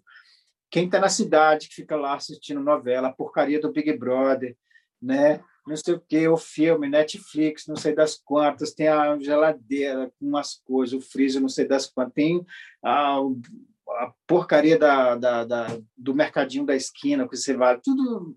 Quem 0.70 0.86
está 0.86 1.00
na 1.00 1.10
cidade, 1.10 1.68
que 1.68 1.76
fica 1.76 1.96
lá 1.96 2.16
assistindo 2.16 2.60
novela, 2.60 3.10
a 3.10 3.14
porcaria 3.14 3.62
do 3.62 3.72
Big 3.72 3.96
Brother, 3.98 4.58
né? 5.02 5.44
não 5.66 5.78
sei 5.78 5.94
o 5.94 6.00
que, 6.00 6.28
o 6.28 6.38
filme, 6.38 6.90
Netflix, 6.90 7.68
não 7.68 7.76
sei 7.76 7.96
das 7.96 8.18
quantas, 8.18 8.74
tem 8.74 8.88
a 8.88 9.18
geladeira 9.18 10.12
com 10.20 10.28
umas 10.28 10.56
coisas, 10.56 10.94
o 10.94 11.02
freezer, 11.02 11.42
não 11.42 11.50
sei 11.50 11.66
das 11.66 11.88
quantas, 11.88 12.14
tem 12.14 12.46
a, 12.84 13.18
a 13.18 14.14
porcaria 14.28 14.78
da, 14.78 15.16
da, 15.16 15.46
da, 15.46 15.68
do 15.98 16.14
mercadinho 16.14 16.66
da 16.66 16.76
esquina 16.76 17.28
que 17.28 17.38
você 17.38 17.56
vai, 17.56 17.80
tudo 17.80 18.36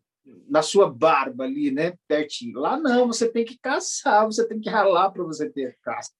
na 0.48 0.62
sua 0.62 0.90
barba 0.90 1.44
ali, 1.44 1.70
né, 1.70 1.94
pertinho. 2.08 2.58
Lá 2.58 2.78
não, 2.78 3.06
você 3.06 3.30
tem 3.30 3.44
que 3.44 3.58
caçar, 3.58 4.24
você 4.26 4.46
tem 4.46 4.60
que 4.60 4.68
ralar 4.68 5.10
para 5.10 5.22
você 5.22 5.48
ter 5.50 5.76
caça. 5.82 6.10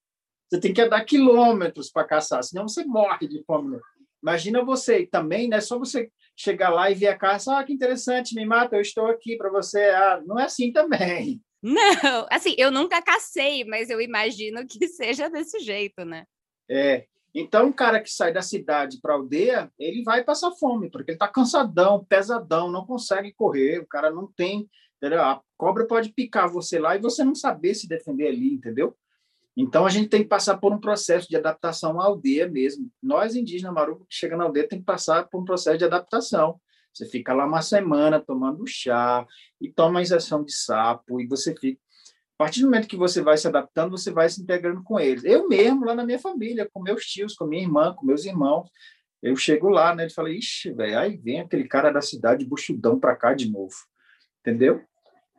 Você 0.49 0.61
tem 0.61 0.73
que 0.73 0.81
andar 0.81 1.05
quilômetros 1.05 1.91
para 1.91 2.07
caçar, 2.07 2.43
senão 2.45 2.69
você 2.69 2.85
morre 2.85 3.27
de 3.27 3.43
fome. 3.45 3.81
Imagina 4.23 4.65
você 4.65 5.07
também, 5.07 5.49
né? 5.49 5.61
Só 5.61 5.79
você 5.79 6.11
chegar 6.37 6.71
lá 6.71 6.91
e 6.91 6.95
ver 6.95 7.09
a 7.09 7.19
caça, 7.19 7.59
ah, 7.59 7.65
que 7.65 7.73
interessante, 7.73 8.35
me 8.35 8.45
mata, 8.45 8.77
eu 8.77 8.81
estou 8.81 9.07
aqui 9.07 9.37
para 9.37 9.51
você. 9.51 9.81
Ah, 9.91 10.23
não 10.25 10.39
é 10.39 10.45
assim 10.45 10.73
também. 10.73 11.41
Não, 11.63 12.27
assim, 12.31 12.55
eu 12.59 12.71
nunca 12.71 13.03
cacei, 13.03 13.65
mas 13.65 13.91
eu 13.91 14.01
imagino 14.01 14.65
que 14.69 14.87
seja 14.87 15.29
desse 15.29 15.59
jeito, 15.59 16.05
né? 16.05 16.25
É, 16.71 17.07
Então, 17.39 17.67
um 17.67 17.73
cara 17.73 18.01
que 18.01 18.11
sai 18.11 18.33
da 18.33 18.41
cidade 18.41 18.99
para 18.99 19.13
a 19.13 19.17
aldeia, 19.19 19.71
ele 19.79 20.03
vai 20.03 20.25
passar 20.25 20.51
fome, 20.53 20.91
porque 20.91 21.11
ele 21.11 21.17
está 21.17 21.29
cansadão, 21.29 22.03
pesadão, 22.03 22.71
não 22.73 22.87
consegue 22.87 23.31
correr, 23.31 23.79
o 23.79 23.87
cara 23.87 24.11
não 24.11 24.27
tem. 24.27 24.67
Entendeu? 24.97 25.21
A 25.21 25.43
cobra 25.55 25.87
pode 25.87 26.15
picar 26.15 26.49
você 26.49 26.79
lá 26.79 26.97
e 26.97 26.99
você 26.99 27.23
não 27.23 27.35
saber 27.35 27.75
se 27.75 27.87
defender 27.87 28.29
ali, 28.29 28.55
entendeu? 28.55 28.97
Então, 29.55 29.85
a 29.85 29.91
gente 29.91 30.09
tem 30.09 30.23
que 30.23 30.31
passar 30.31 30.57
por 30.57 30.73
um 30.73 30.81
processo 30.81 31.29
de 31.29 31.37
adaptação 31.37 32.01
à 32.01 32.07
aldeia 32.07 32.49
mesmo. 32.49 32.91
Nós, 33.03 33.37
indígenas 33.37 33.75
maruco, 33.75 34.07
que 34.09 34.15
chega 34.15 34.35
na 34.35 34.45
aldeia, 34.45 34.67
tem 34.67 34.79
que 34.79 34.87
passar 34.87 35.29
por 35.29 35.39
um 35.39 35.45
processo 35.45 35.77
de 35.77 35.85
adaptação. 35.85 36.59
Você 36.91 37.05
fica 37.05 37.35
lá 37.35 37.45
uma 37.45 37.61
semana 37.61 38.19
tomando 38.19 38.67
chá 38.67 39.27
e 39.61 39.71
toma 39.71 40.01
injeção 40.01 40.43
de 40.43 40.55
sapo 40.55 41.21
e 41.21 41.27
você 41.27 41.55
fica 41.55 41.79
a 42.39 42.45
partir 42.45 42.61
do 42.61 42.67
momento 42.67 42.87
que 42.87 42.97
você 42.97 43.23
vai 43.23 43.39
se 43.39 43.49
adaptando, 43.49 43.97
você 43.97 44.11
vai 44.11 44.29
se 44.29 44.43
integrando 44.43 44.83
com 44.83 45.01
eles. 45.01 45.25
Eu 45.25 45.49
mesmo, 45.49 45.87
lá 45.87 45.95
na 45.95 46.05
minha 46.05 46.19
família, 46.19 46.69
com 46.71 46.83
meus 46.83 47.07
tios, 47.07 47.35
com 47.35 47.47
minha 47.47 47.63
irmã, 47.63 47.95
com 47.95 48.05
meus 48.05 48.27
irmãos, 48.27 48.69
eu 49.23 49.35
chego 49.35 49.71
lá, 49.71 49.95
né, 49.95 50.07
e 50.07 50.13
falo, 50.13 50.29
ixi, 50.29 50.71
velho, 50.71 50.99
aí 50.99 51.17
vem 51.17 51.41
aquele 51.41 51.67
cara 51.67 51.91
da 51.91 52.03
cidade 52.03 52.45
buchudão 52.45 53.01
para 53.01 53.17
cá 53.17 53.33
de 53.33 53.51
novo, 53.51 53.75
entendeu? 54.41 54.85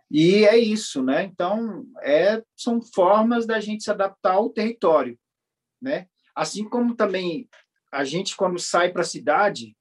E 0.10 0.46
é 0.46 0.58
isso, 0.58 1.04
né? 1.04 1.24
Então, 1.24 1.86
é, 2.02 2.42
são 2.56 2.82
formas 2.82 3.46
da 3.46 3.60
gente 3.60 3.84
se 3.84 3.92
adaptar 3.92 4.34
ao 4.34 4.50
território, 4.50 5.20
né? 5.80 6.08
Assim 6.36 6.68
como 6.68 6.96
também 6.96 7.48
a 7.92 8.04
gente, 8.04 8.36
quando 8.36 8.58
sai 8.58 8.92
para 8.92 9.04
a 9.04 9.06
cidade, 9.06 9.78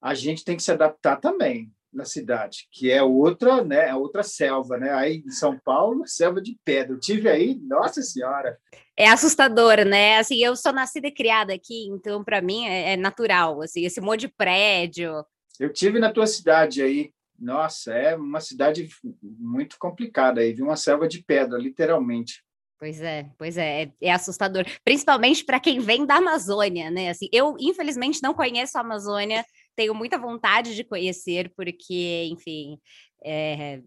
a 0.00 0.14
gente 0.14 0.44
tem 0.44 0.56
que 0.56 0.62
se 0.62 0.70
adaptar 0.70 1.16
também, 1.16 1.70
na 1.92 2.04
cidade, 2.04 2.68
que 2.70 2.90
é 2.90 3.02
outra, 3.02 3.64
né, 3.64 3.88
é 3.88 3.94
outra 3.94 4.22
selva, 4.22 4.78
né? 4.78 4.92
Aí 4.92 5.22
em 5.26 5.30
São 5.30 5.58
Paulo, 5.58 6.06
selva 6.06 6.40
de 6.40 6.56
pedra. 6.64 6.94
Eu 6.94 7.00
tive 7.00 7.28
aí, 7.28 7.58
nossa 7.62 8.00
senhora. 8.02 8.58
É 8.96 9.08
assustador, 9.08 9.84
né? 9.84 10.18
Assim, 10.18 10.42
eu 10.42 10.54
sou 10.54 10.72
nascida 10.72 11.08
e 11.08 11.14
criada 11.14 11.52
aqui, 11.52 11.88
então 11.88 12.22
para 12.22 12.40
mim 12.40 12.66
é, 12.66 12.92
é, 12.92 12.96
natural, 12.96 13.60
assim, 13.62 13.84
esse 13.84 14.00
monte 14.00 14.20
de 14.20 14.28
prédio. 14.28 15.24
Eu 15.58 15.72
tive 15.72 15.98
na 15.98 16.12
tua 16.12 16.26
cidade 16.26 16.82
aí. 16.82 17.12
Nossa, 17.38 17.94
é 17.94 18.14
uma 18.14 18.40
cidade 18.40 18.88
muito 19.22 19.76
complicada 19.78 20.42
aí, 20.42 20.52
viu 20.52 20.66
uma 20.66 20.76
selva 20.76 21.08
de 21.08 21.24
pedra, 21.24 21.58
literalmente. 21.58 22.44
Pois 22.78 22.98
é, 23.00 23.30
pois 23.36 23.58
é, 23.58 23.82
é, 23.82 23.92
é 24.00 24.10
assustador, 24.10 24.64
principalmente 24.82 25.44
para 25.44 25.60
quem 25.60 25.78
vem 25.80 26.06
da 26.06 26.16
Amazônia, 26.16 26.90
né? 26.90 27.10
Assim, 27.10 27.28
eu 27.30 27.54
infelizmente 27.60 28.22
não 28.22 28.32
conheço 28.32 28.78
a 28.78 28.80
Amazônia, 28.80 29.44
tenho 29.80 29.94
muita 29.94 30.18
vontade 30.18 30.76
de 30.76 30.84
conhecer, 30.84 31.50
porque, 31.56 32.28
enfim, 32.30 32.78
é, 33.24 33.80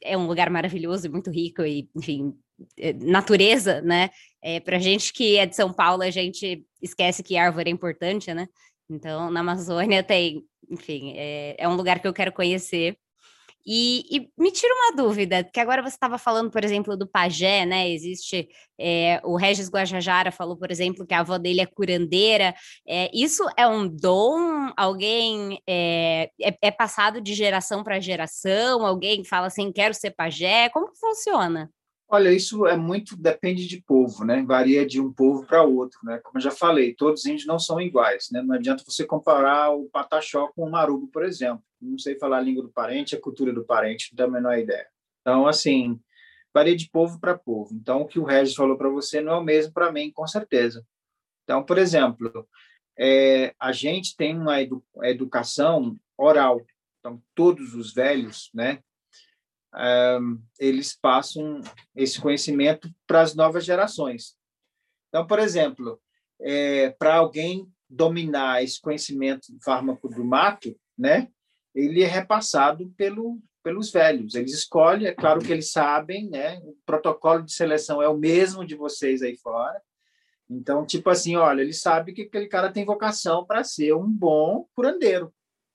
é 0.00 0.16
um 0.16 0.28
lugar 0.28 0.48
maravilhoso 0.48 1.06
e 1.06 1.10
muito 1.10 1.28
rico, 1.28 1.62
e, 1.62 1.90
enfim, 1.96 2.32
é, 2.78 2.92
natureza, 2.92 3.80
né? 3.80 4.10
É, 4.40 4.60
Para 4.60 4.78
gente 4.78 5.12
que 5.12 5.36
é 5.36 5.44
de 5.44 5.56
São 5.56 5.72
Paulo, 5.72 6.04
a 6.04 6.10
gente 6.10 6.64
esquece 6.80 7.24
que 7.24 7.36
árvore 7.36 7.68
é 7.68 7.72
importante, 7.72 8.32
né? 8.32 8.46
Então, 8.88 9.28
na 9.28 9.40
Amazônia 9.40 10.04
tem, 10.04 10.44
enfim, 10.70 11.14
é, 11.16 11.56
é 11.58 11.68
um 11.68 11.74
lugar 11.74 11.98
que 12.00 12.06
eu 12.06 12.14
quero 12.14 12.32
conhecer. 12.32 12.96
E, 13.66 14.04
e, 14.10 14.30
me 14.38 14.50
tira 14.50 14.72
uma 14.74 14.96
dúvida, 14.96 15.44
que 15.44 15.60
agora 15.60 15.82
você 15.82 15.94
estava 15.94 16.16
falando, 16.18 16.50
por 16.50 16.64
exemplo, 16.64 16.96
do 16.96 17.06
pajé, 17.06 17.66
né? 17.66 17.90
Existe 17.90 18.48
é, 18.78 19.20
o 19.24 19.36
Regis 19.36 19.68
Guajajara 19.68 20.30
falou, 20.32 20.56
por 20.56 20.70
exemplo, 20.70 21.06
que 21.06 21.14
a 21.14 21.20
avó 21.20 21.36
dele 21.38 21.60
é 21.60 21.66
curandeira. 21.66 22.54
É, 22.86 23.10
isso 23.12 23.44
é 23.56 23.66
um 23.66 23.88
dom? 23.88 24.72
Alguém 24.76 25.60
é, 25.68 26.30
é, 26.40 26.56
é 26.62 26.70
passado 26.70 27.20
de 27.20 27.34
geração 27.34 27.82
para 27.84 28.00
geração? 28.00 28.86
Alguém 28.86 29.24
fala 29.24 29.48
assim, 29.48 29.72
quero 29.72 29.94
ser 29.94 30.12
pajé? 30.12 30.68
Como 30.70 30.90
que 30.92 30.98
funciona? 30.98 31.70
Olha, 32.10 32.32
isso 32.32 32.66
é 32.66 32.74
muito 32.74 33.14
depende 33.16 33.66
de 33.66 33.82
povo, 33.82 34.24
né? 34.24 34.42
Varia 34.42 34.86
de 34.86 34.98
um 34.98 35.12
povo 35.12 35.44
para 35.44 35.62
outro, 35.62 35.98
né? 36.02 36.18
Como 36.24 36.38
eu 36.38 36.42
já 36.42 36.50
falei, 36.50 36.94
todos 36.94 37.20
os 37.20 37.26
índios 37.26 37.46
não 37.46 37.58
são 37.58 37.78
iguais, 37.78 38.28
né? 38.32 38.40
Não 38.40 38.54
adianta 38.54 38.82
você 38.86 39.04
comparar 39.04 39.70
o 39.70 39.90
pataxó 39.90 40.48
com 40.48 40.64
o 40.64 40.70
marubo, 40.70 41.08
por 41.08 41.22
exemplo. 41.22 41.62
Não 41.78 41.98
sei 41.98 42.18
falar 42.18 42.38
a 42.38 42.40
língua 42.40 42.62
do 42.62 42.70
parente, 42.70 43.14
a 43.14 43.20
cultura 43.20 43.52
do 43.52 43.62
parente, 43.62 44.08
não 44.10 44.16
tenho 44.16 44.28
a 44.30 44.32
menor 44.32 44.58
ideia. 44.58 44.86
Então, 45.20 45.46
assim, 45.46 46.00
varia 46.54 46.74
de 46.74 46.88
povo 46.90 47.20
para 47.20 47.36
povo. 47.36 47.74
Então, 47.74 48.00
o 48.00 48.06
que 48.06 48.18
o 48.18 48.24
Regis 48.24 48.54
falou 48.54 48.78
para 48.78 48.88
você 48.88 49.20
não 49.20 49.34
é 49.34 49.38
o 49.38 49.44
mesmo 49.44 49.74
para 49.74 49.92
mim, 49.92 50.10
com 50.10 50.26
certeza. 50.26 50.82
Então, 51.44 51.62
por 51.62 51.76
exemplo, 51.76 52.48
é, 52.98 53.54
a 53.60 53.70
gente 53.70 54.16
tem 54.16 54.34
uma 54.34 54.62
edu 54.62 54.82
educação 55.02 55.94
oral. 56.16 56.64
Então, 57.00 57.22
todos 57.34 57.74
os 57.74 57.92
velhos, 57.92 58.50
né? 58.54 58.80
Eles 60.58 60.96
passam 60.96 61.60
esse 61.94 62.20
conhecimento 62.20 62.90
para 63.06 63.20
as 63.20 63.34
novas 63.34 63.64
gerações. 63.64 64.36
Então, 65.08 65.26
por 65.26 65.38
exemplo, 65.38 66.00
é, 66.40 66.90
para 66.90 67.16
alguém 67.16 67.70
dominar 67.88 68.62
esse 68.62 68.80
conhecimento 68.80 69.52
do 69.52 69.60
fármaco 69.62 70.08
do 70.08 70.24
mato, 70.24 70.78
né, 70.96 71.28
ele 71.74 72.02
é 72.02 72.06
repassado 72.06 72.90
pelo, 72.96 73.40
pelos 73.62 73.90
velhos. 73.90 74.34
Eles 74.34 74.52
escolhem, 74.52 75.06
é 75.06 75.14
claro 75.14 75.40
que 75.40 75.52
eles 75.52 75.70
sabem, 75.70 76.28
né, 76.28 76.58
o 76.64 76.76
protocolo 76.84 77.42
de 77.42 77.52
seleção 77.52 78.02
é 78.02 78.08
o 78.08 78.16
mesmo 78.16 78.64
de 78.64 78.74
vocês 78.74 79.22
aí 79.22 79.36
fora. 79.36 79.80
Então, 80.50 80.86
tipo 80.86 81.10
assim, 81.10 81.36
olha, 81.36 81.60
ele 81.60 81.74
sabe 81.74 82.12
que 82.12 82.22
aquele 82.22 82.48
cara 82.48 82.72
tem 82.72 82.84
vocação 82.84 83.44
para 83.44 83.64
ser 83.64 83.94
um 83.94 84.10
bom 84.10 84.66
curandeiro, 84.74 85.32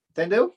entendeu? 0.09 0.53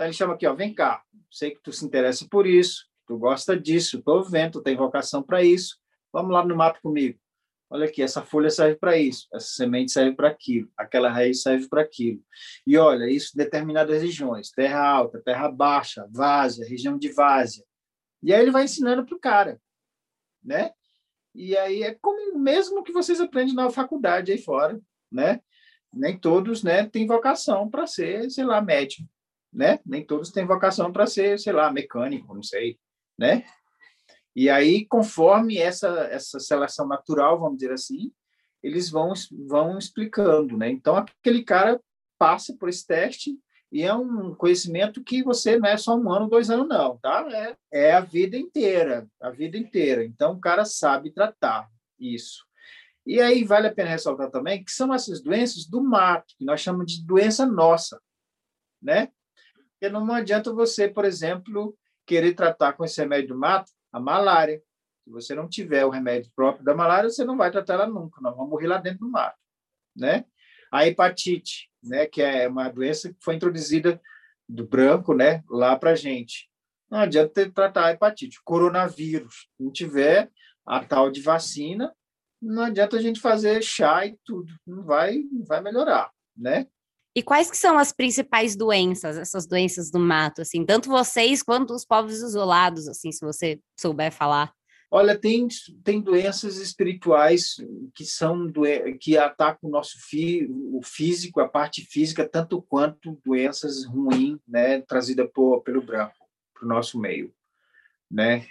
Então 0.00 0.06
ele 0.06 0.16
chama 0.16 0.32
aqui, 0.32 0.46
ó, 0.46 0.54
vem 0.54 0.72
cá, 0.72 1.02
sei 1.30 1.50
que 1.50 1.60
tu 1.60 1.70
se 1.74 1.84
interessa 1.84 2.26
por 2.30 2.46
isso, 2.46 2.86
tu 3.06 3.18
gosta 3.18 3.54
disso, 3.54 3.98
estou 3.98 4.24
vendo, 4.24 4.52
tu 4.52 4.62
tem 4.62 4.74
vocação 4.74 5.22
para 5.22 5.44
isso, 5.44 5.76
vamos 6.10 6.32
lá 6.32 6.42
no 6.42 6.56
mato 6.56 6.80
comigo. 6.80 7.20
Olha 7.68 7.84
aqui, 7.84 8.00
essa 8.02 8.22
folha 8.22 8.48
serve 8.48 8.76
para 8.76 8.96
isso, 8.96 9.28
essa 9.30 9.48
semente 9.48 9.92
serve 9.92 10.16
para 10.16 10.28
aquilo, 10.28 10.70
aquela 10.74 11.10
raiz 11.10 11.42
serve 11.42 11.68
para 11.68 11.82
aquilo. 11.82 12.18
E 12.66 12.78
olha, 12.78 13.10
isso 13.10 13.32
em 13.34 13.36
determinadas 13.36 14.00
regiões, 14.00 14.50
terra 14.50 14.80
alta, 14.80 15.20
terra 15.22 15.50
baixa, 15.50 16.08
várzea, 16.10 16.66
região 16.66 16.96
de 16.96 17.12
várzea. 17.12 17.62
E 18.22 18.32
aí 18.32 18.40
ele 18.40 18.50
vai 18.50 18.64
ensinando 18.64 19.04
para 19.04 19.14
o 19.14 19.20
cara, 19.20 19.60
né? 20.42 20.72
E 21.34 21.54
aí 21.58 21.82
é 21.82 21.94
como 22.00 22.38
mesmo 22.38 22.82
que 22.82 22.92
vocês 22.92 23.20
aprendem 23.20 23.54
na 23.54 23.68
faculdade 23.68 24.32
aí 24.32 24.38
fora, 24.38 24.80
né? 25.12 25.42
Nem 25.92 26.18
todos, 26.18 26.62
né, 26.62 26.86
têm 26.86 27.06
vocação 27.06 27.68
para 27.68 27.86
ser, 27.86 28.30
sei 28.30 28.44
lá, 28.44 28.62
médico, 28.62 29.06
né? 29.52 29.80
Nem 29.84 30.04
todos 30.04 30.30
têm 30.30 30.46
vocação 30.46 30.92
para 30.92 31.06
ser, 31.06 31.38
sei 31.38 31.52
lá, 31.52 31.72
mecânico, 31.72 32.34
não 32.34 32.42
sei, 32.42 32.78
né? 33.18 33.44
E 34.34 34.48
aí, 34.48 34.86
conforme 34.86 35.58
essa 35.58 35.88
essa 36.10 36.38
seleção 36.38 36.86
natural, 36.86 37.40
vamos 37.40 37.58
dizer 37.58 37.72
assim, 37.72 38.12
eles 38.62 38.90
vão 38.90 39.12
vão 39.46 39.78
explicando, 39.78 40.56
né? 40.56 40.70
Então 40.70 40.96
aquele 40.96 41.42
cara 41.42 41.80
passa 42.18 42.54
por 42.58 42.68
esse 42.68 42.86
teste 42.86 43.38
e 43.72 43.82
é 43.82 43.94
um 43.94 44.34
conhecimento 44.34 45.02
que 45.02 45.22
você 45.22 45.58
não 45.58 45.68
é 45.68 45.76
só 45.76 45.96
um 45.96 46.10
ano, 46.12 46.28
dois 46.28 46.50
anos, 46.50 46.68
não, 46.68 46.98
tá? 46.98 47.26
É, 47.72 47.88
é 47.88 47.92
a 47.92 48.00
vida 48.00 48.36
inteira, 48.36 49.08
a 49.20 49.30
vida 49.30 49.56
inteira. 49.56 50.04
Então 50.04 50.32
o 50.34 50.40
cara 50.40 50.64
sabe 50.64 51.12
tratar 51.12 51.68
isso. 51.98 52.44
E 53.06 53.20
aí 53.20 53.44
vale 53.44 53.68
a 53.68 53.74
pena 53.74 53.90
ressaltar 53.90 54.30
também 54.30 54.62
que 54.62 54.72
são 54.72 54.92
essas 54.92 55.20
doenças 55.20 55.66
do 55.66 55.82
mato, 55.82 56.34
que 56.36 56.44
nós 56.44 56.60
chamamos 56.60 56.92
de 56.92 57.04
doença 57.04 57.46
nossa, 57.46 58.00
né? 58.82 59.10
Porque 59.80 59.90
não 59.90 60.12
adianta 60.12 60.52
você, 60.52 60.86
por 60.86 61.06
exemplo, 61.06 61.74
querer 62.06 62.34
tratar 62.34 62.74
com 62.74 62.84
esse 62.84 63.00
remédio 63.00 63.28
do 63.28 63.38
mato 63.38 63.72
a 63.90 63.98
malária. 63.98 64.62
Se 65.02 65.10
você 65.10 65.34
não 65.34 65.48
tiver 65.48 65.86
o 65.86 65.90
remédio 65.90 66.30
próprio 66.36 66.62
da 66.62 66.74
malária, 66.74 67.08
você 67.08 67.24
não 67.24 67.34
vai 67.34 67.50
tratar 67.50 67.74
ela 67.74 67.86
nunca, 67.86 68.20
nós 68.20 68.36
vamos 68.36 68.50
morrer 68.50 68.66
lá 68.66 68.76
dentro 68.76 69.00
do 69.00 69.10
mato, 69.10 69.38
né? 69.96 70.26
A 70.70 70.86
hepatite, 70.86 71.70
né, 71.82 72.06
que 72.06 72.20
é 72.20 72.46
uma 72.46 72.68
doença 72.68 73.08
que 73.08 73.16
foi 73.24 73.36
introduzida 73.36 73.98
do 74.46 74.66
branco, 74.66 75.14
né, 75.14 75.42
lá 75.48 75.74
para 75.76 75.94
gente. 75.94 76.50
Não 76.90 76.98
adianta 76.98 77.50
tratar 77.50 77.86
a 77.86 77.92
hepatite. 77.92 78.38
Coronavírus, 78.44 79.48
se 79.56 79.64
não 79.64 79.72
tiver 79.72 80.30
a 80.66 80.84
tal 80.84 81.10
de 81.10 81.22
vacina, 81.22 81.92
não 82.40 82.64
adianta 82.64 82.98
a 82.98 83.02
gente 83.02 83.18
fazer 83.18 83.62
chá 83.62 84.04
e 84.06 84.18
tudo, 84.24 84.52
não 84.66 84.84
vai, 84.84 85.22
não 85.32 85.44
vai 85.44 85.62
melhorar, 85.62 86.10
né? 86.36 86.66
E 87.14 87.22
quais 87.22 87.50
que 87.50 87.56
são 87.56 87.76
as 87.76 87.92
principais 87.92 88.54
doenças, 88.54 89.18
essas 89.18 89.46
doenças 89.46 89.90
do 89.90 89.98
mato, 89.98 90.42
assim, 90.42 90.64
tanto 90.64 90.88
vocês 90.88 91.42
quanto 91.42 91.74
os 91.74 91.84
povos 91.84 92.22
isolados, 92.22 92.86
assim, 92.86 93.10
se 93.10 93.24
você 93.24 93.60
souber 93.78 94.12
falar? 94.12 94.52
Olha, 94.92 95.16
tem, 95.16 95.46
tem 95.84 96.00
doenças 96.00 96.56
espirituais 96.56 97.54
que 97.94 98.04
são 98.04 98.52
que 99.00 99.16
atacam 99.16 99.68
o 99.68 99.72
nosso 99.72 99.96
fi, 100.08 100.48
o 100.50 100.80
físico, 100.82 101.40
a 101.40 101.48
parte 101.48 101.84
física, 101.84 102.28
tanto 102.28 102.60
quanto 102.62 103.20
doenças 103.24 103.84
ruins, 103.84 104.38
né, 104.46 104.80
trazidas 104.80 105.28
por, 105.32 105.62
pelo 105.62 105.80
branco 105.80 106.28
para 106.52 106.64
o 106.64 106.68
nosso 106.68 106.98
meio, 106.98 107.32
né? 108.10 108.46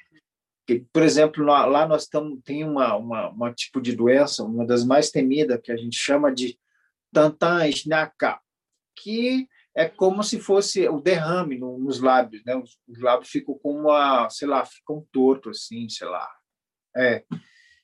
Por 0.94 1.04
exemplo, 1.04 1.44
lá 1.44 1.88
nós 1.88 2.04
estamos 2.04 2.40
tem 2.46 2.64
uma, 2.64 2.96
uma, 2.96 3.30
uma 3.30 3.54
tipo 3.54 3.82
de 3.82 3.94
doença, 3.94 4.44
uma 4.44 4.66
das 4.66 4.86
mais 4.86 5.10
temidas 5.10 5.60
que 5.62 5.72
a 5.72 5.78
gente 5.78 5.98
chama 5.98 6.32
de 6.32 6.58
tantan 7.12 7.68
snaka, 7.68 8.40
que 9.02 9.48
é 9.76 9.88
como 9.88 10.24
se 10.24 10.40
fosse 10.40 10.88
o 10.88 11.00
derrame 11.00 11.58
no, 11.58 11.78
nos 11.78 12.00
lábios, 12.00 12.44
né? 12.46 12.56
Os, 12.56 13.00
lábios 13.00 13.30
ficam 13.30 13.58
como 13.58 13.80
uma, 13.80 14.30
sei 14.30 14.48
lá, 14.48 14.66
ficam 14.66 15.06
torto 15.12 15.50
assim, 15.50 15.88
sei 15.90 16.08
lá. 16.08 16.30
É. 16.96 17.24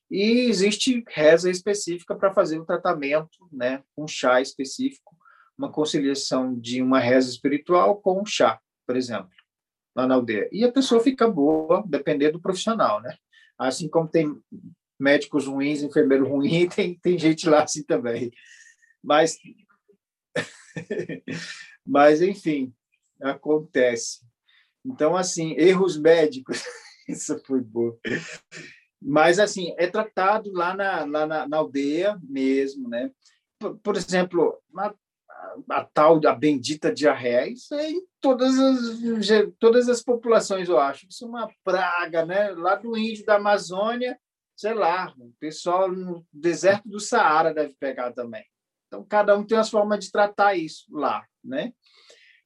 E 0.10 0.48
existe 0.50 1.04
reza 1.08 1.50
específica 1.50 2.16
para 2.16 2.34
fazer 2.34 2.60
o 2.60 2.66
tratamento, 2.66 3.50
né, 3.52 3.84
um 3.98 4.08
chá 4.08 4.40
específico, 4.40 5.16
uma 5.58 5.72
conciliação 5.72 6.58
de 6.60 6.82
uma 6.82 7.00
reza 7.00 7.30
espiritual 7.30 8.00
com 8.02 8.22
um 8.22 8.26
chá, 8.26 8.60
por 8.86 8.96
exemplo, 8.96 9.30
lá 9.96 10.06
na 10.06 10.16
aldeia. 10.16 10.50
E 10.52 10.64
a 10.64 10.72
pessoa 10.72 11.02
fica 11.02 11.28
boa, 11.28 11.84
dependendo 11.88 12.34
do 12.34 12.42
profissional, 12.42 13.02
né? 13.02 13.16
Assim 13.58 13.88
como 13.88 14.08
tem 14.08 14.38
médicos 15.00 15.48
ruins, 15.48 15.82
enfermeiro 15.82 16.28
ruim, 16.28 16.68
tem, 16.70 17.00
tem 17.00 17.18
gente 17.18 17.50
lá 17.50 17.64
assim 17.64 17.84
também. 17.84 18.32
Mas, 19.04 19.38
mas 21.86 22.22
enfim, 22.22 22.74
acontece. 23.22 24.26
Então, 24.86 25.16
assim, 25.16 25.56
erros 25.58 25.98
médicos, 25.98 26.64
isso 27.08 27.40
foi 27.46 27.62
bom. 27.62 27.98
Mas, 29.02 29.40
assim, 29.40 29.74
é 29.78 29.88
tratado 29.88 30.52
lá 30.52 30.76
na, 30.76 31.06
lá 31.06 31.26
na, 31.26 31.48
na 31.48 31.58
aldeia 31.58 32.20
mesmo, 32.24 32.88
né? 32.88 33.12
Por, 33.60 33.78
por 33.78 33.96
exemplo, 33.96 34.60
a, 34.78 34.94
a, 35.70 35.86
tal, 35.86 36.20
a 36.26 36.34
bendita 36.34 36.94
diarreia, 36.94 37.48
isso 37.48 37.74
é 37.76 37.92
em 37.92 38.02
todas 38.22 38.58
as, 38.60 38.80
todas 39.60 39.90
as 39.90 40.04
populações, 40.04 40.70
eu 40.70 40.80
acho. 40.80 41.08
Isso 41.10 41.26
é 41.26 41.28
uma 41.28 41.50
praga, 41.64 42.26
né? 42.26 42.52
Lá 42.52 42.76
do 42.76 42.98
índio 42.98 43.26
da 43.26 43.36
Amazônia, 43.36 44.20
sei 44.56 44.74
lá, 44.74 45.14
o 45.18 45.32
pessoal 45.40 45.92
no 45.92 46.26
deserto 46.32 46.88
do 46.88 47.00
Saara 47.00 47.54
deve 47.54 47.76
pegar 47.80 48.12
também. 48.12 48.46
Então, 48.96 49.04
cada 49.04 49.38
um 49.38 49.44
tem 49.44 49.58
uma 49.58 49.64
forma 49.66 49.98
de 49.98 50.10
tratar 50.10 50.56
isso 50.56 50.86
lá, 50.90 51.26
né? 51.44 51.74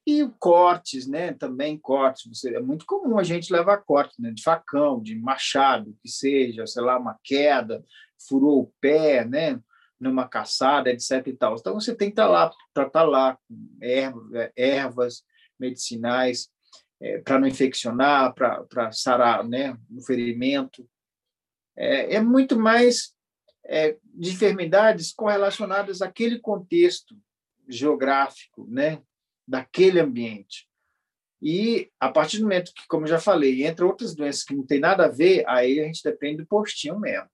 E 0.04 0.28
cortes, 0.38 1.06
né? 1.06 1.32
Também 1.32 1.78
cortes. 1.78 2.26
Você, 2.26 2.56
é 2.56 2.60
muito 2.60 2.84
comum 2.84 3.18
a 3.18 3.22
gente 3.22 3.52
levar 3.52 3.78
cortes, 3.78 4.18
né? 4.18 4.32
De 4.32 4.42
facão, 4.42 5.00
de 5.00 5.14
machado, 5.16 5.96
que 6.02 6.08
seja, 6.08 6.66
sei 6.66 6.82
lá, 6.82 6.98
uma 6.98 7.16
queda, 7.22 7.84
furou 8.28 8.62
o 8.62 8.72
pé, 8.80 9.24
né? 9.24 9.60
Numa 10.00 10.26
caçada, 10.26 10.90
etc. 10.90 11.24
E 11.28 11.32
tal. 11.34 11.54
Então, 11.54 11.74
você 11.74 11.94
tem 11.94 12.08
que 12.08 12.14
estar 12.14 12.26
lá, 12.26 12.50
tratar 12.74 13.04
lá 13.04 13.38
com 13.46 13.78
ervas, 13.80 14.34
é, 14.34 14.52
ervas 14.56 15.22
medicinais, 15.58 16.48
é, 17.00 17.18
para 17.18 17.38
não 17.38 17.46
infeccionar, 17.46 18.34
para 18.34 18.90
sarar 18.92 19.46
né, 19.46 19.76
o 19.94 20.02
ferimento. 20.02 20.88
É, 21.76 22.16
é 22.16 22.20
muito 22.20 22.58
mais 22.58 23.14
é, 23.70 23.96
de 24.02 24.30
enfermidades 24.30 25.12
correlacionadas 25.12 26.02
àquele 26.02 26.40
contexto 26.40 27.16
geográfico, 27.68 28.66
né, 28.68 29.00
daquele 29.46 30.00
ambiente. 30.00 30.68
E 31.40 31.88
a 31.98 32.10
partir 32.10 32.38
do 32.38 32.42
momento 32.42 32.72
que, 32.74 32.86
como 32.88 33.04
eu 33.04 33.10
já 33.10 33.20
falei, 33.20 33.64
entra 33.64 33.86
outras 33.86 34.12
doenças 34.12 34.42
que 34.42 34.56
não 34.56 34.66
tem 34.66 34.80
nada 34.80 35.06
a 35.06 35.08
ver, 35.08 35.44
aí 35.48 35.78
a 35.78 35.84
gente 35.84 36.02
depende 36.02 36.38
do 36.38 36.46
postinho 36.46 36.98
mesmo. 36.98 37.28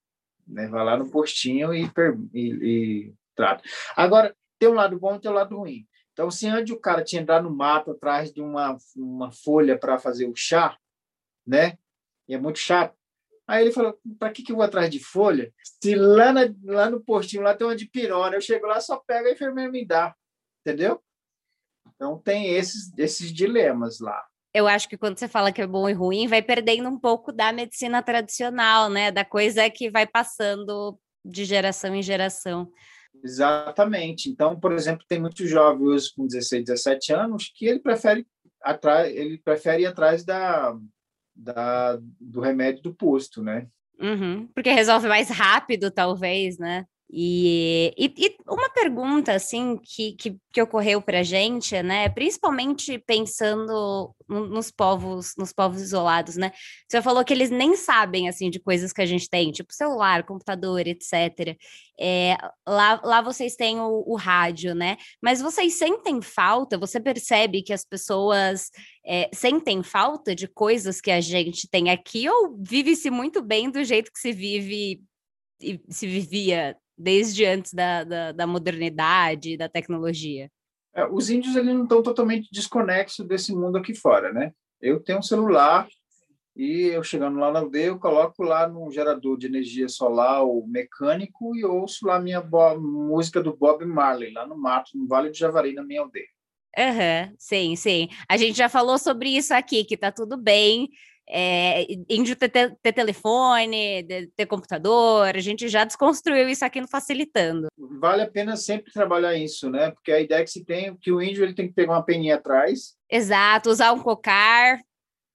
Né? 0.47 0.69
Vai 0.69 0.85
lá 0.85 0.97
no 0.97 1.11
postinho 1.11 1.75
e, 1.75 1.91
e, 2.35 2.41
e 2.53 3.15
trata. 3.35 3.65
Agora, 3.97 4.37
tem 4.59 4.69
um 4.69 4.75
lado 4.75 4.99
bom 4.99 5.17
e 5.17 5.19
tem 5.19 5.31
um 5.31 5.35
lado 5.35 5.57
ruim. 5.57 5.87
Então, 6.13 6.31
se 6.31 6.47
antes 6.47 6.73
o 6.73 6.79
cara 6.79 7.03
tinha 7.03 7.21
entrado 7.21 7.49
no 7.49 7.55
mato 7.55 7.91
atrás 7.91 8.33
de 8.33 8.41
uma, 8.41 8.77
uma 8.95 9.33
folha 9.33 9.77
para 9.77 9.99
fazer 9.99 10.27
o 10.29 10.37
chá, 10.37 10.77
né? 11.47 11.79
E 12.29 12.35
é 12.35 12.39
muito 12.39 12.59
chato. 12.59 12.96
Aí 13.47 13.63
ele 13.63 13.73
falou: 13.73 13.99
para 14.19 14.31
que, 14.31 14.43
que 14.43 14.53
eu 14.53 14.57
vou 14.57 14.65
atrás 14.65 14.91
de 14.91 14.99
folha? 14.99 15.53
Se 15.83 15.95
lá, 15.95 16.33
na, 16.33 16.43
lá 16.65 16.91
no 16.91 17.01
postinho 17.01 17.43
lá 17.43 17.55
tem 17.55 17.67
uma 17.67 17.77
de 17.77 17.89
pirona, 17.89 18.37
eu 18.37 18.41
chego 18.41 18.67
lá, 18.67 18.81
só 18.81 18.97
pego 18.97 19.29
a 19.29 19.33
enfermeira 19.33 19.71
me 19.71 19.85
dá. 19.85 20.15
Entendeu? 20.61 21.01
Então 21.95 22.19
tem 22.19 22.49
esses, 22.55 22.93
esses 22.99 23.33
dilemas 23.33 24.01
lá. 24.01 24.25
Eu 24.53 24.67
acho 24.67 24.89
que 24.89 24.97
quando 24.97 25.19
você 25.19 25.29
fala 25.29 25.53
que 25.53 25.61
é 25.61 25.67
bom 25.67 25.89
e 25.89 25.93
ruim, 25.93 26.27
vai 26.27 26.43
perdendo 26.43 26.89
um 26.89 26.99
pouco 26.99 27.31
da 27.31 27.53
medicina 27.53 28.03
tradicional, 28.03 28.89
né? 28.89 29.13
Da 29.13 29.25
coisa 29.25 29.69
que 29.71 29.91
vai 29.91 30.07
passando 30.07 30.99
de 31.25 31.45
geração 31.45 31.95
em 31.95 32.03
geração. 32.03 32.71
Exatamente. 33.23 34.29
Então, 34.31 34.59
por 34.59 34.73
exemplo, 34.73 35.05
tem 35.09 35.21
muitos 35.21 35.49
jovens 35.49 36.09
com 36.11 36.27
16, 36.27 36.65
17 36.65 37.13
anos 37.13 37.53
que 37.55 37.67
ele 37.67 37.81
prefere 37.81 38.27
atrás, 38.63 39.15
ele 39.15 39.39
prefere 39.39 39.83
ir 39.83 39.87
atrás 39.87 40.25
da, 40.25 40.75
da, 41.37 41.99
do 42.21 42.41
remédio 42.41 42.83
do 42.83 42.95
posto, 42.95 43.43
né? 43.43 43.67
Uhum, 44.01 44.47
porque 44.55 44.71
resolve 44.71 45.09
mais 45.09 45.29
rápido, 45.29 45.91
talvez, 45.91 46.59
né? 46.59 46.87
E, 47.09 47.95
e, 47.97 48.13
e, 48.19 48.37
uma 48.49 48.69
pergunta 48.71 49.33
assim 49.33 49.79
que, 49.81 50.13
que, 50.15 50.37
que 50.53 50.61
ocorreu 50.61 51.01
para 51.01 51.21
a 51.21 51.23
gente, 51.23 51.81
né? 51.81 52.09
Principalmente 52.09 52.99
pensando 52.99 54.13
nos 54.29 54.73
povos, 54.73 55.33
nos 55.39 55.53
povos 55.53 55.81
isolados, 55.81 56.37
né? 56.37 56.51
Você 56.89 57.01
falou 57.01 57.25
que 57.25 57.33
eles 57.33 57.49
nem 57.49 57.77
sabem 57.77 58.29
assim 58.29 58.51
de 58.51 58.59
coisas 58.59 58.93
que 58.93 59.01
a 59.01 59.07
gente 59.07 59.31
tem, 59.31 59.53
tipo 59.53 59.73
celular, 59.73 60.25
computador, 60.25 60.85
etc. 60.89 61.57
É, 61.99 62.37
lá, 62.67 63.01
lá 63.05 63.23
vocês 63.23 63.55
têm 63.55 63.79
o, 63.79 64.03
o, 64.05 64.17
rádio, 64.17 64.75
né? 64.75 64.97
Mas 65.23 65.41
vocês 65.41 65.79
sentem 65.79 66.21
falta? 66.21 66.77
Você 66.77 66.99
percebe 66.99 67.63
que 67.63 67.73
as 67.73 67.85
pessoas 67.85 68.69
é, 69.07 69.31
sentem 69.33 69.81
falta 69.81 70.35
de 70.35 70.49
coisas 70.49 71.01
que 71.01 71.13
a 71.13 71.21
gente 71.21 71.69
tem 71.71 71.89
aqui 71.89 72.29
ou 72.29 72.57
vive-se 72.59 73.11
muito 73.11 73.41
bem 73.41 73.71
do 73.71 73.85
jeito 73.85 74.11
que 74.13 74.19
se 74.19 74.33
vive 74.33 75.01
e 75.61 75.81
se 75.89 76.07
vivia 76.07 76.77
desde 76.97 77.45
antes 77.45 77.73
da, 77.73 78.05
da, 78.05 78.33
da 78.33 78.47
modernidade, 78.47 79.57
da 79.57 79.69
tecnologia? 79.69 80.51
É, 80.95 81.07
os 81.07 81.29
índios 81.29 81.55
eles 81.55 81.75
não 81.75 81.83
estão 81.83 82.03
totalmente 82.03 82.49
desconexos 82.51 83.27
desse 83.27 83.55
mundo 83.55 83.77
aqui 83.77 83.95
fora, 83.95 84.33
né? 84.33 84.53
Eu 84.81 85.01
tenho 85.01 85.19
um 85.19 85.23
celular 85.23 85.87
e 86.57 86.87
eu 86.87 87.03
chegando 87.03 87.39
lá 87.39 87.53
na 87.53 87.59
aldeia, 87.59 87.89
eu 87.89 87.99
coloco 87.99 88.43
lá 88.43 88.67
num 88.67 88.91
gerador 88.91 89.37
de 89.37 89.47
energia 89.47 89.89
solar 89.89 90.43
ou 90.43 90.67
mecânico 90.67 91.55
e 91.55 91.65
ouço 91.65 92.07
lá 92.07 92.19
minha 92.19 92.43
música 92.79 93.43
do 93.43 93.55
Bob 93.55 93.85
Marley, 93.85 94.33
lá 94.33 94.47
no 94.47 94.57
mato, 94.57 94.93
no 94.95 95.07
Vale 95.07 95.29
do 95.29 95.37
Javari, 95.37 95.75
na 95.75 95.85
minha 95.85 96.01
aldeia. 96.01 96.27
Aham, 96.79 97.29
uhum, 97.29 97.35
sim, 97.39 97.77
sim. 97.77 98.09
A 98.29 98.37
gente 98.37 98.57
já 98.57 98.69
falou 98.69 98.99
sobre 98.99 99.31
isso 99.31 99.53
aqui, 99.53 99.85
que 99.85 99.97
tá 99.97 100.11
tudo 100.11 100.37
bem 100.37 100.89
é, 101.29 101.85
índio 102.09 102.37
ter, 102.37 102.49
ter, 102.49 102.93
telefone, 102.93 104.07
ter, 104.37 104.47
computador, 104.47 105.35
a 105.35 105.41
gente 105.41 105.69
já 105.69 105.85
desconstruiu 105.85 106.49
isso 106.49 106.65
aqui 106.65 106.81
no 106.81 106.89
Facilitando. 106.89 107.69
Vale 107.77 108.23
a 108.23 108.31
pena 108.31 108.57
sempre 108.57 108.93
trabalhar 108.93 109.35
isso, 109.35 109.69
né? 109.69 109.91
Porque 109.91 110.13
a 110.13 110.21
ideia 110.21 110.45
que 110.45 110.51
se 110.51 110.65
tem 110.65 110.87
é 110.87 110.97
que 111.01 111.11
o 111.11 111.21
índio 111.21 111.45
ele 111.45 111.55
tem 111.55 111.67
que 111.67 111.75
pegar 111.75 111.95
uma 111.95 112.05
peninha 112.05 112.37
atrás. 112.37 112.95
Exato, 113.11 113.71
usar 113.71 113.93
um 113.93 113.99
cocar. 113.99 114.79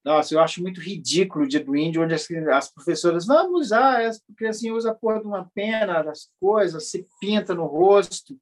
Nossa, 0.04 0.34
eu 0.34 0.40
acho 0.40 0.60
muito 0.62 0.80
ridículo 0.80 1.44
o 1.44 1.48
dia 1.48 1.62
do 1.62 1.76
índio, 1.76 2.02
onde 2.02 2.14
as, 2.14 2.28
as 2.52 2.72
professoras, 2.72 3.26
vamos 3.26 3.66
usar, 3.66 4.10
porque 4.26 4.46
assim 4.46 4.70
usa 4.70 4.90
a 4.90 4.94
porra 4.94 5.20
de 5.20 5.26
uma 5.26 5.48
pena, 5.54 6.02
das 6.02 6.28
coisas, 6.40 6.90
se 6.90 7.06
pinta 7.20 7.54
no 7.54 7.66
rosto. 7.66 8.36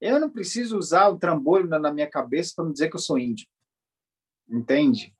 Eu 0.00 0.20
não 0.20 0.30
preciso 0.30 0.78
usar 0.78 1.08
o 1.08 1.18
trambolho 1.18 1.68
na, 1.68 1.78
na 1.78 1.92
minha 1.92 2.08
cabeça 2.08 2.52
para 2.54 2.64
me 2.64 2.72
dizer 2.72 2.88
que 2.88 2.96
eu 2.96 3.00
sou 3.00 3.18
índio. 3.18 3.46
Entende? 4.48 5.15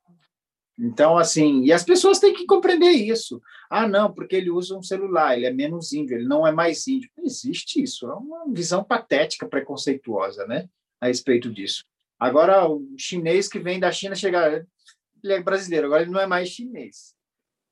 Então, 0.79 1.17
assim, 1.17 1.63
e 1.63 1.73
as 1.73 1.83
pessoas 1.83 2.19
têm 2.19 2.33
que 2.33 2.45
compreender 2.45 2.91
isso. 2.91 3.41
Ah, 3.69 3.87
não, 3.87 4.13
porque 4.13 4.35
ele 4.35 4.51
usa 4.51 4.77
um 4.77 4.83
celular, 4.83 5.35
ele 5.35 5.47
é 5.47 5.51
menos 5.51 5.91
índio, 5.91 6.15
ele 6.15 6.27
não 6.27 6.45
é 6.45 6.51
mais 6.51 6.87
índio. 6.87 7.09
Não 7.17 7.25
existe 7.25 7.81
isso, 7.81 8.07
é 8.09 8.13
uma 8.13 8.45
visão 8.53 8.83
patética, 8.83 9.47
preconceituosa, 9.47 10.45
né, 10.45 10.69
a 11.01 11.07
respeito 11.07 11.51
disso. 11.51 11.83
Agora, 12.19 12.67
o 12.67 12.85
chinês 12.97 13.47
que 13.47 13.59
vem 13.59 13.79
da 13.79 13.91
China 13.91 14.15
chega, 14.15 14.67
ele 15.23 15.33
é 15.33 15.41
brasileiro, 15.41 15.87
agora 15.87 16.03
ele 16.03 16.11
não 16.11 16.19
é 16.19 16.27
mais 16.27 16.49
chinês. 16.49 17.15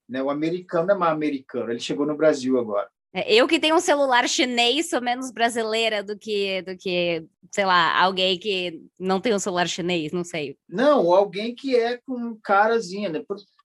Né? 0.10 0.22
O 0.22 0.30
americano 0.30 0.92
é 0.92 0.96
mais 0.96 1.14
americano, 1.14 1.72
ele 1.72 1.80
chegou 1.80 2.06
no 2.06 2.18
Brasil 2.18 2.58
agora. 2.60 2.90
É, 3.16 3.34
eu 3.34 3.48
que 3.48 3.62
tenho 3.62 3.78
um 3.78 3.80
celular 3.80 4.28
chinês 4.28 4.90
sou 4.90 5.00
menos 5.00 5.32
brasileira 5.32 6.04
do 6.04 6.18
que, 6.18 6.62
do 6.64 6.76
que, 6.76 7.26
sei 7.50 7.64
lá, 7.64 7.98
alguém 7.98 8.38
que 8.38 8.84
não 9.00 9.22
tem 9.22 9.34
um 9.34 9.40
celular 9.40 9.70
chinês, 9.70 10.12
não 10.12 10.26
sei. 10.26 10.58
Não, 10.68 11.14
alguém 11.14 11.56
que 11.56 11.78
é 11.78 11.98
com 12.06 12.38
carazinha, 12.44 13.08
né? 13.08 13.24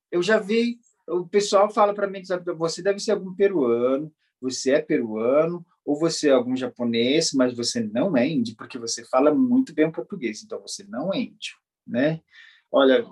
Eu 0.09 0.22
já 0.22 0.39
vi, 0.39 0.78
o 1.09 1.27
pessoal 1.27 1.68
fala 1.68 1.93
para 1.93 2.06
mim, 2.06 2.22
você 2.56 2.81
deve 2.81 3.01
ser 3.01 3.10
algum 3.10 3.35
peruano, 3.35 4.12
você 4.40 4.70
é 4.70 4.81
peruano, 4.81 5.66
ou 5.85 5.98
você 5.98 6.28
é 6.28 6.32
algum 6.32 6.55
japonês, 6.55 7.32
mas 7.32 7.52
você 7.52 7.81
não 7.81 8.16
é 8.16 8.28
índio, 8.28 8.55
porque 8.56 8.78
você 8.78 9.05
fala 9.05 9.35
muito 9.35 9.74
bem 9.74 9.86
o 9.86 9.93
português, 9.93 10.44
então 10.44 10.60
você 10.60 10.85
não 10.85 11.12
é 11.12 11.18
índio, 11.18 11.56
né? 11.85 12.20
Olha, 12.70 13.05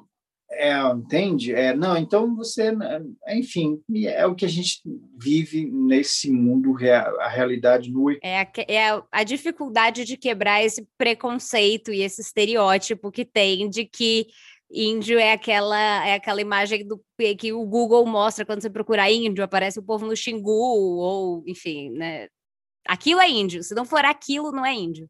é, 0.50 0.80
entende? 0.92 1.54
É, 1.54 1.74
não, 1.74 1.96
então 1.96 2.34
você, 2.34 2.72
enfim, 3.28 3.80
é 4.06 4.26
o 4.26 4.34
que 4.34 4.44
a 4.44 4.48
gente 4.48 4.80
vive 5.16 5.70
nesse 5.70 6.30
mundo, 6.30 6.74
a 7.20 7.28
realidade 7.28 7.90
nua. 7.90 8.16
É, 8.22 8.40
a, 8.40 8.48
é 8.66 9.02
a 9.12 9.22
dificuldade 9.24 10.04
de 10.04 10.16
quebrar 10.16 10.64
esse 10.64 10.86
preconceito 10.96 11.92
e 11.92 12.02
esse 12.02 12.22
estereótipo 12.22 13.12
que 13.12 13.24
tem 13.24 13.68
de 13.68 13.84
que 13.84 14.26
índio 14.70 15.18
é 15.18 15.32
aquela 15.32 16.06
é 16.06 16.14
aquela 16.14 16.40
imagem 16.40 16.86
do 16.86 17.02
que 17.38 17.52
o 17.52 17.64
Google 17.64 18.04
mostra 18.06 18.44
quando 18.44 18.60
você 18.62 18.70
procura 18.70 19.10
índio, 19.10 19.44
aparece 19.44 19.78
o 19.78 19.82
povo 19.82 20.06
no 20.06 20.16
Xingu, 20.16 20.50
ou 20.50 21.42
enfim, 21.46 21.90
né? 21.90 22.28
Aquilo 22.86 23.20
é 23.20 23.28
índio, 23.28 23.62
se 23.62 23.74
não 23.74 23.84
for 23.84 24.04
aquilo, 24.04 24.50
não 24.50 24.64
é 24.64 24.72
índio. 24.72 25.08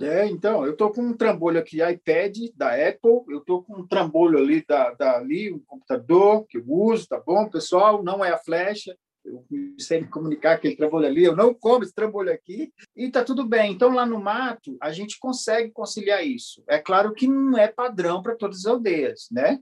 É, 0.00 0.26
então, 0.26 0.64
eu 0.64 0.72
estou 0.72 0.90
com 0.90 1.02
um 1.02 1.16
trambolho 1.16 1.60
aqui, 1.60 1.82
iPad 1.82 2.36
da 2.56 2.70
Apple, 2.70 3.24
eu 3.28 3.38
estou 3.38 3.62
com 3.62 3.80
um 3.80 3.86
trambolho 3.86 4.38
ali 4.38 4.64
da, 4.66 4.90
da 4.94 5.16
ali, 5.18 5.52
um 5.52 5.60
computador 5.60 6.46
que 6.46 6.58
eu 6.58 6.64
uso, 6.66 7.06
tá 7.06 7.20
bom, 7.20 7.48
pessoal? 7.48 8.02
Não 8.02 8.24
é 8.24 8.30
a 8.30 8.38
flecha, 8.38 8.96
eu 9.24 9.44
sei 9.78 10.00
me 10.00 10.08
comunicar 10.08 10.54
aquele 10.54 10.76
trambolho 10.76 11.06
ali, 11.06 11.24
eu 11.24 11.36
não 11.36 11.54
como 11.54 11.84
esse 11.84 11.94
trambolho 11.94 12.32
aqui, 12.32 12.72
e 12.96 13.04
está 13.04 13.22
tudo 13.22 13.46
bem. 13.46 13.72
Então, 13.72 13.94
lá 13.94 14.06
no 14.06 14.20
mato, 14.20 14.76
a 14.80 14.90
gente 14.90 15.18
consegue 15.20 15.70
conciliar 15.70 16.26
isso. 16.26 16.64
É 16.66 16.78
claro 16.78 17.12
que 17.12 17.28
não 17.28 17.56
é 17.58 17.68
padrão 17.68 18.22
para 18.22 18.34
todas 18.34 18.60
as 18.60 18.66
aldeias, 18.66 19.28
né? 19.30 19.60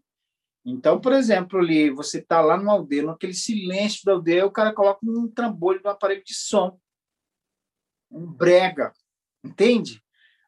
Então, 0.65 1.01
por 1.01 1.13
exemplo, 1.13 1.59
ali, 1.59 1.91
você 1.91 2.19
está 2.19 2.41
lá 2.41 2.57
numa 2.57 2.73
aldeia, 2.73 3.03
naquele 3.03 3.35
silêncio 3.35 4.03
da 4.05 4.13
aldeia, 4.13 4.47
o 4.47 4.51
cara 4.51 4.73
coloca 4.73 5.01
um 5.03 5.29
trambolho 5.29 5.81
no 5.83 5.91
aparelho 5.91 6.23
de 6.25 6.35
som, 6.35 6.79
um 8.11 8.27
brega, 8.27 8.93
entende? 9.45 10.03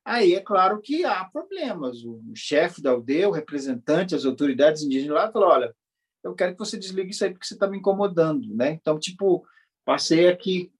Aí 0.04 0.34
é 0.34 0.40
claro 0.40 0.80
que 0.80 1.04
há 1.04 1.24
problemas. 1.24 2.04
O 2.04 2.20
chefe 2.34 2.82
da 2.82 2.90
aldeia, 2.90 3.28
o 3.28 3.32
representante, 3.32 4.14
as 4.14 4.24
autoridades 4.24 4.82
indígenas 4.82 5.16
lá 5.16 5.30
falam: 5.30 5.48
olha, 5.48 5.76
eu 6.24 6.34
quero 6.34 6.52
que 6.52 6.58
você 6.58 6.76
desligue 6.76 7.10
isso 7.10 7.24
aí 7.24 7.30
porque 7.30 7.46
você 7.46 7.54
está 7.54 7.68
me 7.68 7.78
incomodando, 7.78 8.54
né? 8.54 8.70
Então, 8.72 8.98
tipo, 8.98 9.46
passei 9.84 10.28
aqui. 10.28 10.72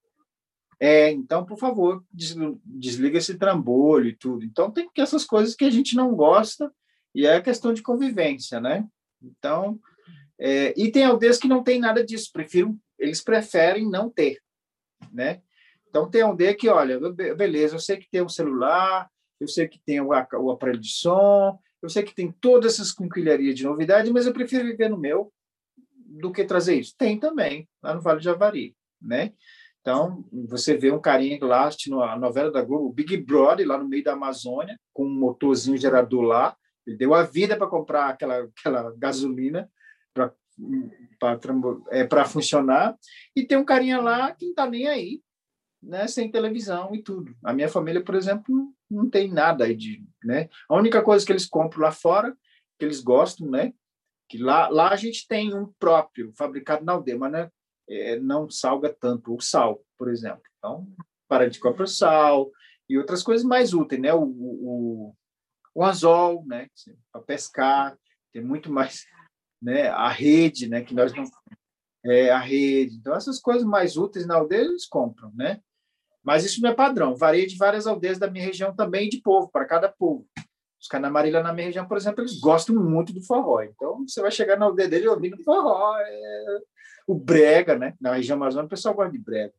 É, 0.81 1.11
então, 1.13 1.45
por 1.45 1.57
favor, 1.57 2.05
desliga 2.13 3.19
esse 3.19 3.39
trambolho 3.39 4.09
e 4.09 4.17
tudo. 4.17 4.45
Então, 4.45 4.71
tem 4.71 4.91
que 4.93 5.01
essas 5.01 5.25
coisas 5.25 5.55
que 5.55 5.65
a 5.65 5.71
gente 5.71 5.95
não 5.95 6.15
gosta 6.15 6.73
e 7.15 7.25
é 7.25 7.41
questão 7.41 7.73
de 7.73 7.83
convivência, 7.83 8.61
né? 8.61 8.85
Então, 9.23 9.79
é, 10.41 10.75
e 10.77 10.91
tem 10.91 11.05
aldeias 11.05 11.39
que 11.39 11.47
não 11.47 11.63
tem 11.63 11.79
nada 11.79 12.05
disso, 12.05 12.31
prefiro, 12.33 12.77
eles 12.99 13.21
preferem 13.21 13.89
não 13.89 14.11
ter, 14.11 14.41
né? 15.13 15.41
Então, 15.93 16.09
tem 16.09 16.23
aldeia 16.23 16.57
que, 16.57 16.71
olha, 16.71 16.99
beleza, 17.37 17.75
eu 17.75 17.79
sei 17.79 17.99
que 17.99 18.09
tem 18.11 18.23
um 18.23 18.29
celular, 18.29 19.11
eu 19.39 19.47
sei 19.47 19.69
que 19.69 19.79
tem 19.79 20.01
o, 20.01 20.09
o 20.09 20.51
aparelho 20.51 20.81
de 20.81 20.89
som, 20.89 21.59
eu 21.83 21.91
sei 21.91 22.03
que 22.03 22.15
tem 22.15 22.33
todas 22.33 22.73
essas 22.73 22.93
conquilharias 22.93 23.55
de 23.55 23.65
novidade, 23.65 24.11
mas 24.11 24.25
eu 24.25 24.33
prefiro 24.33 24.65
viver 24.65 24.89
no 24.89 24.97
meu 24.97 25.31
do 25.85 26.33
que 26.33 26.45
trazer 26.45 26.77
isso. 26.77 26.95
Tem 26.97 27.21
também, 27.21 27.69
lá 27.83 27.95
no 27.95 28.01
Vale 28.01 28.21
de 28.21 28.25
Javari, 28.25 28.75
né? 29.03 29.35
Então, 29.83 30.25
você 30.33 30.79
vê 30.79 30.91
um 30.91 30.99
carinha 30.99 31.39
lá 31.45 31.69
a 32.05 32.19
novela 32.19 32.51
da 32.51 32.63
Globo, 32.63 32.87
o 32.87 32.93
Big 32.93 33.15
Brother, 33.19 33.69
lá 33.69 33.77
no 33.77 33.87
meio 33.87 34.03
da 34.03 34.15
Amazônia, 34.15 34.81
com 34.95 35.05
um 35.05 35.19
motorzinho 35.19 35.77
gerador 35.77 36.23
lá, 36.23 36.57
ele 36.87 36.97
deu 36.97 37.13
a 37.13 37.23
vida 37.23 37.55
para 37.55 37.67
comprar 37.67 38.09
aquela, 38.09 38.49
aquela 38.59 38.95
gasolina 38.97 39.71
para 40.15 40.33
é, 41.91 42.25
funcionar, 42.25 42.97
e 43.37 43.45
tem 43.45 43.59
um 43.59 43.65
carinha 43.65 44.01
lá 44.01 44.33
que 44.33 44.47
não 44.47 44.53
está 44.53 44.67
nem 44.67 44.87
aí, 44.87 45.21
né, 45.83 46.07
sem 46.07 46.31
televisão 46.31 46.95
e 46.95 47.03
tudo. 47.03 47.35
A 47.43 47.53
minha 47.53 47.69
família, 47.69 48.03
por 48.03 48.15
exemplo, 48.15 48.73
não 48.91 49.11
tem 49.11 49.31
nada 49.31 49.75
de, 49.75 50.05
né? 50.23 50.49
A 50.69 50.77
única 50.77 51.03
coisa 51.03 51.25
que 51.25 51.33
eles 51.33 51.47
compram 51.47 51.83
lá 51.83 51.91
fora, 51.91 52.37
que 52.79 52.85
eles 52.85 53.01
gostam, 53.01 53.51
né? 53.51 53.73
Que 54.29 54.39
lá, 54.39 54.69
lá 54.69 54.91
a 54.91 54.97
gente 54.97 55.27
tem 55.27 55.55
um 55.55 55.73
próprio 55.79 56.33
fabricado 56.37 56.85
na 56.85 56.93
aldeia, 56.93 57.19
mas 57.19 57.33
né, 57.33 57.51
é, 57.89 58.19
não 58.21 58.49
salga 58.49 58.95
tanto 58.99 59.35
o 59.35 59.41
sal, 59.41 59.83
por 59.99 60.09
exemplo. 60.09 60.43
Então, 60.59 60.87
para 61.29 61.51
de 61.51 61.59
comprar 61.59 61.87
sal 61.87 62.51
e 62.89 62.97
outras 62.97 63.23
coisas 63.23 63.45
mais 63.45 63.75
úteis, 63.75 64.01
né? 64.01 64.15
O, 64.15 64.23
o, 64.25 65.15
o 65.75 65.85
anzol, 65.85 66.45
né? 66.47 66.69
Para 67.11 67.23
pescar, 67.23 67.99
tem 68.33 68.43
muito 68.43 68.71
mais, 68.71 69.05
né? 69.61 69.89
A 69.89 70.09
rede, 70.09 70.69
né? 70.69 70.83
Que 70.83 70.95
nós 70.95 71.13
não 71.13 71.25
é 72.05 72.31
a 72.31 72.39
rede. 72.39 72.97
Então 72.97 73.15
essas 73.15 73.41
coisas 73.41 73.65
mais 73.65 73.97
úteis 73.97 74.27
na 74.27 74.37
aldeia 74.37 74.63
eles 74.63 74.87
compram, 74.87 75.33
né? 75.35 75.61
Mas 76.25 76.45
isso 76.45 76.61
não 76.63 76.71
é 76.71 76.75
padrão. 76.75 77.17
Varia 77.17 77.47
de 77.47 77.57
várias 77.57 77.87
aldeias 77.87 78.19
da 78.19 78.31
minha 78.31 78.45
região 78.45 78.75
também, 78.75 79.09
de 79.09 79.21
povo, 79.21 79.49
para 79.51 79.65
cada 79.65 79.89
povo. 79.89 80.27
Os 80.81 80.89
Canamarilha 80.89 81.43
na 81.43 81.53
minha 81.53 81.67
região, 81.67 81.87
por 81.87 81.97
exemplo, 81.97 82.23
eles 82.23 82.39
gostam 82.41 82.75
muito 82.77 83.13
do 83.13 83.23
forró. 83.25 83.63
Então, 83.63 84.05
você 84.07 84.21
vai 84.21 84.31
chegar 84.31 84.59
na 84.59 84.67
aldeia 84.67 84.89
dele 84.89 85.09
ouvindo 85.09 85.43
forró. 85.45 85.97
É... 85.99 86.59
O 87.07 87.15
brega, 87.15 87.77
né? 87.77 87.95
Na 88.01 88.15
região 88.15 88.37
amazônica, 88.37 88.67
o 88.67 88.71
pessoal 88.71 88.95
gosta 88.95 89.13
de 89.13 89.19
brega. 89.19 89.53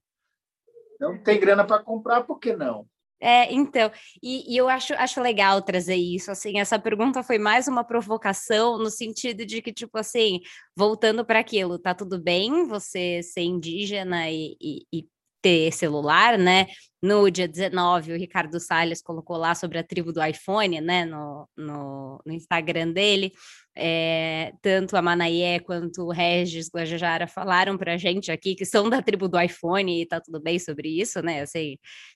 Então, 0.96 1.18
tem 1.24 1.40
grana 1.40 1.66
para 1.66 1.84
comprar, 1.84 2.24
por 2.24 2.40
que 2.40 2.56
não? 2.56 2.88
É, 3.26 3.54
então, 3.54 3.90
e, 4.22 4.54
e, 4.54 4.58
eu 4.58 4.68
acho, 4.68 4.94
acho 4.96 5.22
legal 5.22 5.62
trazer 5.62 5.96
isso, 5.96 6.30
assim, 6.30 6.60
essa 6.60 6.78
pergunta 6.78 7.24
foi 7.24 7.38
mais 7.38 7.70
uma 7.70 7.82
provocação 7.82 8.78
no 8.78 8.90
sentido 8.90 9.46
de 9.46 9.62
que, 9.62 9.72
tipo 9.72 9.98
assim, 9.98 10.42
voltando 10.76 11.24
para 11.24 11.40
aquilo, 11.40 11.80
tá 11.80 11.96
tudo 11.96 12.22
bem 12.22 12.68
você 12.68 13.24
ser 13.24 13.44
indígena 13.44 14.30
e, 14.30 14.58
e, 14.60 14.86
e 14.92 15.08
ter 15.44 15.72
celular, 15.74 16.38
né? 16.38 16.68
No 17.02 17.30
dia 17.30 17.48
19, 17.50 18.14
o 18.14 18.18
Ricardo 18.18 18.60
Salles 18.62 19.02
colocou 19.02 19.36
lá 19.36 19.54
sobre 19.54 19.78
a 19.78 19.84
tribo 19.84 20.14
do 20.14 20.24
iPhone, 20.24 20.80
né? 20.80 21.04
No, 21.04 21.48
no, 21.56 22.22
no 22.26 22.34
Instagram 22.34 22.94
dele. 22.94 23.34
É, 23.76 24.54
tanto 24.62 24.96
a 24.96 25.02
Manaie 25.02 25.60
quanto 25.62 26.04
o 26.04 26.12
Regis 26.12 26.70
Guajajara 26.74 27.28
falaram 27.28 27.78
para 27.78 27.94
a 27.94 27.98
gente 27.98 28.32
aqui 28.32 28.54
que 28.56 28.66
são 28.66 28.90
da 28.90 29.02
tribo 29.02 29.28
do 29.28 29.40
iPhone 29.40 30.02
e 30.02 30.06
tá 30.06 30.22
tudo 30.22 30.40
bem 30.40 30.60
sobre 30.60 30.90
isso, 30.90 31.22
né? 31.22 31.44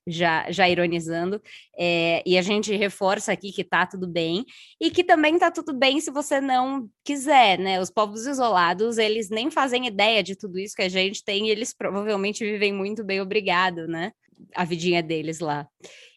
Já, 0.06 0.52
já 0.52 0.70
ironizando. 0.70 1.42
É, 1.78 2.22
e 2.26 2.38
a 2.38 2.42
gente 2.42 2.76
reforça 2.76 3.32
aqui 3.32 3.52
que 3.52 3.64
tá 3.64 3.86
tudo 3.86 4.08
bem 4.08 4.46
e 4.80 4.92
que 4.92 5.04
também 5.04 5.38
tá 5.40 5.50
tudo 5.52 5.74
bem 5.74 6.00
se 6.00 6.12
você 6.12 6.40
não 6.40 6.90
quiser, 7.04 7.58
né? 7.58 7.80
Os 7.80 7.90
povos 7.90 8.26
isolados, 8.26 8.98
eles 8.98 9.30
nem 9.30 9.50
fazem 9.50 9.88
ideia 9.88 10.22
de 10.22 10.36
tudo 10.36 10.60
isso 10.60 10.76
que 10.76 10.84
a 10.84 10.90
gente 10.90 11.24
tem 11.24 11.48
e 11.48 11.50
eles 11.50 11.74
provavelmente 11.74 12.44
vivem 12.46 12.74
muito 12.74 13.04
bem, 13.04 13.22
obrigado, 13.22 13.88
né? 13.88 14.12
a 14.56 14.64
vidinha 14.64 15.02
deles 15.02 15.40
lá. 15.40 15.68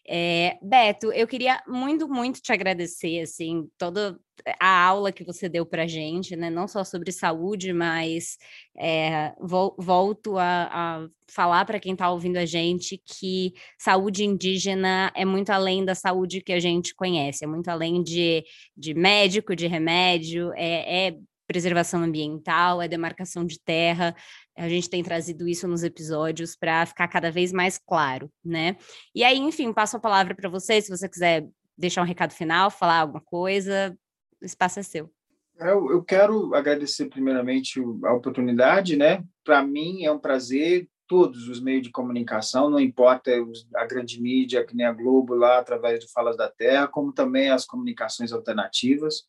É, 0.07 0.57
Beto, 0.61 1.11
eu 1.11 1.27
queria 1.27 1.61
muito, 1.67 2.07
muito 2.09 2.41
te 2.41 2.51
agradecer, 2.51 3.21
assim, 3.21 3.69
toda 3.77 4.19
a 4.59 4.85
aula 4.85 5.11
que 5.11 5.23
você 5.23 5.47
deu 5.47 5.65
para 5.65 5.87
gente, 5.87 6.35
né? 6.35 6.49
Não 6.49 6.67
só 6.67 6.83
sobre 6.83 7.11
saúde, 7.11 7.71
mas 7.71 8.37
é, 8.77 9.33
vol 9.39 9.75
volto 9.77 10.37
a, 10.37 11.03
a 11.03 11.07
falar 11.29 11.65
para 11.65 11.79
quem 11.79 11.93
está 11.93 12.09
ouvindo 12.09 12.37
a 12.37 12.45
gente 12.45 13.01
que 13.05 13.53
saúde 13.77 14.23
indígena 14.25 15.11
é 15.15 15.23
muito 15.23 15.51
além 15.51 15.85
da 15.85 15.93
saúde 15.95 16.41
que 16.41 16.53
a 16.53 16.59
gente 16.59 16.95
conhece, 16.95 17.43
é 17.43 17.47
muito 17.47 17.69
além 17.69 18.01
de, 18.03 18.43
de 18.75 18.93
médico, 18.93 19.55
de 19.55 19.67
remédio, 19.67 20.51
é, 20.55 21.07
é 21.09 21.17
preservação 21.51 22.01
ambiental, 22.01 22.81
é 22.81 22.87
demarcação 22.87 23.45
de 23.45 23.59
terra. 23.59 24.15
A 24.57 24.69
gente 24.69 24.89
tem 24.89 25.03
trazido 25.03 25.49
isso 25.49 25.67
nos 25.67 25.83
episódios 25.83 26.55
para 26.55 26.85
ficar 26.85 27.09
cada 27.09 27.29
vez 27.29 27.51
mais 27.51 27.77
claro, 27.77 28.31
né? 28.43 28.77
E 29.13 29.21
aí, 29.21 29.37
enfim, 29.37 29.73
passo 29.73 29.97
a 29.97 29.99
palavra 29.99 30.33
para 30.33 30.49
você, 30.49 30.81
se 30.81 30.89
você 30.89 31.09
quiser 31.09 31.45
deixar 31.77 32.03
um 32.03 32.05
recado 32.05 32.33
final, 32.33 32.71
falar 32.71 32.99
alguma 33.01 33.19
coisa, 33.19 33.93
o 34.41 34.45
espaço 34.45 34.79
é 34.79 34.83
seu. 34.83 35.11
Eu, 35.59 35.91
eu 35.91 36.01
quero 36.01 36.55
agradecer 36.55 37.07
primeiramente 37.07 37.81
a 38.05 38.13
oportunidade, 38.13 38.95
né? 38.95 39.21
Para 39.43 39.61
mim 39.61 40.05
é 40.05 40.11
um 40.11 40.19
prazer 40.19 40.87
todos 41.05 41.49
os 41.49 41.59
meios 41.59 41.83
de 41.83 41.91
comunicação, 41.91 42.69
não 42.69 42.79
importa 42.79 43.29
a 43.75 43.85
grande 43.85 44.21
mídia, 44.21 44.65
que 44.65 44.73
nem 44.73 44.85
a 44.85 44.93
Globo 44.93 45.35
lá, 45.35 45.59
através 45.59 45.99
de 45.99 46.09
Falas 46.09 46.37
da 46.37 46.49
Terra, 46.49 46.87
como 46.87 47.11
também 47.11 47.49
as 47.49 47.65
comunicações 47.65 48.31
alternativas 48.31 49.25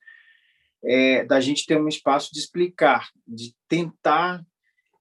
é, 0.85 1.25
da 1.25 1.41
gente 1.41 1.67
ter 1.67 1.81
um 1.81 1.89
espaço 1.89 2.33
de 2.33 2.41
explicar, 2.41 3.11
de 3.27 3.55
tentar 3.69 4.45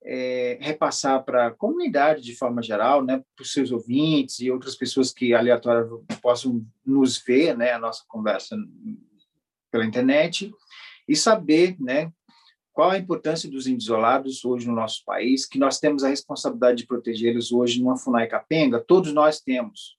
é, 0.04 0.58
repassar 0.62 1.24
para 1.24 1.48
a 1.48 1.52
comunidade 1.52 2.22
de 2.22 2.36
forma 2.36 2.62
geral, 2.62 3.04
né, 3.04 3.24
para 3.36 3.44
os 3.44 3.54
seus 3.54 3.72
ouvintes 3.72 4.40
e 4.40 4.52
outras 4.52 4.76
pessoas 4.76 5.12
que 5.12 5.34
aleatoriamente 5.34 6.18
possam 6.22 6.66
nos 6.86 7.18
ver, 7.18 7.56
né, 7.58 7.72
a 7.72 7.80
nossa 7.80 8.04
conversa 8.08 8.56
pela 9.72 9.86
internet 9.86 10.52
e 11.08 11.16
saber, 11.16 11.76
né, 11.80 12.12
qual 12.74 12.90
a 12.90 12.98
importância 12.98 13.50
dos 13.50 13.68
índios 13.68 13.86
isolados 13.86 14.46
hoje 14.46 14.68
no 14.68 14.74
nosso 14.74 15.04
país, 15.06 15.46
que 15.46 15.60
nós 15.60 15.80
temos 15.80 16.04
a 16.04 16.10
responsabilidade 16.10 16.78
de 16.80 16.88
protegê-los 16.88 17.52
hoje 17.52 17.82
numa 17.82 17.98
FUNAI 17.98 18.28
Capenga, 18.28 18.80
todos 18.80 19.14
nós 19.14 19.40
temos 19.40 19.98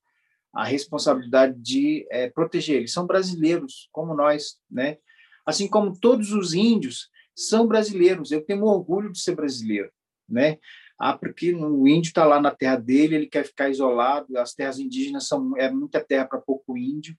a 0.52 0.64
responsabilidade 0.64 1.58
de 1.58 2.06
é, 2.10 2.28
proteger 2.28 2.76
eles. 2.76 2.92
São 2.92 3.06
brasileiros, 3.06 3.88
como 3.90 4.14
nós, 4.14 4.58
né? 4.70 4.98
Assim 5.44 5.68
como 5.68 5.98
todos 5.98 6.32
os 6.32 6.54
índios 6.54 7.10
são 7.34 7.66
brasileiros. 7.66 8.30
Eu 8.30 8.44
tenho 8.44 8.64
orgulho 8.64 9.12
de 9.12 9.20
ser 9.20 9.34
brasileiro, 9.34 9.90
né? 10.28 10.58
Ah, 10.98 11.16
porque 11.16 11.52
o 11.52 11.88
índio 11.88 12.08
está 12.08 12.24
lá 12.24 12.40
na 12.40 12.50
terra 12.50 12.76
dele, 12.76 13.16
ele 13.16 13.26
quer 13.26 13.44
ficar 13.44 13.68
isolado. 13.68 14.38
As 14.38 14.54
terras 14.54 14.78
indígenas 14.78 15.26
são 15.26 15.56
é 15.56 15.70
muita 15.70 16.00
terra 16.00 16.26
para 16.26 16.40
pouco 16.40 16.76
índio, 16.76 17.16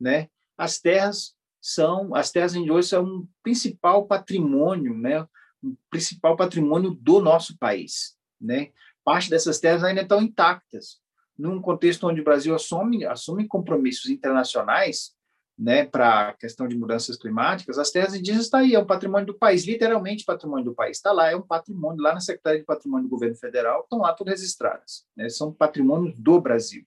né? 0.00 0.28
As 0.56 0.78
terras 0.78 1.34
são 1.60 2.14
as 2.14 2.30
terras 2.30 2.54
indígenas 2.54 2.88
são 2.88 3.04
um 3.04 3.28
principal 3.42 4.06
patrimônio, 4.06 4.96
né? 4.96 5.26
Um 5.62 5.76
principal 5.90 6.36
patrimônio 6.36 6.92
do 6.92 7.20
nosso 7.20 7.58
país, 7.58 8.16
né? 8.40 8.70
Parte 9.04 9.28
dessas 9.28 9.58
terras 9.58 9.84
ainda 9.84 10.02
estão 10.02 10.22
intactas. 10.22 10.98
Num 11.36 11.60
contexto 11.60 12.06
onde 12.08 12.20
o 12.20 12.24
Brasil 12.24 12.54
assume 12.54 13.04
assume 13.04 13.46
compromissos 13.46 14.10
internacionais, 14.10 15.14
né, 15.58 15.84
para 15.84 16.28
a 16.28 16.32
questão 16.34 16.68
de 16.68 16.78
mudanças 16.78 17.16
climáticas, 17.16 17.78
as 17.78 17.90
terras 17.90 18.14
indígenas 18.14 18.44
estão 18.44 18.60
tá 18.60 18.66
aí, 18.66 18.74
é 18.74 18.78
um 18.78 18.86
patrimônio 18.86 19.26
do 19.26 19.34
país, 19.34 19.66
literalmente 19.66 20.24
patrimônio 20.24 20.66
do 20.66 20.74
país. 20.74 20.98
Está 20.98 21.10
lá, 21.10 21.30
é 21.30 21.36
um 21.36 21.42
patrimônio, 21.42 22.00
lá 22.00 22.14
na 22.14 22.20
Secretaria 22.20 22.60
de 22.60 22.66
Patrimônio 22.66 23.06
do 23.06 23.10
Governo 23.10 23.34
Federal, 23.34 23.80
estão 23.80 23.98
lá 23.98 24.12
todas 24.12 24.38
registradas. 24.38 25.04
Né, 25.16 25.28
são 25.28 25.52
patrimônios 25.52 26.14
do 26.16 26.40
Brasil. 26.40 26.84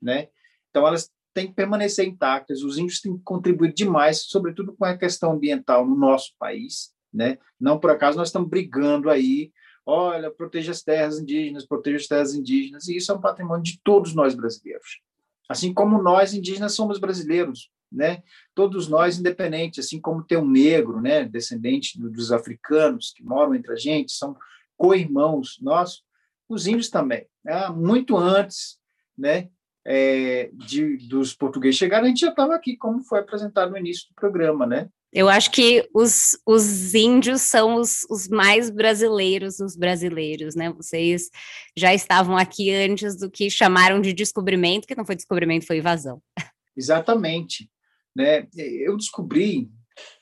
Né? 0.00 0.28
Então, 0.70 0.86
elas 0.86 1.10
têm 1.34 1.48
que 1.48 1.54
permanecer 1.54 2.06
intactas, 2.06 2.62
os 2.62 2.78
índios 2.78 3.00
têm 3.00 3.16
que 3.16 3.22
contribuir 3.24 3.72
demais, 3.72 4.22
sobretudo 4.22 4.72
com 4.74 4.84
a 4.84 4.96
questão 4.96 5.32
ambiental 5.32 5.84
no 5.84 5.96
nosso 5.96 6.32
país. 6.38 6.92
Né? 7.12 7.38
Não 7.58 7.78
por 7.78 7.90
acaso 7.90 8.16
nós 8.16 8.28
estamos 8.28 8.48
brigando 8.48 9.10
aí 9.10 9.52
olha, 9.84 10.30
proteja 10.30 10.70
as 10.70 10.80
terras 10.80 11.18
indígenas, 11.18 11.66
proteja 11.66 11.96
as 11.96 12.06
terras 12.06 12.34
indígenas, 12.34 12.86
e 12.86 12.96
isso 12.96 13.10
é 13.10 13.14
um 13.16 13.20
patrimônio 13.20 13.64
de 13.64 13.80
todos 13.82 14.14
nós 14.14 14.32
brasileiros. 14.32 15.00
Assim 15.48 15.74
como 15.74 16.00
nós 16.00 16.32
indígenas 16.32 16.74
somos 16.74 17.00
brasileiros, 17.00 17.68
né? 17.92 18.22
Todos 18.54 18.88
nós 18.88 19.18
independentes, 19.18 19.84
assim 19.84 20.00
como 20.00 20.24
tem 20.24 20.38
um 20.38 20.48
negro, 20.48 21.00
né, 21.00 21.24
descendente 21.24 22.00
dos 22.00 22.32
africanos 22.32 23.12
que 23.14 23.22
moram 23.22 23.54
entre 23.54 23.72
a 23.72 23.76
gente, 23.76 24.12
são 24.12 24.36
co-irmãos 24.76 25.58
nossos, 25.60 26.02
os 26.48 26.66
índios 26.66 26.90
também. 26.90 27.26
Né? 27.44 27.68
Muito 27.68 28.16
antes, 28.16 28.78
né, 29.16 29.48
é, 29.84 30.50
de, 30.52 30.96
dos 31.08 31.34
portugueses 31.34 31.78
chegarem, 31.78 32.06
a 32.06 32.08
gente 32.08 32.20
já 32.20 32.30
estava 32.30 32.54
aqui, 32.54 32.76
como 32.76 33.02
foi 33.02 33.20
apresentado 33.20 33.70
no 33.70 33.78
início 33.78 34.08
do 34.08 34.14
programa, 34.14 34.66
né? 34.66 34.88
Eu 35.12 35.28
acho 35.28 35.50
que 35.50 35.86
os, 35.92 36.38
os 36.46 36.94
índios 36.94 37.42
são 37.42 37.74
os, 37.74 38.06
os 38.08 38.28
mais 38.28 38.70
brasileiros 38.70 39.60
os 39.60 39.76
brasileiros, 39.76 40.54
né? 40.54 40.72
Vocês 40.72 41.28
já 41.76 41.92
estavam 41.92 42.34
aqui 42.34 42.72
antes 42.72 43.18
do 43.18 43.30
que 43.30 43.50
chamaram 43.50 44.00
de 44.00 44.14
descobrimento, 44.14 44.86
que 44.86 44.96
não 44.96 45.04
foi 45.04 45.14
descobrimento, 45.14 45.66
foi 45.66 45.78
invasão. 45.78 46.22
Exatamente. 46.74 47.68
Né? 48.14 48.46
Eu 48.56 48.96
descobri 48.96 49.70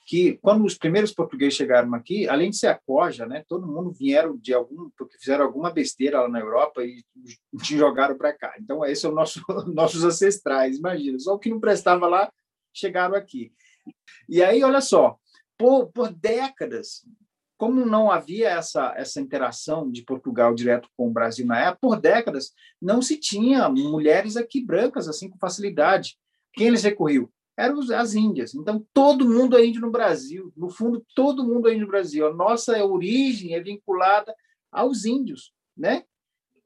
que 0.06 0.38
quando 0.38 0.64
os 0.64 0.76
primeiros 0.76 1.12
portugueses 1.12 1.54
chegaram 1.54 1.94
aqui, 1.94 2.28
além 2.28 2.50
de 2.50 2.56
ser 2.56 2.66
a 2.66 2.74
coja, 2.74 3.26
né, 3.26 3.44
todo 3.48 3.66
mundo 3.66 3.92
vieram 3.92 4.36
de 4.36 4.52
algum, 4.52 4.90
porque 4.98 5.16
fizeram 5.16 5.44
alguma 5.44 5.70
besteira 5.70 6.22
lá 6.22 6.28
na 6.28 6.40
Europa 6.40 6.82
e 6.82 7.04
te 7.62 7.78
jogaram 7.78 8.18
para 8.18 8.32
cá. 8.32 8.54
Então, 8.58 8.84
esses 8.84 9.00
são 9.00 9.12
nosso, 9.12 9.40
nossos 9.72 10.04
ancestrais, 10.04 10.78
imagina. 10.78 11.18
Só 11.18 11.34
o 11.34 11.38
que 11.38 11.48
não 11.48 11.60
prestava 11.60 12.08
lá, 12.08 12.28
chegaram 12.74 13.14
aqui. 13.14 13.52
E 14.28 14.42
aí, 14.42 14.64
olha 14.64 14.80
só, 14.80 15.16
por, 15.56 15.92
por 15.92 16.12
décadas, 16.12 17.06
como 17.56 17.86
não 17.86 18.10
havia 18.10 18.48
essa, 18.48 18.94
essa 18.96 19.20
interação 19.20 19.90
de 19.90 20.02
Portugal 20.02 20.54
direto 20.54 20.88
com 20.96 21.08
o 21.08 21.12
Brasil 21.12 21.46
na 21.46 21.60
época, 21.60 21.78
por 21.82 22.00
décadas 22.00 22.52
não 22.80 23.02
se 23.02 23.16
tinha 23.16 23.68
mulheres 23.68 24.36
aqui 24.36 24.64
brancas 24.64 25.06
assim 25.06 25.28
com 25.28 25.38
facilidade. 25.38 26.16
Quem 26.52 26.68
eles 26.68 26.82
recorriam? 26.82 27.30
Eram 27.60 27.78
as 27.94 28.14
Índias. 28.14 28.54
Então, 28.54 28.84
todo 28.92 29.28
mundo 29.28 29.56
é 29.56 29.64
índio 29.64 29.82
no 29.82 29.90
Brasil. 29.90 30.52
No 30.56 30.70
fundo, 30.70 31.04
todo 31.14 31.46
mundo 31.46 31.68
é 31.68 31.72
índio 31.72 31.86
no 31.86 31.92
Brasil. 31.92 32.26
A 32.26 32.34
nossa 32.34 32.82
origem 32.84 33.54
é 33.54 33.60
vinculada 33.60 34.34
aos 34.72 35.04
índios, 35.04 35.52
né? 35.76 36.04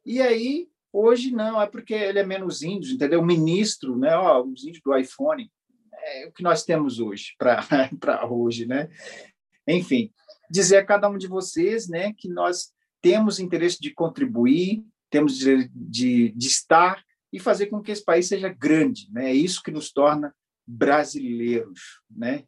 E 0.07 0.21
aí, 0.21 0.69
hoje 0.93 1.31
não, 1.31 1.61
é 1.61 1.67
porque 1.67 1.95
ele 1.95 2.19
é 2.19 2.25
menos 2.25 2.63
índio, 2.63 2.95
entendeu? 2.95 3.21
O 3.21 3.27
ministro, 3.27 3.97
né? 3.99 4.15
Ó, 4.17 4.43
os 4.45 4.65
índios 4.65 4.83
do 4.85 4.97
iPhone, 4.97 5.51
é 5.93 6.27
o 6.29 6.33
que 6.33 6.43
nós 6.43 6.65
temos 6.65 7.01
hoje, 7.01 7.35
para 7.39 7.61
hoje, 8.31 8.67
né? 8.67 8.89
Enfim, 9.67 10.13
dizer 10.51 10.77
a 10.77 10.85
cada 10.85 11.09
um 11.09 11.17
de 11.17 11.27
vocês, 11.27 11.89
né, 11.89 12.13
que 12.13 12.29
nós 12.29 12.73
temos 13.01 13.41
interesse 13.41 13.81
de 13.81 13.93
contribuir, 13.93 14.85
temos 15.11 15.39
de, 15.39 15.69
de, 15.69 16.31
de 16.31 16.47
estar 16.47 17.03
e 17.33 17.41
fazer 17.41 17.67
com 17.67 17.81
que 17.81 17.91
esse 17.91 18.05
país 18.05 18.29
seja 18.29 18.49
grande, 18.49 19.09
né? 19.11 19.31
É 19.31 19.35
isso 19.35 19.63
que 19.63 19.71
nos 19.71 19.91
torna 19.91 20.35
brasileiros, 20.67 22.01
né? 22.11 22.45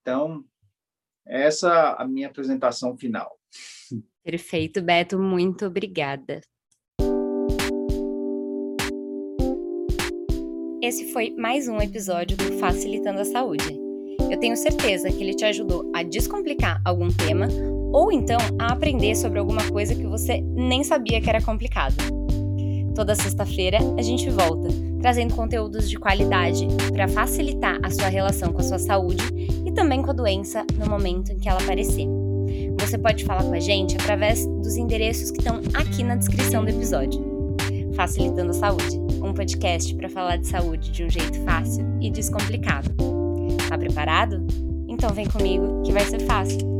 Então, 0.00 0.44
essa 1.26 1.94
a 1.94 2.06
minha 2.06 2.28
apresentação 2.28 2.96
final. 2.96 3.38
Perfeito, 4.24 4.82
Beto, 4.82 5.18
muito 5.18 5.66
obrigada. 5.66 6.40
Esse 10.82 11.12
foi 11.12 11.30
mais 11.38 11.68
um 11.68 11.80
episódio 11.80 12.36
do 12.36 12.58
Facilitando 12.58 13.20
a 13.20 13.24
Saúde. 13.24 13.78
Eu 14.30 14.38
tenho 14.38 14.56
certeza 14.56 15.10
que 15.10 15.22
ele 15.22 15.34
te 15.34 15.44
ajudou 15.44 15.90
a 15.94 16.02
descomplicar 16.02 16.80
algum 16.84 17.08
tema 17.08 17.46
ou 17.92 18.10
então 18.10 18.38
a 18.58 18.72
aprender 18.72 19.14
sobre 19.14 19.38
alguma 19.38 19.70
coisa 19.70 19.94
que 19.94 20.06
você 20.06 20.40
nem 20.40 20.82
sabia 20.82 21.20
que 21.20 21.28
era 21.28 21.42
complicado. 21.42 21.94
Toda 22.94 23.14
sexta-feira 23.14 23.78
a 23.96 24.02
gente 24.02 24.28
volta 24.30 24.68
trazendo 25.02 25.34
conteúdos 25.34 25.90
de 25.90 25.98
qualidade 25.98 26.66
para 26.92 27.08
facilitar 27.08 27.78
a 27.82 27.90
sua 27.90 28.06
relação 28.06 28.52
com 28.52 28.60
a 28.60 28.64
sua 28.64 28.78
saúde 28.78 29.22
e 29.66 29.72
também 29.72 30.00
com 30.00 30.10
a 30.10 30.14
doença 30.14 30.64
no 30.78 30.88
momento 30.88 31.32
em 31.32 31.38
que 31.38 31.48
ela 31.48 31.60
aparecer. 31.60 32.06
Você 32.78 32.96
pode 32.96 33.24
falar 33.24 33.42
com 33.42 33.52
a 33.52 33.60
gente 33.60 33.96
através 33.96 34.46
dos 34.46 34.76
endereços 34.76 35.30
que 35.30 35.38
estão 35.38 35.60
aqui 35.74 36.04
na 36.04 36.14
descrição 36.14 36.64
do 36.64 36.70
episódio. 36.70 37.20
Facilitando 37.94 38.50
a 38.50 38.54
Saúde, 38.54 38.98
um 39.22 39.34
podcast 39.34 39.94
para 39.96 40.08
falar 40.08 40.36
de 40.36 40.46
saúde 40.46 40.90
de 40.90 41.04
um 41.04 41.10
jeito 41.10 41.38
fácil 41.42 41.84
e 42.00 42.10
descomplicado. 42.10 42.90
Tá 43.68 43.76
preparado? 43.76 44.46
Então 44.88 45.10
vem 45.10 45.26
comigo 45.26 45.82
que 45.82 45.92
vai 45.92 46.04
ser 46.04 46.20
fácil. 46.20 46.71